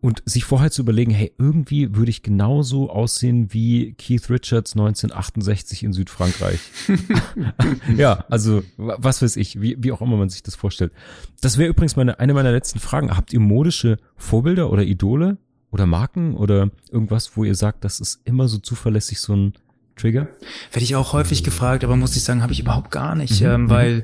und 0.00 0.22
sich 0.24 0.44
vorher 0.44 0.70
zu 0.70 0.82
überlegen, 0.82 1.10
hey, 1.10 1.32
irgendwie 1.38 1.94
würde 1.94 2.10
ich 2.10 2.22
genauso 2.22 2.90
aussehen 2.90 3.52
wie 3.52 3.92
Keith 3.92 4.30
Richards 4.30 4.72
1968 4.72 5.82
in 5.82 5.92
Südfrankreich. 5.92 6.60
ja, 7.96 8.24
also 8.30 8.62
was 8.76 9.20
weiß 9.20 9.36
ich, 9.36 9.60
wie, 9.60 9.76
wie 9.78 9.92
auch 9.92 10.00
immer 10.00 10.16
man 10.16 10.30
sich 10.30 10.42
das 10.42 10.54
vorstellt. 10.54 10.92
Das 11.42 11.58
wäre 11.58 11.68
übrigens 11.68 11.96
meine, 11.96 12.18
eine 12.18 12.32
meiner 12.32 12.52
letzten 12.52 12.78
Fragen. 12.78 13.14
Habt 13.14 13.32
ihr 13.32 13.40
modische 13.40 13.98
Vorbilder 14.16 14.70
oder 14.70 14.84
Idole 14.84 15.36
oder 15.70 15.86
Marken 15.86 16.34
oder 16.34 16.70
irgendwas, 16.90 17.36
wo 17.36 17.44
ihr 17.44 17.54
sagt, 17.54 17.84
das 17.84 18.00
ist 18.00 18.20
immer 18.24 18.48
so 18.48 18.58
zuverlässig 18.58 19.20
so 19.20 19.34
ein 19.34 19.52
Trigger? 19.96 20.28
Werde 20.72 20.84
ich 20.84 20.96
auch 20.96 21.12
häufig 21.12 21.44
gefragt, 21.44 21.84
aber 21.84 21.96
muss 21.96 22.16
ich 22.16 22.24
sagen, 22.24 22.42
habe 22.42 22.54
ich 22.54 22.60
überhaupt 22.60 22.90
gar 22.90 23.14
nicht, 23.14 23.42
mhm. 23.42 23.46
ähm, 23.46 23.64
mhm. 23.64 24.02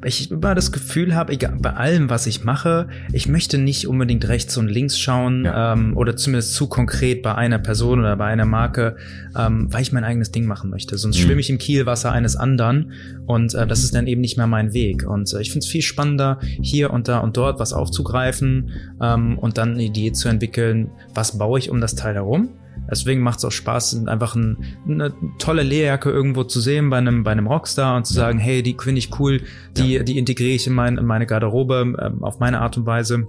Weil 0.00 0.08
ich 0.08 0.30
immer 0.30 0.54
das 0.54 0.72
Gefühl 0.72 1.14
habe, 1.14 1.32
egal, 1.32 1.56
bei 1.60 1.72
allem, 1.72 2.10
was 2.10 2.26
ich 2.26 2.44
mache, 2.44 2.88
ich 3.12 3.28
möchte 3.28 3.58
nicht 3.58 3.86
unbedingt 3.86 4.28
rechts 4.28 4.56
und 4.56 4.68
links 4.68 4.98
schauen 4.98 5.44
ja. 5.44 5.72
ähm, 5.72 5.96
oder 5.96 6.16
zumindest 6.16 6.54
zu 6.54 6.68
konkret 6.68 7.22
bei 7.22 7.34
einer 7.34 7.58
Person 7.58 8.00
oder 8.00 8.16
bei 8.16 8.26
einer 8.26 8.44
Marke, 8.44 8.96
ähm, 9.36 9.72
weil 9.72 9.82
ich 9.82 9.92
mein 9.92 10.04
eigenes 10.04 10.30
Ding 10.30 10.46
machen 10.46 10.70
möchte. 10.70 10.98
Sonst 10.98 11.18
mhm. 11.18 11.22
schwimme 11.22 11.40
ich 11.40 11.50
im 11.50 11.58
Kielwasser 11.58 12.12
eines 12.12 12.36
anderen 12.36 12.92
und 13.26 13.54
äh, 13.54 13.66
das 13.66 13.82
ist 13.84 13.94
dann 13.94 14.06
eben 14.06 14.20
nicht 14.20 14.36
mehr 14.36 14.46
mein 14.46 14.72
Weg. 14.72 15.06
Und 15.08 15.32
äh, 15.32 15.40
ich 15.40 15.50
finde 15.50 15.64
es 15.64 15.70
viel 15.70 15.82
spannender, 15.82 16.38
hier 16.60 16.92
und 16.92 17.08
da 17.08 17.18
und 17.18 17.36
dort 17.36 17.58
was 17.58 17.72
aufzugreifen 17.72 18.72
ähm, 19.00 19.38
und 19.38 19.58
dann 19.58 19.74
eine 19.74 19.82
Idee 19.82 20.12
zu 20.12 20.28
entwickeln, 20.28 20.90
was 21.14 21.38
baue 21.38 21.58
ich 21.58 21.70
um 21.70 21.80
das 21.80 21.94
Teil 21.94 22.14
herum 22.14 22.50
Deswegen 22.90 23.20
macht 23.20 23.38
es 23.38 23.44
auch 23.44 23.52
Spaß, 23.52 24.06
einfach 24.06 24.34
ein, 24.34 24.58
eine 24.88 25.12
tolle 25.38 25.62
Lehrjacke 25.62 26.10
irgendwo 26.10 26.44
zu 26.44 26.60
sehen 26.60 26.90
bei 26.90 26.98
einem, 26.98 27.24
bei 27.24 27.32
einem 27.32 27.46
Rockstar 27.46 27.96
und 27.96 28.06
zu 28.06 28.14
ja. 28.14 28.20
sagen, 28.20 28.38
hey, 28.38 28.62
die 28.62 28.76
finde 28.80 28.98
ich 28.98 29.18
cool, 29.18 29.42
die, 29.76 29.94
ja. 29.94 30.02
die 30.02 30.18
integriere 30.18 30.54
ich 30.54 30.66
in, 30.66 30.72
mein, 30.72 30.98
in 30.98 31.04
meine 31.04 31.26
Garderobe 31.26 31.94
ähm, 32.00 32.22
auf 32.22 32.38
meine 32.38 32.60
Art 32.60 32.76
und 32.76 32.86
Weise. 32.86 33.26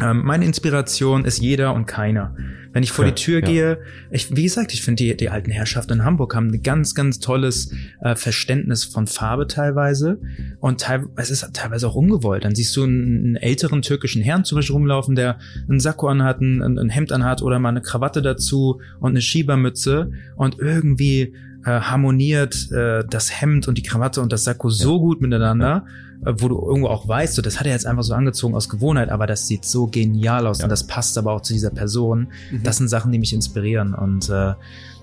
Ähm, 0.00 0.24
meine 0.24 0.44
Inspiration 0.44 1.24
ist 1.24 1.38
jeder 1.40 1.74
und 1.74 1.86
keiner. 1.86 2.34
Wenn 2.78 2.84
ich 2.84 2.92
vor 2.92 3.04
ja, 3.04 3.10
die 3.10 3.20
Tür 3.20 3.40
gehe, 3.40 3.78
ich, 4.08 4.36
wie 4.36 4.44
gesagt, 4.44 4.72
ich 4.72 4.82
finde 4.82 5.02
die, 5.02 5.16
die 5.16 5.30
alten 5.30 5.50
Herrschaften 5.50 5.94
in 5.94 6.04
Hamburg 6.04 6.36
haben 6.36 6.52
ein 6.52 6.62
ganz, 6.62 6.94
ganz 6.94 7.18
tolles 7.18 7.72
äh, 8.00 8.14
Verständnis 8.14 8.84
von 8.84 9.08
Farbe 9.08 9.48
teilweise. 9.48 10.20
Und 10.60 10.82
teil, 10.82 11.06
es 11.16 11.32
ist 11.32 11.44
teilweise 11.54 11.88
auch 11.88 11.96
ungewollt. 11.96 12.44
Dann 12.44 12.54
siehst 12.54 12.76
du 12.76 12.84
einen, 12.84 13.24
einen 13.24 13.36
älteren 13.36 13.82
türkischen 13.82 14.22
Herrn 14.22 14.44
zum 14.44 14.58
Beispiel 14.58 14.74
rumlaufen, 14.74 15.16
der 15.16 15.40
einen 15.68 15.80
Sakko 15.80 16.06
anhat, 16.06 16.40
ein, 16.40 16.78
ein 16.78 16.88
Hemd 16.88 17.10
anhat 17.10 17.42
oder 17.42 17.58
mal 17.58 17.70
eine 17.70 17.82
Krawatte 17.82 18.22
dazu 18.22 18.80
und 19.00 19.10
eine 19.10 19.22
Schiebermütze 19.22 20.12
und 20.36 20.60
irgendwie 20.60 21.34
äh, 21.64 21.80
harmoniert 21.80 22.70
äh, 22.70 23.02
das 23.10 23.40
Hemd 23.40 23.66
und 23.66 23.76
die 23.76 23.82
Krawatte 23.82 24.20
und 24.20 24.32
das 24.32 24.44
Sakko 24.44 24.70
so 24.70 25.00
gut 25.00 25.20
miteinander, 25.20 25.84
äh, 25.84 25.90
wo 26.24 26.48
du 26.48 26.60
irgendwo 26.66 26.88
auch 26.88 27.06
weißt, 27.06 27.34
so, 27.34 27.42
das 27.42 27.60
hat 27.60 27.66
er 27.66 27.72
jetzt 27.72 27.86
einfach 27.86 28.02
so 28.02 28.14
angezogen 28.14 28.54
aus 28.54 28.68
Gewohnheit, 28.68 29.08
aber 29.08 29.26
das 29.26 29.46
sieht 29.46 29.64
so 29.64 29.86
genial 29.86 30.46
aus 30.46 30.58
ja. 30.58 30.64
und 30.64 30.70
das 30.70 30.86
passt 30.86 31.16
aber 31.18 31.32
auch 31.32 31.40
zu 31.40 31.52
dieser 31.52 31.70
Person. 31.70 32.28
Mhm. 32.50 32.62
Das 32.62 32.78
sind 32.78 32.88
Sachen, 32.88 33.12
die 33.12 33.18
mich 33.18 33.32
inspirieren 33.32 33.94
und 33.94 34.28
äh, 34.28 34.54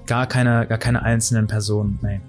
gar 0.05 0.27
keine, 0.27 0.67
gar 0.67 0.77
keine 0.77 1.03
einzelnen 1.03 1.47
Personen. 1.47 1.99
Nee. 2.01 2.21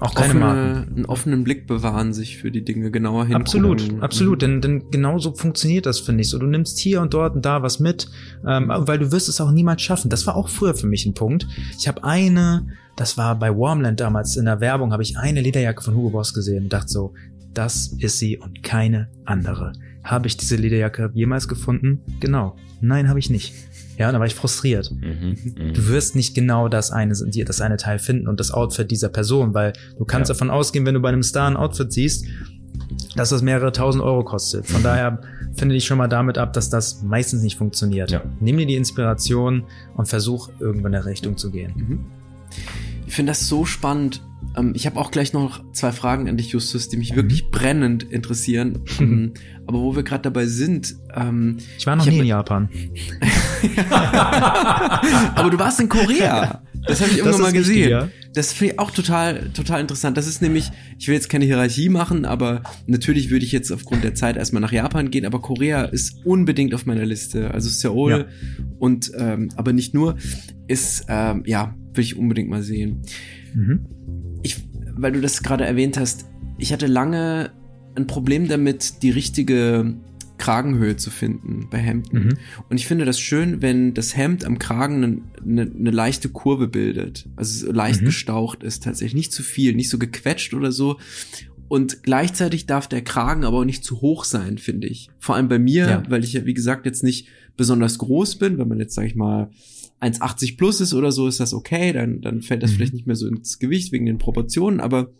Auch 0.00 0.14
keine 0.14 0.30
Offene, 0.30 0.44
Marken. 0.44 0.94
Einen 0.94 1.06
offenen 1.06 1.44
Blick 1.44 1.66
bewahren, 1.66 2.12
sich 2.12 2.38
für 2.38 2.52
die 2.52 2.64
Dinge 2.64 2.92
genauer 2.92 3.26
hin. 3.26 3.34
Absolut, 3.34 4.00
absolut. 4.00 4.42
Denn, 4.42 4.60
denn 4.60 4.90
genau 4.90 5.18
so 5.18 5.34
funktioniert 5.34 5.86
das, 5.86 5.98
finde 5.98 6.20
ich. 6.20 6.30
So, 6.30 6.38
du 6.38 6.46
nimmst 6.46 6.78
hier 6.78 7.00
und 7.02 7.14
dort 7.14 7.34
und 7.34 7.44
da 7.44 7.62
was 7.62 7.80
mit, 7.80 8.08
ähm, 8.46 8.70
weil 8.72 9.00
du 9.00 9.10
wirst 9.10 9.28
es 9.28 9.40
auch 9.40 9.50
niemals 9.50 9.82
schaffen. 9.82 10.08
Das 10.08 10.24
war 10.26 10.36
auch 10.36 10.48
früher 10.48 10.74
für 10.74 10.86
mich 10.86 11.04
ein 11.04 11.14
Punkt. 11.14 11.48
Ich 11.76 11.88
habe 11.88 12.04
eine, 12.04 12.68
das 12.94 13.18
war 13.18 13.36
bei 13.36 13.50
Warmland 13.50 13.98
damals 13.98 14.36
in 14.36 14.44
der 14.44 14.60
Werbung, 14.60 14.92
habe 14.92 15.02
ich 15.02 15.18
eine 15.18 15.40
Lederjacke 15.40 15.82
von 15.82 15.96
Hugo 15.96 16.10
Boss 16.10 16.32
gesehen 16.32 16.64
und 16.64 16.72
dachte 16.72 16.88
so, 16.88 17.14
das 17.54 17.88
ist 17.98 18.18
sie 18.18 18.38
und 18.38 18.62
keine 18.62 19.08
andere. 19.24 19.72
Habe 20.04 20.26
ich 20.26 20.36
diese 20.36 20.56
Lederjacke 20.56 21.10
jemals 21.14 21.48
gefunden? 21.48 22.00
Genau. 22.20 22.56
Nein, 22.80 23.08
habe 23.08 23.18
ich 23.18 23.30
nicht. 23.30 23.54
Ja, 23.98 24.06
und 24.06 24.14
da 24.14 24.20
war 24.20 24.26
ich 24.26 24.34
frustriert. 24.34 24.90
Mhm, 24.92 25.36
mh. 25.56 25.72
Du 25.72 25.88
wirst 25.88 26.14
nicht 26.14 26.34
genau 26.34 26.68
das 26.68 26.92
eine, 26.92 27.12
das 27.12 27.60
eine 27.60 27.76
Teil 27.76 27.98
finden 27.98 28.28
und 28.28 28.38
das 28.38 28.52
Outfit 28.52 28.90
dieser 28.90 29.08
Person, 29.08 29.54
weil 29.54 29.72
du 29.98 30.04
kannst 30.04 30.28
ja. 30.28 30.34
davon 30.34 30.50
ausgehen, 30.50 30.86
wenn 30.86 30.94
du 30.94 31.00
bei 31.00 31.08
einem 31.08 31.24
Star 31.24 31.48
ein 31.48 31.56
Outfit 31.56 31.92
siehst, 31.92 32.26
dass 33.16 33.30
das 33.30 33.42
mehrere 33.42 33.72
tausend 33.72 34.02
Euro 34.04 34.22
kostet. 34.24 34.66
Von 34.66 34.82
daher 34.84 35.20
finde 35.56 35.74
ich 35.74 35.84
schon 35.84 35.98
mal 35.98 36.08
damit 36.08 36.38
ab, 36.38 36.52
dass 36.52 36.70
das 36.70 37.02
meistens 37.02 37.42
nicht 37.42 37.58
funktioniert. 37.58 38.10
Ja. 38.10 38.22
Nimm 38.40 38.56
dir 38.56 38.66
die 38.66 38.76
Inspiration 38.76 39.64
und 39.96 40.06
versuch 40.06 40.48
irgendwo 40.60 40.86
in 40.86 40.92
der 40.92 41.04
Richtung 41.04 41.36
zu 41.36 41.50
gehen. 41.50 41.72
Mhm. 41.76 42.06
Ich 43.06 43.14
finde 43.14 43.32
das 43.32 43.48
so 43.48 43.64
spannend. 43.64 44.22
Ähm, 44.56 44.72
ich 44.74 44.86
habe 44.86 44.96
auch 44.98 45.10
gleich 45.10 45.32
noch 45.32 45.62
zwei 45.72 45.92
Fragen 45.92 46.28
an 46.28 46.36
dich, 46.36 46.50
Justus, 46.50 46.88
die 46.88 46.96
mich 46.96 47.14
wirklich 47.16 47.50
brennend 47.50 48.02
interessieren. 48.04 48.80
Ähm, 49.00 49.32
Aber 49.66 49.80
wo 49.80 49.94
wir 49.96 50.02
gerade 50.02 50.22
dabei 50.22 50.46
sind, 50.46 50.96
ähm, 51.14 51.58
Ich 51.76 51.86
war 51.86 51.94
noch 51.96 52.06
Ich 52.06 52.12
nie 52.12 52.20
in 52.20 52.26
Japan. 52.26 52.68
aber 55.34 55.50
du 55.50 55.58
warst 55.58 55.80
in 55.80 55.88
Korea. 55.88 56.62
Das 56.86 57.00
habe 57.00 57.10
ich 57.10 57.18
irgendwann 57.18 57.40
mal 57.42 57.52
gesehen. 57.52 57.90
ja. 57.90 58.08
Das 58.34 58.52
finde 58.52 58.74
ich 58.74 58.78
auch 58.78 58.90
total, 58.90 59.50
total 59.52 59.80
interessant. 59.80 60.16
Das 60.16 60.26
ist 60.28 60.40
nämlich, 60.42 60.70
ich 60.98 61.08
will 61.08 61.14
jetzt 61.14 61.28
keine 61.28 61.44
Hierarchie 61.44 61.88
machen, 61.88 62.24
aber 62.24 62.62
natürlich 62.86 63.30
würde 63.30 63.44
ich 63.44 63.52
jetzt 63.52 63.72
aufgrund 63.72 64.04
der 64.04 64.14
Zeit 64.14 64.36
erstmal 64.36 64.62
nach 64.62 64.70
Japan 64.72 65.10
gehen, 65.10 65.24
aber 65.26 65.40
Korea 65.40 65.82
ist 65.84 66.24
unbedingt 66.24 66.72
auf 66.74 66.86
meiner 66.86 67.04
Liste. 67.04 67.50
Also 67.52 67.68
Seoul 67.68 68.10
Ja. 68.10 68.24
und 68.78 69.10
ähm, 69.18 69.50
aber 69.56 69.72
nicht 69.72 69.92
nur, 69.92 70.16
ist 70.68 71.06
ähm, 71.08 71.42
ja, 71.46 71.74
will 71.94 72.04
ich 72.04 72.16
unbedingt 72.16 72.48
mal 72.48 72.62
sehen. 72.62 73.02
Mhm. 73.54 73.86
Weil 75.00 75.12
du 75.12 75.20
das 75.20 75.42
gerade 75.42 75.64
erwähnt 75.64 75.96
hast, 75.96 76.26
ich 76.58 76.72
hatte 76.72 76.86
lange 76.86 77.50
ein 77.94 78.06
Problem 78.06 78.48
damit, 78.48 79.02
die 79.02 79.10
richtige 79.10 79.94
Kragenhöhe 80.38 80.96
zu 80.96 81.10
finden 81.10 81.66
bei 81.70 81.78
Hemden. 81.78 82.18
Mhm. 82.26 82.34
Und 82.68 82.76
ich 82.76 82.86
finde 82.86 83.04
das 83.04 83.18
schön, 83.18 83.60
wenn 83.60 83.92
das 83.94 84.16
Hemd 84.16 84.44
am 84.44 84.58
Kragen 84.58 85.22
eine, 85.44 85.62
eine 85.62 85.90
leichte 85.90 86.28
Kurve 86.28 86.68
bildet. 86.68 87.26
Also 87.34 87.66
so 87.66 87.72
leicht 87.72 88.02
Mhm. 88.02 88.06
gestaucht 88.06 88.62
ist 88.62 88.84
tatsächlich. 88.84 89.14
Nicht 89.14 89.32
zu 89.32 89.42
viel, 89.42 89.74
nicht 89.74 89.90
so 89.90 89.98
gequetscht 89.98 90.54
oder 90.54 90.70
so. 90.70 90.98
Und 91.66 92.02
gleichzeitig 92.04 92.66
darf 92.66 92.86
der 92.86 93.02
Kragen 93.02 93.44
aber 93.44 93.58
auch 93.58 93.64
nicht 93.64 93.84
zu 93.84 94.00
hoch 94.00 94.24
sein, 94.24 94.58
finde 94.58 94.86
ich. 94.86 95.10
Vor 95.18 95.34
allem 95.34 95.48
bei 95.48 95.58
mir, 95.58 95.86
Ja. 95.88 96.02
weil 96.08 96.22
ich 96.24 96.32
ja, 96.34 96.46
wie 96.46 96.54
gesagt, 96.54 96.86
jetzt 96.86 97.02
nicht 97.02 97.26
besonders 97.56 97.98
groß 97.98 98.36
bin. 98.38 98.58
Wenn 98.58 98.68
man 98.68 98.78
jetzt, 98.78 98.94
sag 98.94 99.06
ich 99.06 99.16
mal, 99.16 99.50
1,80 100.00 100.56
plus 100.56 100.80
ist 100.80 100.94
oder 100.94 101.10
so, 101.12 101.26
ist 101.26 101.40
das 101.40 101.52
okay. 101.54 101.92
Dann, 101.92 102.20
dann 102.20 102.42
fällt 102.42 102.62
das 102.62 102.70
Mhm. 102.72 102.76
vielleicht 102.76 102.94
nicht 102.94 103.06
mehr 103.06 103.16
so 103.16 103.26
ins 103.26 103.58
Gewicht 103.58 103.92
wegen 103.92 104.06
den 104.06 104.18
Proportionen. 104.18 104.80
Aber 104.80 105.12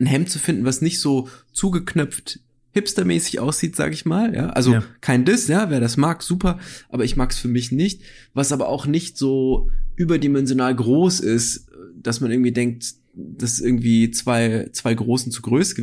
ein 0.00 0.06
Hemd 0.06 0.30
zu 0.30 0.38
finden, 0.38 0.64
was 0.64 0.82
nicht 0.82 1.00
so 1.00 1.28
zugeknöpft 1.52 2.40
hipstermäßig 2.72 3.40
aussieht, 3.40 3.74
sag 3.76 3.92
ich 3.92 4.04
mal, 4.04 4.34
ja. 4.34 4.50
Also 4.50 4.72
Ja. 4.74 4.84
kein 5.00 5.24
Diss, 5.24 5.48
ja, 5.48 5.70
wer 5.70 5.80
das 5.80 5.96
mag, 5.96 6.22
super, 6.22 6.58
aber 6.90 7.04
ich 7.04 7.16
mag's 7.16 7.38
für 7.38 7.48
mich 7.48 7.72
nicht, 7.72 8.02
was 8.34 8.52
aber 8.52 8.68
auch 8.68 8.86
nicht 8.86 9.16
so 9.16 9.70
überdimensional 9.96 10.74
groß 10.76 11.20
ist, 11.20 11.66
dass 12.00 12.20
man 12.20 12.30
irgendwie 12.30 12.52
denkt, 12.52 12.94
dass 13.14 13.58
irgendwie 13.58 14.10
zwei 14.10 14.68
zwei 14.72 14.94
großen 14.94 15.32
zu 15.32 15.42
groß 15.42 15.74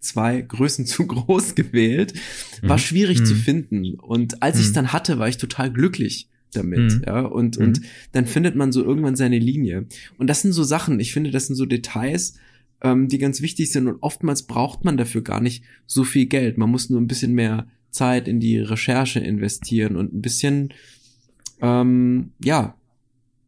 zwei 0.00 0.42
Größen 0.42 0.84
zu 0.86 1.06
groß 1.06 1.54
gewählt, 1.54 2.12
war 2.62 2.76
Mhm. 2.76 2.80
schwierig 2.80 3.20
Mhm. 3.20 3.24
zu 3.24 3.34
finden 3.36 3.94
und 3.94 4.42
als 4.42 4.58
ich 4.58 4.64
es 4.66 4.70
Mhm. 4.72 4.74
dann 4.74 4.92
hatte, 4.92 5.18
war 5.18 5.28
ich 5.28 5.38
total 5.38 5.72
glücklich 5.72 6.28
damit, 6.52 6.78
Mhm. 6.98 7.02
ja, 7.06 7.20
und 7.20 7.58
Mhm. 7.58 7.64
und 7.64 7.80
dann 8.12 8.26
findet 8.26 8.54
man 8.56 8.72
so 8.72 8.84
irgendwann 8.84 9.16
seine 9.16 9.38
Linie. 9.38 9.86
Und 10.18 10.28
das 10.28 10.42
sind 10.42 10.52
so 10.52 10.62
Sachen, 10.64 11.00
ich 11.00 11.12
finde, 11.12 11.30
das 11.30 11.46
sind 11.46 11.56
so 11.56 11.66
Details, 11.66 12.34
ähm, 12.82 13.08
die 13.08 13.18
ganz 13.18 13.42
wichtig 13.42 13.70
sind 13.72 13.86
und 13.88 13.98
oftmals 14.02 14.42
braucht 14.44 14.84
man 14.84 14.96
dafür 14.96 15.22
gar 15.22 15.40
nicht 15.40 15.64
so 15.86 16.04
viel 16.04 16.26
Geld. 16.26 16.58
Man 16.58 16.70
muss 16.70 16.90
nur 16.90 17.00
ein 17.00 17.06
bisschen 17.06 17.32
mehr 17.32 17.66
Zeit 17.90 18.26
in 18.28 18.40
die 18.40 18.58
Recherche 18.58 19.20
investieren 19.20 19.96
und 19.96 20.12
ein 20.14 20.22
bisschen, 20.22 20.72
ähm, 21.60 22.30
ja, 22.42 22.74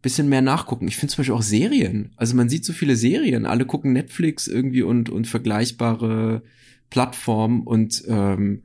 bisschen 0.03 0.29
mehr 0.29 0.43
nachgucken. 0.43 0.87
Ich 0.87 0.97
finde 0.97 1.15
zum 1.15 1.23
Beispiel 1.23 1.35
auch 1.35 1.43
Serien. 1.43 2.11
Also 2.17 2.37
man 2.37 2.51
sieht 2.51 2.65
so 2.65 2.75
viele 2.75 2.95
Serien. 2.95 3.47
Alle 3.47 3.65
gucken 3.65 3.95
Netflix 3.95 4.47
irgendwie 4.47 4.83
und, 4.83 5.09
und 5.09 5.27
vergleichbare 5.27 6.43
Plattformen 6.91 7.63
und 7.63 8.05
ähm, 8.07 8.63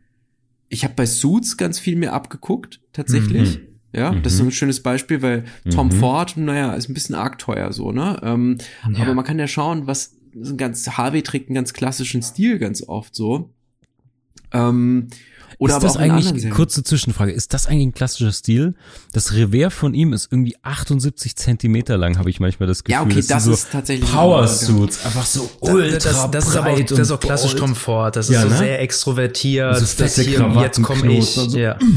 ich 0.68 0.84
habe 0.84 0.94
bei 0.96 1.06
Suits 1.08 1.58
ganz 1.58 1.80
viel 1.80 1.96
mir 1.96 2.14
abgeguckt, 2.14 2.82
tatsächlich. 2.94 3.58
Mhm. 3.60 3.64
Ja, 3.96 4.14
das 4.14 4.34
ist 4.34 4.38
so 4.38 4.44
Mhm. 4.44 4.50
ein 4.50 4.54
schönes 4.54 4.84
Beispiel, 4.84 5.22
weil 5.22 5.46
Tom 5.74 5.88
Mhm. 5.88 5.92
Ford, 5.94 6.38
naja, 6.38 6.74
ist 6.74 6.90
ein 6.90 6.94
bisschen 6.94 7.16
arg 7.16 7.40
teuer 7.40 7.74
so, 7.74 7.92
ne? 7.92 8.20
Ähm, 8.24 8.58
Ja. 8.94 9.02
Aber 9.04 9.14
man 9.16 9.26
kann 9.26 9.40
ja 9.40 9.48
schauen, 9.48 9.88
was 9.88 10.14
so 10.40 10.54
ein 10.54 10.58
ganz 10.58 10.88
Harvey 10.90 11.24
trägt 11.24 11.50
einen 11.50 11.56
ganz 11.56 11.74
klassischen 11.74 12.22
Stil 12.22 12.60
ganz 12.60 12.84
oft 12.88 13.16
so. 13.16 13.50
Ähm, 14.52 15.08
oder 15.58 15.74
ist 15.74 15.76
aber 15.78 15.88
das 15.88 15.98
eigentlich, 15.98 16.50
kurze 16.52 16.84
Zwischenfrage, 16.84 17.32
ist 17.32 17.54
das 17.54 17.68
eigentlich 17.68 17.88
ein 17.88 17.94
klassischer 17.94 18.32
Stil? 18.32 18.76
Das 19.12 19.34
Revers 19.34 19.74
von 19.74 19.94
ihm 19.94 20.14
ist 20.14 20.30
irgendwie 20.32 20.56
78 20.62 21.36
Zentimeter 21.36 21.98
lang, 21.98 22.18
habe 22.18 22.30
ich 22.30 22.40
manchmal 22.40 22.68
das 22.68 22.84
Gefühl. 22.84 22.94
Ja, 22.94 23.02
okay, 23.06 23.22
sind 23.22 23.32
das 23.32 23.44
so 23.44 23.52
ist 23.54 23.70
tatsächlich 23.72 24.10
Power 24.10 24.42
Ja. 24.42 24.48
Suits, 24.48 25.04
einfach 25.06 25.26
so 25.26 25.50
ultra 25.62 25.98
das, 26.12 26.32
das, 26.32 26.48
ist 26.48 26.56
aber 26.56 26.72
auch, 26.72 26.80
das 26.80 27.00
ist 27.00 27.12
auch 27.12 27.20
klassisch. 27.20 27.56
Tom 27.56 27.76
Ford. 27.76 28.16
Das 28.16 28.30
Ja, 28.30 28.38
ist 28.38 28.44
so 28.44 28.50
ne? 28.50 28.58
sehr 28.58 28.82
extrovertiert. 28.82 29.76
So 29.76 29.82
das 29.82 29.94
fette 29.94 30.22
hier, 30.22 30.62
jetzt 30.62 30.82
komme 30.82 31.12
ich. 31.12 31.26
So. 31.26 31.58
Ja. 31.58 31.78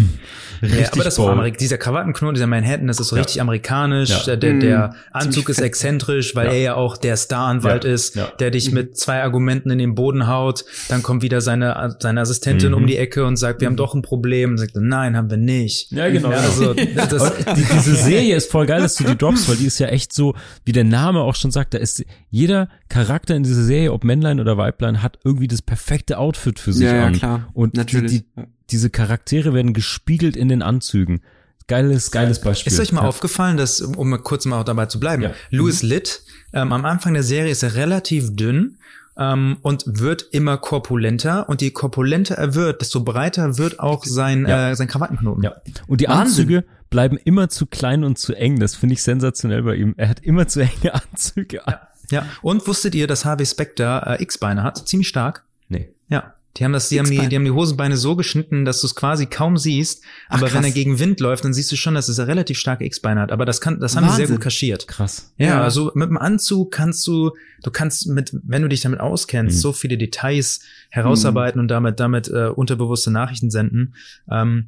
Richtig 0.62 0.80
ja, 0.80 0.92
aber 0.92 1.04
das 1.04 1.16
bold. 1.16 1.30
Amerik 1.32 1.58
dieser 1.58 1.76
Krawattenknoten, 1.76 2.34
dieser 2.34 2.46
Manhattan, 2.46 2.86
das 2.86 3.00
ist 3.00 3.08
so 3.08 3.16
Ja. 3.16 3.22
richtig 3.22 3.40
amerikanisch. 3.40 4.10
Ja. 4.10 4.22
Der, 4.24 4.36
der, 4.36 4.54
der 4.60 4.94
Anzug 5.10 5.48
ist 5.48 5.60
exzentrisch, 5.60 6.34
weil 6.36 6.46
Ja. 6.46 6.52
er 6.52 6.60
ja 6.60 6.74
auch 6.76 6.96
der 6.96 7.16
Staranwalt 7.16 7.84
Ja. 7.84 7.90
ist, 7.92 8.14
Ja. 8.14 8.28
der 8.38 8.50
dich 8.52 8.70
mit 8.70 8.96
zwei 8.96 9.22
Argumenten 9.22 9.70
in 9.70 9.78
den 9.78 9.94
Boden 9.94 10.28
haut. 10.28 10.64
Dann 10.88 11.02
kommt 11.02 11.22
wieder 11.22 11.40
seine, 11.40 11.96
seine 11.98 12.20
Assistentin 12.20 12.70
Mhm. 12.70 12.76
um 12.76 12.86
die 12.86 12.96
Ecke 12.96 13.24
und 13.26 13.36
sagt, 13.36 13.60
wir 13.60 13.66
haben 13.66 13.76
doch 13.76 13.94
ein 13.94 14.02
Problem. 14.02 14.50
Und 14.52 14.58
sagt, 14.58 14.76
nein, 14.76 15.16
haben 15.16 15.30
wir 15.30 15.36
nicht. 15.36 15.90
Ja, 15.90 16.08
genau. 16.08 16.28
also, 16.28 16.74
das, 16.74 17.32
die, 17.56 17.64
diese 17.74 17.94
Serie 17.96 18.36
ist 18.36 18.50
voll 18.50 18.66
geil, 18.66 18.80
dass 18.82 18.94
du 18.94 19.04
die 19.04 19.18
droppst, 19.18 19.48
weil 19.48 19.56
die 19.56 19.66
ist 19.66 19.78
ja 19.80 19.88
echt 19.88 20.12
so, 20.12 20.34
wie 20.64 20.72
der 20.72 20.84
Name 20.84 21.20
auch 21.20 21.34
schon 21.34 21.50
sagt, 21.50 21.74
da 21.74 21.78
ist 21.78 22.04
jeder 22.30 22.68
Charakter 22.88 23.34
in 23.34 23.42
dieser 23.42 23.62
Serie, 23.64 23.92
ob 23.92 24.04
Männlein 24.04 24.38
oder 24.38 24.56
Weiblein, 24.56 25.02
hat 25.02 25.18
irgendwie 25.24 25.48
das 25.48 25.60
perfekte 25.62 26.18
Outfit 26.18 26.58
für 26.60 26.72
sich 26.72 26.86
Ja, 26.86 26.94
ja, 26.96 27.06
an. 27.06 27.12
klar. 27.14 27.48
Und 27.52 27.74
Natürlich. 27.76 28.10
Die, 28.12 28.18
die, 28.36 28.42
diese 28.72 28.90
Charaktere 28.90 29.54
werden 29.54 29.72
gespiegelt 29.74 30.36
in 30.36 30.48
den 30.48 30.62
Anzügen. 30.62 31.22
Geiles, 31.68 32.10
geiles 32.10 32.40
Beispiel. 32.40 32.72
Ist 32.72 32.80
euch 32.80 32.92
mal 32.92 33.02
ja. 33.02 33.08
aufgefallen, 33.08 33.56
dass, 33.56 33.80
um 33.80 34.20
kurz 34.22 34.44
mal 34.46 34.60
auch 34.60 34.64
dabei 34.64 34.86
zu 34.86 34.98
bleiben, 34.98 35.22
Ja. 35.22 35.30
Louis 35.50 35.82
Litt, 35.82 36.22
ähm, 36.52 36.72
am 36.72 36.84
Anfang 36.84 37.14
der 37.14 37.22
Serie 37.22 37.52
ist 37.52 37.62
er 37.62 37.74
relativ 37.76 38.34
dünn 38.34 38.78
ähm, 39.16 39.58
und 39.62 39.84
wird 39.86 40.26
immer 40.32 40.58
korpulenter 40.58 41.48
und 41.48 41.62
je 41.62 41.70
korpulenter 41.70 42.34
er 42.34 42.54
wird, 42.54 42.80
desto 42.80 43.02
breiter 43.04 43.58
wird 43.58 43.78
auch 43.78 44.04
sein, 44.04 44.46
Ja. 44.46 44.70
äh, 44.70 44.76
sein 44.76 44.88
Krawattenknoten. 44.88 45.44
Ja. 45.44 45.54
Und 45.86 46.00
die 46.00 46.08
Wahnsinn. 46.08 46.20
Anzüge 46.44 46.64
bleiben 46.90 47.16
immer 47.16 47.48
zu 47.48 47.66
klein 47.66 48.04
und 48.04 48.18
zu 48.18 48.34
eng. 48.34 48.58
Das 48.58 48.74
finde 48.74 48.94
ich 48.94 49.02
sensationell 49.02 49.62
bei 49.62 49.76
ihm. 49.76 49.94
Er 49.96 50.08
hat 50.08 50.20
immer 50.20 50.48
zu 50.48 50.60
enge 50.60 50.94
Anzüge 51.12 51.66
an. 51.66 51.76
ja. 52.10 52.26
Und 52.42 52.66
wusstet 52.66 52.94
ihr, 52.94 53.06
dass 53.06 53.24
Harvey 53.24 53.46
Specter 53.46 54.18
äh, 54.18 54.22
X-Beine 54.22 54.62
hat? 54.62 54.88
Ziemlich 54.88 55.08
stark. 55.08 55.44
Nee. 55.68 55.88
Ja. 56.08 56.34
Die 56.58 56.64
haben 56.64 56.72
das, 56.72 56.90
die 56.90 56.98
haben 56.98 57.08
die, 57.08 57.28
die 57.28 57.36
haben 57.36 57.44
die 57.44 57.50
Hosenbeine 57.50 57.96
so 57.96 58.14
geschnitten, 58.14 58.66
dass 58.66 58.82
du 58.82 58.86
es 58.86 58.94
quasi 58.94 59.24
kaum 59.26 59.56
siehst. 59.56 60.02
Ach, 60.28 60.34
Aber 60.36 60.42
wenn 60.48 60.52
krass. 60.60 60.64
er 60.66 60.70
gegen 60.72 60.98
Wind 60.98 61.18
läuft, 61.20 61.44
dann 61.44 61.54
siehst 61.54 61.72
du 61.72 61.76
schon, 61.76 61.94
dass 61.94 62.08
es 62.10 62.18
relativ 62.18 62.58
starke 62.58 62.84
X-Beine 62.84 63.20
hat. 63.22 63.32
Aber 63.32 63.46
das 63.46 63.60
kann, 63.62 63.80
das 63.80 63.96
haben 63.96 64.04
die 64.04 64.10
sehr 64.10 64.18
Wahnsinn. 64.24 64.36
gut 64.36 64.42
kaschiert. 64.44 64.86
Krass. 64.86 65.32
Ja, 65.38 65.46
Ja. 65.46 65.62
also 65.62 65.90
mit 65.94 66.10
dem 66.10 66.18
Anzug 66.18 66.70
kannst 66.70 67.06
du, 67.06 67.30
du 67.62 67.70
kannst 67.70 68.06
mit, 68.08 68.36
wenn 68.44 68.60
du 68.60 68.68
dich 68.68 68.82
damit 68.82 69.00
auskennst, 69.00 69.56
Mhm. 69.56 69.60
so 69.60 69.72
viele 69.72 69.96
Details 69.96 70.60
herausarbeiten 70.90 71.58
und 71.60 71.68
damit, 71.68 71.98
damit 72.00 72.28
äh, 72.28 72.48
unterbewusste 72.48 73.10
Nachrichten 73.10 73.50
senden. 73.50 73.94
Ähm, 74.30 74.66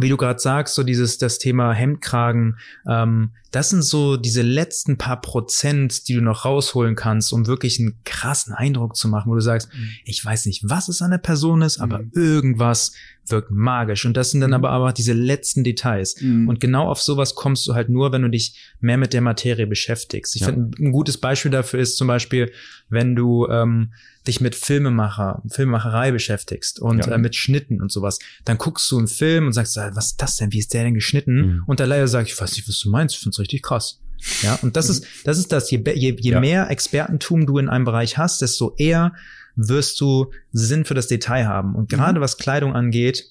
wie 0.00 0.08
du 0.08 0.16
gerade 0.16 0.40
sagst, 0.40 0.74
so 0.74 0.82
dieses, 0.82 1.18
das 1.18 1.38
Thema 1.38 1.72
Hemdkragen, 1.72 2.58
ähm, 2.88 3.30
das 3.54 3.70
sind 3.70 3.82
so 3.82 4.16
diese 4.16 4.42
letzten 4.42 4.98
paar 4.98 5.20
Prozent, 5.20 6.08
die 6.08 6.14
du 6.14 6.20
noch 6.20 6.44
rausholen 6.44 6.94
kannst, 6.96 7.32
um 7.32 7.46
wirklich 7.46 7.78
einen 7.78 7.98
krassen 8.04 8.52
Eindruck 8.52 8.96
zu 8.96 9.08
machen, 9.08 9.30
wo 9.30 9.34
du 9.34 9.40
sagst, 9.40 9.68
ich 10.04 10.24
weiß 10.24 10.46
nicht, 10.46 10.62
was 10.68 10.88
es 10.88 11.02
an 11.02 11.10
der 11.10 11.18
Person 11.18 11.62
ist, 11.62 11.78
aber 11.78 12.00
Mhm. 12.00 12.10
irgendwas 12.14 12.92
wirkt 13.26 13.50
magisch. 13.50 14.04
Und 14.04 14.16
das 14.18 14.32
sind 14.32 14.42
dann 14.42 14.52
aber 14.52 14.68
aber 14.70 14.92
diese 14.92 15.14
letzten 15.14 15.64
Details. 15.64 16.20
Mhm. 16.20 16.46
Und 16.46 16.60
genau 16.60 16.88
auf 16.90 17.00
sowas 17.00 17.34
kommst 17.34 17.66
du 17.66 17.74
halt 17.74 17.88
nur, 17.88 18.12
wenn 18.12 18.20
du 18.20 18.28
dich 18.28 18.54
mehr 18.80 18.98
mit 18.98 19.14
der 19.14 19.22
Materie 19.22 19.66
beschäftigst. 19.66 20.36
Ich 20.36 20.42
Ja. 20.42 20.48
finde, 20.48 20.76
ein 20.82 20.92
gutes 20.92 21.16
Beispiel 21.16 21.50
dafür 21.50 21.80
ist 21.80 21.96
zum 21.96 22.06
Beispiel, 22.06 22.52
wenn 22.90 23.16
du 23.16 23.46
ähm, 23.48 23.92
dich 24.26 24.42
mit 24.42 24.54
Filmemacher, 24.54 25.42
Filmemacherei 25.50 26.10
beschäftigst 26.12 26.80
und 26.80 26.98
Ja. 27.06 27.12
äh, 27.12 27.18
mit 27.18 27.34
Schnitten 27.34 27.80
und 27.80 27.90
sowas, 27.90 28.18
dann 28.44 28.58
guckst 28.58 28.90
du 28.90 28.98
einen 28.98 29.08
Film 29.08 29.46
und 29.46 29.52
sagst, 29.54 29.76
ah, 29.78 29.90
was 29.94 30.06
ist 30.08 30.22
das 30.22 30.36
denn? 30.36 30.52
Wie 30.52 30.58
ist 30.58 30.74
der 30.74 30.84
denn 30.84 30.94
geschnitten? 30.94 31.36
Mhm. 31.36 31.62
Und 31.66 31.80
der 31.80 31.86
Leier 31.86 32.08
sagt, 32.08 32.28
ich 32.28 32.38
weiß 32.38 32.52
nicht, 32.56 32.68
was 32.68 32.78
du 32.80 32.90
meinst, 32.90 33.14
ich 33.14 33.20
find's 33.22 33.38
richtig 33.44 33.62
krass. 33.62 34.00
Ja, 34.42 34.58
und 34.62 34.76
das 34.76 34.88
ist, 34.88 35.06
das 35.24 35.38
ist 35.38 35.52
das, 35.52 35.70
je, 35.70 35.82
je, 35.94 36.16
je 36.18 36.32
Ja. 36.32 36.40
mehr 36.40 36.70
Expertentum 36.70 37.46
du 37.46 37.58
in 37.58 37.68
einem 37.68 37.84
Bereich 37.84 38.16
hast, 38.16 38.40
desto 38.40 38.74
eher 38.76 39.12
wirst 39.54 40.00
du 40.00 40.32
Sinn 40.50 40.84
für 40.84 40.94
das 40.94 41.06
Detail 41.06 41.46
haben. 41.46 41.74
Und 41.74 41.90
gerade 41.90 42.20
was 42.20 42.38
Kleidung 42.38 42.74
angeht, 42.74 43.26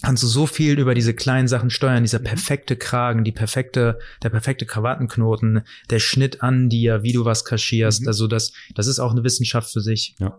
kannst 0.00 0.22
du 0.22 0.28
so 0.28 0.46
viel 0.46 0.78
über 0.78 0.94
diese 0.94 1.12
kleinen 1.12 1.48
Sachen 1.48 1.70
steuern, 1.70 2.04
dieser 2.04 2.20
perfekte 2.20 2.76
Kragen, 2.76 3.24
die 3.24 3.32
perfekte, 3.32 3.98
der 4.22 4.30
perfekte 4.30 4.64
Krawattenknoten, 4.64 5.62
der 5.90 5.98
Schnitt 5.98 6.42
an 6.42 6.68
dir, 6.68 7.02
wie 7.02 7.12
du 7.12 7.24
was 7.24 7.44
kaschierst. 7.44 8.02
Mhm. 8.02 8.08
Also 8.08 8.28
das, 8.28 8.52
das 8.74 8.86
ist 8.86 9.00
auch 9.00 9.10
eine 9.10 9.24
Wissenschaft 9.24 9.72
für 9.72 9.80
sich. 9.80 10.14
Ja. 10.20 10.38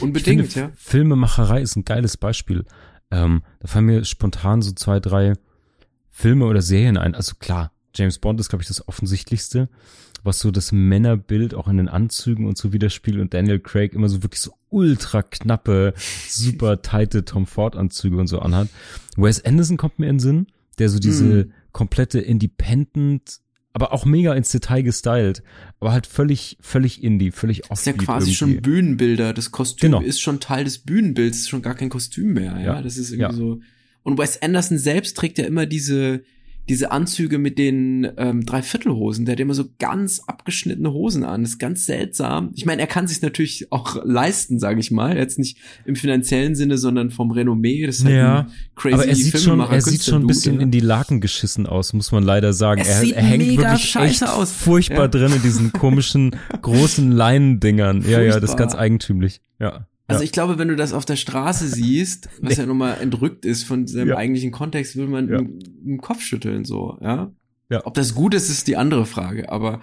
Unbedingt, 0.00 0.52
finde, 0.52 0.68
ja. 0.68 0.72
Filmemacherei 0.76 1.62
ist 1.62 1.76
ein 1.76 1.84
geiles 1.84 2.16
Beispiel. 2.16 2.64
Ähm, 3.10 3.42
da 3.60 3.68
fallen 3.68 3.86
mir 3.86 4.04
spontan 4.04 4.60
so 4.60 4.72
zwei, 4.72 5.00
drei 5.00 5.34
Filme 6.10 6.44
oder 6.46 6.60
Serien 6.60 6.98
ein. 6.98 7.14
Also 7.14 7.36
klar, 7.38 7.72
James 7.94 8.18
Bond 8.18 8.38
ist, 8.40 8.48
glaube 8.48 8.62
ich, 8.62 8.68
das 8.68 8.86
offensichtlichste, 8.86 9.68
was 10.22 10.38
so 10.40 10.50
das 10.50 10.72
Männerbild 10.72 11.54
auch 11.54 11.68
in 11.68 11.76
den 11.78 11.88
Anzügen 11.88 12.46
und 12.46 12.58
so 12.58 12.72
widerspiegelt 12.72 13.22
und 13.22 13.34
Daniel 13.34 13.60
Craig 13.60 13.94
immer 13.94 14.08
so 14.08 14.22
wirklich 14.22 14.40
so 14.40 14.52
ultra 14.68 15.22
knappe, 15.22 15.94
super 16.28 16.82
tighte 16.82 17.24
Tom 17.24 17.46
Ford 17.46 17.76
Anzüge 17.76 18.16
und 18.16 18.26
so 18.26 18.40
anhat. 18.40 18.68
Wes 19.16 19.44
Anderson 19.44 19.76
kommt 19.76 19.98
mir 19.98 20.06
in 20.06 20.16
den 20.16 20.20
Sinn, 20.20 20.46
der 20.78 20.88
so 20.88 20.98
diese 20.98 21.24
Mhm. 21.24 21.52
komplette 21.72 22.18
Independent, 22.20 23.38
aber 23.72 23.92
auch 23.92 24.04
mega 24.04 24.34
ins 24.34 24.50
Detail 24.50 24.82
gestylt, 24.82 25.42
aber 25.80 25.92
halt 25.92 26.06
völlig, 26.06 26.58
völlig 26.60 27.02
Indie, 27.02 27.30
völlig 27.30 27.62
Das 27.68 27.80
ist 27.80 27.86
ja 27.86 27.92
quasi 27.92 28.34
schon 28.34 28.50
irgendwie. 28.50 28.62
Bühnenbilder. 28.70 29.32
Das 29.32 29.50
Kostüm 29.50 29.92
Genau. 29.92 30.02
ist 30.02 30.20
schon 30.20 30.40
Teil 30.40 30.64
des 30.64 30.78
Bühnenbilds, 30.78 31.38
ist 31.38 31.48
schon 31.48 31.62
gar 31.62 31.74
kein 31.74 31.88
Kostüm 31.88 32.32
mehr. 32.34 32.52
Ja, 32.58 32.60
Ja. 32.74 32.82
das 32.82 32.96
ist 32.96 33.10
irgendwie 33.10 33.22
Ja. 33.22 33.32
so. 33.32 33.60
Und 34.02 34.18
Wes 34.18 34.40
Anderson 34.42 34.78
selbst 34.78 35.16
trägt 35.16 35.38
ja 35.38 35.44
immer 35.44 35.66
diese 35.66 36.22
diese 36.68 36.90
Anzüge 36.90 37.38
mit 37.38 37.58
den 37.58 38.06
ähm, 38.16 38.44
Dreiviertelhosen. 38.44 39.24
Der 39.24 39.32
hat 39.32 39.40
immer 39.40 39.54
so 39.54 39.64
ganz 39.78 40.20
abgeschnittene 40.26 40.92
Hosen 40.92 41.24
an. 41.24 41.42
Das 41.42 41.52
ist 41.52 41.58
ganz 41.58 41.86
seltsam. 41.86 42.50
Ich 42.54 42.66
meine, 42.66 42.80
er 42.82 42.86
kann 42.86 43.06
sich 43.06 43.22
natürlich 43.22 43.72
auch 43.72 43.96
leisten, 44.04 44.58
sage 44.58 44.80
ich 44.80 44.90
mal. 44.90 45.16
Jetzt 45.16 45.38
nicht 45.38 45.58
im 45.84 45.96
finanziellen 45.96 46.54
Sinne, 46.54 46.78
sondern 46.78 47.10
vom 47.10 47.30
Renommee. 47.30 47.86
Das 47.86 47.98
ist 47.98 48.04
halt 48.04 48.14
Ja, 48.14 48.38
ein 48.40 48.46
crazy 48.76 48.94
aber 48.94 49.06
er 49.06 49.14
sieht 49.16 49.40
schon, 49.40 49.60
er 49.60 49.80
sieht 49.80 50.04
schon 50.04 50.22
ein 50.22 50.26
bisschen 50.26 50.56
ja. 50.56 50.60
in 50.62 50.70
die 50.70 50.80
Laken 50.80 51.20
geschissen 51.20 51.66
aus, 51.66 51.92
muss 51.92 52.12
man 52.12 52.22
leider 52.22 52.52
sagen. 52.52 52.80
Es 52.82 52.88
er, 52.88 53.00
sieht 53.00 53.14
er 53.14 53.22
hängt 53.22 53.46
mega 53.46 53.62
wirklich 53.62 53.90
scheiße 53.90 54.24
echt 54.24 54.32
aus. 54.34 54.52
furchtbar 54.52 55.02
Ja. 55.04 55.08
drin 55.08 55.32
in 55.32 55.42
diesen 55.42 55.72
komischen 55.72 56.36
großen 56.62 57.10
Leinendingern. 57.12 58.02
Ja, 58.08 58.20
ja, 58.20 58.40
das 58.40 58.50
ist 58.50 58.56
ganz 58.56 58.74
eigentümlich. 58.74 59.40
Ja. 59.58 59.86
Also 60.08 60.22
ja. 60.22 60.24
ich 60.24 60.32
glaube, 60.32 60.58
wenn 60.58 60.68
du 60.68 60.74
das 60.76 60.92
auf 60.92 61.04
der 61.04 61.16
Straße 61.16 61.68
siehst, 61.68 62.28
was 62.42 62.56
ja 62.56 62.66
nun 62.66 62.78
mal 62.78 62.94
entrückt 62.94 63.44
ist 63.44 63.62
von 63.64 63.86
seinem 63.86 64.08
Ja. 64.08 64.16
eigentlichen 64.16 64.50
Kontext, 64.50 64.96
würde 64.96 65.12
man 65.12 65.28
Ja. 65.28 65.38
im, 65.38 65.58
im 65.84 66.00
Kopf 66.00 66.20
schütteln, 66.22 66.64
so, 66.64 66.98
ja? 67.00 67.30
Ja. 67.70 67.82
Ob 67.86 67.94
das 67.94 68.14
gut 68.14 68.32
ist, 68.34 68.48
ist 68.48 68.66
die 68.66 68.76
andere 68.78 69.04
Frage, 69.06 69.52
aber 69.52 69.80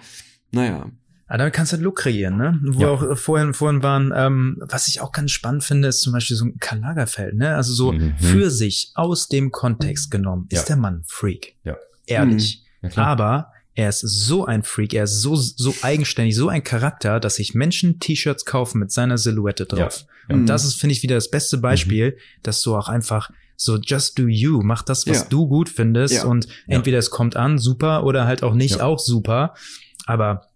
naja. 0.50 0.90
Aber 1.28 1.38
damit 1.38 1.54
kannst 1.54 1.72
du 1.72 1.76
einen 1.76 1.84
Look 1.84 1.96
kreieren, 1.98 2.36
ne? 2.36 2.60
Wo 2.64 2.80
Ja. 2.82 2.88
auch 2.90 3.02
äh, 3.02 3.16
vorhin, 3.16 3.54
vorhin 3.54 3.82
waren, 3.82 4.12
ähm, 4.14 4.56
was 4.60 4.86
ich 4.88 5.00
auch 5.00 5.10
ganz 5.12 5.30
spannend 5.32 5.64
finde, 5.64 5.88
ist 5.88 6.00
zum 6.00 6.12
Beispiel 6.12 6.36
so 6.36 6.44
ein 6.44 6.56
Karl 6.58 6.80
Lagerfeld, 6.80 7.34
ne? 7.36 7.54
Also 7.56 7.72
so 7.72 7.92
Mhm. 7.92 8.14
für 8.18 8.50
sich 8.50 8.90
aus 8.94 9.28
dem 9.28 9.50
Kontext 9.52 10.10
genommen 10.10 10.46
ist 10.50 10.58
Ja. 10.62 10.66
der 10.66 10.76
Mann 10.76 10.94
ein 10.98 11.04
Freak. 11.06 11.56
Ja. 11.64 11.76
Ehrlich. 12.06 12.64
Ja, 12.82 12.88
klar. 12.90 13.06
Aber 13.06 13.52
er 13.76 13.88
ist 13.90 14.00
so 14.00 14.44
ein 14.46 14.62
Freak, 14.64 14.92
er 14.94 15.04
ist 15.04 15.20
so, 15.22 15.36
so 15.36 15.72
eigenständig, 15.82 16.34
so 16.34 16.48
ein 16.48 16.64
Charakter, 16.64 17.20
dass 17.20 17.36
sich 17.36 17.54
Menschen 17.54 18.00
T-Shirts 18.00 18.44
kaufen 18.44 18.78
mit 18.80 18.90
seiner 18.90 19.18
Silhouette 19.18 19.66
drauf. 19.66 20.04
Ja. 20.28 20.34
Und 20.34 20.42
Mhm. 20.42 20.46
das 20.46 20.64
ist, 20.64 20.80
finde 20.80 20.94
ich, 20.94 21.02
wieder 21.04 21.14
das 21.14 21.30
beste 21.30 21.58
Beispiel, 21.58 22.16
dass 22.42 22.60
du 22.62 22.74
auch 22.74 22.88
einfach 22.88 23.30
so 23.56 23.76
just 23.78 24.18
do 24.18 24.26
you, 24.26 24.60
mach 24.62 24.82
das, 24.82 25.06
was 25.06 25.20
Ja. 25.20 25.26
du 25.28 25.46
gut 25.46 25.68
findest 25.68 26.14
Ja. 26.14 26.24
und 26.24 26.46
entweder 26.66 26.98
es 26.98 27.10
kommt 27.10 27.36
an, 27.36 27.58
super, 27.58 28.04
oder 28.04 28.26
halt 28.26 28.42
auch 28.42 28.54
nicht, 28.54 28.76
Ja. 28.78 28.84
auch 28.84 28.98
super. 28.98 29.54
Aber 30.06 30.46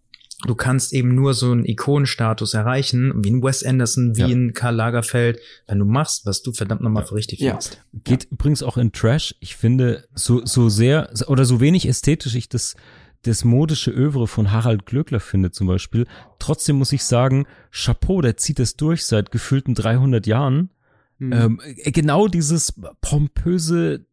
du 0.46 0.54
kannst 0.54 0.92
eben 0.94 1.14
nur 1.14 1.34
so 1.34 1.50
einen 1.52 1.64
Ikonenstatus 1.66 2.54
erreichen, 2.54 3.12
wie 3.24 3.30
ein 3.30 3.42
Wes 3.42 3.62
Anderson, 3.62 4.16
wie 4.16 4.20
Ja. 4.22 4.26
ein 4.28 4.52
Karl 4.54 4.74
Lagerfeld, 4.74 5.38
wenn 5.66 5.78
du 5.78 5.84
machst, 5.84 6.24
was 6.26 6.42
du 6.42 6.52
verdammt 6.52 6.80
nochmal 6.80 7.06
für 7.06 7.14
richtig 7.14 7.40
Ja. 7.40 7.50
findest. 7.52 7.80
Geht 8.04 8.24
übrigens 8.30 8.62
auch 8.62 8.76
in 8.78 8.92
Trash. 8.92 9.34
Ich 9.40 9.56
finde, 9.56 10.06
so, 10.14 10.44
so 10.44 10.68
sehr 10.70 11.10
oder 11.28 11.44
so 11.44 11.60
wenig 11.60 11.86
ästhetisch 11.86 12.34
ich 12.34 12.48
das, 12.48 12.74
das 13.22 13.44
modische 13.44 13.90
Övre 13.90 14.26
von 14.26 14.50
Harald 14.52 14.86
Glöckler 14.86 15.20
finde 15.20 15.50
zum 15.50 15.66
Beispiel. 15.66 16.06
Trotzdem 16.38 16.76
muss 16.76 16.92
ich 16.92 17.04
sagen, 17.04 17.46
Chapeau, 17.70 18.20
der 18.22 18.36
zieht 18.36 18.58
das 18.58 18.76
durch 18.76 19.04
seit 19.04 19.30
gefühlten 19.30 19.74
300 19.74 20.26
Jahren. 20.26 20.70
Mhm. 21.18 21.32
Ähm, 21.32 21.60
äh, 21.64 21.90
genau 21.92 22.28
dieses 22.28 22.72
pompöse 23.02 24.06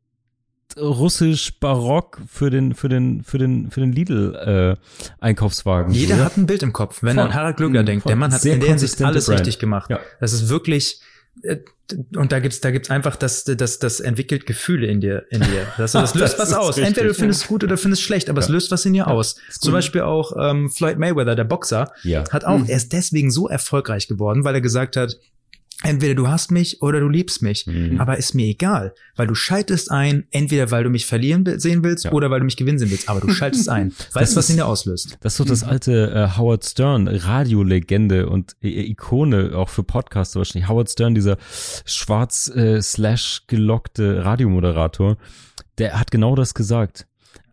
russisch 0.77 1.59
Barock 1.59 2.19
für 2.27 2.49
den 2.49 2.73
für 2.75 2.89
den 2.89 3.23
für 3.23 3.37
den 3.37 3.71
für 3.71 3.79
den 3.79 3.93
Lidl 3.93 4.35
äh, 4.35 4.75
Einkaufswagen. 5.23 5.93
Jeder 5.93 6.17
Ja. 6.17 6.25
hat 6.25 6.35
ein 6.37 6.45
Bild 6.45 6.61
im 6.61 6.73
Kopf, 6.73 7.03
wenn 7.03 7.17
er 7.17 7.25
an 7.25 7.33
Harald 7.33 7.57
Glöckler 7.57 7.83
Mhm, 7.83 7.85
denkt. 7.85 8.09
Der 8.09 8.15
Mann 8.17 8.33
hat 8.33 8.43
in 8.43 8.59
der 8.59 8.69
Hinsicht 8.69 9.01
alles 9.01 9.27
Brand. 9.27 9.39
richtig 9.39 9.59
gemacht. 9.59 9.89
Ja. 9.89 9.99
Das 10.19 10.33
ist 10.33 10.49
wirklich 10.49 10.99
und 12.15 12.31
da 12.31 12.39
gibt's 12.39 12.59
da 12.61 12.71
gibt's 12.71 12.89
einfach 12.89 13.15
das 13.15 13.43
das 13.45 13.79
das 13.79 13.99
entwickelt 13.99 14.45
Gefühle 14.45 14.87
in 14.87 14.99
dir 15.01 15.25
in 15.29 15.39
dir. 15.41 15.67
Das, 15.77 15.93
das 15.93 16.13
löst 16.15 16.33
Das 16.39 16.51
was 16.51 16.53
aus. 16.53 16.69
richtig. 16.69 16.85
Entweder 16.85 17.07
du 17.07 17.13
findest 17.13 17.43
es 17.43 17.47
gut 17.47 17.63
oder 17.63 17.77
findest 17.77 18.01
es 18.01 18.05
schlecht, 18.05 18.29
aber 18.29 18.39
es 18.39 18.47
Ja. 18.47 18.53
löst 18.53 18.71
was 18.71 18.85
in 18.85 18.93
dir 18.93 19.07
aus. 19.07 19.35
ist 19.47 19.61
Zum. 19.63 19.73
Beispiel 19.73 20.01
auch 20.01 20.33
ähm, 20.39 20.69
Floyd 20.69 20.97
Mayweather, 20.97 21.35
der 21.35 21.43
Boxer, 21.45 21.91
Ja. 22.03 22.23
hat 22.31 22.43
auch 22.45 22.57
Mhm. 22.59 22.65
er 22.67 22.77
ist 22.77 22.91
deswegen 22.91 23.31
so 23.31 23.47
erfolgreich 23.47 24.07
geworden, 24.07 24.43
weil 24.43 24.55
er 24.55 24.61
gesagt 24.61 24.95
hat, 24.97 25.17
entweder 25.83 26.15
du 26.15 26.27
hast 26.27 26.51
mich 26.51 26.81
oder 26.81 26.99
du 26.99 27.07
liebst 27.09 27.41
mich. 27.41 27.67
Mhm. 27.67 27.99
Aber 28.01 28.17
ist 28.17 28.33
mir 28.33 28.45
egal, 28.47 28.93
weil 29.15 29.27
du 29.27 29.35
schaltest 29.35 29.91
ein, 29.91 30.25
entweder 30.31 30.71
weil 30.71 30.83
du 30.83 30.89
mich 30.89 31.05
verlieren 31.05 31.45
sehen 31.59 31.83
willst 31.83 32.05
Ja. 32.05 32.11
oder 32.13 32.31
weil 32.31 32.39
du 32.39 32.45
mich 32.45 32.57
gewinnen 32.57 32.79
sehen 32.79 32.89
willst. 32.91 33.09
Aber 33.09 33.19
du 33.21 33.29
schaltest 33.29 33.69
ein. 33.69 33.93
Weißt 34.13 34.33
du, 34.33 34.37
was 34.37 34.45
ist- 34.45 34.49
in 34.49 34.55
dir 34.57 34.65
auslöst? 34.65 35.17
Das 35.21 35.33
ist 35.33 35.37
so 35.37 35.43
das 35.43 35.63
alte 35.63 36.11
äh, 36.11 36.37
Howard 36.37 36.65
Stern, 36.65 37.07
Radiolegende 37.07 38.27
und 38.27 38.55
äh, 38.61 38.89
Ikone 38.89 39.51
auch 39.55 39.69
für 39.69 39.83
Podcaster 39.83 40.39
wahrscheinlich. 40.39 40.67
Howard 40.69 40.89
Stern, 40.89 41.13
dieser 41.15 41.37
schwarz 41.85 42.47
äh, 42.55 42.81
slash 42.81 43.43
gelockte 43.47 44.23
Radiomoderator, 44.25 45.17
der 45.77 45.99
hat 45.99 46.11
genau 46.11 46.35
das 46.35 46.53
gesagt. 46.53 47.07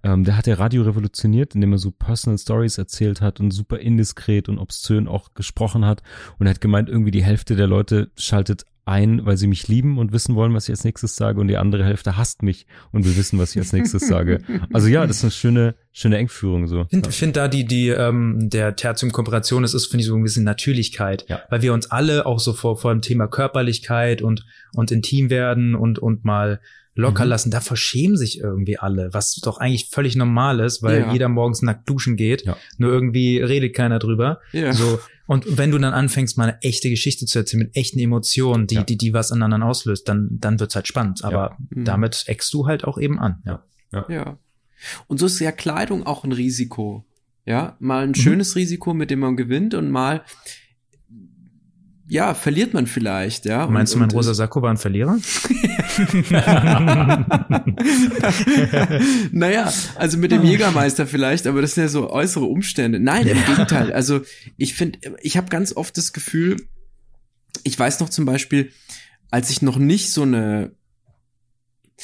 Ähm, 0.05 0.25
der 0.25 0.37
hat 0.37 0.47
ja 0.47 0.55
Radio 0.55 0.83
revolutioniert, 0.83 1.55
indem 1.55 1.73
er 1.73 1.79
so 1.79 1.91
Personal 1.91 2.39
Stories 2.39 2.79
erzählt 2.79 3.21
hat 3.21 3.41
und 3.41 3.51
super 3.51 3.79
indiskret 3.79 4.49
und 4.49 4.59
obszön 4.59 5.09
auch 5.09 5.35
gesprochen 5.35 5.85
hat. 5.85 6.03
Und 6.39 6.47
er 6.47 6.51
hat 6.51 6.61
gemeint, 6.61 6.89
irgendwie 6.89 7.11
die 7.11 7.25
Hälfte 7.25 7.57
der 7.57 7.67
Leute 7.67 8.11
schaltet 8.17 8.67
ein, 8.87 9.25
weil 9.25 9.37
sie 9.37 9.47
mich 9.47 9.67
lieben 9.69 9.99
und 9.99 10.13
wissen 10.13 10.35
wollen, 10.35 10.53
was 10.53 10.65
ich 10.65 10.73
als 10.73 10.85
nächstes 10.85 11.17
sage, 11.17 11.41
und 11.41 11.49
die 11.49 11.57
andere 11.57 11.85
Hälfte 11.85 12.17
hasst 12.17 12.43
mich 12.43 12.67
und 12.93 13.07
will 13.07 13.17
wissen, 13.17 13.39
was 13.39 13.53
ich 13.53 13.59
als 13.59 13.73
nächstes 13.73 14.07
sage. 14.07 14.41
Also 14.73 14.89
ja, 14.89 15.07
das 15.07 15.19
ist 15.19 15.25
eine 15.25 15.31
schöne, 15.31 15.75
schöne 15.93 16.19
Engführung 16.19 16.67
so. 16.67 16.83
Ich 16.83 16.89
finde 16.91 17.13
find 17.13 17.37
da 17.37 17.49
die, 17.49 17.65
die, 17.65 17.89
ähm, 17.89 18.51
der 18.51 18.77
Tertium 18.77 19.13
Kooperation, 19.13 19.63
das 19.63 19.75
ist, 19.75 19.87
finde 19.87 20.03
ich, 20.03 20.09
so 20.09 20.17
ein 20.17 20.23
bisschen 20.23 20.45
Natürlichkeit. 20.45 21.25
Ja. 21.29 21.43
Weil 21.49 21.63
wir 21.63 21.73
uns 21.73 21.91
alle 21.91 22.27
auch 22.27 22.41
so 22.41 22.53
vor, 22.53 22.77
vor 22.77 22.93
dem 22.93 23.03
Thema 23.03 23.27
Körperlichkeit 23.27 24.21
und, 24.21 24.45
und 24.75 24.91
intim 24.91 25.31
werden 25.31 25.75
und, 25.75 25.99
und 25.99 26.25
mal 26.25 26.61
locker 26.97 27.25
Mhm. 27.25 27.31
lassen, 27.31 27.51
da 27.51 27.61
verschämen 27.61 28.17
sich 28.17 28.39
irgendwie 28.39 28.79
alle, 28.79 29.13
was 29.13 29.35
doch 29.37 29.59
eigentlich 29.59 29.89
völlig 29.91 30.15
normal 30.17 30.61
ist, 30.61 30.83
weil 30.83 31.01
Ja. 31.01 31.13
jeder 31.13 31.29
morgens 31.29 31.61
nackt 31.63 31.89
duschen 31.89 32.17
geht, 32.17 32.45
Ja. 32.45 32.57
nur 32.79 32.93
irgendwie 32.93 33.39
redet 33.41 33.75
keiner 33.75 33.99
drüber. 33.99 34.41
Ja. 34.53 34.73
So, 34.73 35.01
und 35.27 35.59
wenn 35.59 35.71
du 35.73 35.79
dann 35.79 35.93
anfängst, 35.93 36.39
mal 36.39 36.45
eine 36.51 36.63
echte 36.63 36.89
Geschichte 36.91 37.27
zu 37.27 37.41
erzählen 37.41 37.65
mit 37.65 37.77
echten 37.77 37.99
Emotionen, 37.99 38.67
die, 38.69 38.77
Ja. 38.77 38.83
die, 38.85 38.97
die 38.97 39.13
was 39.13 39.33
an 39.33 39.43
anderen 39.43 39.63
auslöst, 39.65 40.09
dann, 40.09 40.29
dann 40.31 40.61
wird's 40.61 40.77
halt 40.77 40.87
spannend. 40.87 41.25
Aber 41.25 41.57
Mhm. 41.71 41.85
damit 41.85 42.25
eckst 42.27 42.55
du 42.55 42.67
halt 42.67 42.85
auch 42.85 42.99
eben 42.99 43.19
an. 43.19 43.43
Ja. 43.45 43.65
Ja. 44.09 44.39
Und 45.09 45.19
so 45.19 45.27
ist 45.27 45.39
ja 45.41 45.51
Kleidung 45.53 46.05
auch 46.07 46.25
ein 46.25 46.33
Risiko. 46.33 47.05
Ja, 47.47 47.77
mal 47.81 48.05
ein 48.05 48.11
Mhm. 48.11 48.15
schönes 48.15 48.57
Risiko, 48.57 48.95
mit 48.95 49.11
dem 49.11 49.19
man 49.21 49.37
gewinnt 49.37 49.75
und 49.75 49.91
mal 49.91 50.23
ja, 52.07 52.35
verliert 52.35 52.75
man 52.75 52.87
vielleicht, 52.87 53.47
ja. 53.47 53.67
Meinst 53.67 53.95
und, 53.95 54.01
du, 54.01 54.07
mein 54.07 54.11
rosa 54.11 54.35
Sakko 54.35 54.61
war 54.61 54.71
ein 54.71 54.77
Verlierer? 54.77 55.19
naja, 59.33 59.73
also 59.97 60.19
mit 60.19 60.31
dem 60.31 60.45
Jägermeister 60.45 61.07
vielleicht, 61.07 61.47
aber 61.47 61.63
das 61.63 61.75
sind 61.75 61.85
ja 61.85 61.89
so 61.89 62.11
äußere 62.11 62.45
Umstände. 62.45 63.01
Nein, 63.01 63.27
im 63.27 63.43
Gegenteil. 63.47 63.91
Also 63.93 64.21
ich 64.59 64.75
finde, 64.75 64.99
ich 65.23 65.39
habe 65.39 65.49
ganz 65.49 65.75
oft 65.75 65.97
das 65.97 66.13
Gefühl, 66.13 66.57
ich 67.63 67.79
weiß 67.79 68.01
noch 68.01 68.11
zum 68.11 68.27
Beispiel, 68.27 68.71
als 69.31 69.49
ich 69.51 69.63
noch 69.63 69.79
nicht 69.79 70.13
so 70.13 70.23
eine 70.23 70.73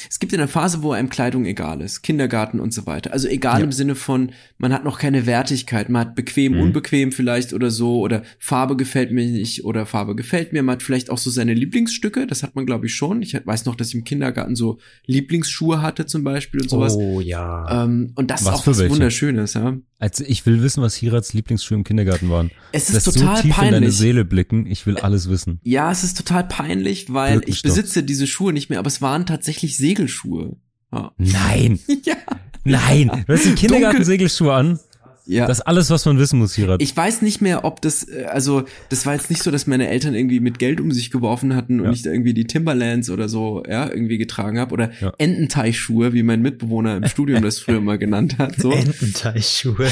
es 0.09 0.19
gibt 0.19 0.33
eine 0.33 0.47
Phase, 0.47 0.83
wo 0.83 0.91
einem 0.93 1.09
Kleidung 1.09 1.45
egal 1.45 1.81
ist, 1.81 2.01
Kindergarten 2.01 2.59
und 2.59 2.73
so 2.73 2.85
weiter. 2.85 3.11
Also 3.11 3.27
egal 3.27 3.59
Ja. 3.59 3.65
im 3.65 3.71
Sinne 3.71 3.95
von, 3.95 4.31
man 4.57 4.71
hat 4.73 4.85
noch 4.85 4.97
keine 4.99 5.25
Wertigkeit, 5.25 5.89
man 5.89 6.01
hat 6.07 6.15
bequem, 6.15 6.53
Mhm. 6.53 6.61
unbequem 6.61 7.11
vielleicht 7.11 7.53
oder 7.53 7.69
so, 7.69 7.99
oder 7.99 8.23
Farbe 8.39 8.77
gefällt 8.77 9.11
mir 9.11 9.25
nicht 9.25 9.65
oder 9.65 9.85
Farbe 9.85 10.15
gefällt 10.15 10.53
mir. 10.53 10.63
Man 10.63 10.73
hat 10.75 10.83
vielleicht 10.83 11.09
auch 11.09 11.17
so 11.17 11.29
seine 11.29 11.53
Lieblingsstücke, 11.53 12.25
das 12.25 12.41
hat 12.41 12.55
man 12.55 12.65
glaube 12.65 12.85
ich 12.85 12.95
schon. 12.95 13.21
Ich 13.21 13.33
weiß 13.45 13.65
noch, 13.65 13.75
dass 13.75 13.89
ich 13.89 13.95
im 13.95 14.03
Kindergarten 14.05 14.55
so 14.55 14.79
Lieblingsschuhe 15.07 15.81
hatte 15.81 16.05
zum 16.05 16.23
Beispiel 16.23 16.61
und 16.61 16.69
sowas. 16.69 16.95
Oh 16.95 17.19
ja. 17.19 17.83
Ähm, 17.83 18.13
und 18.15 18.31
das 18.31 18.45
Was 18.45 18.53
ist 18.55 18.59
auch 18.61 18.67
was 18.67 18.79
welche? 18.79 18.93
Wunderschönes, 18.93 19.53
ja. 19.55 19.77
Also 20.01 20.23
ich 20.27 20.45
will 20.47 20.63
wissen, 20.63 20.81
was 20.81 20.95
Hirats 20.95 21.31
Lieblingsschuhe 21.33 21.77
im 21.77 21.83
Kindergarten 21.83 22.29
waren. 22.29 22.49
Es 22.71 22.89
ist 22.89 22.93
Lass 22.95 23.03
total 23.03 23.35
so 23.37 23.41
tief 23.43 23.55
in 23.57 23.61
deine 23.61 23.71
peinlich. 23.77 23.95
Seele 23.97 24.25
blicken. 24.25 24.65
Ich 24.65 24.85
will 24.87 24.97
alles 24.97 25.29
wissen. 25.29 25.59
Ja, 25.63 25.91
es 25.91 26.03
ist 26.03 26.17
total 26.17 26.43
peinlich, 26.47 27.13
weil 27.13 27.43
ich 27.45 27.61
besitze 27.61 28.01
diese 28.03 28.25
Schuhe 28.25 28.51
nicht 28.51 28.69
mehr, 28.71 28.79
aber 28.79 28.87
es 28.87 29.01
waren 29.03 29.27
tatsächlich 29.27 29.77
Segelschuhe. 29.77 30.57
Ja. 30.91 31.11
Nein, 31.17 31.79
ja. 32.03 32.15
nein. 32.63 33.23
Du 33.27 33.33
hast 33.33 33.45
im 33.45 33.53
Kindergarten 33.55 33.97
Dunkel- 33.97 34.05
Segelschuhe 34.05 34.53
an. 34.53 34.79
Ja. 35.25 35.45
Das 35.47 35.59
ist 35.59 35.63
alles, 35.67 35.89
was 35.89 36.05
man 36.05 36.17
wissen 36.17 36.39
muss, 36.39 36.55
Hirat. 36.55 36.81
Ich 36.81 36.95
weiß 36.97 37.21
nicht 37.21 37.41
mehr, 37.41 37.63
ob 37.63 37.81
das, 37.81 38.03
äh, 38.07 38.25
also 38.25 38.63
das 38.89 39.05
war 39.05 39.13
jetzt 39.13 39.29
nicht 39.29 39.43
so, 39.43 39.51
dass 39.51 39.67
meine 39.67 39.87
Eltern 39.87 40.15
irgendwie 40.15 40.39
mit 40.39 40.59
Geld 40.59 40.81
um 40.81 40.91
sich 40.91 41.11
geworfen 41.11 41.55
hatten 41.55 41.79
und 41.79 41.85
Ja. 41.87 41.91
ich 41.91 42.01
da 42.01 42.11
irgendwie 42.11 42.33
die 42.33 42.45
Timberlands 42.45 43.09
oder 43.09 43.29
so, 43.29 43.63
ja, 43.67 43.87
irgendwie 43.89 44.17
getragen 44.17 44.59
habe 44.59 44.73
oder 44.73 44.91
Ja. 44.99 45.13
Ententeichschuhe, 45.17 46.13
wie 46.13 46.23
mein 46.23 46.41
Mitbewohner 46.41 46.97
im 46.97 47.05
Studium 47.07 47.41
das 47.43 47.59
früher 47.59 47.81
mal 47.81 47.97
genannt 47.97 48.37
hat. 48.39 48.55
So. 48.59 48.71
Ententeichschuhe. 48.71 49.87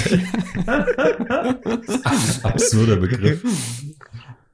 Absurder 2.43 2.95
Begriff. 2.97 3.43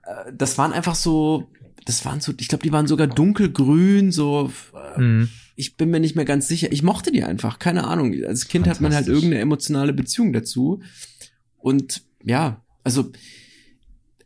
Äh, 0.04 0.32
Das 0.34 0.58
waren 0.58 0.74
einfach 0.74 0.96
so, 0.96 1.48
das 1.86 2.06
waren 2.06 2.20
so, 2.22 2.34
ich 2.40 2.48
glaube, 2.48 2.64
die 2.64 2.72
waren 2.72 2.88
sogar 2.88 3.08
dunkelgrün, 3.08 4.12
so. 4.12 4.52
äh, 4.98 5.02
Mhm. 5.02 5.30
Ich 5.56 5.78
bin 5.78 5.90
mir 5.90 6.00
nicht 6.00 6.16
mehr 6.16 6.26
ganz 6.26 6.48
sicher. 6.48 6.72
Ich 6.72 6.84
mochte 6.84 7.12
die 7.12 7.24
einfach, 7.24 7.60
keine 7.60 7.86
Ahnung. 7.86 8.14
Als 8.26 8.48
Kind 8.48 8.68
hat 8.68 8.82
man 8.82 8.94
halt 8.94 9.08
irgendeine 9.08 9.40
emotionale 9.40 9.94
Beziehung 9.94 10.34
dazu. 10.34 10.82
Und 11.58 12.04
ja, 12.24 12.64
also 12.84 13.12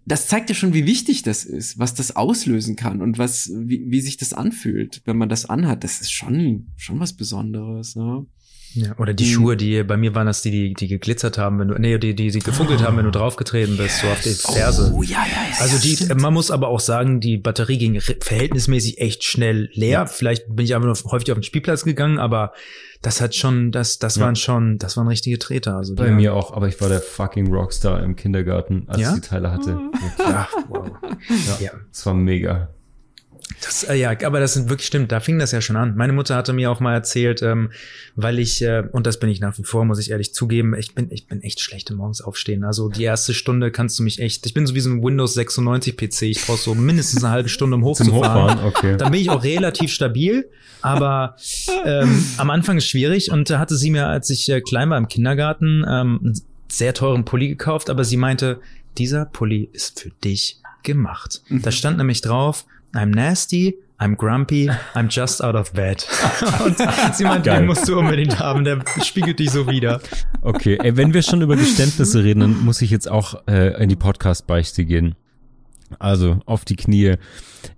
das 0.06 0.27
zeigt 0.27 0.49
ja 0.49 0.56
schon, 0.56 0.73
wie 0.73 0.88
wichtig 0.88 1.22
das 1.22 1.45
ist, 1.45 1.77
was 1.77 1.93
das 1.93 2.15
auslösen 2.15 2.76
kann 2.76 3.01
und 3.01 3.19
was, 3.19 3.51
wie, 3.53 3.84
wie 3.91 4.01
sich 4.01 4.18
das 4.18 4.34
anfühlt, 4.34 5.01
wenn 5.06 5.18
man 5.18 5.30
das 5.30 5.45
anhat. 5.45 5.84
Das 5.84 6.01
ist 6.01 6.11
schon, 6.11 6.72
schon 6.77 6.99
was 6.99 7.14
Besonderes. 7.14 7.95
Ne? 7.95 8.26
Ja, 8.75 8.95
oder 8.99 9.13
die 9.15 9.25
Mhm. 9.25 9.29
Schuhe, 9.29 9.57
die 9.57 9.83
bei 9.83 9.97
mir 9.97 10.13
waren 10.13 10.27
das 10.27 10.41
die, 10.43 10.51
die, 10.51 10.73
die 10.75 10.87
geglitzert 10.87 11.37
haben, 11.39 11.57
wenn 11.59 11.69
du, 11.69 11.75
nee, 11.79 11.97
die, 11.97 12.13
die, 12.13 12.29
die 12.29 12.39
gefunkelt 12.39 12.83
haben, 12.83 12.97
wenn 12.97 13.05
du 13.05 13.11
draufgetreten 13.11 13.77
bist, 13.77 13.99
so 14.01 14.07
auf 14.07 14.21
die 14.21 14.29
Ferse. 14.29 14.91
Oh, 14.95 15.01
ja, 15.01 15.09
ja, 15.17 15.25
ja. 15.25 15.59
Also 15.59 15.79
die, 15.79 15.95
stimmt. 15.95 16.21
man 16.21 16.33
muss 16.33 16.51
aber 16.51 16.67
auch 16.67 16.79
sagen, 16.79 17.19
die 17.19 17.37
Batterie 17.37 17.77
ging 17.79 17.99
verhältnismäßig 17.99 18.99
echt 19.01 19.23
schnell 19.23 19.69
leer. 19.73 20.05
Vielleicht 20.07 20.55
bin 20.55 20.65
ich 20.65 20.75
einfach 20.75 20.85
nur 20.87 21.11
häufig 21.11 21.31
auf 21.31 21.37
den 21.39 21.43
Spielplatz 21.43 21.83
gegangen, 21.83 22.19
aber 22.19 22.53
das 23.01 23.21
hat 23.21 23.33
schon, 23.33 23.71
das, 23.71 23.97
das 23.97 24.17
Ja. 24.17 24.25
waren 24.25 24.35
schon, 24.35 24.77
das 24.77 24.97
waren 24.97 25.07
richtige 25.07 25.39
Treter. 25.39 25.75
Also 25.77 25.95
Bei 25.95 26.05
die- 26.07 26.11
mir 26.13 26.35
auch, 26.35 26.53
aber 26.53 26.67
ich 26.67 26.79
war 26.79 26.89
der 26.89 27.01
fucking 27.01 27.51
Rockstar 27.51 28.03
im 28.03 28.15
Kindergarten, 28.15 28.83
als 28.87 29.01
Ja? 29.01 29.15
ich 29.15 29.21
die 29.21 29.27
Teile 29.27 29.51
hatte. 29.51 29.79
Ja, 30.19 30.47
wow. 30.67 30.87
Ja, 31.29 31.57
Ja. 31.65 31.71
Es 31.91 32.05
war 32.05 32.13
mega. 32.13 32.69
Das, 33.61 33.84
äh, 33.84 33.95
ja, 33.95 34.11
aber 34.23 34.39
das 34.39 34.53
sind 34.53 34.69
wirklich 34.69 34.88
stimmt, 34.88 35.11
da 35.11 35.19
fing 35.19 35.39
das 35.39 35.51
ja 35.51 35.59
schon 35.59 35.76
an. 35.76 35.95
Meine 35.95 36.13
Mutter 36.13 36.35
hatte 36.35 36.53
mir 36.53 36.71
auch 36.71 36.80
mal 36.80 36.93
erzählt, 36.93 37.41
ähm, 37.41 37.71
weil 38.15 38.39
ich, 38.39 38.61
äh, 38.61 38.84
und 38.91 39.05
das 39.05 39.19
bin 39.19 39.30
ich 39.30 39.39
nach 39.39 39.57
wie 39.57 39.63
vor, 39.63 39.85
muss 39.85 39.99
ich 39.99 40.11
ehrlich 40.11 40.34
zugeben, 40.34 40.76
ich 40.76 40.93
bin, 40.95 41.11
ich 41.11 41.27
bin 41.27 41.41
echt 41.41 41.59
schlecht 41.59 41.89
im 41.89 41.97
morgens 41.97 42.21
aufstehen. 42.21 42.63
Also 42.63 42.89
die 42.89 43.03
erste 43.03 43.34
Stunde 43.34 43.71
kannst 43.71 43.99
du 43.99 44.03
mich 44.03 44.19
echt, 44.19 44.45
ich 44.45 44.53
bin 44.53 44.65
so 44.65 44.76
wie 44.76 44.80
so 44.80 44.89
ein 44.89 45.03
Windows 45.03 45.34
96 45.34 45.97
PC, 45.97 46.21
ich 46.23 46.45
brauche 46.45 46.59
so 46.59 46.76
mindestens 46.76 47.23
eine 47.23 47.34
halbe 47.34 47.49
Stunde, 47.49 47.76
um 47.76 47.84
hochzufahren. 47.84 48.15
Hochfahren, 48.15 48.65
okay. 48.65 48.97
Dann 48.97 49.11
bin 49.11 49.19
ich 49.19 49.30
auch 49.30 49.43
relativ 49.43 49.91
stabil, 49.91 50.49
aber 50.81 51.35
ähm, 51.85 52.23
am 52.38 52.49
Anfang 52.51 52.77
ist 52.77 52.88
schwierig 52.88 53.31
und 53.31 53.49
da 53.49 53.59
hatte 53.59 53.76
sie 53.76 53.89
mir, 53.89 54.07
als 54.07 54.30
ich 54.30 54.47
äh, 54.49 54.61
klein 54.61 54.89
war 54.89 54.97
im 54.97 55.07
Kindergarten, 55.07 55.84
ähm, 55.88 56.19
einen 56.23 56.41
sehr 56.69 56.93
teuren 56.93 57.26
Pulli 57.26 57.49
gekauft, 57.49 57.89
aber 57.89 58.03
sie 58.03 58.17
meinte, 58.17 58.61
dieser 58.97 59.26
Pulli 59.26 59.69
ist 59.73 59.99
für 59.99 60.11
dich 60.23 60.61
gemacht. 60.84 61.41
Da 61.49 61.71
stand 61.71 61.97
nämlich 61.97 62.21
drauf, 62.21 62.65
I'm 62.94 63.11
nasty, 63.11 63.78
I'm 63.99 64.16
grumpy, 64.16 64.70
I'm 64.95 65.10
just 65.10 65.44
out 65.44 65.56
of 65.56 65.74
bed. 65.74 66.06
und 66.66 66.78
sie 67.14 67.24
meinte, 67.24 67.49
den 67.49 67.66
musst 67.66 67.88
du 67.88 67.99
unbedingt 67.99 68.40
haben, 68.40 68.64
der 68.64 68.84
spiegelt 69.03 69.40
dich 69.40 69.52
so 69.52 69.68
wieder. 69.68 70.02
Okay, 70.41 70.78
ey, 70.82 70.95
wenn 70.95 71.14
wir 71.14 71.22
schon 71.22 71.41
über 71.41 71.56
Geständnisse 71.56 72.24
reden, 72.24 72.40
dann 72.40 72.64
muss 72.64 72.82
ich 72.82 72.91
jetzt 72.91 73.10
auch 73.10 73.45
äh, 73.48 73.82
in 73.82 73.90
die 73.90 73.95
Podcast-Beichte 73.95 74.86
gehen. 74.86 75.16
Also 75.98 76.40
auf 76.45 76.66
die 76.66 76.76
Knie. 76.76 77.16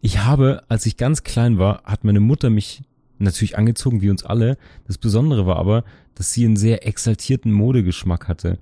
Ich 0.02 0.20
habe, 0.20 0.64
als 0.68 0.86
ich 0.86 0.98
ganz 0.98 1.24
klein 1.24 1.58
war, 1.58 1.84
hat 1.86 2.04
meine 2.04 2.20
Mutter 2.20 2.50
mich 2.50 2.84
natürlich 3.18 3.58
angezogen, 3.58 4.02
wie 4.02 4.10
uns 4.10 4.24
alle. 4.24 4.58
Das 4.88 4.98
Besondere 4.98 5.46
war 5.46 5.58
aber, 5.58 5.84
dass 6.16 6.34
sie 6.34 6.46
einen 6.46 6.58
sehr 6.58 6.86
exaltierten 6.86 7.52
Modegeschmack 7.52 8.28
hatte 8.28 8.60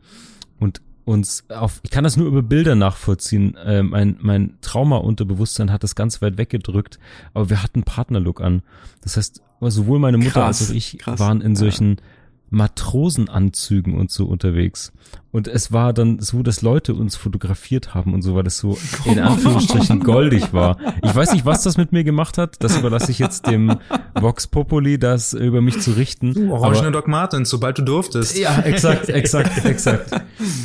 und 0.60 0.82
uns 1.10 1.44
auf, 1.50 1.80
ich 1.84 1.90
kann 1.90 2.04
das 2.04 2.18
nur 2.18 2.28
über 2.28 2.44
Bilder 2.44 2.76
nachvollziehen. 2.76 3.56
Äh, 3.56 3.82
mein, 3.82 4.18
mein 4.20 4.58
Trauma-Unterbewusstsein 4.62 5.72
hat 5.72 5.84
das 5.84 5.96
ganz 5.96 6.22
weit 6.22 6.38
weggedrückt, 6.38 7.00
aber 7.34 7.50
wir 7.50 7.64
hatten 7.64 7.84
Partnerlook 7.84 8.42
an. 8.42 8.62
Das 9.02 9.18
heißt, 9.18 9.42
sowohl 9.60 10.00
meine 10.00 10.18
Mutter 10.18 10.32
Krass, 10.32 10.62
als 10.62 10.70
auch 10.70 10.76
ich 10.76 11.00
krass, 11.00 11.20
waren 11.20 11.42
in 11.42 11.56
ja. 11.56 12.06
Matrosenanzügen 12.50 13.96
und 13.96 14.12
so 14.12 14.26
unterwegs. 14.26 14.92
Und 15.32 15.48
es 15.48 15.72
war 15.72 15.94
dann 15.94 16.20
so, 16.20 16.42
dass 16.42 16.64
Leute 16.64 16.96
uns 16.96 17.16
fotografiert 17.16 17.94
haben 17.94 18.14
und 18.16 18.24
so, 18.24 18.36
weil 18.36 18.44
das 18.44 18.58
so 18.58 18.78
in 19.06 19.20
Anführungsstrichen 19.20 20.00
goldig 20.00 20.54
war. 20.54 20.78
Ich 21.04 21.14
weiß 21.14 21.34
nicht, 21.34 21.46
was 21.46 21.62
das 21.62 21.78
mit 21.78 21.92
mir 21.92 22.04
gemacht 22.04 22.38
hat. 22.38 22.64
Das 22.64 22.78
überlasse 22.78 23.12
ich 23.12 23.20
jetzt 23.20 23.46
dem 23.46 23.78
Vox 24.16 24.48
Populi, 24.48 24.98
das 24.98 25.34
über 25.34 25.62
mich 25.62 25.80
zu 25.82 25.92
richten. 25.92 26.34
Du, 26.34 26.52
Orange 26.52 26.92
Doc 26.92 27.08
Martens, 27.08 27.50
sobald 27.50 27.78
du 27.78 27.84
durftest. 27.84 28.38
Ja, 28.38 28.60
exakt, 28.62 29.10
exakt, 29.10 29.66
exakt. 29.66 30.10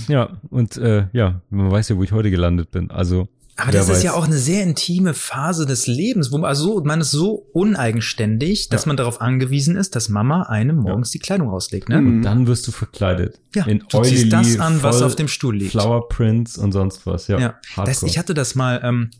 Ja, 0.09 0.31
und 0.51 0.79
äh, 0.79 1.09
ja, 1.13 1.41
man 1.51 1.71
weiß 1.71 1.91
ja, 1.91 1.97
wo 1.97 2.03
ich 2.03 2.13
heute 2.13 2.31
gelandet 2.31 2.71
bin. 2.71 2.91
Also, 2.91 3.29
Aber 3.57 3.73
wer 3.73 3.81
das 3.81 3.89
ist 3.89 3.97
weiß. 3.97 4.03
ja 4.03 4.13
auch 4.15 4.25
eine 4.25 4.37
sehr 4.37 4.63
intime 4.65 5.15
Phase 5.15 5.65
des 5.65 5.87
Lebens, 5.87 6.33
wo 6.33 6.39
man, 6.39 6.49
also 6.49 6.83
man 6.85 7.01
ist 7.01 7.13
so 7.13 7.47
uneigenständig, 7.53 8.69
dass 8.69 8.85
Ja. 8.85 8.89
man 8.89 8.97
darauf 8.97 9.21
angewiesen 9.21 9.77
ist, 9.77 9.95
dass 9.95 10.09
Mama 10.09 10.43
einem 10.45 10.77
morgens 10.77 11.11
die 11.11 11.19
Kleidung 11.21 11.49
rauslegt, 11.49 11.89
ne? 11.89 12.01
Mhm. 12.01 12.23
Dann 12.23 12.47
wirst 12.47 12.67
du 12.67 12.73
verkleidet. 12.73 13.39
Ja, 13.55 13.65
in 13.67 13.85
du 13.89 14.03
ziehst 14.03 14.33
das 14.33 14.59
an, 14.59 14.83
was 14.83 15.03
auf 15.03 15.15
dem 15.15 15.29
Stuhl 15.29 15.57
liegt. 15.57 15.71
Flower 15.73 16.09
Prints 16.09 16.59
und 16.59 16.73
sonst 16.73 17.07
was, 17.07 17.29
ja. 17.29 17.39
Ja, 17.39 17.55
das, 17.85 18.03
ich 18.03 18.19
hatte 18.19 18.35
das 18.35 18.55
mal, 18.55 18.81
ähm, 18.83 19.11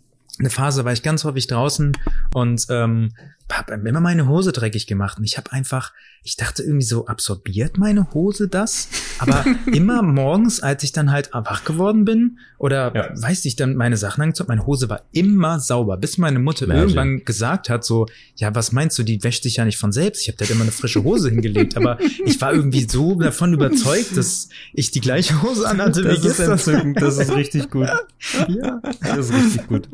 eine 0.41 0.51
Phase 0.51 0.85
war 0.85 0.93
ich 0.93 1.03
ganz 1.05 1.23
häufig 1.23 1.47
draußen 1.47 1.93
und 2.35 2.67
ähm, 2.71 3.13
habe 3.53 3.73
immer 3.75 4.01
meine 4.01 4.27
Hose 4.29 4.53
dreckig 4.53 4.87
gemacht 4.87 5.19
und 5.19 5.25
ich 5.25 5.37
habe 5.37 5.53
einfach, 5.53 5.93
ich 6.23 6.37
dachte 6.37 6.63
irgendwie 6.63 6.85
so, 6.87 7.07
absorbiert 7.07 7.77
meine 7.79 8.13
Hose 8.15 8.49
das? 8.49 8.89
Aber 9.19 9.45
immer 9.73 10.03
morgens, 10.03 10.61
als 10.61 10.83
ich 10.83 10.93
dann 10.93 11.11
halt 11.13 11.31
wach 11.33 11.65
geworden 11.65 12.05
bin 12.05 12.39
oder 12.59 12.93
Ja. 12.95 13.11
weiß 13.15 13.45
ich 13.45 13.55
dann 13.57 13.77
meine 13.77 13.97
Sachen 13.97 14.23
angezogen, 14.23 14.49
meine 14.49 14.67
Hose 14.67 14.89
war 14.89 15.03
immer 15.13 15.61
sauber, 15.61 15.97
bis 15.99 16.17
meine 16.19 16.39
Mutter 16.39 16.67
Magic. 16.67 16.83
irgendwann 16.83 17.25
gesagt 17.25 17.69
hat 17.69 17.85
so, 17.85 18.07
ja, 18.37 18.55
was 18.55 18.73
meinst 18.73 18.99
du, 18.99 19.03
die 19.03 19.23
wäscht 19.23 19.43
sich 19.43 19.57
ja 19.57 19.65
nicht 19.65 19.79
von 19.79 19.93
selbst. 19.93 20.23
Ich 20.23 20.29
habe 20.29 20.39
da 20.39 20.51
immer 20.53 20.63
eine 20.63 20.73
frische 20.73 21.05
Hose 21.05 21.29
hingelegt, 21.31 21.77
aber 21.77 21.99
ich 22.25 22.41
war 22.41 22.53
irgendwie 22.53 22.87
so 22.89 23.15
davon 23.21 23.53
überzeugt, 23.53 24.17
dass 24.17 24.49
ich 24.73 24.91
die 24.91 25.01
gleiche 25.01 25.43
Hose 25.43 25.69
anhatte 25.69 26.03
wie 26.05 26.09
das 26.09 26.17
ist 26.19 26.25
gestern. 26.39 26.53
entzückend, 26.53 27.01
das 27.03 27.19
ist 27.19 27.35
richtig 27.35 27.71
gut. 27.71 27.89
Ja. 28.49 28.81
Das 29.03 29.19
ist 29.31 29.33
richtig 29.35 29.67
gut. 29.69 29.89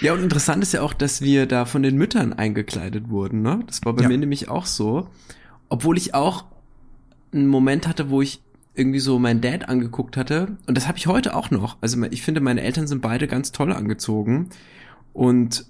Ja, 0.00 0.12
und 0.12 0.22
interessant 0.22 0.62
ist 0.62 0.72
ja 0.72 0.82
auch, 0.82 0.92
dass 0.92 1.20
wir 1.20 1.46
da 1.46 1.64
von 1.64 1.82
den 1.82 1.96
Müttern 1.96 2.32
eingekleidet 2.48 3.08
wurden, 3.10 3.42
ne? 3.42 3.60
Das 3.66 3.84
war 3.84 3.92
bei 3.94 4.02
Ja. 4.02 4.08
mir 4.08 4.18
nämlich 4.18 4.48
auch 4.48 4.66
so. 4.66 5.08
Obwohl 5.68 5.96
ich 5.98 6.14
auch 6.14 6.44
einen 7.32 7.46
Moment 7.46 7.86
hatte, 7.86 8.10
wo 8.10 8.22
ich 8.22 8.40
irgendwie 8.74 9.00
so 9.00 9.18
meinen 9.18 9.40
Dad 9.40 9.68
angeguckt 9.68 10.16
hatte. 10.16 10.56
Und 10.66 10.76
das 10.76 10.86
habe 10.88 10.98
ich 10.98 11.06
heute 11.06 11.34
auch 11.34 11.50
noch. 11.50 11.76
Also 11.80 12.00
ich 12.10 12.22
finde, 12.22 12.40
meine 12.40 12.62
Eltern 12.62 12.86
sind 12.86 13.02
beide 13.02 13.26
ganz 13.26 13.50
toll 13.52 13.72
angezogen. 13.72 14.48
Und 15.12 15.66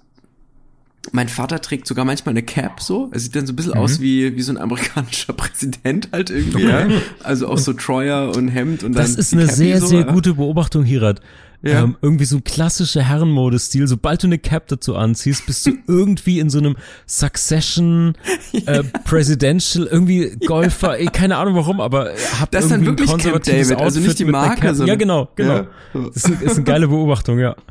mein 1.11 1.27
Vater 1.27 1.59
trägt 1.59 1.87
sogar 1.87 2.05
manchmal 2.05 2.33
eine 2.33 2.43
Cap 2.43 2.81
so. 2.81 3.09
Er 3.11 3.19
sieht 3.19 3.35
dann 3.35 3.47
so 3.47 3.53
ein 3.53 3.55
bisschen 3.55 3.71
Mhm. 3.73 3.79
aus 3.79 3.99
wie, 3.99 4.35
wie 4.35 4.41
so 4.41 4.51
ein 4.53 4.57
amerikanischer 4.57 5.33
Präsident 5.37 6.09
halt 6.11 6.29
irgendwie. 6.29 6.63
Ja? 6.65 6.87
Also 7.23 7.47
auch 7.47 7.57
so 7.57 7.73
Troyer 7.73 8.35
und 8.35 8.47
Hemd 8.49 8.83
und 8.83 8.93
dann. 8.93 9.01
Das 9.01 9.15
ist 9.15 9.33
eine 9.33 9.47
sehr, 9.47 9.79
so, 9.81 9.87
sehr 9.87 10.03
gute 10.03 10.35
Beobachtung, 10.35 10.83
Hirat. 10.83 11.19
Ja. 11.61 11.83
Ähm, 11.83 11.97
irgendwie 12.01 12.23
so 12.25 12.37
ein 12.37 12.43
klassischer 12.45 13.01
Herrenmodestil. 13.03 13.85
Sobald 13.87 14.23
du 14.23 14.27
eine 14.27 14.37
Cap 14.39 14.67
dazu 14.67 14.95
anziehst, 14.95 15.45
bist 15.45 15.65
du 15.65 15.71
irgendwie 15.87 16.39
in 16.39 16.49
so 16.49 16.57
einem 16.59 16.77
Succession 17.05 18.15
äh, 18.53 18.83
Presidential, 19.03 19.85
irgendwie 19.85 20.37
Golfer, 20.45 20.97
ey, 20.97 21.07
keine 21.07 21.35
Ahnung 21.37 21.55
warum, 21.55 21.81
aber 21.81 22.11
habt 22.39 22.53
Das 22.53 22.63
ist 22.65 22.71
dann 22.71 22.83
irgendwie 22.83 23.03
ein 23.03 23.09
wirklich 23.09 23.31
Camp 23.31 23.43
David, 23.43 23.77
also 23.77 23.99
nicht 23.99 24.07
Outfit 24.09 24.19
die 24.19 24.25
mit 24.25 24.35
einer 24.35 24.45
Marke, 24.47 24.61
Cap. 24.61 24.69
Ja, 24.69 24.73
sondern- 24.75 24.97
genau, 24.99 25.29
genau. 25.35 25.53
Ja. 25.53 25.67
Das 25.93 26.15
ist, 26.23 26.41
ist 26.41 26.55
eine 26.55 26.63
geile 26.63 26.87
Beobachtung, 26.87 27.39
ja. 27.39 27.55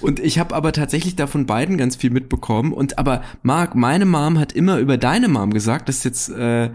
Und 0.00 0.20
ich 0.20 0.38
habe 0.38 0.54
aber 0.54 0.72
tatsächlich 0.72 1.16
davon 1.16 1.46
beiden 1.46 1.76
ganz 1.76 1.96
viel 1.96 2.10
mitbekommen. 2.10 2.72
Und 2.72 2.98
aber 2.98 3.22
Marc, 3.42 3.74
meine 3.74 4.06
Mom 4.06 4.38
hat 4.38 4.52
immer 4.52 4.78
über 4.78 4.96
deine 4.96 5.28
Mom 5.28 5.52
gesagt, 5.52 5.88
das 5.88 5.96
ist 5.98 6.04
jetzt 6.04 6.28
äh, 6.30 6.70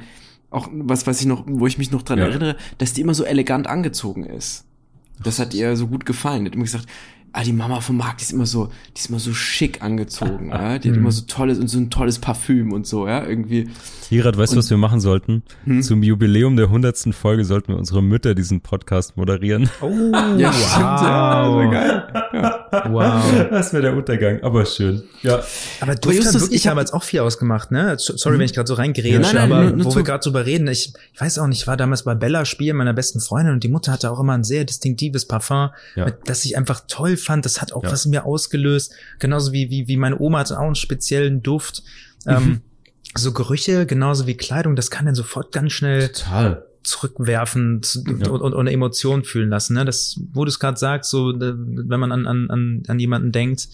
auch 0.51 0.67
was, 0.71 1.07
was 1.07 1.19
ich 1.21 1.25
noch, 1.27 1.43
wo 1.47 1.67
ich 1.67 1.77
mich 1.77 1.91
noch 1.91 2.01
dran 2.03 2.19
Ja. 2.19 2.25
erinnere, 2.25 2.55
dass 2.77 2.93
die 2.93 3.01
immer 3.01 3.13
so 3.13 3.23
elegant 3.23 3.67
angezogen 3.67 4.25
ist. 4.25 4.65
Das 5.23 5.39
hat 5.39 5.53
ihr 5.53 5.75
so 5.75 5.87
gut 5.87 6.05
gefallen. 6.05 6.45
Die 6.45 6.49
hat 6.49 6.55
immer 6.55 6.63
gesagt, 6.65 6.85
ah, 7.35 7.43
die 7.43 7.53
Mama 7.53 7.81
von 7.81 7.97
Marc, 7.97 8.17
die 8.17 8.23
ist 8.23 8.31
immer 8.31 8.45
so, 8.45 8.69
die 8.95 8.99
ist 8.99 9.09
immer 9.09 9.19
so 9.19 9.33
schick 9.33 9.81
angezogen, 9.81 10.49
ja. 10.51 10.79
Die 10.79 10.89
hat 10.89 10.97
immer 10.97 11.11
so 11.11 11.23
tolles 11.27 11.59
und 11.59 11.67
so 11.67 11.77
ein 11.77 11.89
tolles 11.89 12.19
Parfüm 12.19 12.71
und 12.71 12.87
so, 12.87 13.07
ja, 13.07 13.25
irgendwie. 13.25 13.69
Hirat, 14.09 14.37
weißt 14.37 14.53
du, 14.53 14.57
was 14.57 14.69
wir 14.69 14.77
machen 14.77 14.99
sollten? 15.01 15.43
Hm? 15.65 15.81
Zum 15.81 16.01
Jubiläum 16.03 16.55
der 16.55 16.69
hundertsten 16.69 17.13
Folge 17.13 17.43
sollten 17.43 17.73
wir 17.73 17.77
unsere 17.77 18.01
Mütter 18.01 18.35
diesen 18.35 18.61
Podcast 18.61 19.17
moderieren. 19.17 19.69
Oh, 19.81 19.89
Ja, 20.37 20.53
stimmt, 20.53 21.01
ja, 21.01 21.47
wow. 21.49 21.63
so 21.63 21.69
geil. 21.71 22.54
Wow. 22.89 23.23
Das 23.49 23.73
wäre 23.73 23.81
der 23.83 23.95
Untergang, 23.95 24.41
aber 24.43 24.65
schön. 24.65 25.03
Ja. 25.21 25.43
Aber 25.81 25.95
du 25.95 26.09
hast 26.11 26.33
wirklich 26.33 26.51
ich 26.61 26.67
hab- 26.67 26.71
damals 26.71 26.93
auch 26.93 27.03
viel 27.03 27.19
ausgemacht, 27.21 27.71
ne? 27.71 27.95
So- 27.97 28.15
Sorry, 28.17 28.37
wenn 28.37 28.45
ich 28.45 28.53
gerade 28.53 28.67
so 28.67 28.73
reingrätsche, 28.75 29.09
Ja, 29.13 29.19
nein, 29.19 29.35
nein, 29.35 29.51
aber 29.51 29.63
nur- 29.63 29.71
nur 29.77 29.85
wo 29.85 29.89
zu. 29.91 29.95
wir 29.97 30.03
gerade 30.03 30.23
drüber 30.23 30.45
reden, 30.45 30.67
ich, 30.67 30.93
ich 31.13 31.21
weiß 31.21 31.39
auch 31.39 31.47
nicht, 31.47 31.61
ich 31.61 31.67
war 31.67 31.77
damals 31.77 32.03
bei 32.03 32.15
Bella 32.15 32.45
Spiel 32.45 32.73
meiner 32.73 32.93
besten 32.93 33.19
Freundin 33.19 33.53
und 33.53 33.63
die 33.63 33.69
Mutter 33.69 33.91
hatte 33.91 34.11
auch 34.11 34.19
immer 34.19 34.33
ein 34.33 34.43
sehr 34.43 34.63
distinktives 34.65 35.25
Parfum, 35.27 35.69
Ja. 35.95 36.05
mit, 36.05 36.15
das 36.25 36.45
ich 36.45 36.57
einfach 36.57 36.81
toll 36.87 37.17
fand. 37.17 37.45
Das 37.45 37.61
hat 37.61 37.73
auch 37.73 37.83
Ja. 37.83 37.91
was 37.91 38.05
in 38.05 38.11
mir 38.11 38.25
ausgelöst. 38.25 38.93
Genauso 39.19 39.51
wie, 39.51 39.69
wie, 39.69 39.87
wie 39.87 39.97
meine 39.97 40.19
Oma 40.19 40.39
hatte 40.39 40.59
auch 40.59 40.65
einen 40.65 40.75
speziellen 40.75 41.41
Duft. 41.43 41.83
Ähm, 42.27 42.61
so 43.17 43.31
Gerüche, 43.31 43.85
genauso 43.85 44.27
wie 44.27 44.35
Kleidung, 44.35 44.75
das 44.75 44.91
kann 44.91 45.05
dann 45.05 45.15
sofort 45.15 45.51
ganz 45.53 45.71
schnell 45.71 46.09
Total. 46.09 46.65
Zurückwerfen 46.85 47.81
zu- 47.83 48.03
Ja. 48.07 48.29
und, 48.29 48.41
und, 48.41 48.53
und 48.53 48.59
eine 48.59 48.71
Emotion 48.71 49.23
fühlen 49.23 49.49
lassen. 49.49 49.73
Ne? 49.73 49.85
Das, 49.85 50.19
wo 50.33 50.45
du 50.45 50.49
es 50.49 50.59
gerade 50.59 50.77
sagst, 50.77 51.09
so 51.11 51.33
wenn 51.37 51.99
man 51.99 52.11
an, 52.11 52.25
an, 52.27 52.49
an, 52.49 52.83
an 52.87 52.99
jemanden 52.99 53.31
denkt, 53.31 53.67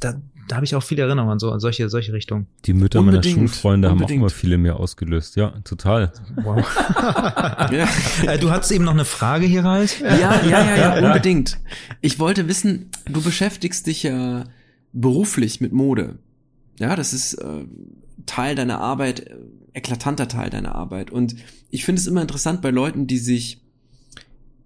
da, 0.00 0.14
da 0.48 0.56
habe 0.56 0.64
ich 0.64 0.74
auch 0.74 0.82
viele 0.82 1.02
Erinnerungen 1.02 1.32
an 1.34 1.38
so 1.38 1.52
an 1.52 1.60
solche 1.60 1.88
solche 1.88 2.12
Richtungen. 2.12 2.48
Die 2.64 2.72
Mütter 2.74 2.98
Unbedingt, 2.98 3.24
meiner 3.36 3.48
Schulfreunde 3.48 3.88
haben 3.88 3.98
auch 3.98 4.00
unbedingt. 4.02 4.20
immer 4.20 4.30
viele 4.30 4.58
mir 4.58 4.76
ausgelöst. 4.80 5.36
Ja, 5.36 5.50
total. 5.64 6.12
Wow. 6.42 6.66
Ja. 7.72 7.88
äh, 8.26 8.38
du 8.38 8.50
hattest 8.50 8.72
eben 8.72 8.84
noch 8.84 8.92
eine 8.92 9.04
Frage 9.04 9.46
hier, 9.46 9.64
Ralf? 9.64 10.00
Ja, 10.00 10.16
ja, 10.18 10.42
ja, 10.44 10.76
ja, 10.98 11.06
unbedingt. 11.06 11.58
Ich 12.00 12.18
wollte 12.18 12.48
wissen, 12.48 12.90
du 13.10 13.22
beschäftigst 13.22 13.86
dich 13.86 14.02
ja 14.02 14.44
beruflich 14.92 15.60
mit 15.60 15.72
Mode. 15.72 16.18
Ja, 16.78 16.96
das 16.96 17.12
ist 17.12 17.34
äh, 17.34 17.64
Teil 18.26 18.54
deiner 18.56 18.80
Arbeit, 18.80 19.20
äh, 19.20 19.36
eklatanter 19.74 20.28
Teil 20.28 20.50
deiner 20.50 20.74
Arbeit. 20.74 21.10
Und 21.10 21.36
ich 21.70 21.84
finde 21.84 22.00
es 22.00 22.06
immer 22.06 22.22
interessant 22.22 22.62
bei 22.62 22.70
Leuten, 22.70 23.06
die 23.06 23.18
sich 23.18 23.62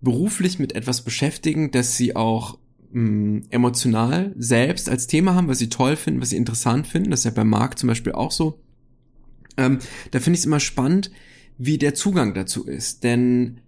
beruflich 0.01 0.59
mit 0.59 0.74
etwas 0.74 1.03
beschäftigen, 1.03 1.70
dass 1.70 1.97
sie 1.97 2.16
auch 2.16 2.59
mh, 2.93 3.47
emotional 3.51 4.35
selbst 4.37 4.89
als 4.89 5.07
Thema 5.07 5.35
haben, 5.35 5.49
was 5.49 5.59
sie 5.59 5.69
toll 5.69 5.97
finden, 5.97 6.20
was 6.20 6.31
sie 6.31 6.37
interessant 6.37 6.87
finden. 6.87 7.11
Das 7.11 7.20
ist 7.20 7.24
ja 7.24 7.31
bei 7.31 7.45
Marc 7.45 7.78
zum 7.78 7.89
Beispiel 7.89 8.12
auch 8.12 8.31
so. 8.31 8.61
Ähm, 9.57 9.78
da 10.11 10.20
finde 10.20 10.37
ich 10.37 10.41
es 10.41 10.47
immer 10.47 10.61
spannend, 10.61 11.11
wie 11.59 11.78
der 11.78 11.95
Zugang 11.95 12.35
dazu 12.35 12.66
ist. 12.66 13.05
Denn 13.05 13.61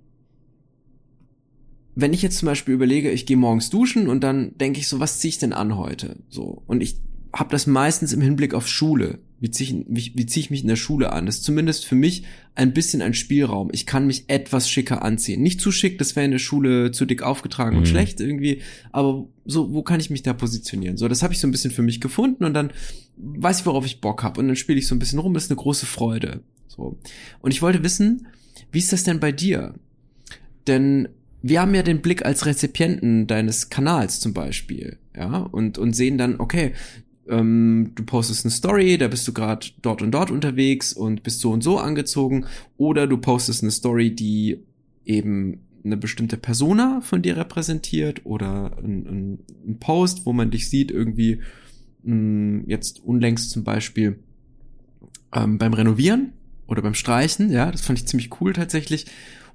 wenn 1.95 2.13
ich 2.13 2.23
jetzt 2.23 2.39
zum 2.39 2.47
Beispiel 2.47 2.75
überlege, 2.75 3.11
ich 3.11 3.27
gehe 3.27 3.37
morgens 3.37 3.71
duschen 3.71 4.09
und 4.09 4.23
dann 4.23 4.57
denke 4.59 4.79
ich 4.79 4.89
so, 4.89 5.01
was 5.01 5.19
ziehe 5.19 5.31
ich 5.31 5.39
denn 5.39 5.53
an 5.53 5.77
heute? 5.77 6.17
So. 6.29 6.63
Und 6.67 6.83
ich 6.83 7.01
habe 7.33 7.51
das 7.51 7.67
meistens 7.67 8.13
im 8.13 8.21
Hinblick 8.21 8.55
auf 8.55 8.69
Schule. 8.69 9.19
Wie 9.41 9.51
ziehe 9.51 9.85
ich, 9.93 10.17
wie 10.17 10.27
zieh 10.27 10.41
ich 10.41 10.51
mich 10.51 10.63
in 10.63 10.69
der 10.69 10.77
Schule 10.77 11.13
an? 11.13 11.27
Das 11.27 11.37
ist 11.37 11.45
zumindest 11.45 11.87
für 11.87 11.95
mich 11.95 12.25
ein 12.57 12.73
bisschen 12.73 13.03
ein 13.03 13.15
Spielraum. 13.15 13.69
Ich 13.73 13.87
kann 13.87 14.07
mich 14.07 14.25
etwas 14.29 14.69
schicker 14.69 15.03
anziehen. 15.03 15.43
Nicht 15.43 15.61
zu 15.61 15.71
schick, 15.71 15.99
das 15.99 16.17
wäre 16.17 16.25
in 16.25 16.33
der 16.33 16.41
Schule 16.41 16.91
zu 16.91 17.07
dick 17.07 17.23
aufgetragen 17.23 17.77
mhm. 17.77 17.79
und 17.83 17.87
schlecht 17.87 18.21
irgendwie. 18.21 18.63
Aber 18.91 19.29
so, 19.45 19.73
wo 19.73 19.83
kann 19.83 20.01
ich 20.01 20.11
mich 20.11 20.23
da 20.23 20.33
positionieren? 20.33 20.97
So, 20.97 21.07
das 21.07 21.23
habe 21.23 21.33
ich 21.33 21.41
so 21.41 21.47
ein 21.47 21.53
bisschen 21.53 21.71
für 21.71 21.83
mich 21.83 22.01
gefunden 22.01 22.45
und 22.45 22.55
dann 22.55 22.73
weiß 23.17 23.61
ich, 23.61 23.67
worauf 23.67 23.87
ich 23.87 24.01
Bock 24.01 24.25
habe. 24.25 24.41
Und 24.41 24.49
dann 24.49 24.57
spiele 24.57 24.79
ich 24.79 24.89
so 24.89 24.95
ein 24.95 24.99
bisschen 24.99 25.21
rum. 25.21 25.35
Das 25.35 25.45
ist 25.45 25.51
eine 25.51 25.61
große 25.61 25.87
Freude. 25.87 26.41
So. 26.67 26.99
Und 27.41 27.53
ich 27.53 27.63
wollte 27.63 27.85
wissen, 27.85 28.27
wie 28.73 28.79
ist 28.79 28.93
das 28.93 29.05
denn 29.05 29.21
bei 29.21 29.31
dir? 29.31 29.75
Denn 30.67 31.09
wir 31.43 31.61
haben 31.61 31.75
ja 31.75 31.83
den 31.83 32.03
Blick 32.03 32.25
als 32.25 32.47
Rezipienten 32.47 33.27
deines 33.27 33.71
Kanals 33.71 34.21
zum 34.21 34.35
Beispiel, 34.35 34.99
ja, 35.17 35.39
und, 35.39 35.79
und 35.79 35.95
sehen 35.95 36.19
dann, 36.19 36.41
okay, 36.41 36.73
ähm, 37.29 37.93
du 37.95 38.05
postest 38.05 38.45
eine 38.45 38.53
Story, 38.53 38.99
da 38.99 39.09
bist 39.09 39.27
du 39.29 39.33
gerade 39.33 39.67
dort 39.83 40.03
und 40.03 40.13
dort 40.13 40.31
unterwegs 40.31 40.93
und 40.93 41.23
bist 41.23 41.41
so 41.41 41.53
und 41.53 41.63
so 41.63 41.79
angezogen, 41.79 42.47
oder 42.77 43.07
du 43.07 43.19
postest 43.19 43.63
eine 43.63 43.71
Story, 43.71 44.15
die 44.15 44.59
eben 45.05 45.61
eine 45.85 45.97
bestimmte 45.97 46.37
Persona 46.37 47.01
von 47.03 47.23
dir 47.23 47.37
repräsentiert 47.37 48.25
oder 48.25 48.77
ein, 48.79 49.39
ein, 49.67 49.79
Post, 49.79 50.27
wo 50.27 50.33
man 50.33 50.51
dich 50.51 50.69
sieht, 50.69 50.91
irgendwie 50.91 51.41
mh, 52.03 52.13
hm, 52.13 52.65
jetzt 52.67 53.05
unlängst 53.05 53.51
zum 53.51 53.65
Beispiel 53.65 54.19
ähm, 55.33 55.59
beim 55.59 55.73
Renovieren 55.73 56.33
oder 56.67 56.83
beim 56.83 56.95
Streichen, 56.95 57.51
ja, 57.51 57.71
das 57.71 57.81
fand 57.81 57.99
ich 57.99 58.07
ziemlich 58.07 58.41
cool 58.41 58.53
tatsächlich. 58.53 59.07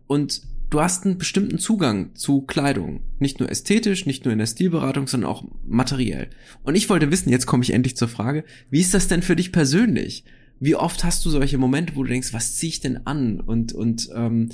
Und 0.07 0.41
du 0.73 0.81
hast 0.81 1.05
einen 1.05 1.19
bestimmten 1.19 1.59
Zugang 1.59 2.15
zu 2.15 2.41
Kleidung. 2.41 3.01
Nicht 3.19 3.39
nur 3.39 3.49
ästhetisch, 3.49 4.05
nicht 4.05 4.25
nur 4.25 4.31
in 4.31 4.39
der 4.39 4.47
Stilberatung, 4.47 5.07
sondern 5.07 5.29
auch 5.29 5.43
materiell. 5.67 6.29
Und 6.63 6.75
ich 6.75 6.89
wollte 6.89 7.11
wissen, 7.11 7.29
jetzt 7.29 7.45
komme 7.45 7.63
ich 7.63 7.73
endlich 7.73 7.95
zur 7.95 8.07
Frage, 8.07 8.43
wie 8.71 8.81
ist 8.81 8.93
das 8.93 9.07
denn 9.07 9.21
für 9.21 9.35
dich 9.35 9.51
persönlich? 9.51 10.25
Wie 10.59 10.75
oft 10.75 11.03
hast 11.03 11.23
du 11.25 11.29
solche 11.29 11.57
Momente, 11.57 11.95
wo 11.95 12.03
du 12.03 12.09
denkst, 12.09 12.33
was 12.33 12.55
ziehe 12.55 12.69
ich 12.69 12.79
denn 12.79 13.05
an? 13.05 13.39
Und, 13.39 13.73
und 13.73 14.09
ähm, 14.15 14.49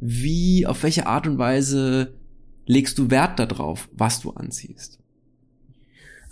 wie, 0.00 0.66
auf 0.66 0.82
welche 0.84 1.06
Art 1.06 1.26
und 1.26 1.38
Weise 1.38 2.14
legst 2.66 2.98
du 2.98 3.10
Wert 3.10 3.38
darauf, 3.38 3.88
was 3.92 4.20
du 4.20 4.30
anziehst? 4.30 5.00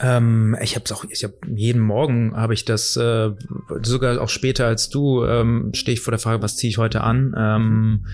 Ähm, 0.03 0.57
ich 0.61 0.75
habe 0.75 0.85
auch, 0.93 1.05
ich 1.09 1.23
habe 1.23 1.35
jeden 1.55 1.81
Morgen 1.81 2.35
habe 2.35 2.55
ich 2.55 2.65
das, 2.65 2.97
äh, 2.97 3.31
sogar 3.83 4.21
auch 4.21 4.29
später 4.29 4.67
als 4.67 4.89
du, 4.89 5.25
ähm, 5.25 5.71
stehe 5.75 5.95
ich 5.95 6.01
vor 6.01 6.11
der 6.11 6.19
Frage, 6.19 6.43
was 6.43 6.57
ziehe 6.57 6.69
ich 6.69 6.79
heute 6.79 7.03
an? 7.03 7.35
Ähm, 7.39 8.07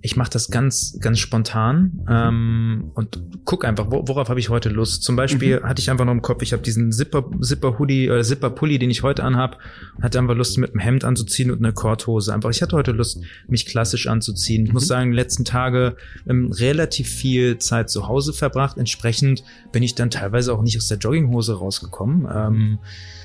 ich 0.00 0.16
mache 0.16 0.30
das 0.30 0.50
ganz, 0.50 0.96
ganz 1.00 1.18
spontan 1.18 2.06
ähm, 2.08 2.90
und 2.94 3.20
guck 3.44 3.66
einfach, 3.66 3.90
wo, 3.90 4.04
worauf 4.08 4.30
habe 4.30 4.40
ich 4.40 4.48
heute 4.48 4.70
Lust. 4.70 5.02
Zum 5.02 5.16
Beispiel 5.16 5.60
mhm. 5.60 5.64
hatte 5.64 5.82
ich 5.82 5.90
einfach 5.90 6.06
noch 6.06 6.12
im 6.12 6.22
Kopf, 6.22 6.40
ich 6.40 6.54
habe 6.54 6.62
diesen 6.62 6.92
Zipper, 6.92 7.24
Zipper 7.42 7.78
Hoodie 7.78 8.10
oder 8.10 8.22
Zipper 8.22 8.48
Pulli, 8.48 8.78
den 8.78 8.88
ich 8.88 9.02
heute 9.02 9.22
anhab, 9.22 9.58
hatte 10.00 10.18
einfach 10.18 10.34
Lust 10.34 10.56
mit 10.56 10.70
einem 10.70 10.80
Hemd 10.80 11.04
anzuziehen 11.04 11.50
und 11.50 11.58
eine 11.58 11.74
Korthose. 11.74 12.32
Einfach, 12.32 12.50
ich 12.50 12.62
hatte 12.62 12.74
heute 12.74 12.92
Lust, 12.92 13.20
mich 13.48 13.66
klassisch 13.66 14.06
anzuziehen. 14.06 14.62
Ich 14.62 14.70
mhm. 14.70 14.74
muss 14.74 14.86
sagen, 14.86 15.10
die 15.10 15.16
letzten 15.16 15.44
Tage 15.44 15.96
ähm, 16.26 16.50
relativ 16.50 17.06
viel 17.06 17.58
Zeit 17.58 17.90
zu 17.90 18.08
Hause 18.08 18.32
verbracht. 18.32 18.78
Entsprechend 18.78 19.44
bin 19.72 19.82
ich 19.82 19.94
dann 19.94 20.08
teilweise 20.08 20.54
auch 20.54 20.62
nicht 20.62 20.78
aus 20.78 20.88
der 20.88 20.96
Jogginghose 20.96 21.33
Hose 21.34 21.58
rausgekommen. 21.58 22.26
Ähm, 22.32 22.78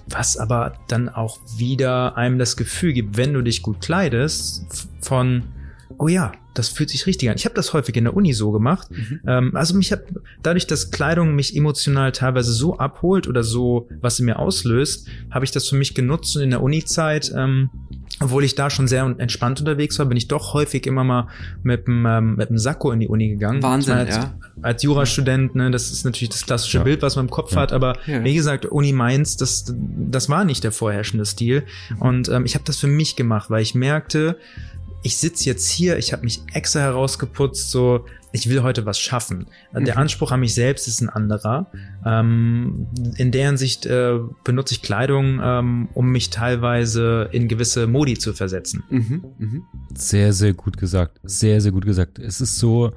was 0.07 0.37
aber 0.37 0.73
dann 0.87 1.09
auch 1.09 1.39
wieder 1.57 2.17
einem 2.17 2.39
das 2.39 2.57
Gefühl 2.57 2.93
gibt, 2.93 3.17
wenn 3.17 3.33
du 3.33 3.41
dich 3.41 3.61
gut 3.61 3.81
kleidest, 3.81 4.87
von, 5.01 5.43
oh 5.97 6.07
ja, 6.07 6.31
das 6.53 6.69
fühlt 6.69 6.89
sich 6.89 7.05
richtig 7.05 7.29
an. 7.29 7.35
Ich 7.37 7.45
habe 7.45 7.55
das 7.55 7.73
häufig 7.73 7.95
in 7.95 8.03
der 8.03 8.15
Uni 8.15 8.33
so 8.33 8.51
gemacht. 8.51 8.89
Mhm. 8.91 9.21
Ähm, 9.25 9.55
also 9.55 9.75
mich 9.75 9.91
hat 9.91 10.03
dadurch, 10.43 10.67
dass 10.67 10.91
Kleidung 10.91 11.35
mich 11.35 11.55
emotional 11.55 12.11
teilweise 12.11 12.51
so 12.51 12.77
abholt 12.77 13.27
oder 13.27 13.43
so, 13.43 13.87
was 14.01 14.17
sie 14.17 14.23
mir 14.23 14.39
auslöst, 14.39 15.07
habe 15.31 15.45
ich 15.45 15.51
das 15.51 15.69
für 15.69 15.75
mich 15.75 15.95
genutzt 15.95 16.35
und 16.35 16.43
in 16.43 16.49
der 16.49 16.61
Uni-Zeit, 16.61 17.31
ähm, 17.35 17.69
obwohl 18.21 18.43
ich 18.43 18.55
da 18.55 18.69
schon 18.69 18.87
sehr 18.87 19.03
entspannt 19.17 19.59
unterwegs 19.59 19.97
war, 19.99 20.05
bin 20.05 20.17
ich 20.17 20.27
doch 20.27 20.53
häufig 20.53 20.85
immer 20.85 21.03
mal 21.03 21.27
mit 21.63 21.87
dem, 21.87 22.05
ähm, 22.05 22.35
mit 22.35 22.49
dem 22.49 22.57
Sakko 22.57 22.91
in 22.91 22.99
die 22.99 23.07
Uni 23.07 23.29
gegangen. 23.29 23.63
Wahnsinn, 23.63 23.93
als, 23.93 24.15
ja. 24.15 24.33
Als 24.61 24.83
Jurastudent, 24.83 25.55
ne, 25.55 25.71
das 25.71 25.91
ist 25.91 26.03
natürlich 26.03 26.29
das 26.29 26.45
klassische 26.45 26.79
ja. 26.79 26.83
Bild, 26.83 27.01
was 27.01 27.15
man 27.15 27.25
im 27.25 27.31
Kopf 27.31 27.53
ja. 27.53 27.61
hat, 27.61 27.71
aber 27.71 27.97
ja. 28.05 28.23
wie 28.23 28.33
gesagt, 28.33 28.65
Uni 28.65 28.91
Mainz, 28.91 29.37
das, 29.37 29.73
das 29.75 30.29
war 30.29 30.43
nicht 30.43 30.63
der 30.63 30.71
vorherrschende 30.71 31.25
Stil. 31.25 31.63
Und 31.99 32.29
ähm, 32.29 32.45
ich 32.45 32.55
habe 32.55 32.65
das 32.65 32.77
für 32.77 32.87
mich 32.87 33.15
gemacht, 33.15 33.49
weil 33.49 33.61
ich 33.61 33.75
merkte, 33.75 34.37
ich 35.01 35.17
sitze 35.17 35.45
jetzt 35.45 35.69
hier, 35.69 35.97
ich 35.97 36.11
habe 36.11 36.23
mich 36.23 36.41
extra 36.53 36.81
herausgeputzt, 36.81 37.71
so 37.71 38.05
ich 38.31 38.49
will 38.49 38.61
heute 38.61 38.85
was 38.85 38.99
schaffen. 38.99 39.47
Mhm. 39.73 39.85
Der 39.85 39.97
Anspruch 39.97 40.31
an 40.31 40.41
mich 40.41 40.53
selbst 40.53 40.87
ist 40.87 41.01
ein 41.01 41.09
anderer. 41.09 41.71
Ähm, 42.05 42.87
in 43.17 43.31
deren 43.31 43.57
Sicht 43.57 43.85
äh, 43.85 44.19
benutze 44.43 44.75
ich 44.75 44.81
Kleidung, 44.81 45.39
ähm, 45.41 45.89
um 45.93 46.11
mich 46.11 46.29
teilweise 46.29 47.29
in 47.31 47.47
gewisse 47.47 47.87
Modi 47.87 48.17
zu 48.17 48.33
versetzen. 48.33 48.83
Mhm. 48.89 49.23
Mhm. 49.37 49.63
Sehr, 49.95 50.33
sehr 50.33 50.53
gut 50.53 50.77
gesagt. 50.77 51.19
Sehr, 51.23 51.61
sehr 51.61 51.71
gut 51.71 51.85
gesagt. 51.85 52.19
Es 52.19 52.39
ist 52.39 52.57
so, 52.57 52.91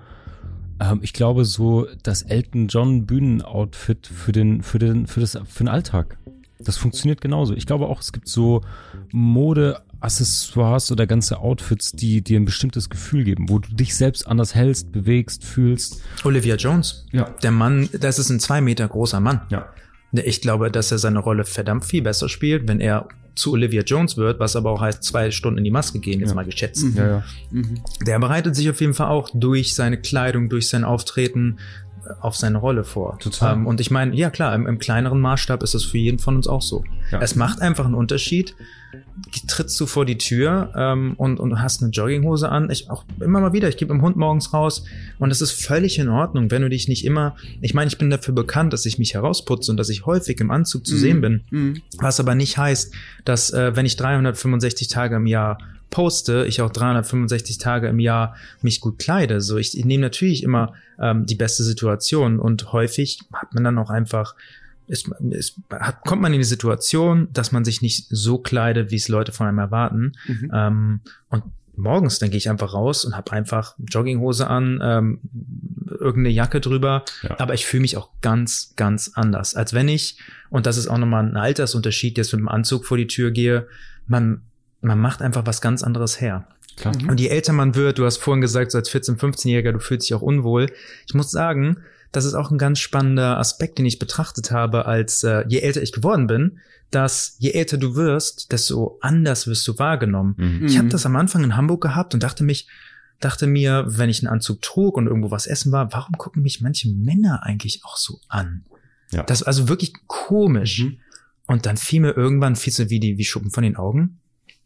ähm, 0.80 1.00
ich 1.02 1.12
glaube, 1.12 1.44
so 1.44 1.86
das 2.02 2.22
Elton 2.22 2.68
John 2.68 3.06
Bühnenoutfit 3.06 4.06
für 4.06 4.32
den, 4.32 4.62
für 4.62 4.78
den, 4.78 5.06
für 5.06 5.20
das, 5.20 5.38
für 5.46 5.64
den 5.64 5.68
Alltag. 5.68 6.18
Das 6.58 6.76
funktioniert 6.76 7.20
genauso. 7.20 7.54
Ich 7.54 7.66
glaube 7.66 7.86
auch, 7.86 8.00
es 8.00 8.12
gibt 8.12 8.28
so 8.28 8.60
Mode 9.10 9.80
Accessoires 10.02 10.90
oder 10.90 11.06
ganze 11.06 11.38
Outfits, 11.38 11.92
die 11.92 12.22
dir 12.22 12.40
ein 12.40 12.44
bestimmtes 12.44 12.90
Gefühl 12.90 13.24
geben, 13.24 13.48
wo 13.48 13.58
du 13.58 13.74
dich 13.74 13.96
selbst 13.96 14.26
anders 14.26 14.54
hältst, 14.54 14.92
bewegst, 14.92 15.44
fühlst. 15.44 16.02
Olivia 16.24 16.56
Jones. 16.56 17.06
Ja. 17.12 17.30
Der 17.42 17.50
Mann, 17.50 17.88
das 17.98 18.18
ist 18.18 18.30
ein 18.30 18.40
zwei 18.40 18.60
Meter 18.60 18.88
großer 18.88 19.20
Mann. 19.20 19.42
Ja. 19.50 19.68
Ich 20.12 20.40
glaube, 20.40 20.70
dass 20.70 20.92
er 20.92 20.98
seine 20.98 21.20
Rolle 21.20 21.44
verdammt 21.44 21.84
viel 21.84 22.02
besser 22.02 22.28
spielt, 22.28 22.68
wenn 22.68 22.80
er 22.80 23.08
zu 23.34 23.52
Olivia 23.52 23.82
Jones 23.82 24.16
wird, 24.18 24.40
was 24.40 24.56
aber 24.56 24.70
auch 24.70 24.80
heißt, 24.80 25.02
zwei 25.02 25.30
Stunden 25.30 25.58
in 25.58 25.64
die 25.64 25.70
Maske 25.70 26.00
gehen, 26.00 26.20
jetzt 26.20 26.30
ja. 26.30 26.34
mal 26.34 26.44
geschätzt. 26.44 26.84
Mhm. 26.84 26.96
Ja, 26.96 27.06
ja. 27.06 27.24
Mhm. 27.50 27.80
Der 28.06 28.18
bereitet 28.18 28.54
sich 28.54 28.68
auf 28.68 28.80
jeden 28.80 28.92
Fall 28.94 29.08
auch 29.08 29.30
durch 29.32 29.74
seine 29.74 29.98
Kleidung, 29.98 30.50
durch 30.50 30.68
sein 30.68 30.84
Auftreten 30.84 31.58
auf 32.20 32.36
seine 32.36 32.58
Rolle 32.58 32.84
vor. 32.84 33.18
Total. 33.20 33.54
Ähm, 33.54 33.66
und 33.66 33.80
ich 33.80 33.90
meine, 33.90 34.14
ja 34.14 34.30
klar, 34.30 34.54
im, 34.54 34.66
im, 34.66 34.78
kleineren 34.78 35.20
Maßstab 35.20 35.62
ist 35.62 35.74
es 35.74 35.84
für 35.84 35.98
jeden 35.98 36.18
von 36.18 36.36
uns 36.36 36.46
auch 36.46 36.62
so. 36.62 36.84
Ja. 37.10 37.20
Es 37.20 37.36
macht 37.36 37.60
einfach 37.60 37.84
einen 37.84 37.94
Unterschied. 37.94 38.54
Trittst 39.48 39.78
du 39.80 39.86
vor 39.86 40.04
die 40.04 40.18
Tür 40.18 40.72
ähm, 40.76 41.14
und, 41.16 41.40
und 41.40 41.60
hast 41.60 41.82
eine 41.82 41.90
Jogginghose 41.90 42.48
an. 42.48 42.70
Ich 42.70 42.90
auch 42.90 43.04
immer 43.20 43.40
mal 43.40 43.52
wieder, 43.52 43.68
ich 43.68 43.76
gebe 43.76 43.92
dem 43.92 44.02
Hund 44.02 44.16
morgens 44.16 44.52
raus 44.52 44.84
und 45.18 45.30
es 45.30 45.40
ist 45.40 45.52
völlig 45.52 45.98
in 45.98 46.08
Ordnung, 46.08 46.50
wenn 46.50 46.62
du 46.62 46.68
dich 46.68 46.88
nicht 46.88 47.04
immer. 47.04 47.36
Ich 47.60 47.74
meine, 47.74 47.88
ich 47.88 47.98
bin 47.98 48.10
dafür 48.10 48.34
bekannt, 48.34 48.72
dass 48.72 48.86
ich 48.86 48.98
mich 48.98 49.14
herausputze 49.14 49.70
und 49.70 49.76
dass 49.76 49.88
ich 49.88 50.06
häufig 50.06 50.40
im 50.40 50.50
Anzug 50.50 50.86
zu 50.86 50.94
mm. 50.94 50.98
sehen 50.98 51.20
bin. 51.20 51.40
Mm. 51.50 51.72
Was 51.98 52.20
aber 52.20 52.34
nicht 52.34 52.58
heißt, 52.58 52.94
dass 53.24 53.50
äh, 53.52 53.74
wenn 53.76 53.86
ich 53.86 53.96
365 53.96 54.88
Tage 54.88 55.16
im 55.16 55.26
Jahr 55.26 55.58
poste, 55.92 56.46
ich 56.48 56.60
auch 56.60 56.70
365 56.70 57.58
Tage 57.58 57.86
im 57.86 58.00
Jahr 58.00 58.34
mich 58.62 58.80
gut 58.80 58.98
kleide. 58.98 59.40
So, 59.40 59.58
ich, 59.58 59.78
ich 59.78 59.84
nehme 59.84 60.00
natürlich 60.00 60.42
immer 60.42 60.72
ähm, 60.98 61.26
die 61.26 61.36
beste 61.36 61.62
Situation 61.62 62.40
und 62.40 62.72
häufig 62.72 63.20
hat 63.32 63.54
man 63.54 63.62
dann 63.62 63.78
auch 63.78 63.90
einfach 63.90 64.34
ist, 64.86 65.08
ist, 65.30 65.56
hat, 65.70 66.04
kommt 66.04 66.22
man 66.22 66.32
in 66.32 66.40
die 66.40 66.44
Situation, 66.44 67.28
dass 67.32 67.52
man 67.52 67.64
sich 67.64 67.82
nicht 67.82 68.06
so 68.10 68.38
kleidet, 68.38 68.90
wie 68.90 68.96
es 68.96 69.08
Leute 69.08 69.32
von 69.32 69.46
einem 69.46 69.58
erwarten. 69.58 70.12
Mhm. 70.26 70.50
Ähm, 70.52 71.00
und 71.28 71.44
morgens 71.74 72.18
dann 72.18 72.30
gehe 72.30 72.38
ich 72.38 72.50
einfach 72.50 72.74
raus 72.74 73.04
und 73.04 73.16
habe 73.16 73.32
einfach 73.32 73.74
Jogginghose 73.78 74.46
an, 74.46 74.80
ähm, 74.82 75.20
irgendeine 75.88 76.30
Jacke 76.30 76.60
drüber, 76.60 77.04
ja. 77.22 77.38
aber 77.38 77.54
ich 77.54 77.66
fühle 77.66 77.82
mich 77.82 77.96
auch 77.96 78.10
ganz, 78.20 78.74
ganz 78.76 79.12
anders, 79.14 79.54
als 79.54 79.72
wenn 79.72 79.88
ich, 79.88 80.18
und 80.50 80.66
das 80.66 80.76
ist 80.76 80.88
auch 80.88 80.98
nochmal 80.98 81.24
ein 81.24 81.36
Altersunterschied, 81.36 82.18
jetzt 82.18 82.32
mit 82.32 82.40
dem 82.40 82.48
Anzug 82.48 82.84
vor 82.84 82.96
die 82.96 83.06
Tür 83.06 83.30
gehe, 83.30 83.66
man 84.06 84.42
man 84.82 84.98
macht 84.98 85.22
einfach 85.22 85.46
was 85.46 85.60
ganz 85.60 85.82
anderes 85.82 86.20
her. 86.20 86.46
Klar. 86.76 86.94
Und 87.08 87.20
je 87.20 87.28
älter 87.28 87.52
man 87.52 87.74
wird, 87.74 87.98
du 87.98 88.04
hast 88.04 88.18
vorhin 88.18 88.40
gesagt, 88.40 88.72
so 88.72 88.78
als 88.78 88.90
14-, 88.90 89.18
15-Jähriger, 89.18 89.72
du 89.72 89.78
fühlst 89.78 90.08
dich 90.08 90.14
auch 90.14 90.22
unwohl. 90.22 90.70
Ich 91.06 91.14
muss 91.14 91.30
sagen, 91.30 91.78
das 92.12 92.24
ist 92.24 92.34
auch 92.34 92.50
ein 92.50 92.58
ganz 92.58 92.78
spannender 92.78 93.38
Aspekt, 93.38 93.78
den 93.78 93.86
ich 93.86 93.98
betrachtet 93.98 94.50
habe, 94.50 94.86
als 94.86 95.22
äh, 95.24 95.44
je 95.48 95.60
älter 95.60 95.82
ich 95.82 95.92
geworden 95.92 96.26
bin, 96.26 96.58
dass 96.90 97.36
je 97.38 97.52
älter 97.52 97.78
du 97.78 97.96
wirst, 97.96 98.52
desto 98.52 98.98
anders 99.00 99.46
wirst 99.46 99.66
du 99.66 99.78
wahrgenommen. 99.78 100.34
Mhm. 100.36 100.66
Ich 100.66 100.78
habe 100.78 100.88
das 100.88 101.06
am 101.06 101.16
Anfang 101.16 101.42
in 101.42 101.56
Hamburg 101.56 101.82
gehabt 101.82 102.14
und 102.14 102.22
dachte 102.22 102.44
mich, 102.44 102.68
dachte 103.20 103.46
mir, 103.46 103.84
wenn 103.86 104.10
ich 104.10 104.20
einen 104.20 104.32
Anzug 104.32 104.60
trug 104.62 104.96
und 104.96 105.06
irgendwo 105.06 105.30
was 105.30 105.46
essen 105.46 105.72
war, 105.72 105.92
warum 105.92 106.18
gucken 106.18 106.42
mich 106.42 106.60
manche 106.60 106.90
Männer 106.90 107.42
eigentlich 107.44 107.82
auch 107.84 107.96
so 107.96 108.18
an? 108.28 108.64
Ja. 109.10 109.22
Das 109.22 109.42
war 109.42 109.48
also 109.48 109.68
wirklich 109.68 109.94
komisch. 110.06 110.80
Mhm. 110.80 110.98
Und 111.46 111.66
dann 111.66 111.76
fiel 111.76 112.00
mir 112.00 112.12
irgendwann 112.12 112.56
fiel 112.56 112.72
so 112.72 112.88
wie 112.90 113.00
die 113.00 113.18
wie 113.18 113.24
Schuppen 113.24 113.50
von 113.50 113.62
den 113.62 113.76
Augen 113.76 114.20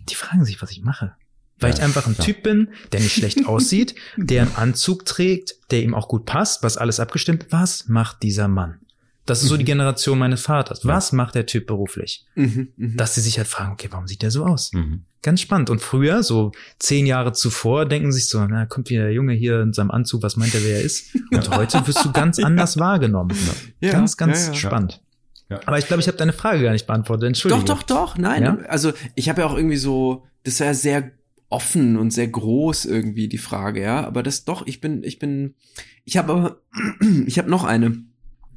die 0.08 0.14
fragen 0.14 0.44
sich, 0.44 0.60
was 0.62 0.70
ich 0.70 0.82
mache. 0.82 1.14
Weil 1.58 1.70
Ja, 1.70 1.76
ich 1.76 1.82
einfach 1.82 2.06
ein 2.06 2.14
klar. 2.14 2.26
Typ 2.26 2.42
bin, 2.42 2.68
der 2.92 3.00
nicht 3.00 3.14
schlecht 3.14 3.46
aussieht, 3.46 3.94
der 4.16 4.42
einen 4.42 4.56
Anzug 4.56 5.04
trägt, 5.04 5.54
der 5.70 5.82
ihm 5.82 5.94
auch 5.94 6.08
gut 6.08 6.26
passt, 6.26 6.62
was 6.62 6.76
alles 6.76 7.00
abgestimmt. 7.00 7.46
Was 7.50 7.88
macht 7.88 8.22
dieser 8.22 8.48
Mann? 8.48 8.80
Das 9.26 9.42
ist 9.42 9.48
so 9.48 9.56
die 9.56 9.64
Generation 9.64 10.18
meines 10.18 10.42
Vaters. 10.42 10.86
Was 10.86 11.10
macht 11.10 11.34
der 11.34 11.46
Typ 11.46 11.66
beruflich? 11.66 12.24
Mhm, 12.36 12.68
mhm. 12.76 12.96
Dass 12.96 13.16
sie 13.16 13.20
sich 13.20 13.38
halt 13.38 13.48
fragen, 13.48 13.72
okay, 13.72 13.88
warum 13.90 14.06
sieht 14.06 14.22
der 14.22 14.30
so 14.30 14.46
aus? 14.46 14.72
Mhm. 14.72 15.02
Ganz 15.22 15.40
spannend. 15.40 15.68
Und 15.68 15.82
früher, 15.82 16.22
so 16.22 16.52
zehn 16.78 17.06
Jahre 17.06 17.32
zuvor, 17.32 17.86
denken 17.86 18.12
sich 18.12 18.28
so, 18.28 18.46
na, 18.46 18.66
kommt 18.66 18.88
wieder 18.88 19.02
der 19.02 19.12
Junge 19.12 19.32
hier 19.32 19.60
in 19.62 19.72
seinem 19.72 19.90
Anzug, 19.90 20.22
was 20.22 20.36
meint 20.36 20.54
er, 20.54 20.62
wer 20.62 20.76
er 20.76 20.82
ist? 20.82 21.16
Und 21.32 21.50
heute 21.50 21.84
wirst 21.88 22.04
du 22.04 22.12
ganz 22.12 22.38
anders 22.38 22.78
wahrgenommen. 22.78 23.36
Ja, 23.80 23.90
ganz, 23.90 24.16
ganz 24.16 24.46
ja, 24.46 24.52
ja. 24.52 24.54
spannend. 24.54 25.00
Ja. 25.48 25.60
Aber 25.66 25.78
ich 25.78 25.88
glaube, 25.88 26.00
ich 26.00 26.06
habe 26.06 26.16
deine 26.16 26.32
Frage 26.32 26.62
gar 26.62 26.72
nicht 26.72 26.86
beantwortet. 26.86 27.26
Entschuldigung. 27.26 27.64
Doch, 27.64 27.82
doch, 27.82 28.12
doch, 28.12 28.18
nein. 28.18 28.42
Ja? 28.42 28.58
Also 28.68 28.92
ich 29.16 29.28
habe 29.28 29.40
ja 29.40 29.48
auch 29.48 29.56
irgendwie 29.56 29.76
so, 29.76 30.24
das 30.44 30.60
war 30.60 30.68
ja 30.68 30.74
sehr 30.74 31.10
offen 31.56 31.96
und 31.96 32.10
sehr 32.10 32.28
groß 32.28 32.84
irgendwie 32.84 33.28
die 33.28 33.38
Frage, 33.38 33.80
ja. 33.80 34.06
Aber 34.06 34.22
das 34.22 34.44
doch, 34.44 34.66
ich 34.66 34.82
bin, 34.82 35.02
ich 35.02 35.18
bin, 35.18 35.54
ich 36.04 36.18
habe 36.18 36.32
aber, 36.34 36.62
ich 37.26 37.38
habe 37.38 37.48
noch 37.48 37.64
eine. 37.64 38.04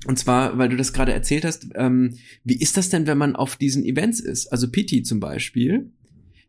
Und 0.05 0.19
zwar, 0.19 0.57
weil 0.57 0.67
du 0.67 0.75
das 0.75 0.91
gerade 0.91 1.13
erzählt 1.13 1.45
hast, 1.45 1.67
ähm, 1.75 2.17
wie 2.43 2.59
ist 2.59 2.75
das 2.75 2.89
denn, 2.89 3.07
wenn 3.07 3.17
man 3.17 3.37
auf 3.37 3.55
diesen 3.55 3.85
Events 3.85 4.19
ist? 4.19 4.47
Also 4.47 4.69
Pitti 4.69 5.03
zum 5.03 5.21
Beispiel. 5.21 5.93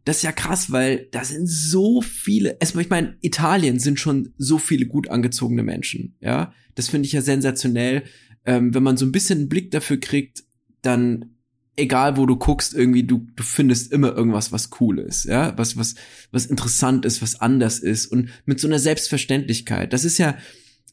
Das 0.04 0.16
ist 0.16 0.22
ja 0.24 0.32
krass, 0.32 0.72
weil 0.72 1.06
da 1.12 1.22
sind 1.22 1.46
so 1.46 2.00
viele, 2.00 2.56
erstmal, 2.58 2.82
ich 2.82 2.90
meine, 2.90 3.16
Italien 3.20 3.78
sind 3.78 4.00
schon 4.00 4.32
so 4.36 4.58
viele 4.58 4.86
gut 4.86 5.08
angezogene 5.08 5.62
Menschen, 5.62 6.16
ja. 6.20 6.52
Das 6.74 6.88
finde 6.88 7.06
ich 7.06 7.12
ja 7.12 7.22
sensationell. 7.22 8.02
Ähm, 8.44 8.74
wenn 8.74 8.82
man 8.82 8.96
so 8.96 9.06
ein 9.06 9.12
bisschen 9.12 9.38
einen 9.38 9.48
Blick 9.48 9.70
dafür 9.70 9.98
kriegt, 9.98 10.42
dann 10.82 11.36
egal 11.80 12.16
wo 12.16 12.26
du 12.26 12.36
guckst, 12.36 12.74
irgendwie 12.74 13.04
du 13.04 13.26
du 13.34 13.42
findest 13.42 13.92
immer 13.92 14.14
irgendwas, 14.14 14.52
was 14.52 14.70
cool 14.80 14.98
ist, 14.98 15.24
ja, 15.24 15.56
was 15.56 15.76
was 15.76 15.94
was 16.30 16.46
interessant 16.46 17.04
ist, 17.04 17.22
was 17.22 17.40
anders 17.40 17.78
ist 17.78 18.06
und 18.06 18.30
mit 18.44 18.60
so 18.60 18.68
einer 18.68 18.78
Selbstverständlichkeit. 18.78 19.92
Das 19.92 20.04
ist 20.04 20.18
ja 20.18 20.36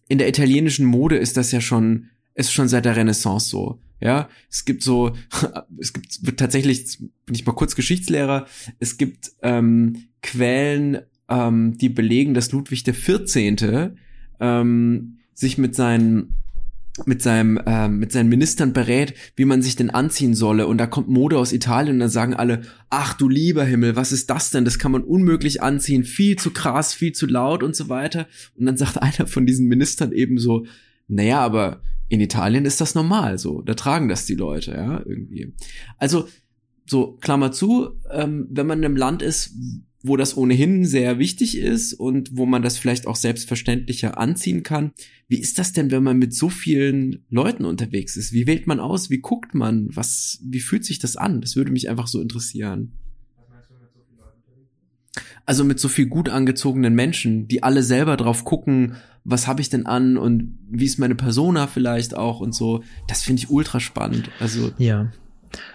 in 0.07 0.17
der 0.17 0.29
italienischen 0.29 0.85
Mode 0.85 1.17
ist 1.17 1.37
das 1.37 1.51
ja 1.51 1.61
schon 1.61 2.09
ist 2.33 2.53
schon 2.53 2.67
seit 2.67 2.85
der 2.85 2.95
Renaissance 2.95 3.49
so. 3.49 3.81
Ja, 3.99 4.29
es 4.49 4.63
gibt 4.65 4.83
so, 4.83 5.15
es 5.79 5.91
gibt 5.91 6.37
tatsächlich, 6.37 6.99
bin 7.25 7.35
ich 7.35 7.45
mal 7.45 7.53
kurz 7.53 7.75
Geschichtslehrer, 7.75 8.45
es 8.79 8.97
gibt 8.97 9.31
ähm, 9.41 10.07
Quellen, 10.21 10.99
ähm, 11.29 11.77
die 11.77 11.89
belegen, 11.89 12.35
dass 12.35 12.51
Ludwig 12.51 12.83
der 12.83 12.93
14. 12.93 13.97
Ähm, 14.39 15.17
sich 15.33 15.57
mit 15.57 15.75
seinen 15.75 16.35
mit 17.05 17.21
seinem 17.21 17.59
ähm, 17.65 17.99
mit 17.99 18.11
seinen 18.11 18.29
Ministern 18.29 18.73
berät, 18.73 19.13
wie 19.35 19.45
man 19.45 19.61
sich 19.61 19.75
denn 19.75 19.89
anziehen 19.89 20.33
solle 20.33 20.67
und 20.67 20.77
da 20.77 20.87
kommt 20.87 21.07
Mode 21.07 21.37
aus 21.37 21.53
Italien 21.53 21.95
und 21.95 21.99
dann 21.99 22.09
sagen 22.09 22.33
alle, 22.33 22.61
ach 22.89 23.13
du 23.13 23.29
lieber 23.29 23.63
Himmel, 23.63 23.95
was 23.95 24.11
ist 24.11 24.29
das 24.29 24.51
denn? 24.51 24.65
Das 24.65 24.79
kann 24.79 24.91
man 24.91 25.03
unmöglich 25.03 25.61
anziehen, 25.61 26.03
viel 26.03 26.37
zu 26.37 26.51
krass, 26.51 26.93
viel 26.93 27.11
zu 27.11 27.25
laut 27.25 27.63
und 27.63 27.75
so 27.75 27.89
weiter. 27.89 28.27
Und 28.55 28.65
dann 28.65 28.77
sagt 28.77 28.97
einer 29.01 29.27
von 29.27 29.45
diesen 29.45 29.67
Ministern 29.67 30.11
eben 30.11 30.37
so, 30.37 30.65
naja, 31.07 31.39
aber 31.39 31.81
in 32.09 32.21
Italien 32.21 32.65
ist 32.65 32.81
das 32.81 32.95
normal 32.95 33.37
so, 33.37 33.61
da 33.61 33.73
tragen 33.73 34.07
das 34.07 34.25
die 34.25 34.35
Leute, 34.35 34.71
ja, 34.71 35.01
irgendwie. 35.05 35.53
Also 35.97 36.27
so 36.85 37.17
Klammer 37.19 37.51
zu, 37.51 37.99
ähm, 38.11 38.47
wenn 38.49 38.67
man 38.67 38.79
in 38.79 38.85
einem 38.85 38.95
Land 38.95 39.21
ist, 39.21 39.53
wo 40.07 40.17
das 40.17 40.35
ohnehin 40.35 40.85
sehr 40.85 41.19
wichtig 41.19 41.57
ist 41.57 41.93
und 41.93 42.29
wo 42.35 42.45
man 42.45 42.61
das 42.61 42.77
vielleicht 42.77 43.07
auch 43.07 43.15
selbstverständlicher 43.15 44.17
anziehen 44.17 44.63
kann. 44.63 44.91
Wie 45.27 45.39
ist 45.39 45.59
das 45.59 45.73
denn, 45.73 45.91
wenn 45.91 46.03
man 46.03 46.17
mit 46.17 46.33
so 46.33 46.49
vielen 46.49 47.25
Leuten 47.29 47.65
unterwegs 47.65 48.15
ist? 48.15 48.33
Wie 48.33 48.47
wählt 48.47 48.67
man 48.67 48.79
aus? 48.79 49.09
Wie 49.09 49.19
guckt 49.19 49.53
man? 49.53 49.89
Was, 49.93 50.39
wie 50.43 50.59
fühlt 50.59 50.85
sich 50.85 50.99
das 50.99 51.17
an? 51.17 51.41
Das 51.41 51.55
würde 51.55 51.71
mich 51.71 51.89
einfach 51.89 52.07
so 52.07 52.21
interessieren. 52.21 52.93
Also 55.45 55.63
mit 55.63 55.79
so 55.79 55.87
viel 55.87 56.07
gut 56.07 56.29
angezogenen 56.29 56.93
Menschen, 56.93 57.47
die 57.47 57.63
alle 57.63 57.81
selber 57.81 58.17
drauf 58.17 58.43
gucken, 58.43 58.97
was 59.23 59.47
habe 59.47 59.61
ich 59.61 59.69
denn 59.69 59.85
an 59.85 60.17
und 60.17 60.57
wie 60.69 60.85
ist 60.85 60.99
meine 60.99 61.15
Persona 61.15 61.67
vielleicht 61.67 62.15
auch 62.15 62.39
und 62.39 62.53
so. 62.53 62.83
Das 63.07 63.23
finde 63.23 63.41
ich 63.41 63.49
ultra 63.49 63.79
spannend. 63.79 64.29
Also 64.39 64.71
Ja. 64.77 65.11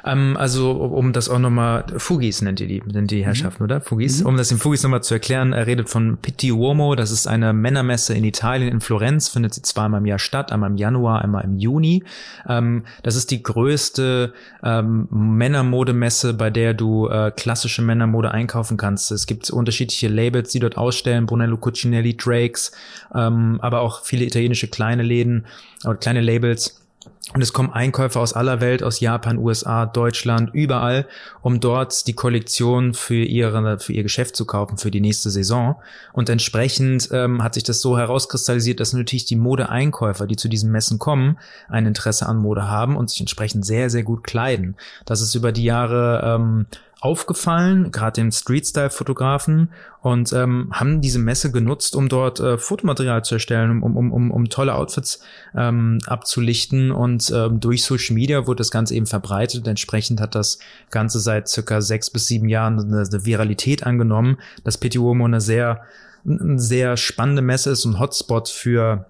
Ähm, 0.05 0.37
also, 0.37 0.73
um 0.73 1.13
das 1.13 1.29
auch 1.29 1.39
nochmal, 1.39 1.85
Fugis 1.97 2.43
nennt 2.43 2.61
ihr 2.61 2.69
die, 2.69 2.83
nennt 2.85 3.11
die 3.11 3.25
Herrschaften, 3.25 3.63
oder? 3.63 3.81
Fugis. 3.81 4.21
Mhm. 4.21 4.27
Um 4.27 4.37
das 4.37 4.49
den 4.49 4.59
Fugis 4.59 4.83
nochmal 4.83 5.03
zu 5.03 5.15
erklären, 5.15 5.53
er 5.53 5.67
redet 5.67 5.89
von 5.89 6.19
Pitti 6.19 6.53
Uomo, 6.53 6.95
das 6.95 7.11
ist 7.11 7.27
eine 7.27 7.53
Männermesse 7.53 8.15
in 8.15 8.25
Italien, 8.25 8.71
in 8.71 8.81
Florenz, 8.81 9.29
findet 9.29 9.55
sie 9.55 9.63
zweimal 9.63 10.01
im 10.01 10.07
Jahr 10.07 10.19
statt, 10.19 10.53
einmal 10.53 10.71
im 10.71 10.77
Januar, 10.77 11.23
einmal 11.23 11.45
im 11.45 11.59
Juni. 11.59 12.05
Ähm, 12.49 12.85
das 13.03 13.17
ist 13.17 13.31
die 13.31 13.43
größte 13.43 14.33
ähm, 14.63 15.09
Männermodemesse, 15.11 16.35
bei 16.35 16.51
der 16.51 16.75
du 16.75 17.09
äh, 17.09 17.33
klassische 17.35 17.83
Männermode 17.83 18.31
einkaufen 18.31 18.77
kannst. 18.77 19.11
Es 19.13 19.27
gibt 19.27 19.51
unterschiedliche 19.51 20.09
Labels, 20.09 20.51
die 20.51 20.61
dort 20.61 20.77
ausstellen, 20.77 21.27
Brunello 21.27 21.57
Cucinelli, 21.57 22.17
Drakes, 22.17 22.73
ähm, 23.15 23.59
aber 23.61 23.81
auch 23.81 24.05
viele 24.05 24.25
italienische 24.25 24.69
kleine 24.69 25.03
Läden, 25.03 25.47
oder 25.85 25.97
kleine 25.97 26.21
Labels. 26.21 26.82
Und 27.35 27.41
es 27.41 27.53
kommen 27.53 27.73
Einkäufer 27.73 28.21
aus 28.21 28.33
aller 28.33 28.61
Welt, 28.61 28.83
aus 28.83 28.99
Japan, 28.99 29.39
USA, 29.39 29.87
Deutschland, 29.87 30.51
überall, 30.53 31.07
um 31.41 31.61
dort 31.61 32.07
die 32.09 32.15
Kollektion 32.15 32.95
für 32.95 33.23
ihre, 33.23 33.79
für 33.79 33.93
ihr 33.93 34.03
Geschäft 34.03 34.35
zu 34.35 34.45
kaufen, 34.45 34.77
für 34.77 34.91
die 34.91 35.01
nächste 35.01 35.31
Saison. 35.31 35.77
Und 36.13 36.29
entsprechend 36.29 37.09
ähm, 37.13 37.43
hat 37.43 37.55
sich 37.55 37.63
das 37.63 37.81
so 37.81 37.97
herauskristallisiert, 37.97 38.81
dass 38.81 38.93
natürlich 38.93 39.25
die 39.25 39.37
Modeeinkäufer, 39.37 40.27
die 40.27 40.37
zu 40.37 40.49
diesen 40.49 40.73
Messen 40.73 40.99
kommen, 40.99 41.39
ein 41.69 41.87
Interesse 41.87 42.27
an 42.27 42.39
Mode 42.39 42.69
haben 42.69 42.97
und 42.97 43.09
sich 43.09 43.21
entsprechend 43.21 43.65
sehr, 43.65 43.89
sehr 43.89 44.03
gut 44.03 44.25
kleiden. 44.25 44.77
Das 45.07 45.21
ist 45.21 45.35
über 45.37 45.53
die 45.53 45.65
Jahre 45.65 46.23
ähm, 46.25 46.67
aufgefallen, 47.03 47.91
gerade 47.91 48.21
den 48.21 48.31
Street-Style-Fotografen 48.31 49.71
und 50.03 50.33
ähm, 50.33 50.69
haben 50.73 51.01
diese 51.01 51.19
Messe 51.19 51.51
genutzt, 51.51 51.97
um 51.97 52.09
dort 52.09 52.39
äh, 52.39 52.59
Fotomaterial 52.59 53.25
zu 53.25 53.35
erstellen, 53.35 53.83
um, 53.83 53.97
um, 53.97 54.13
um, 54.13 54.31
um 54.31 54.49
tolle 54.49 54.77
Outfits 54.77 55.19
ähm, 55.57 55.99
abzulichten 56.07 56.93
und 56.93 57.29
ähm, 57.35 57.59
durch 57.59 57.83
Social 57.83 58.15
Media 58.15 58.47
wurde 58.47 58.59
das 58.59 58.71
Ganze 58.71 58.95
eben 58.95 59.07
verbreitet. 59.07 59.67
Entsprechend 59.67 60.21
hat 60.21 60.37
das 60.37 60.61
Ganze 60.93 61.19
seit 61.19 61.49
circa 61.49 61.81
sechs 61.81 62.09
bis 62.09 62.29
sieben 62.29 62.49
Jahren 62.49 62.79
eine, 62.79 63.01
eine 63.01 63.27
Viralität 63.27 63.85
angenommen, 63.85 64.39
dass 64.63 64.79
Pitti 64.79 65.01
Uomo 65.01 65.25
eine 65.25 65.41
sehr, 65.41 65.83
eine 66.25 66.61
sehr 66.61 66.97
spannende 66.97 67.43
Messe 67.43 67.71
ist, 67.71 67.85
ein 67.85 67.99
Hotspot 67.99 68.49
für 68.49 69.07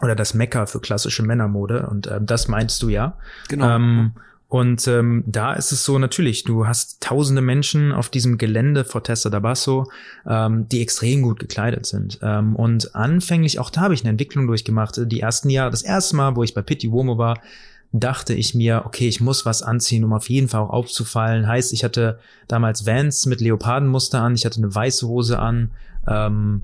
oder 0.00 0.14
das 0.14 0.34
Mekka 0.34 0.66
für 0.66 0.78
klassische 0.78 1.24
Männermode 1.24 1.88
und 1.88 2.06
ähm, 2.06 2.24
das 2.24 2.46
meinst 2.46 2.80
du 2.84 2.88
ja. 2.88 3.14
genau. 3.48 3.68
Ähm, 3.68 4.12
und 4.52 4.86
ähm, 4.86 5.24
da 5.26 5.54
ist 5.54 5.72
es 5.72 5.82
so 5.82 5.98
natürlich, 5.98 6.44
du 6.44 6.66
hast 6.66 7.02
tausende 7.02 7.40
Menschen 7.40 7.90
auf 7.90 8.10
diesem 8.10 8.36
Gelände 8.36 8.84
vor 8.84 9.02
Testa 9.02 9.30
da 9.30 9.40
Basso, 9.40 9.90
ähm, 10.28 10.68
die 10.68 10.82
extrem 10.82 11.22
gut 11.22 11.38
gekleidet 11.38 11.86
sind. 11.86 12.18
Ähm, 12.20 12.54
und 12.54 12.94
anfänglich, 12.94 13.58
auch 13.58 13.70
da 13.70 13.80
habe 13.80 13.94
ich 13.94 14.02
eine 14.02 14.10
Entwicklung 14.10 14.46
durchgemacht. 14.46 15.10
Die 15.10 15.20
ersten 15.20 15.48
Jahre, 15.48 15.70
das 15.70 15.80
erste 15.80 16.16
Mal, 16.16 16.36
wo 16.36 16.42
ich 16.42 16.52
bei 16.52 16.60
Pitti 16.60 16.88
Uomo 16.88 17.16
war, 17.16 17.40
dachte 17.92 18.34
ich 18.34 18.54
mir, 18.54 18.82
okay, 18.84 19.08
ich 19.08 19.22
muss 19.22 19.46
was 19.46 19.62
anziehen, 19.62 20.04
um 20.04 20.12
auf 20.12 20.28
jeden 20.28 20.48
Fall 20.48 20.60
auch 20.60 20.68
aufzufallen. 20.68 21.48
Heißt, 21.48 21.72
ich 21.72 21.82
hatte 21.82 22.18
damals 22.46 22.84
Vans 22.84 23.24
mit 23.24 23.40
Leopardenmuster 23.40 24.20
an, 24.20 24.34
ich 24.34 24.44
hatte 24.44 24.58
eine 24.58 24.74
weiße 24.74 25.08
Hose 25.08 25.38
an, 25.38 25.70
ähm, 26.06 26.60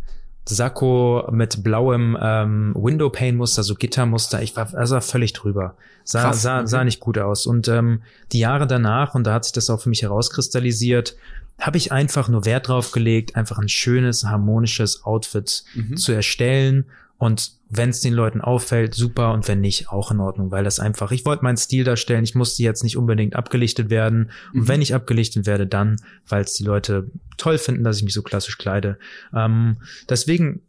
Sakko 0.49 1.29
mit 1.31 1.63
blauem 1.63 2.17
ähm, 2.21 2.75
Windowpane-Muster, 2.77 3.63
so 3.63 3.75
Gittermuster. 3.75 4.43
Ich 4.43 4.57
war 4.57 4.73
also 4.75 5.01
völlig 5.01 5.33
drüber. 5.33 5.75
Sah, 6.05 6.23
Krass, 6.23 6.43
sah, 6.43 6.67
sah 6.67 6.85
nicht 6.85 7.01
gut 7.01 7.19
aus. 7.19 7.47
Und 7.47 7.69
ähm, 7.69 8.03
die 8.33 8.39
Jahre 8.41 8.67
danach, 8.67 9.15
und 9.15 9.25
da 9.27 9.35
hat 9.35 9.45
sich 9.45 9.53
das 9.53 9.69
auch 9.71 9.81
für 9.81 9.89
mich 9.91 10.03
herauskristallisiert, 10.03 11.17
habe 11.61 11.77
ich 11.77 11.91
einfach 11.93 12.29
nur 12.29 12.45
Wert 12.45 12.69
drauf 12.69 12.93
gelegt, 12.93 13.37
einfach 13.37 13.59
ein 13.59 13.69
schönes, 13.69 14.25
harmonisches 14.25 15.05
Outfit 15.05 15.65
Mhm. 15.75 15.97
zu 15.97 16.13
erstellen. 16.13 16.87
Und 17.19 17.53
wenn 17.69 17.91
es 17.91 18.01
den 18.01 18.15
Leuten 18.15 18.41
auffällt, 18.41 18.95
super. 18.95 19.33
Und 19.33 19.49
wenn 19.49 19.61
nicht, 19.61 19.91
auch 19.91 20.13
in 20.13 20.21
Ordnung, 20.21 20.53
weil 20.53 20.63
das 20.65 20.79
einfach, 20.79 21.11
ich 21.11 21.27
wollte 21.27 21.43
meinen 21.43 21.57
Stil 21.57 21.83
darstellen. 21.85 22.23
Ich 22.23 22.37
musste 22.37 22.63
jetzt 22.63 22.85
nicht 22.85 22.97
unbedingt 22.97 23.35
abgelichtet 23.35 23.91
werden. 23.91 24.31
Und 24.55 24.61
Mhm. 24.61 24.69
wenn 24.69 24.83
ich 24.83 24.95
abgelichtet 24.95 25.45
werde, 25.45 25.67
dann, 25.67 25.97
weil 26.29 26.43
es 26.45 26.55
die 26.55 26.63
Leute 26.65 27.11
toll 27.37 27.59
finden, 27.59 27.83
dass 27.83 27.97
ich 27.99 28.05
mich 28.05 28.15
so 28.15 28.23
klassisch 28.23 28.57
kleide. 28.57 28.99
Ähm, 29.35 29.79
deswegen, 30.09 30.61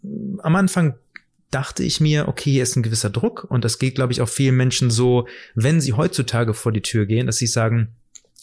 am 0.41 0.55
Anfang 0.55 0.95
dachte 1.51 1.83
ich 1.83 2.01
mir, 2.01 2.27
okay, 2.27 2.51
hier 2.51 2.63
ist 2.63 2.75
ein 2.75 2.83
gewisser 2.83 3.09
Druck. 3.11 3.45
Und 3.47 3.63
das 3.63 3.77
geht, 3.79 3.95
glaube 3.95 4.11
ich, 4.13 4.21
auch 4.21 4.29
vielen 4.29 4.57
Menschen 4.57 4.89
so, 4.91 5.27
wenn 5.55 5.81
sie 5.81 5.93
heutzutage 5.93 6.53
vor 6.55 6.71
die 6.71 6.81
Tür 6.81 7.05
gehen, 7.05 7.27
dass 7.27 7.37
sie 7.37 7.47
sagen, 7.47 7.89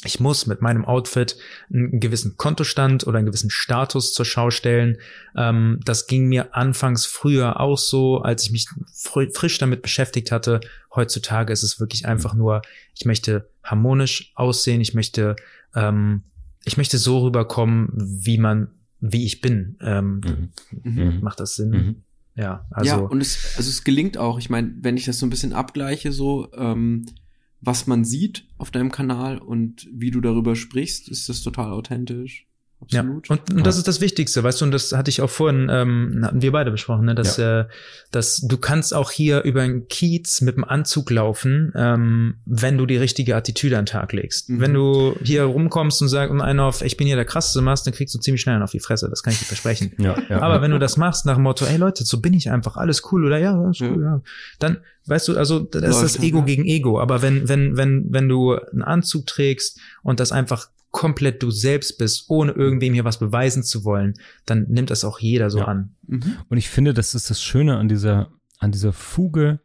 ich 0.04 0.20
muss 0.20 0.46
mit 0.46 0.60
meinem 0.60 0.84
Outfit 0.84 1.36
einen 1.72 2.00
gewissen 2.00 2.36
Kontostand 2.36 3.06
oder 3.06 3.18
einen 3.18 3.26
gewissen 3.26 3.50
Status 3.50 4.12
zur 4.12 4.24
Schau 4.24 4.50
stellen. 4.50 4.98
Ähm, 5.36 5.80
das 5.84 6.06
ging 6.06 6.26
mir 6.26 6.54
anfangs 6.54 7.06
früher 7.06 7.60
auch 7.60 7.78
so, 7.78 8.18
als 8.18 8.44
ich 8.44 8.52
mich 8.52 8.68
fr 8.92 9.26
frisch 9.32 9.58
damit 9.58 9.82
beschäftigt 9.82 10.30
hatte. 10.32 10.60
Heutzutage 10.94 11.52
ist 11.52 11.62
es 11.62 11.80
wirklich 11.80 12.06
einfach 12.06 12.34
nur, 12.34 12.62
ich 12.94 13.04
möchte 13.04 13.48
harmonisch 13.62 14.32
aussehen, 14.34 14.80
ich 14.80 14.94
möchte, 14.94 15.36
ähm, 15.74 16.24
ich 16.64 16.76
möchte 16.76 16.98
so 16.98 17.20
rüberkommen, 17.20 17.88
wie 17.94 18.38
man, 18.38 18.68
wie 19.00 19.24
ich 19.24 19.40
bin. 19.40 19.76
Ähm, 19.80 20.20
Mhm. 20.24 20.52
Mhm. 20.82 21.20
Macht 21.22 21.40
das 21.40 21.56
Sinn? 21.56 21.70
Mhm. 21.70 22.02
Ja, 22.34 22.66
also. 22.70 22.90
ja, 22.90 22.98
und 22.98 23.22
es, 23.22 23.54
also 23.56 23.70
es 23.70 23.82
gelingt 23.82 24.18
auch. 24.18 24.38
Ich 24.38 24.50
meine, 24.50 24.74
wenn 24.82 24.98
ich 24.98 25.06
das 25.06 25.18
so 25.18 25.24
ein 25.26 25.30
bisschen 25.30 25.54
abgleiche, 25.54 26.12
so, 26.12 26.52
ähm, 26.52 27.06
was 27.66 27.86
man 27.86 28.04
sieht 28.04 28.46
auf 28.58 28.70
deinem 28.70 28.92
Kanal 28.92 29.38
und 29.38 29.88
wie 29.92 30.12
du 30.12 30.20
darüber 30.20 30.54
sprichst, 30.54 31.08
ist 31.08 31.28
das 31.28 31.42
total 31.42 31.72
authentisch. 31.72 32.45
Absolut. 32.80 33.28
Ja. 33.28 33.34
Und, 33.34 33.52
und 33.52 33.66
das 33.66 33.76
ist 33.76 33.88
das 33.88 34.00
Wichtigste, 34.00 34.42
weißt 34.42 34.60
du, 34.60 34.66
und 34.66 34.70
das 34.70 34.92
hatte 34.92 35.08
ich 35.08 35.20
auch 35.20 35.30
vorhin, 35.30 35.68
ähm, 35.70 36.20
hatten 36.24 36.42
wir 36.42 36.52
beide 36.52 36.70
besprochen, 36.70 37.06
ne, 37.06 37.14
dass, 37.14 37.36
ja. 37.36 37.60
äh, 37.60 37.64
dass 38.10 38.40
du 38.40 38.58
kannst 38.58 38.94
auch 38.94 39.10
hier 39.10 39.42
über 39.42 39.62
einen 39.62 39.88
Kiez 39.88 40.40
mit 40.40 40.56
dem 40.56 40.64
Anzug 40.64 41.10
laufen, 41.10 41.72
ähm, 41.74 42.36
wenn 42.44 42.78
du 42.78 42.86
die 42.86 42.96
richtige 42.96 43.36
Attitüde 43.36 43.78
an 43.78 43.84
den 43.84 43.92
Tag 43.92 44.12
legst. 44.12 44.48
Mhm. 44.48 44.60
Wenn 44.60 44.74
du 44.74 45.16
hier 45.22 45.44
rumkommst 45.44 46.02
und 46.02 46.08
sagst 46.08 46.30
und 46.30 46.40
einen 46.40 46.60
auf, 46.60 46.82
ich 46.82 46.96
bin 46.96 47.06
hier 47.06 47.16
der 47.16 47.24
krasseste 47.24 47.60
machst, 47.62 47.86
dann 47.86 47.94
kriegst 47.94 48.14
du 48.14 48.18
ziemlich 48.18 48.40
schnell 48.40 48.54
einen 48.54 48.64
auf 48.64 48.72
die 48.72 48.80
Fresse, 48.80 49.08
das 49.08 49.22
kann 49.22 49.32
ich 49.32 49.38
dir 49.38 49.46
versprechen. 49.46 49.92
Ja, 49.98 50.16
ja, 50.28 50.40
Aber 50.40 50.56
ja. 50.56 50.62
wenn 50.62 50.70
du 50.70 50.78
das 50.78 50.96
machst 50.96 51.26
nach 51.26 51.34
dem 51.34 51.42
Motto, 51.42 51.64
ey 51.64 51.76
Leute, 51.76 52.04
so 52.04 52.20
bin 52.20 52.34
ich 52.34 52.50
einfach, 52.50 52.76
alles 52.76 53.02
cool 53.10 53.24
oder 53.24 53.38
ja, 53.38 53.70
ist 53.70 53.80
cool, 53.80 54.02
ja. 54.02 54.20
dann, 54.58 54.78
weißt 55.06 55.28
du, 55.28 55.36
also 55.36 55.60
das 55.60 56.02
ist 56.02 56.02
das 56.02 56.22
Ego 56.22 56.42
gegen 56.42 56.64
Ego. 56.64 57.00
Aber 57.00 57.22
wenn, 57.22 57.48
wenn, 57.48 57.76
wenn, 57.76 58.06
wenn 58.10 58.28
du 58.28 58.54
einen 58.54 58.82
Anzug 58.82 59.26
trägst 59.26 59.80
und 60.02 60.20
das 60.20 60.32
einfach 60.32 60.68
komplett 60.96 61.42
du 61.42 61.50
selbst 61.50 61.98
bist, 61.98 62.24
ohne 62.28 62.52
irgendwem 62.52 62.94
hier 62.94 63.04
was 63.04 63.18
beweisen 63.18 63.62
zu 63.62 63.84
wollen, 63.84 64.14
dann 64.46 64.64
nimmt 64.70 64.88
das 64.88 65.04
auch 65.04 65.18
jeder 65.18 65.50
so 65.50 65.58
ja. 65.58 65.66
an. 65.66 65.94
Mhm. 66.06 66.38
Und 66.48 66.56
ich 66.56 66.70
finde, 66.70 66.94
das 66.94 67.14
ist 67.14 67.28
das 67.28 67.42
Schöne 67.42 67.76
an 67.76 67.86
dieser, 67.86 68.32
an 68.60 68.72
dieser 68.72 68.94
Fuge 68.94 69.60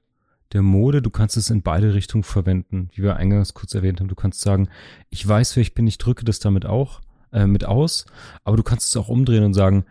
der 0.52 0.62
Mode. 0.62 1.02
Du 1.02 1.10
kannst 1.10 1.38
es 1.38 1.50
in 1.50 1.62
beide 1.62 1.94
Richtungen 1.94 2.26
verwenden, 2.26 2.90
wie 2.94 3.04
wir 3.04 3.16
eingangs 3.16 3.54
kurz 3.54 3.74
erwähnt 3.74 4.02
haben. 4.02 4.10
Du 4.10 4.16
kannst 4.16 4.42
sagen, 4.42 4.68
ich 5.10 5.26
weiß, 5.26 5.56
wer 5.56 5.62
ich 5.62 5.74
bin, 5.74 5.88
ich 5.88 5.98
drücke 5.98 6.26
das 6.26 6.40
damit 6.40 6.66
auch, 6.66 7.00
äh, 7.32 7.48
mit 7.48 7.64
aus, 7.64 8.08
aber 8.44 8.58
du 8.58 8.64
kannst 8.64 8.90
es 8.90 8.98
auch 8.98 9.08
umdrehen 9.08 9.46
und 9.46 9.54
sagen, 9.54 9.86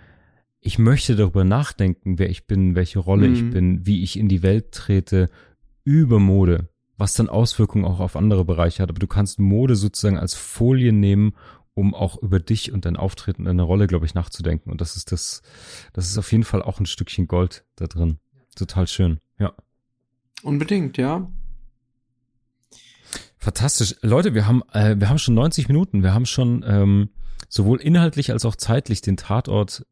ich 0.61 0.79
möchte 0.79 1.17
darüber 1.17 1.45
nachdenken, 1.45 2.19
wer 2.19 2.29
ich 2.29 2.47
bin, 2.47 2.75
welche 2.75 2.99
Rolle 2.99 3.29
mhm. 3.29 3.35
ich 3.35 3.51
bin, 3.51 3.87
wie 3.87 4.03
ich 4.03 4.19
in 4.19 4.29
die 4.29 4.43
Welt 4.43 4.73
trete, 4.73 5.31
über 5.85 6.21
Mode 6.21 6.69
was 7.01 7.15
dann 7.15 7.29
Auswirkungen 7.29 7.85
auch 7.85 7.99
auf 7.99 8.15
andere 8.15 8.45
Bereiche 8.45 8.83
hat. 8.83 8.91
Aber 8.91 8.99
du 8.99 9.07
kannst 9.07 9.39
Mode 9.39 9.75
sozusagen 9.75 10.19
als 10.19 10.35
Folie 10.35 10.93
nehmen, 10.93 11.35
um 11.75 11.95
auch 11.95 12.21
über 12.23 12.41
dich 12.41 12.73
und 12.73 12.85
dein 12.85 12.97
Auftreten 12.97 13.43
in 13.43 13.49
einer 13.49 13.63
Rolle, 13.63 13.87
glaube 13.87 14.05
ich, 14.05 14.15
nachzudenken. 14.15 14.71
Und 14.71 14.81
das 14.81 14.97
ist 14.97 15.11
das, 15.11 15.43
das 15.95 16.09
ist 16.09 16.19
auf 16.19 16.31
jeden 16.31 16.45
Fall 16.45 16.63
auch 16.63 16.79
ein 16.79 16.87
Stückchen 16.87 17.27
Gold 17.27 17.65
da 17.77 17.87
drin. 17.87 18.19
Total 18.55 18.87
schön, 18.87 19.21
ja. 19.39 19.53
Unbedingt, 20.43 20.99
ja. 20.99 21.31
Fantastisch. 23.39 23.97
Leute, 24.03 24.35
wir 24.35 24.47
haben, 24.47 24.63
äh, 24.73 24.97
wir 24.99 25.09
haben 25.09 25.19
schon 25.19 25.35
90 25.35 25.69
Minuten. 25.69 26.03
Wir 26.03 26.13
haben 26.13 26.27
schon 26.27 26.63
ähm, 26.67 27.09
sowohl 27.49 27.81
inhaltlich 27.81 28.31
als 28.31 28.45
auch 28.45 28.57
zeitlich 28.57 29.01
den 29.01 29.17
Tatort 29.17 29.87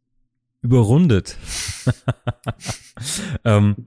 überrundet. 0.60 1.36
ähm, 3.44 3.86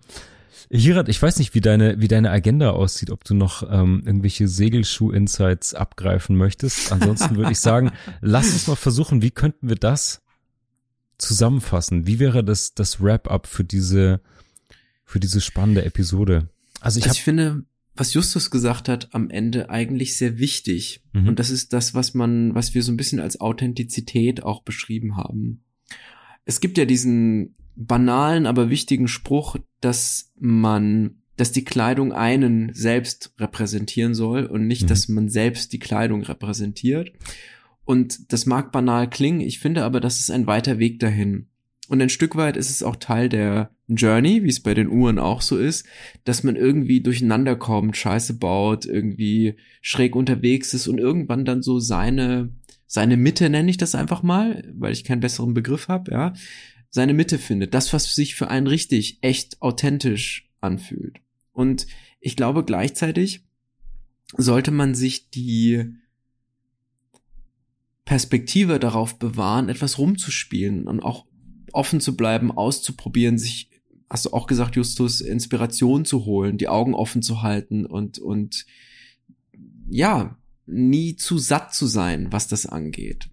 Hirat, 0.73 1.09
ich 1.09 1.21
weiß 1.21 1.37
nicht, 1.39 1.53
wie 1.53 1.59
deine, 1.59 1.99
wie 1.99 2.07
deine 2.07 2.31
Agenda 2.31 2.71
aussieht, 2.71 3.11
ob 3.11 3.25
du 3.25 3.33
noch 3.33 3.63
ähm, 3.69 4.03
irgendwelche 4.05 4.47
Segelschuh-Insights 4.47 5.73
abgreifen 5.73 6.37
möchtest. 6.37 6.93
Ansonsten 6.93 7.35
würde 7.35 7.51
ich 7.51 7.59
sagen, 7.59 7.91
lass 8.21 8.53
uns 8.53 8.67
mal 8.67 8.75
versuchen, 8.77 9.21
wie 9.21 9.31
könnten 9.31 9.67
wir 9.67 9.75
das 9.75 10.21
zusammenfassen? 11.17 12.07
Wie 12.07 12.19
wäre 12.19 12.43
das, 12.43 12.73
das 12.73 13.01
Wrap-up 13.01 13.47
für 13.47 13.65
diese, 13.65 14.21
für 15.03 15.19
diese 15.19 15.41
spannende 15.41 15.83
Episode? 15.83 16.47
Also 16.79 16.99
ich, 16.99 17.05
also 17.05 17.15
ich 17.15 17.23
finde, 17.23 17.65
was 17.93 18.13
Justus 18.13 18.49
gesagt 18.49 18.87
hat, 18.87 19.13
am 19.13 19.29
Ende 19.29 19.69
eigentlich 19.69 20.17
sehr 20.17 20.39
wichtig. 20.39 21.03
Mhm. 21.11 21.27
Und 21.27 21.39
das 21.39 21.49
ist 21.49 21.73
das, 21.73 21.93
was 21.93 22.13
man, 22.13 22.55
was 22.55 22.73
wir 22.73 22.81
so 22.81 22.93
ein 22.93 22.97
bisschen 22.97 23.19
als 23.19 23.41
Authentizität 23.41 24.43
auch 24.43 24.63
beschrieben 24.63 25.17
haben. 25.17 25.65
Es 26.45 26.61
gibt 26.61 26.77
ja 26.77 26.85
diesen 26.85 27.55
banalen, 27.87 28.45
aber 28.45 28.69
wichtigen 28.69 29.07
Spruch, 29.07 29.57
dass 29.79 30.31
man, 30.39 31.21
dass 31.37 31.51
die 31.51 31.63
Kleidung 31.63 32.13
einen 32.13 32.73
selbst 32.73 33.33
repräsentieren 33.39 34.13
soll 34.13 34.45
und 34.45 34.67
nicht, 34.67 34.83
mhm. 34.83 34.87
dass 34.87 35.07
man 35.07 35.29
selbst 35.29 35.73
die 35.73 35.79
Kleidung 35.79 36.23
repräsentiert. 36.23 37.11
Und 37.83 38.31
das 38.31 38.45
mag 38.45 38.71
banal 38.71 39.09
klingen, 39.09 39.41
ich 39.41 39.59
finde 39.59 39.83
aber, 39.83 39.99
das 39.99 40.19
ist 40.19 40.31
ein 40.31 40.47
weiter 40.47 40.79
Weg 40.79 40.99
dahin. 40.99 41.47
Und 41.87 42.01
ein 42.01 42.09
Stück 42.09 42.37
weit 42.37 42.55
ist 42.55 42.69
es 42.69 42.83
auch 42.83 42.95
Teil 42.95 43.27
der 43.27 43.71
Journey, 43.87 44.43
wie 44.43 44.49
es 44.49 44.61
bei 44.61 44.73
den 44.73 44.87
Uhren 44.87 45.19
auch 45.19 45.41
so 45.41 45.57
ist, 45.57 45.85
dass 46.23 46.43
man 46.43 46.55
irgendwie 46.55 47.01
durcheinander 47.01 47.57
kommt, 47.57 47.97
Scheiße 47.97 48.35
baut, 48.35 48.85
irgendwie 48.85 49.55
schräg 49.81 50.15
unterwegs 50.15 50.73
ist 50.73 50.87
und 50.87 50.99
irgendwann 50.99 51.43
dann 51.43 51.61
so 51.61 51.79
seine 51.79 52.51
seine 52.91 53.15
Mitte 53.15 53.49
nenne 53.49 53.69
ich 53.69 53.77
das 53.77 53.95
einfach 53.95 54.21
mal, 54.21 54.69
weil 54.73 54.91
ich 54.91 55.05
keinen 55.05 55.21
besseren 55.21 55.53
Begriff 55.53 55.87
habe, 55.87 56.11
ja, 56.11 56.33
seine 56.91 57.13
Mitte 57.13 57.39
findet, 57.39 57.73
das, 57.73 57.91
was 57.93 58.13
sich 58.13 58.35
für 58.35 58.49
einen 58.49 58.67
richtig, 58.67 59.17
echt 59.21 59.61
authentisch 59.61 60.49
anfühlt. 60.59 61.19
Und 61.53 61.87
ich 62.19 62.35
glaube 62.35 62.63
gleichzeitig 62.63 63.45
sollte 64.37 64.71
man 64.71 64.93
sich 64.93 65.29
die 65.29 65.95
Perspektive 68.05 68.79
darauf 68.79 69.17
bewahren, 69.17 69.69
etwas 69.69 69.97
rumzuspielen 69.97 70.87
und 70.87 70.99
auch 71.01 71.25
offen 71.71 72.01
zu 72.01 72.17
bleiben, 72.17 72.51
auszuprobieren, 72.51 73.37
sich, 73.37 73.69
hast 74.09 74.25
du 74.25 74.33
auch 74.33 74.47
gesagt, 74.47 74.75
Justus, 74.75 75.21
Inspiration 75.21 76.03
zu 76.03 76.25
holen, 76.25 76.57
die 76.57 76.67
Augen 76.67 76.93
offen 76.93 77.21
zu 77.21 77.41
halten 77.41 77.85
und, 77.85 78.19
und 78.19 78.65
ja, 79.89 80.37
nie 80.65 81.15
zu 81.15 81.37
satt 81.37 81.73
zu 81.73 81.87
sein, 81.87 82.31
was 82.31 82.47
das 82.47 82.65
angeht. 82.65 83.29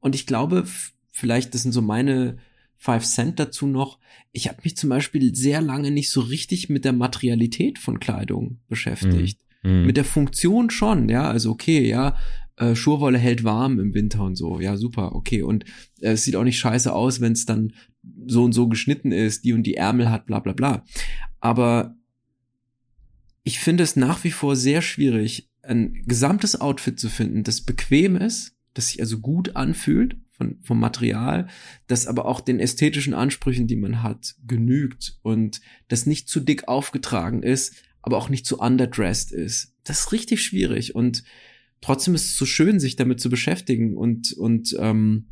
Und 0.00 0.14
ich 0.14 0.26
glaube, 0.26 0.66
vielleicht, 1.10 1.54
das 1.54 1.62
sind 1.62 1.72
so 1.72 1.82
meine 1.82 2.38
Five 2.78 3.04
Cent 3.04 3.40
dazu 3.40 3.66
noch. 3.66 3.98
Ich 4.32 4.48
habe 4.48 4.60
mich 4.62 4.76
zum 4.76 4.88
Beispiel 4.88 5.34
sehr 5.34 5.60
lange 5.60 5.90
nicht 5.90 6.10
so 6.10 6.20
richtig 6.20 6.68
mit 6.68 6.84
der 6.84 6.92
Materialität 6.92 7.78
von 7.78 7.98
Kleidung 7.98 8.60
beschäftigt. 8.68 9.40
Mhm. 9.64 9.84
Mit 9.84 9.96
der 9.96 10.04
Funktion 10.04 10.70
schon, 10.70 11.08
ja, 11.08 11.28
also 11.28 11.50
okay, 11.50 11.86
ja, 11.86 12.16
äh, 12.56 12.76
Schurwolle 12.76 13.18
hält 13.18 13.42
warm 13.42 13.80
im 13.80 13.94
Winter 13.94 14.22
und 14.22 14.36
so, 14.36 14.60
ja, 14.60 14.76
super, 14.76 15.14
okay. 15.16 15.42
Und 15.42 15.64
äh, 16.00 16.12
es 16.12 16.22
sieht 16.22 16.36
auch 16.36 16.44
nicht 16.44 16.58
scheiße 16.58 16.92
aus, 16.92 17.20
wenn 17.20 17.32
es 17.32 17.44
dann 17.44 17.72
so 18.26 18.44
und 18.44 18.52
so 18.52 18.68
geschnitten 18.68 19.10
ist, 19.10 19.44
die 19.44 19.52
und 19.52 19.64
die 19.64 19.74
Ärmel 19.74 20.10
hat, 20.10 20.26
bla 20.26 20.38
bla 20.38 20.52
bla. 20.52 20.84
Aber 21.40 21.96
ich 23.42 23.58
finde 23.58 23.82
es 23.82 23.96
nach 23.96 24.22
wie 24.22 24.30
vor 24.30 24.54
sehr 24.54 24.82
schwierig, 24.82 25.48
ein 25.62 26.02
gesamtes 26.06 26.60
Outfit 26.60 27.00
zu 27.00 27.08
finden, 27.08 27.42
das 27.42 27.60
bequem 27.60 28.16
ist, 28.16 28.54
das 28.74 28.88
sich 28.88 29.00
also 29.00 29.18
gut 29.18 29.56
anfühlt 29.56 30.16
von, 30.38 30.58
vom 30.62 30.80
Material, 30.80 31.48
das 31.88 32.06
aber 32.06 32.24
auch 32.24 32.40
den 32.40 32.60
ästhetischen 32.60 33.12
Ansprüchen, 33.12 33.66
die 33.66 33.76
man 33.76 34.02
hat, 34.02 34.36
genügt 34.46 35.18
und 35.22 35.60
das 35.88 36.06
nicht 36.06 36.28
zu 36.28 36.40
dick 36.40 36.68
aufgetragen 36.68 37.42
ist, 37.42 37.74
aber 38.00 38.16
auch 38.16 38.30
nicht 38.30 38.46
zu 38.46 38.58
underdressed 38.58 39.32
ist. 39.32 39.74
Das 39.84 40.00
ist 40.00 40.12
richtig 40.12 40.42
schwierig 40.42 40.94
und 40.94 41.24
trotzdem 41.80 42.14
ist 42.14 42.26
es 42.26 42.36
so 42.36 42.46
schön, 42.46 42.80
sich 42.80 42.96
damit 42.96 43.20
zu 43.20 43.28
beschäftigen 43.28 43.96
und, 43.96 44.32
und 44.32 44.74
ähm, 44.78 45.26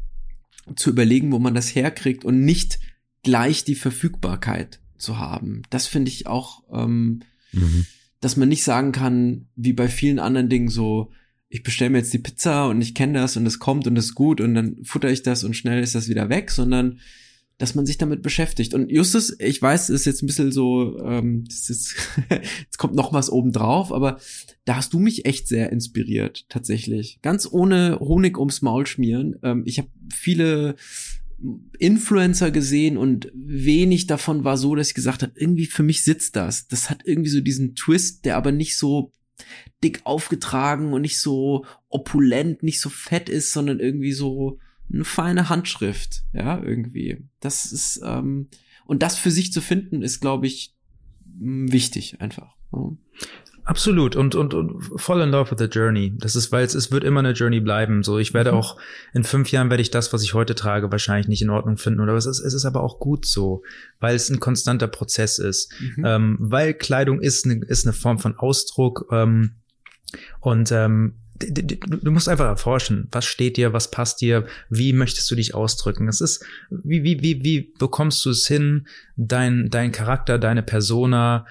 zu 0.75 0.91
überlegen, 0.91 1.33
wo 1.33 1.39
man 1.39 1.55
das 1.55 1.75
herkriegt 1.75 2.25
und 2.25 2.45
nicht 2.45 2.81
gleich 3.23 3.65
die 3.65 3.77
Verfügbarkeit 3.77 4.81
zu 4.99 5.19
haben. 5.19 5.63
Das 5.71 5.87
finde 5.87 6.11
ich 6.11 6.27
auch, 6.27 6.65
ähm, 6.73 7.21
mhm. 7.53 7.87
dass 8.21 8.37
man 8.37 8.49
nicht 8.49 8.65
sagen 8.65 8.93
kann, 8.93 9.47
wie 9.55 9.73
bei 9.73 9.89
vielen 9.89 10.19
anderen 10.19 10.49
Dingen 10.49 10.69
so, 10.69 11.13
ich 11.57 11.63
bestelle 11.63 11.89
mir 11.89 11.99
jetzt 11.99 12.13
die 12.13 12.19
Pizza 12.19 12.69
und 12.69 12.83
ich 12.83 12.95
kenne 12.95 13.19
das 13.19 13.39
und 13.39 13.47
es 13.47 13.59
kommt 13.59 13.87
und 13.87 13.97
es 13.97 14.07
ist 14.07 14.15
gut 14.15 14.43
und 14.43 14.55
dann 14.55 14.77
futter 14.85 15.11
ich 15.11 15.23
das 15.23 15.43
und 15.43 15.57
schnell 15.57 15.83
ist 15.83 15.95
das 15.95 16.07
wieder 16.07 16.29
weg, 16.29 16.51
sondern 16.51 17.01
dass 17.57 17.75
man 17.75 17.87
sich 17.87 17.97
damit 17.97 18.21
beschäftigt. 18.21 18.75
Und 18.75 18.91
Justus, 18.91 19.35
ich 19.41 19.63
weiß, 19.63 19.89
ist 19.89 20.05
jetzt 20.05 20.23
ein 20.23 20.27
bisschen 20.27 20.53
so, 20.53 20.99
ähm, 21.03 21.45
das 21.49 21.71
ist, 21.71 21.97
jetzt 22.29 22.77
kommt 22.79 22.95
noch 22.95 23.15
was 23.15 23.31
oben 23.31 23.53
drauf, 23.53 23.91
aber 23.91 24.19
da 24.67 24.77
hast 24.77 24.93
du 24.93 24.99
mich 24.99 25.25
echt 25.25 25.49
sehr 25.49 25.73
inspiriert, 25.73 26.45
tatsächlich. 26.51 27.21
Ganz 27.23 27.49
ohne 27.51 27.99
Honig 28.01 28.37
ums 28.39 28.61
Maul 28.61 28.87
schmieren. 28.87 29.37
Ähm, 29.43 29.63
ich 29.65 29.79
habe 29.79 29.89
viele 30.15 30.77
Influencer 31.79 32.51
gesehen 32.51 32.99
und 32.99 33.33
wenig 33.35 34.07
davon 34.07 34.45
war 34.45 34.59
so, 34.59 34.75
dass 34.75 34.89
ich 34.89 34.95
gesagt 34.95 35.23
habe, 35.23 35.33
irgendwie 35.37 35.67
für 35.67 35.83
mich 35.83 36.05
sitzt 36.05 36.37
das. 36.37 36.69
Das 36.69 36.91
hat 36.91 37.01
irgendwie 37.07 37.31
so 37.31 37.41
diesen 37.41 37.75
Twist, 37.75 38.27
der 38.27 38.37
aber 38.37 38.53
nicht 38.53 38.77
so 38.77 39.15
dick 39.83 40.01
aufgetragen 40.05 40.93
und 40.93 41.03
nicht 41.03 41.21
so 41.21 41.65
opulent, 41.89 42.63
nicht 42.63 42.81
so 42.81 42.89
fett 42.89 43.29
ist, 43.29 43.53
sondern 43.53 43.81
irgendwie 43.81 44.13
so 44.13 44.59
eine 44.93 45.05
feine 45.05 45.49
Handschrift, 45.49 46.23
ja, 46.33 46.63
irgendwie. 46.63 47.25
Das 47.41 47.73
ist, 47.73 48.01
ähm, 48.05 48.49
und 48.87 49.03
das 49.03 49.19
für 49.19 49.31
sich 49.31 49.53
zu 49.53 49.61
finden, 49.61 50.03
ist, 50.03 50.21
glaube 50.21 50.47
ich, 50.47 50.75
wichtig 51.39 52.21
einfach. 52.21 52.55
Ja. 52.73 52.93
Absolut 53.67 54.15
und, 54.15 54.37
und, 54.37 54.55
und 54.55 54.81
voll 54.95 55.21
in 55.21 55.31
love 55.31 55.51
with 55.51 55.59
the 55.59 55.65
journey. 55.65 56.17
Das 56.17 56.37
ist, 56.37 56.53
weil 56.53 56.65
es, 56.65 56.77
es 56.77 56.93
wird 56.93 57.03
immer 57.03 57.19
eine 57.19 57.33
Journey 57.33 57.59
bleiben. 57.59 58.05
So, 58.05 58.17
ich 58.17 58.33
werde 58.33 58.53
mhm. 58.53 58.59
auch 58.59 58.77
in 59.13 59.25
fünf 59.25 59.51
Jahren 59.51 59.71
werde 59.71 59.83
ich 59.83 59.91
das, 59.91 60.13
was 60.13 60.23
ich 60.23 60.35
heute 60.35 60.55
trage, 60.55 60.93
wahrscheinlich 60.93 61.27
nicht 61.27 61.43
in 61.43 61.51
Ordnung 61.51 61.77
finden. 61.77 61.99
Oder 61.99 62.15
es 62.15 62.27
ist, 62.27 62.39
es 62.39 62.55
ist 62.55 62.65
aber 62.65 62.85
auch 62.85 63.01
gut 63.01 63.27
so, 63.27 63.65
weil 63.99 64.15
es 64.15 64.31
ein 64.31 64.39
konstanter 64.39 64.87
Prozess 64.87 65.41
ist. 65.41 65.73
Mhm. 65.81 66.05
Ähm, 66.07 66.37
weil 66.39 66.75
Kleidung 66.75 67.21
ist 67.21 67.45
eine, 67.45 67.57
ist 67.65 67.85
eine 67.85 67.93
Form 67.93 68.21
von 68.21 68.37
Ausdruck. 68.37 69.09
Ähm, 69.11 69.57
und 70.41 70.73
ähm, 70.73 71.17
du 71.39 72.11
musst 72.11 72.29
einfach 72.29 72.47
erforschen, 72.47 73.09
was 73.13 73.27
steht 73.27 73.57
dir, 73.57 73.73
was 73.73 73.91
passt 73.91 74.21
dir, 74.21 74.47
wie 74.71 74.93
möchtest 74.93 75.31
du 75.31 75.35
dich 75.35 75.55
ausdrücken. 75.55 76.09
Es 76.09 76.21
ist, 76.21 76.45
wie, 76.71 77.05
wie, 77.05 77.23
wie, 77.23 77.45
wie 77.45 77.73
bekommst 77.79 78.25
du 78.25 78.31
es 78.31 78.47
hin, 78.47 78.87
dein, 79.17 79.69
dein 79.71 79.93
Charakter, 79.93 80.39
deine 80.39 80.63
Persona, 80.63 81.47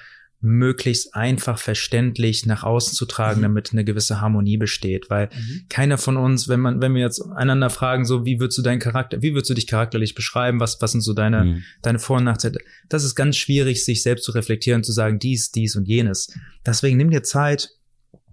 möglichst 0.45 1.15
einfach 1.15 1.57
verständlich 1.57 2.45
nach 2.45 2.64
außen 2.64 2.94
zu 2.94 3.06
tragen, 3.06 3.40
mhm. 3.40 3.44
damit 3.44 3.72
eine 3.72 3.84
gewisse 3.84 4.22
Harmonie 4.22 4.57
besteht, 4.57 5.10
weil 5.10 5.27
mhm. 5.27 5.65
keiner 5.69 5.98
von 5.98 6.18
uns, 6.18 6.48
wenn 6.48 6.60
man, 6.60 6.82
wenn 6.82 6.94
wir 6.94 7.02
jetzt 7.02 7.22
einander 7.36 7.72
fragen, 7.72 8.06
so 8.06 8.26
wie 8.26 8.40
würdest 8.40 8.60
du 8.60 8.61
deinen 8.61 8.80
Charakter, 8.80 9.22
wie 9.23 9.34
würdest 9.34 9.49
du 9.49 9.56
dich 9.56 9.65
charakterlich 9.65 10.14
beschreiben, 10.14 10.60
was, 10.60 10.80
was 10.82 10.91
sind 10.91 11.02
so 11.02 11.14
deine, 11.14 11.45
mhm. 11.45 11.64
deine 11.82 11.98
Vor- 11.98 12.18
und 12.18 12.26
Nachteile, 12.26 12.60
das 12.90 13.03
ist 13.03 13.15
ganz 13.15 13.38
schwierig, 13.38 13.84
sich 13.84 14.03
selbst 14.03 14.23
zu 14.23 14.34
reflektieren, 14.34 14.84
zu 14.84 14.91
sagen, 14.91 15.18
dies, 15.18 15.52
dies 15.52 15.76
und 15.76 15.88
jenes. 15.88 16.32
Deswegen 16.64 16.98
nimm 16.98 17.10
dir 17.10 17.23
Zeit, 17.23 17.72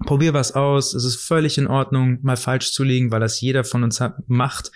probier 0.05 0.35
was 0.35 0.53
aus. 0.53 0.95
Es 0.95 1.05
ist 1.05 1.17
völlig 1.17 1.59
in 1.59 1.67
Ordnung, 1.67 2.19
mal 2.23 2.37
falsch 2.37 2.73
zu 2.73 2.85
liegen, 2.85 3.11
weil 3.11 3.21
das 3.21 3.41
jeder 3.41 3.65
von 3.65 3.83
uns 3.83 4.01
hat, 4.01 4.29
macht. 4.29 4.73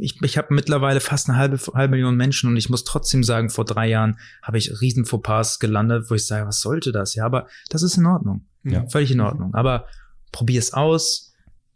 Ich, 0.00 0.20
ich 0.22 0.38
habe 0.38 0.54
mittlerweile 0.54 1.00
fast 1.00 1.28
eine 1.28 1.38
halbe, 1.38 1.58
halbe 1.74 1.92
Million 1.92 2.16
Menschen 2.16 2.50
und 2.50 2.56
ich 2.56 2.68
muss 2.68 2.84
trotzdem 2.84 3.24
sagen, 3.24 3.50
vor 3.50 3.64
drei 3.64 3.88
Jahren 3.88 4.18
habe 4.42 4.58
ich 4.58 4.80
riesen 4.80 5.04
Fauxpas 5.04 5.58
gelandet, 5.58 6.10
wo 6.10 6.14
ich 6.14 6.26
sage, 6.26 6.46
was 6.46 6.60
sollte 6.60 6.92
das? 6.92 7.14
Ja, 7.14 7.24
aber 7.24 7.46
das 7.70 7.82
ist 7.82 7.96
in 7.96 8.06
Ordnung. 8.06 8.46
Ja. 8.64 8.86
Völlig 8.88 9.10
in 9.10 9.20
Ordnung. 9.20 9.54
Aber 9.54 9.86
probier 10.30 10.58
es 10.58 10.72
aus, 10.72 11.32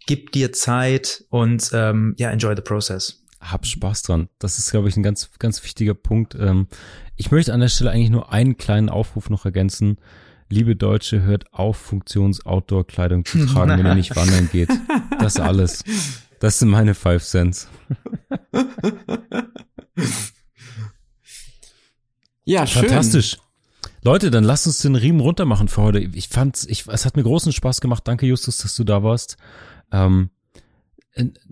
gib 0.06 0.32
dir 0.32 0.52
Zeit 0.52 1.24
und 1.30 1.70
ähm, 1.72 2.14
ja, 2.18 2.30
enjoy 2.30 2.54
the 2.54 2.62
process. 2.62 3.22
Hab 3.40 3.66
Spaß 3.66 4.02
dran. 4.02 4.28
Das 4.38 4.58
ist, 4.58 4.70
glaube 4.70 4.88
ich, 4.88 4.96
ein 4.96 5.02
ganz, 5.02 5.30
ganz 5.38 5.62
wichtiger 5.62 5.94
Punkt. 5.94 6.34
Ähm, 6.34 6.68
ich 7.16 7.30
möchte 7.30 7.52
an 7.52 7.60
der 7.60 7.68
Stelle 7.68 7.90
eigentlich 7.90 8.10
nur 8.10 8.32
einen 8.32 8.56
kleinen 8.56 8.88
Aufruf 8.88 9.30
noch 9.30 9.44
ergänzen 9.44 9.98
liebe 10.48 10.77
Deutsche, 10.77 11.23
hört 11.23 11.52
auf, 11.52 11.77
Funktions-Outdoor-Kleidung 11.77 13.24
zu 13.24 13.47
tragen, 13.47 13.78
wenn 13.78 13.86
ihr 13.86 13.94
nicht 13.94 14.14
wandern 14.16 14.48
geht. 14.51 14.70
Das 15.18 15.36
alles. 15.36 15.85
Das 16.40 16.59
sind 16.59 16.68
meine 16.68 16.94
Five 16.94 17.24
Cents. 17.24 17.68
ja, 22.44 22.66
schön. 22.66 22.82
Fantastisch. 22.82 23.39
Leute, 24.02 24.31
dann 24.31 24.44
lasst 24.44 24.66
uns 24.66 24.78
den 24.78 24.94
Riemen 24.94 25.20
runtermachen 25.20 25.68
für 25.68 25.82
heute. 25.82 25.98
Ich 25.98 26.28
fand's, 26.28 26.64
ich, 26.64 26.86
es 26.86 27.05
hat 27.05 27.16
mir 27.16 27.24
großen 27.24 27.52
Spaß 27.52 27.81
gemacht. 27.81 28.06
Danke, 28.06 28.27
Justus, 28.27 28.59
dass 28.59 28.77
du 28.77 28.85
da 28.85 29.02
warst. 29.02 29.36
Ähm, 29.90 30.31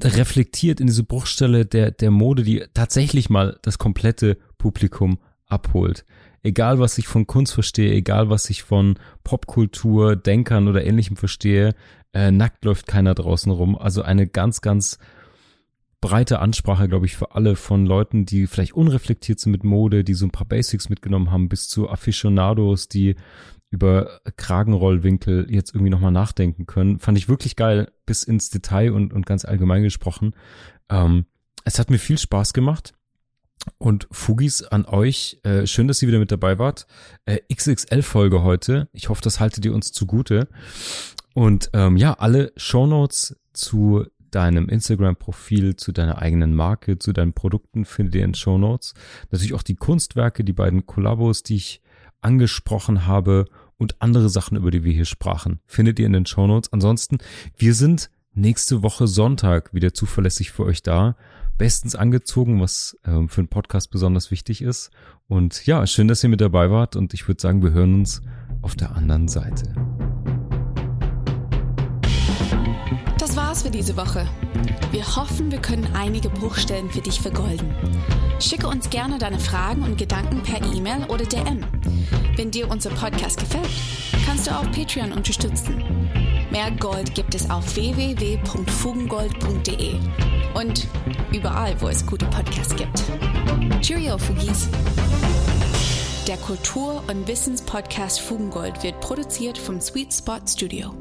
reflektiert 0.01 0.79
in 0.79 0.87
diese 0.87 1.05
Bruchstelle 1.05 1.65
der, 1.65 1.91
der 1.91 2.11
Mode, 2.11 2.43
die 2.43 2.65
tatsächlich 2.75 3.31
mal 3.31 3.59
das 3.63 3.79
komplette 3.79 4.37
Publikum 4.59 5.19
abholt 5.47 6.05
egal 6.45 6.79
was 6.79 6.99
ich 6.99 7.09
von 7.09 7.27
Kunst 7.27 7.55
verstehe, 7.55 7.93
egal 7.93 8.31
was 8.31 8.49
ich 8.51 8.63
von 8.63 8.99
Popkultur, 9.25 10.15
Denkern 10.15 10.69
oder 10.69 10.85
ähnlichem 10.85 11.17
verstehe, 11.17 11.75
äh, 12.13 12.31
nackt 12.31 12.65
läuft 12.65 12.87
keiner 12.87 13.15
draußen 13.15 13.51
rum. 13.51 13.77
Also 13.77 14.03
eine 14.03 14.29
ganz, 14.29 14.61
ganz 14.61 14.99
breite 16.01 16.39
Ansprache, 16.39 16.87
glaube 16.87 17.07
ich, 17.07 17.17
für 17.17 17.35
alle 17.35 17.57
von 17.57 17.87
Leuten, 17.87 18.27
die 18.27 18.47
vielleicht 18.47 18.75
unreflektiert 18.75 19.41
sind 19.41 19.53
mit 19.53 19.65
Mode, 19.65 20.05
die 20.05 20.15
so 20.15 20.27
ein 20.27 20.31
paar 20.31 20.47
Basics 20.47 20.91
mitgenommen 20.91 21.31
haben, 21.33 21.49
bis 21.49 21.67
zu 21.67 21.89
Aficionados, 21.89 22.89
die 22.89 23.17
über 23.71 24.21
Kragenrollwinkel 24.37 25.47
jetzt 25.51 25.75
irgendwie 25.75 25.91
nochmal 25.91 26.13
nachdenken 26.13 26.67
können. 26.67 26.99
Fand 27.01 27.19
ich 27.19 27.29
wirklich 27.29 27.57
geil, 27.57 27.91
bis 28.07 28.23
ins 28.23 28.51
Detail 28.51 28.93
und, 28.93 29.13
und 29.13 29.27
ganz 29.27 29.45
allgemein 29.45 29.83
gesprochen. 29.83 30.35
Ähm, 30.91 31.25
es 31.65 31.79
hat 31.79 31.91
mir 31.91 31.99
viel 31.99 32.19
Spaß 32.19 32.53
gemacht. 32.53 32.95
Und 33.79 34.07
Fugis 34.11 34.63
an 34.63 34.85
euch, 34.85 35.41
äh, 35.43 35.67
schön, 35.67 35.89
dass 35.89 36.03
ihr 36.03 36.09
wieder 36.09 36.19
mit 36.19 36.33
dabei 36.33 36.59
wart. 36.59 36.87
Äh, 37.25 37.39
XXL-Folge 37.53 38.43
heute. 38.43 38.89
Ich 38.93 39.09
hoffe, 39.09 39.23
das 39.23 39.41
haltet 39.41 39.65
ihr 39.65 39.75
uns 39.75 39.93
zugute. 39.93 40.49
Und 41.35 41.71
ähm, 41.73 41.97
ja, 41.97 42.15
alle 42.15 42.53
Shownotes 42.57 43.37
zu 43.53 44.05
deinem 44.31 44.69
Instagram-Profil, 44.69 45.77
zu 45.77 45.93
deiner 45.93 46.19
eigenen 46.19 46.55
Marke, 46.55 46.99
zu 46.99 47.13
deinen 47.13 47.33
Produkten 47.33 47.85
findet 47.85 48.17
ihr 48.17 48.25
in 48.25 48.35
Shownotes. 48.35 48.95
Natürlich 49.31 49.55
auch 49.55 49.63
die 49.63 49.77
Kunstwerke, 49.77 50.45
die 50.45 50.53
beiden 50.53 50.87
Kollabos, 50.87 51.43
die 51.43 51.57
ich 51.57 51.81
angesprochen 52.21 53.07
habe 53.07 53.47
und 53.77 54.01
andere 54.01 54.29
Sachen, 54.29 54.57
über 54.57 54.71
die 54.71 54.83
wir 54.83 54.93
hier 54.93 55.05
sprachen, 55.05 55.61
findet 55.67 55.99
ihr 55.99 56.07
in 56.07 56.13
den 56.13 56.27
Shownotes. 56.27 56.73
Ansonsten, 56.73 57.19
wir 57.57 57.75
sind 57.75 58.11
nächste 58.33 58.83
Woche 58.83 59.07
Sonntag 59.07 59.73
wieder 59.73 59.95
zuverlässig 59.95 60.51
für 60.51 60.65
euch 60.65 60.83
da 60.83 61.17
bestens 61.59 61.95
angezogen, 61.95 62.61
was 62.61 62.99
ähm, 63.07 63.29
für 63.29 63.41
einen 63.41 63.49
Podcast 63.49 63.91
besonders 63.91 64.31
wichtig 64.31 64.63
ist. 64.63 64.91
Und 65.29 65.67
ja, 65.67 65.87
schön, 65.87 66.09
dass 66.09 66.23
ihr 66.23 66.29
mit 66.29 66.41
dabei 66.41 66.71
wart 66.71 66.97
und 66.97 67.15
ich 67.15 67.27
würde 67.29 67.41
sagen, 67.41 67.63
wir 67.63 67.73
hören 67.73 67.95
uns 67.95 68.23
auf 68.63 68.75
der 68.75 68.95
anderen 68.95 69.29
Seite. 69.29 69.73
Das 73.19 73.37
war's 73.37 73.63
für 73.63 73.71
diese 73.71 73.97
Woche. 73.97 74.27
Wir 74.91 75.17
hoffen, 75.17 75.51
wir 75.51 75.61
können 75.61 75.89
einige 75.95 76.29
Bruchstellen 76.29 76.91
für 76.91 77.01
dich 77.01 77.21
vergolden. 77.21 77.75
Schicke 78.41 78.69
uns 78.69 78.91
gerne 78.91 79.19
deine 79.19 79.39
Fragen 79.39 79.83
und 79.83 79.97
Gedanken 79.97 80.43
per 80.43 80.63
E-Mail 80.75 81.05
oder 81.09 81.25
DM. 81.25 81.65
Wenn 82.37 82.51
dir 82.51 82.71
unser 82.71 82.91
Podcast 82.91 83.39
gefällt, 83.39 83.71
kannst 84.27 84.47
du 84.47 84.51
auch 84.51 84.71
Patreon 84.73 85.13
unterstützen. 85.13 85.83
Mehr 86.55 86.71
Gold 86.71 87.15
gibt 87.17 87.35
es 87.35 87.51
auf 87.51 87.75
www.fugengold.de 87.75 89.95
und 90.55 90.87
überall, 91.33 91.75
wo 91.81 91.89
es 91.89 92.07
gute 92.07 92.27
Podcasts 92.27 92.77
gibt. 92.77 93.03
Cheerio, 93.81 94.17
Fugis! 94.17 94.69
Der 96.29 96.37
Kultur- 96.37 97.03
und 97.09 97.27
Wissenspodcast 97.27 98.21
Fugengold 98.21 98.85
wird 98.85 99.01
produziert 99.01 99.59
vom 99.59 99.81
Sweet 99.81 100.15
Spot 100.15 100.39
Studio. 100.47 100.95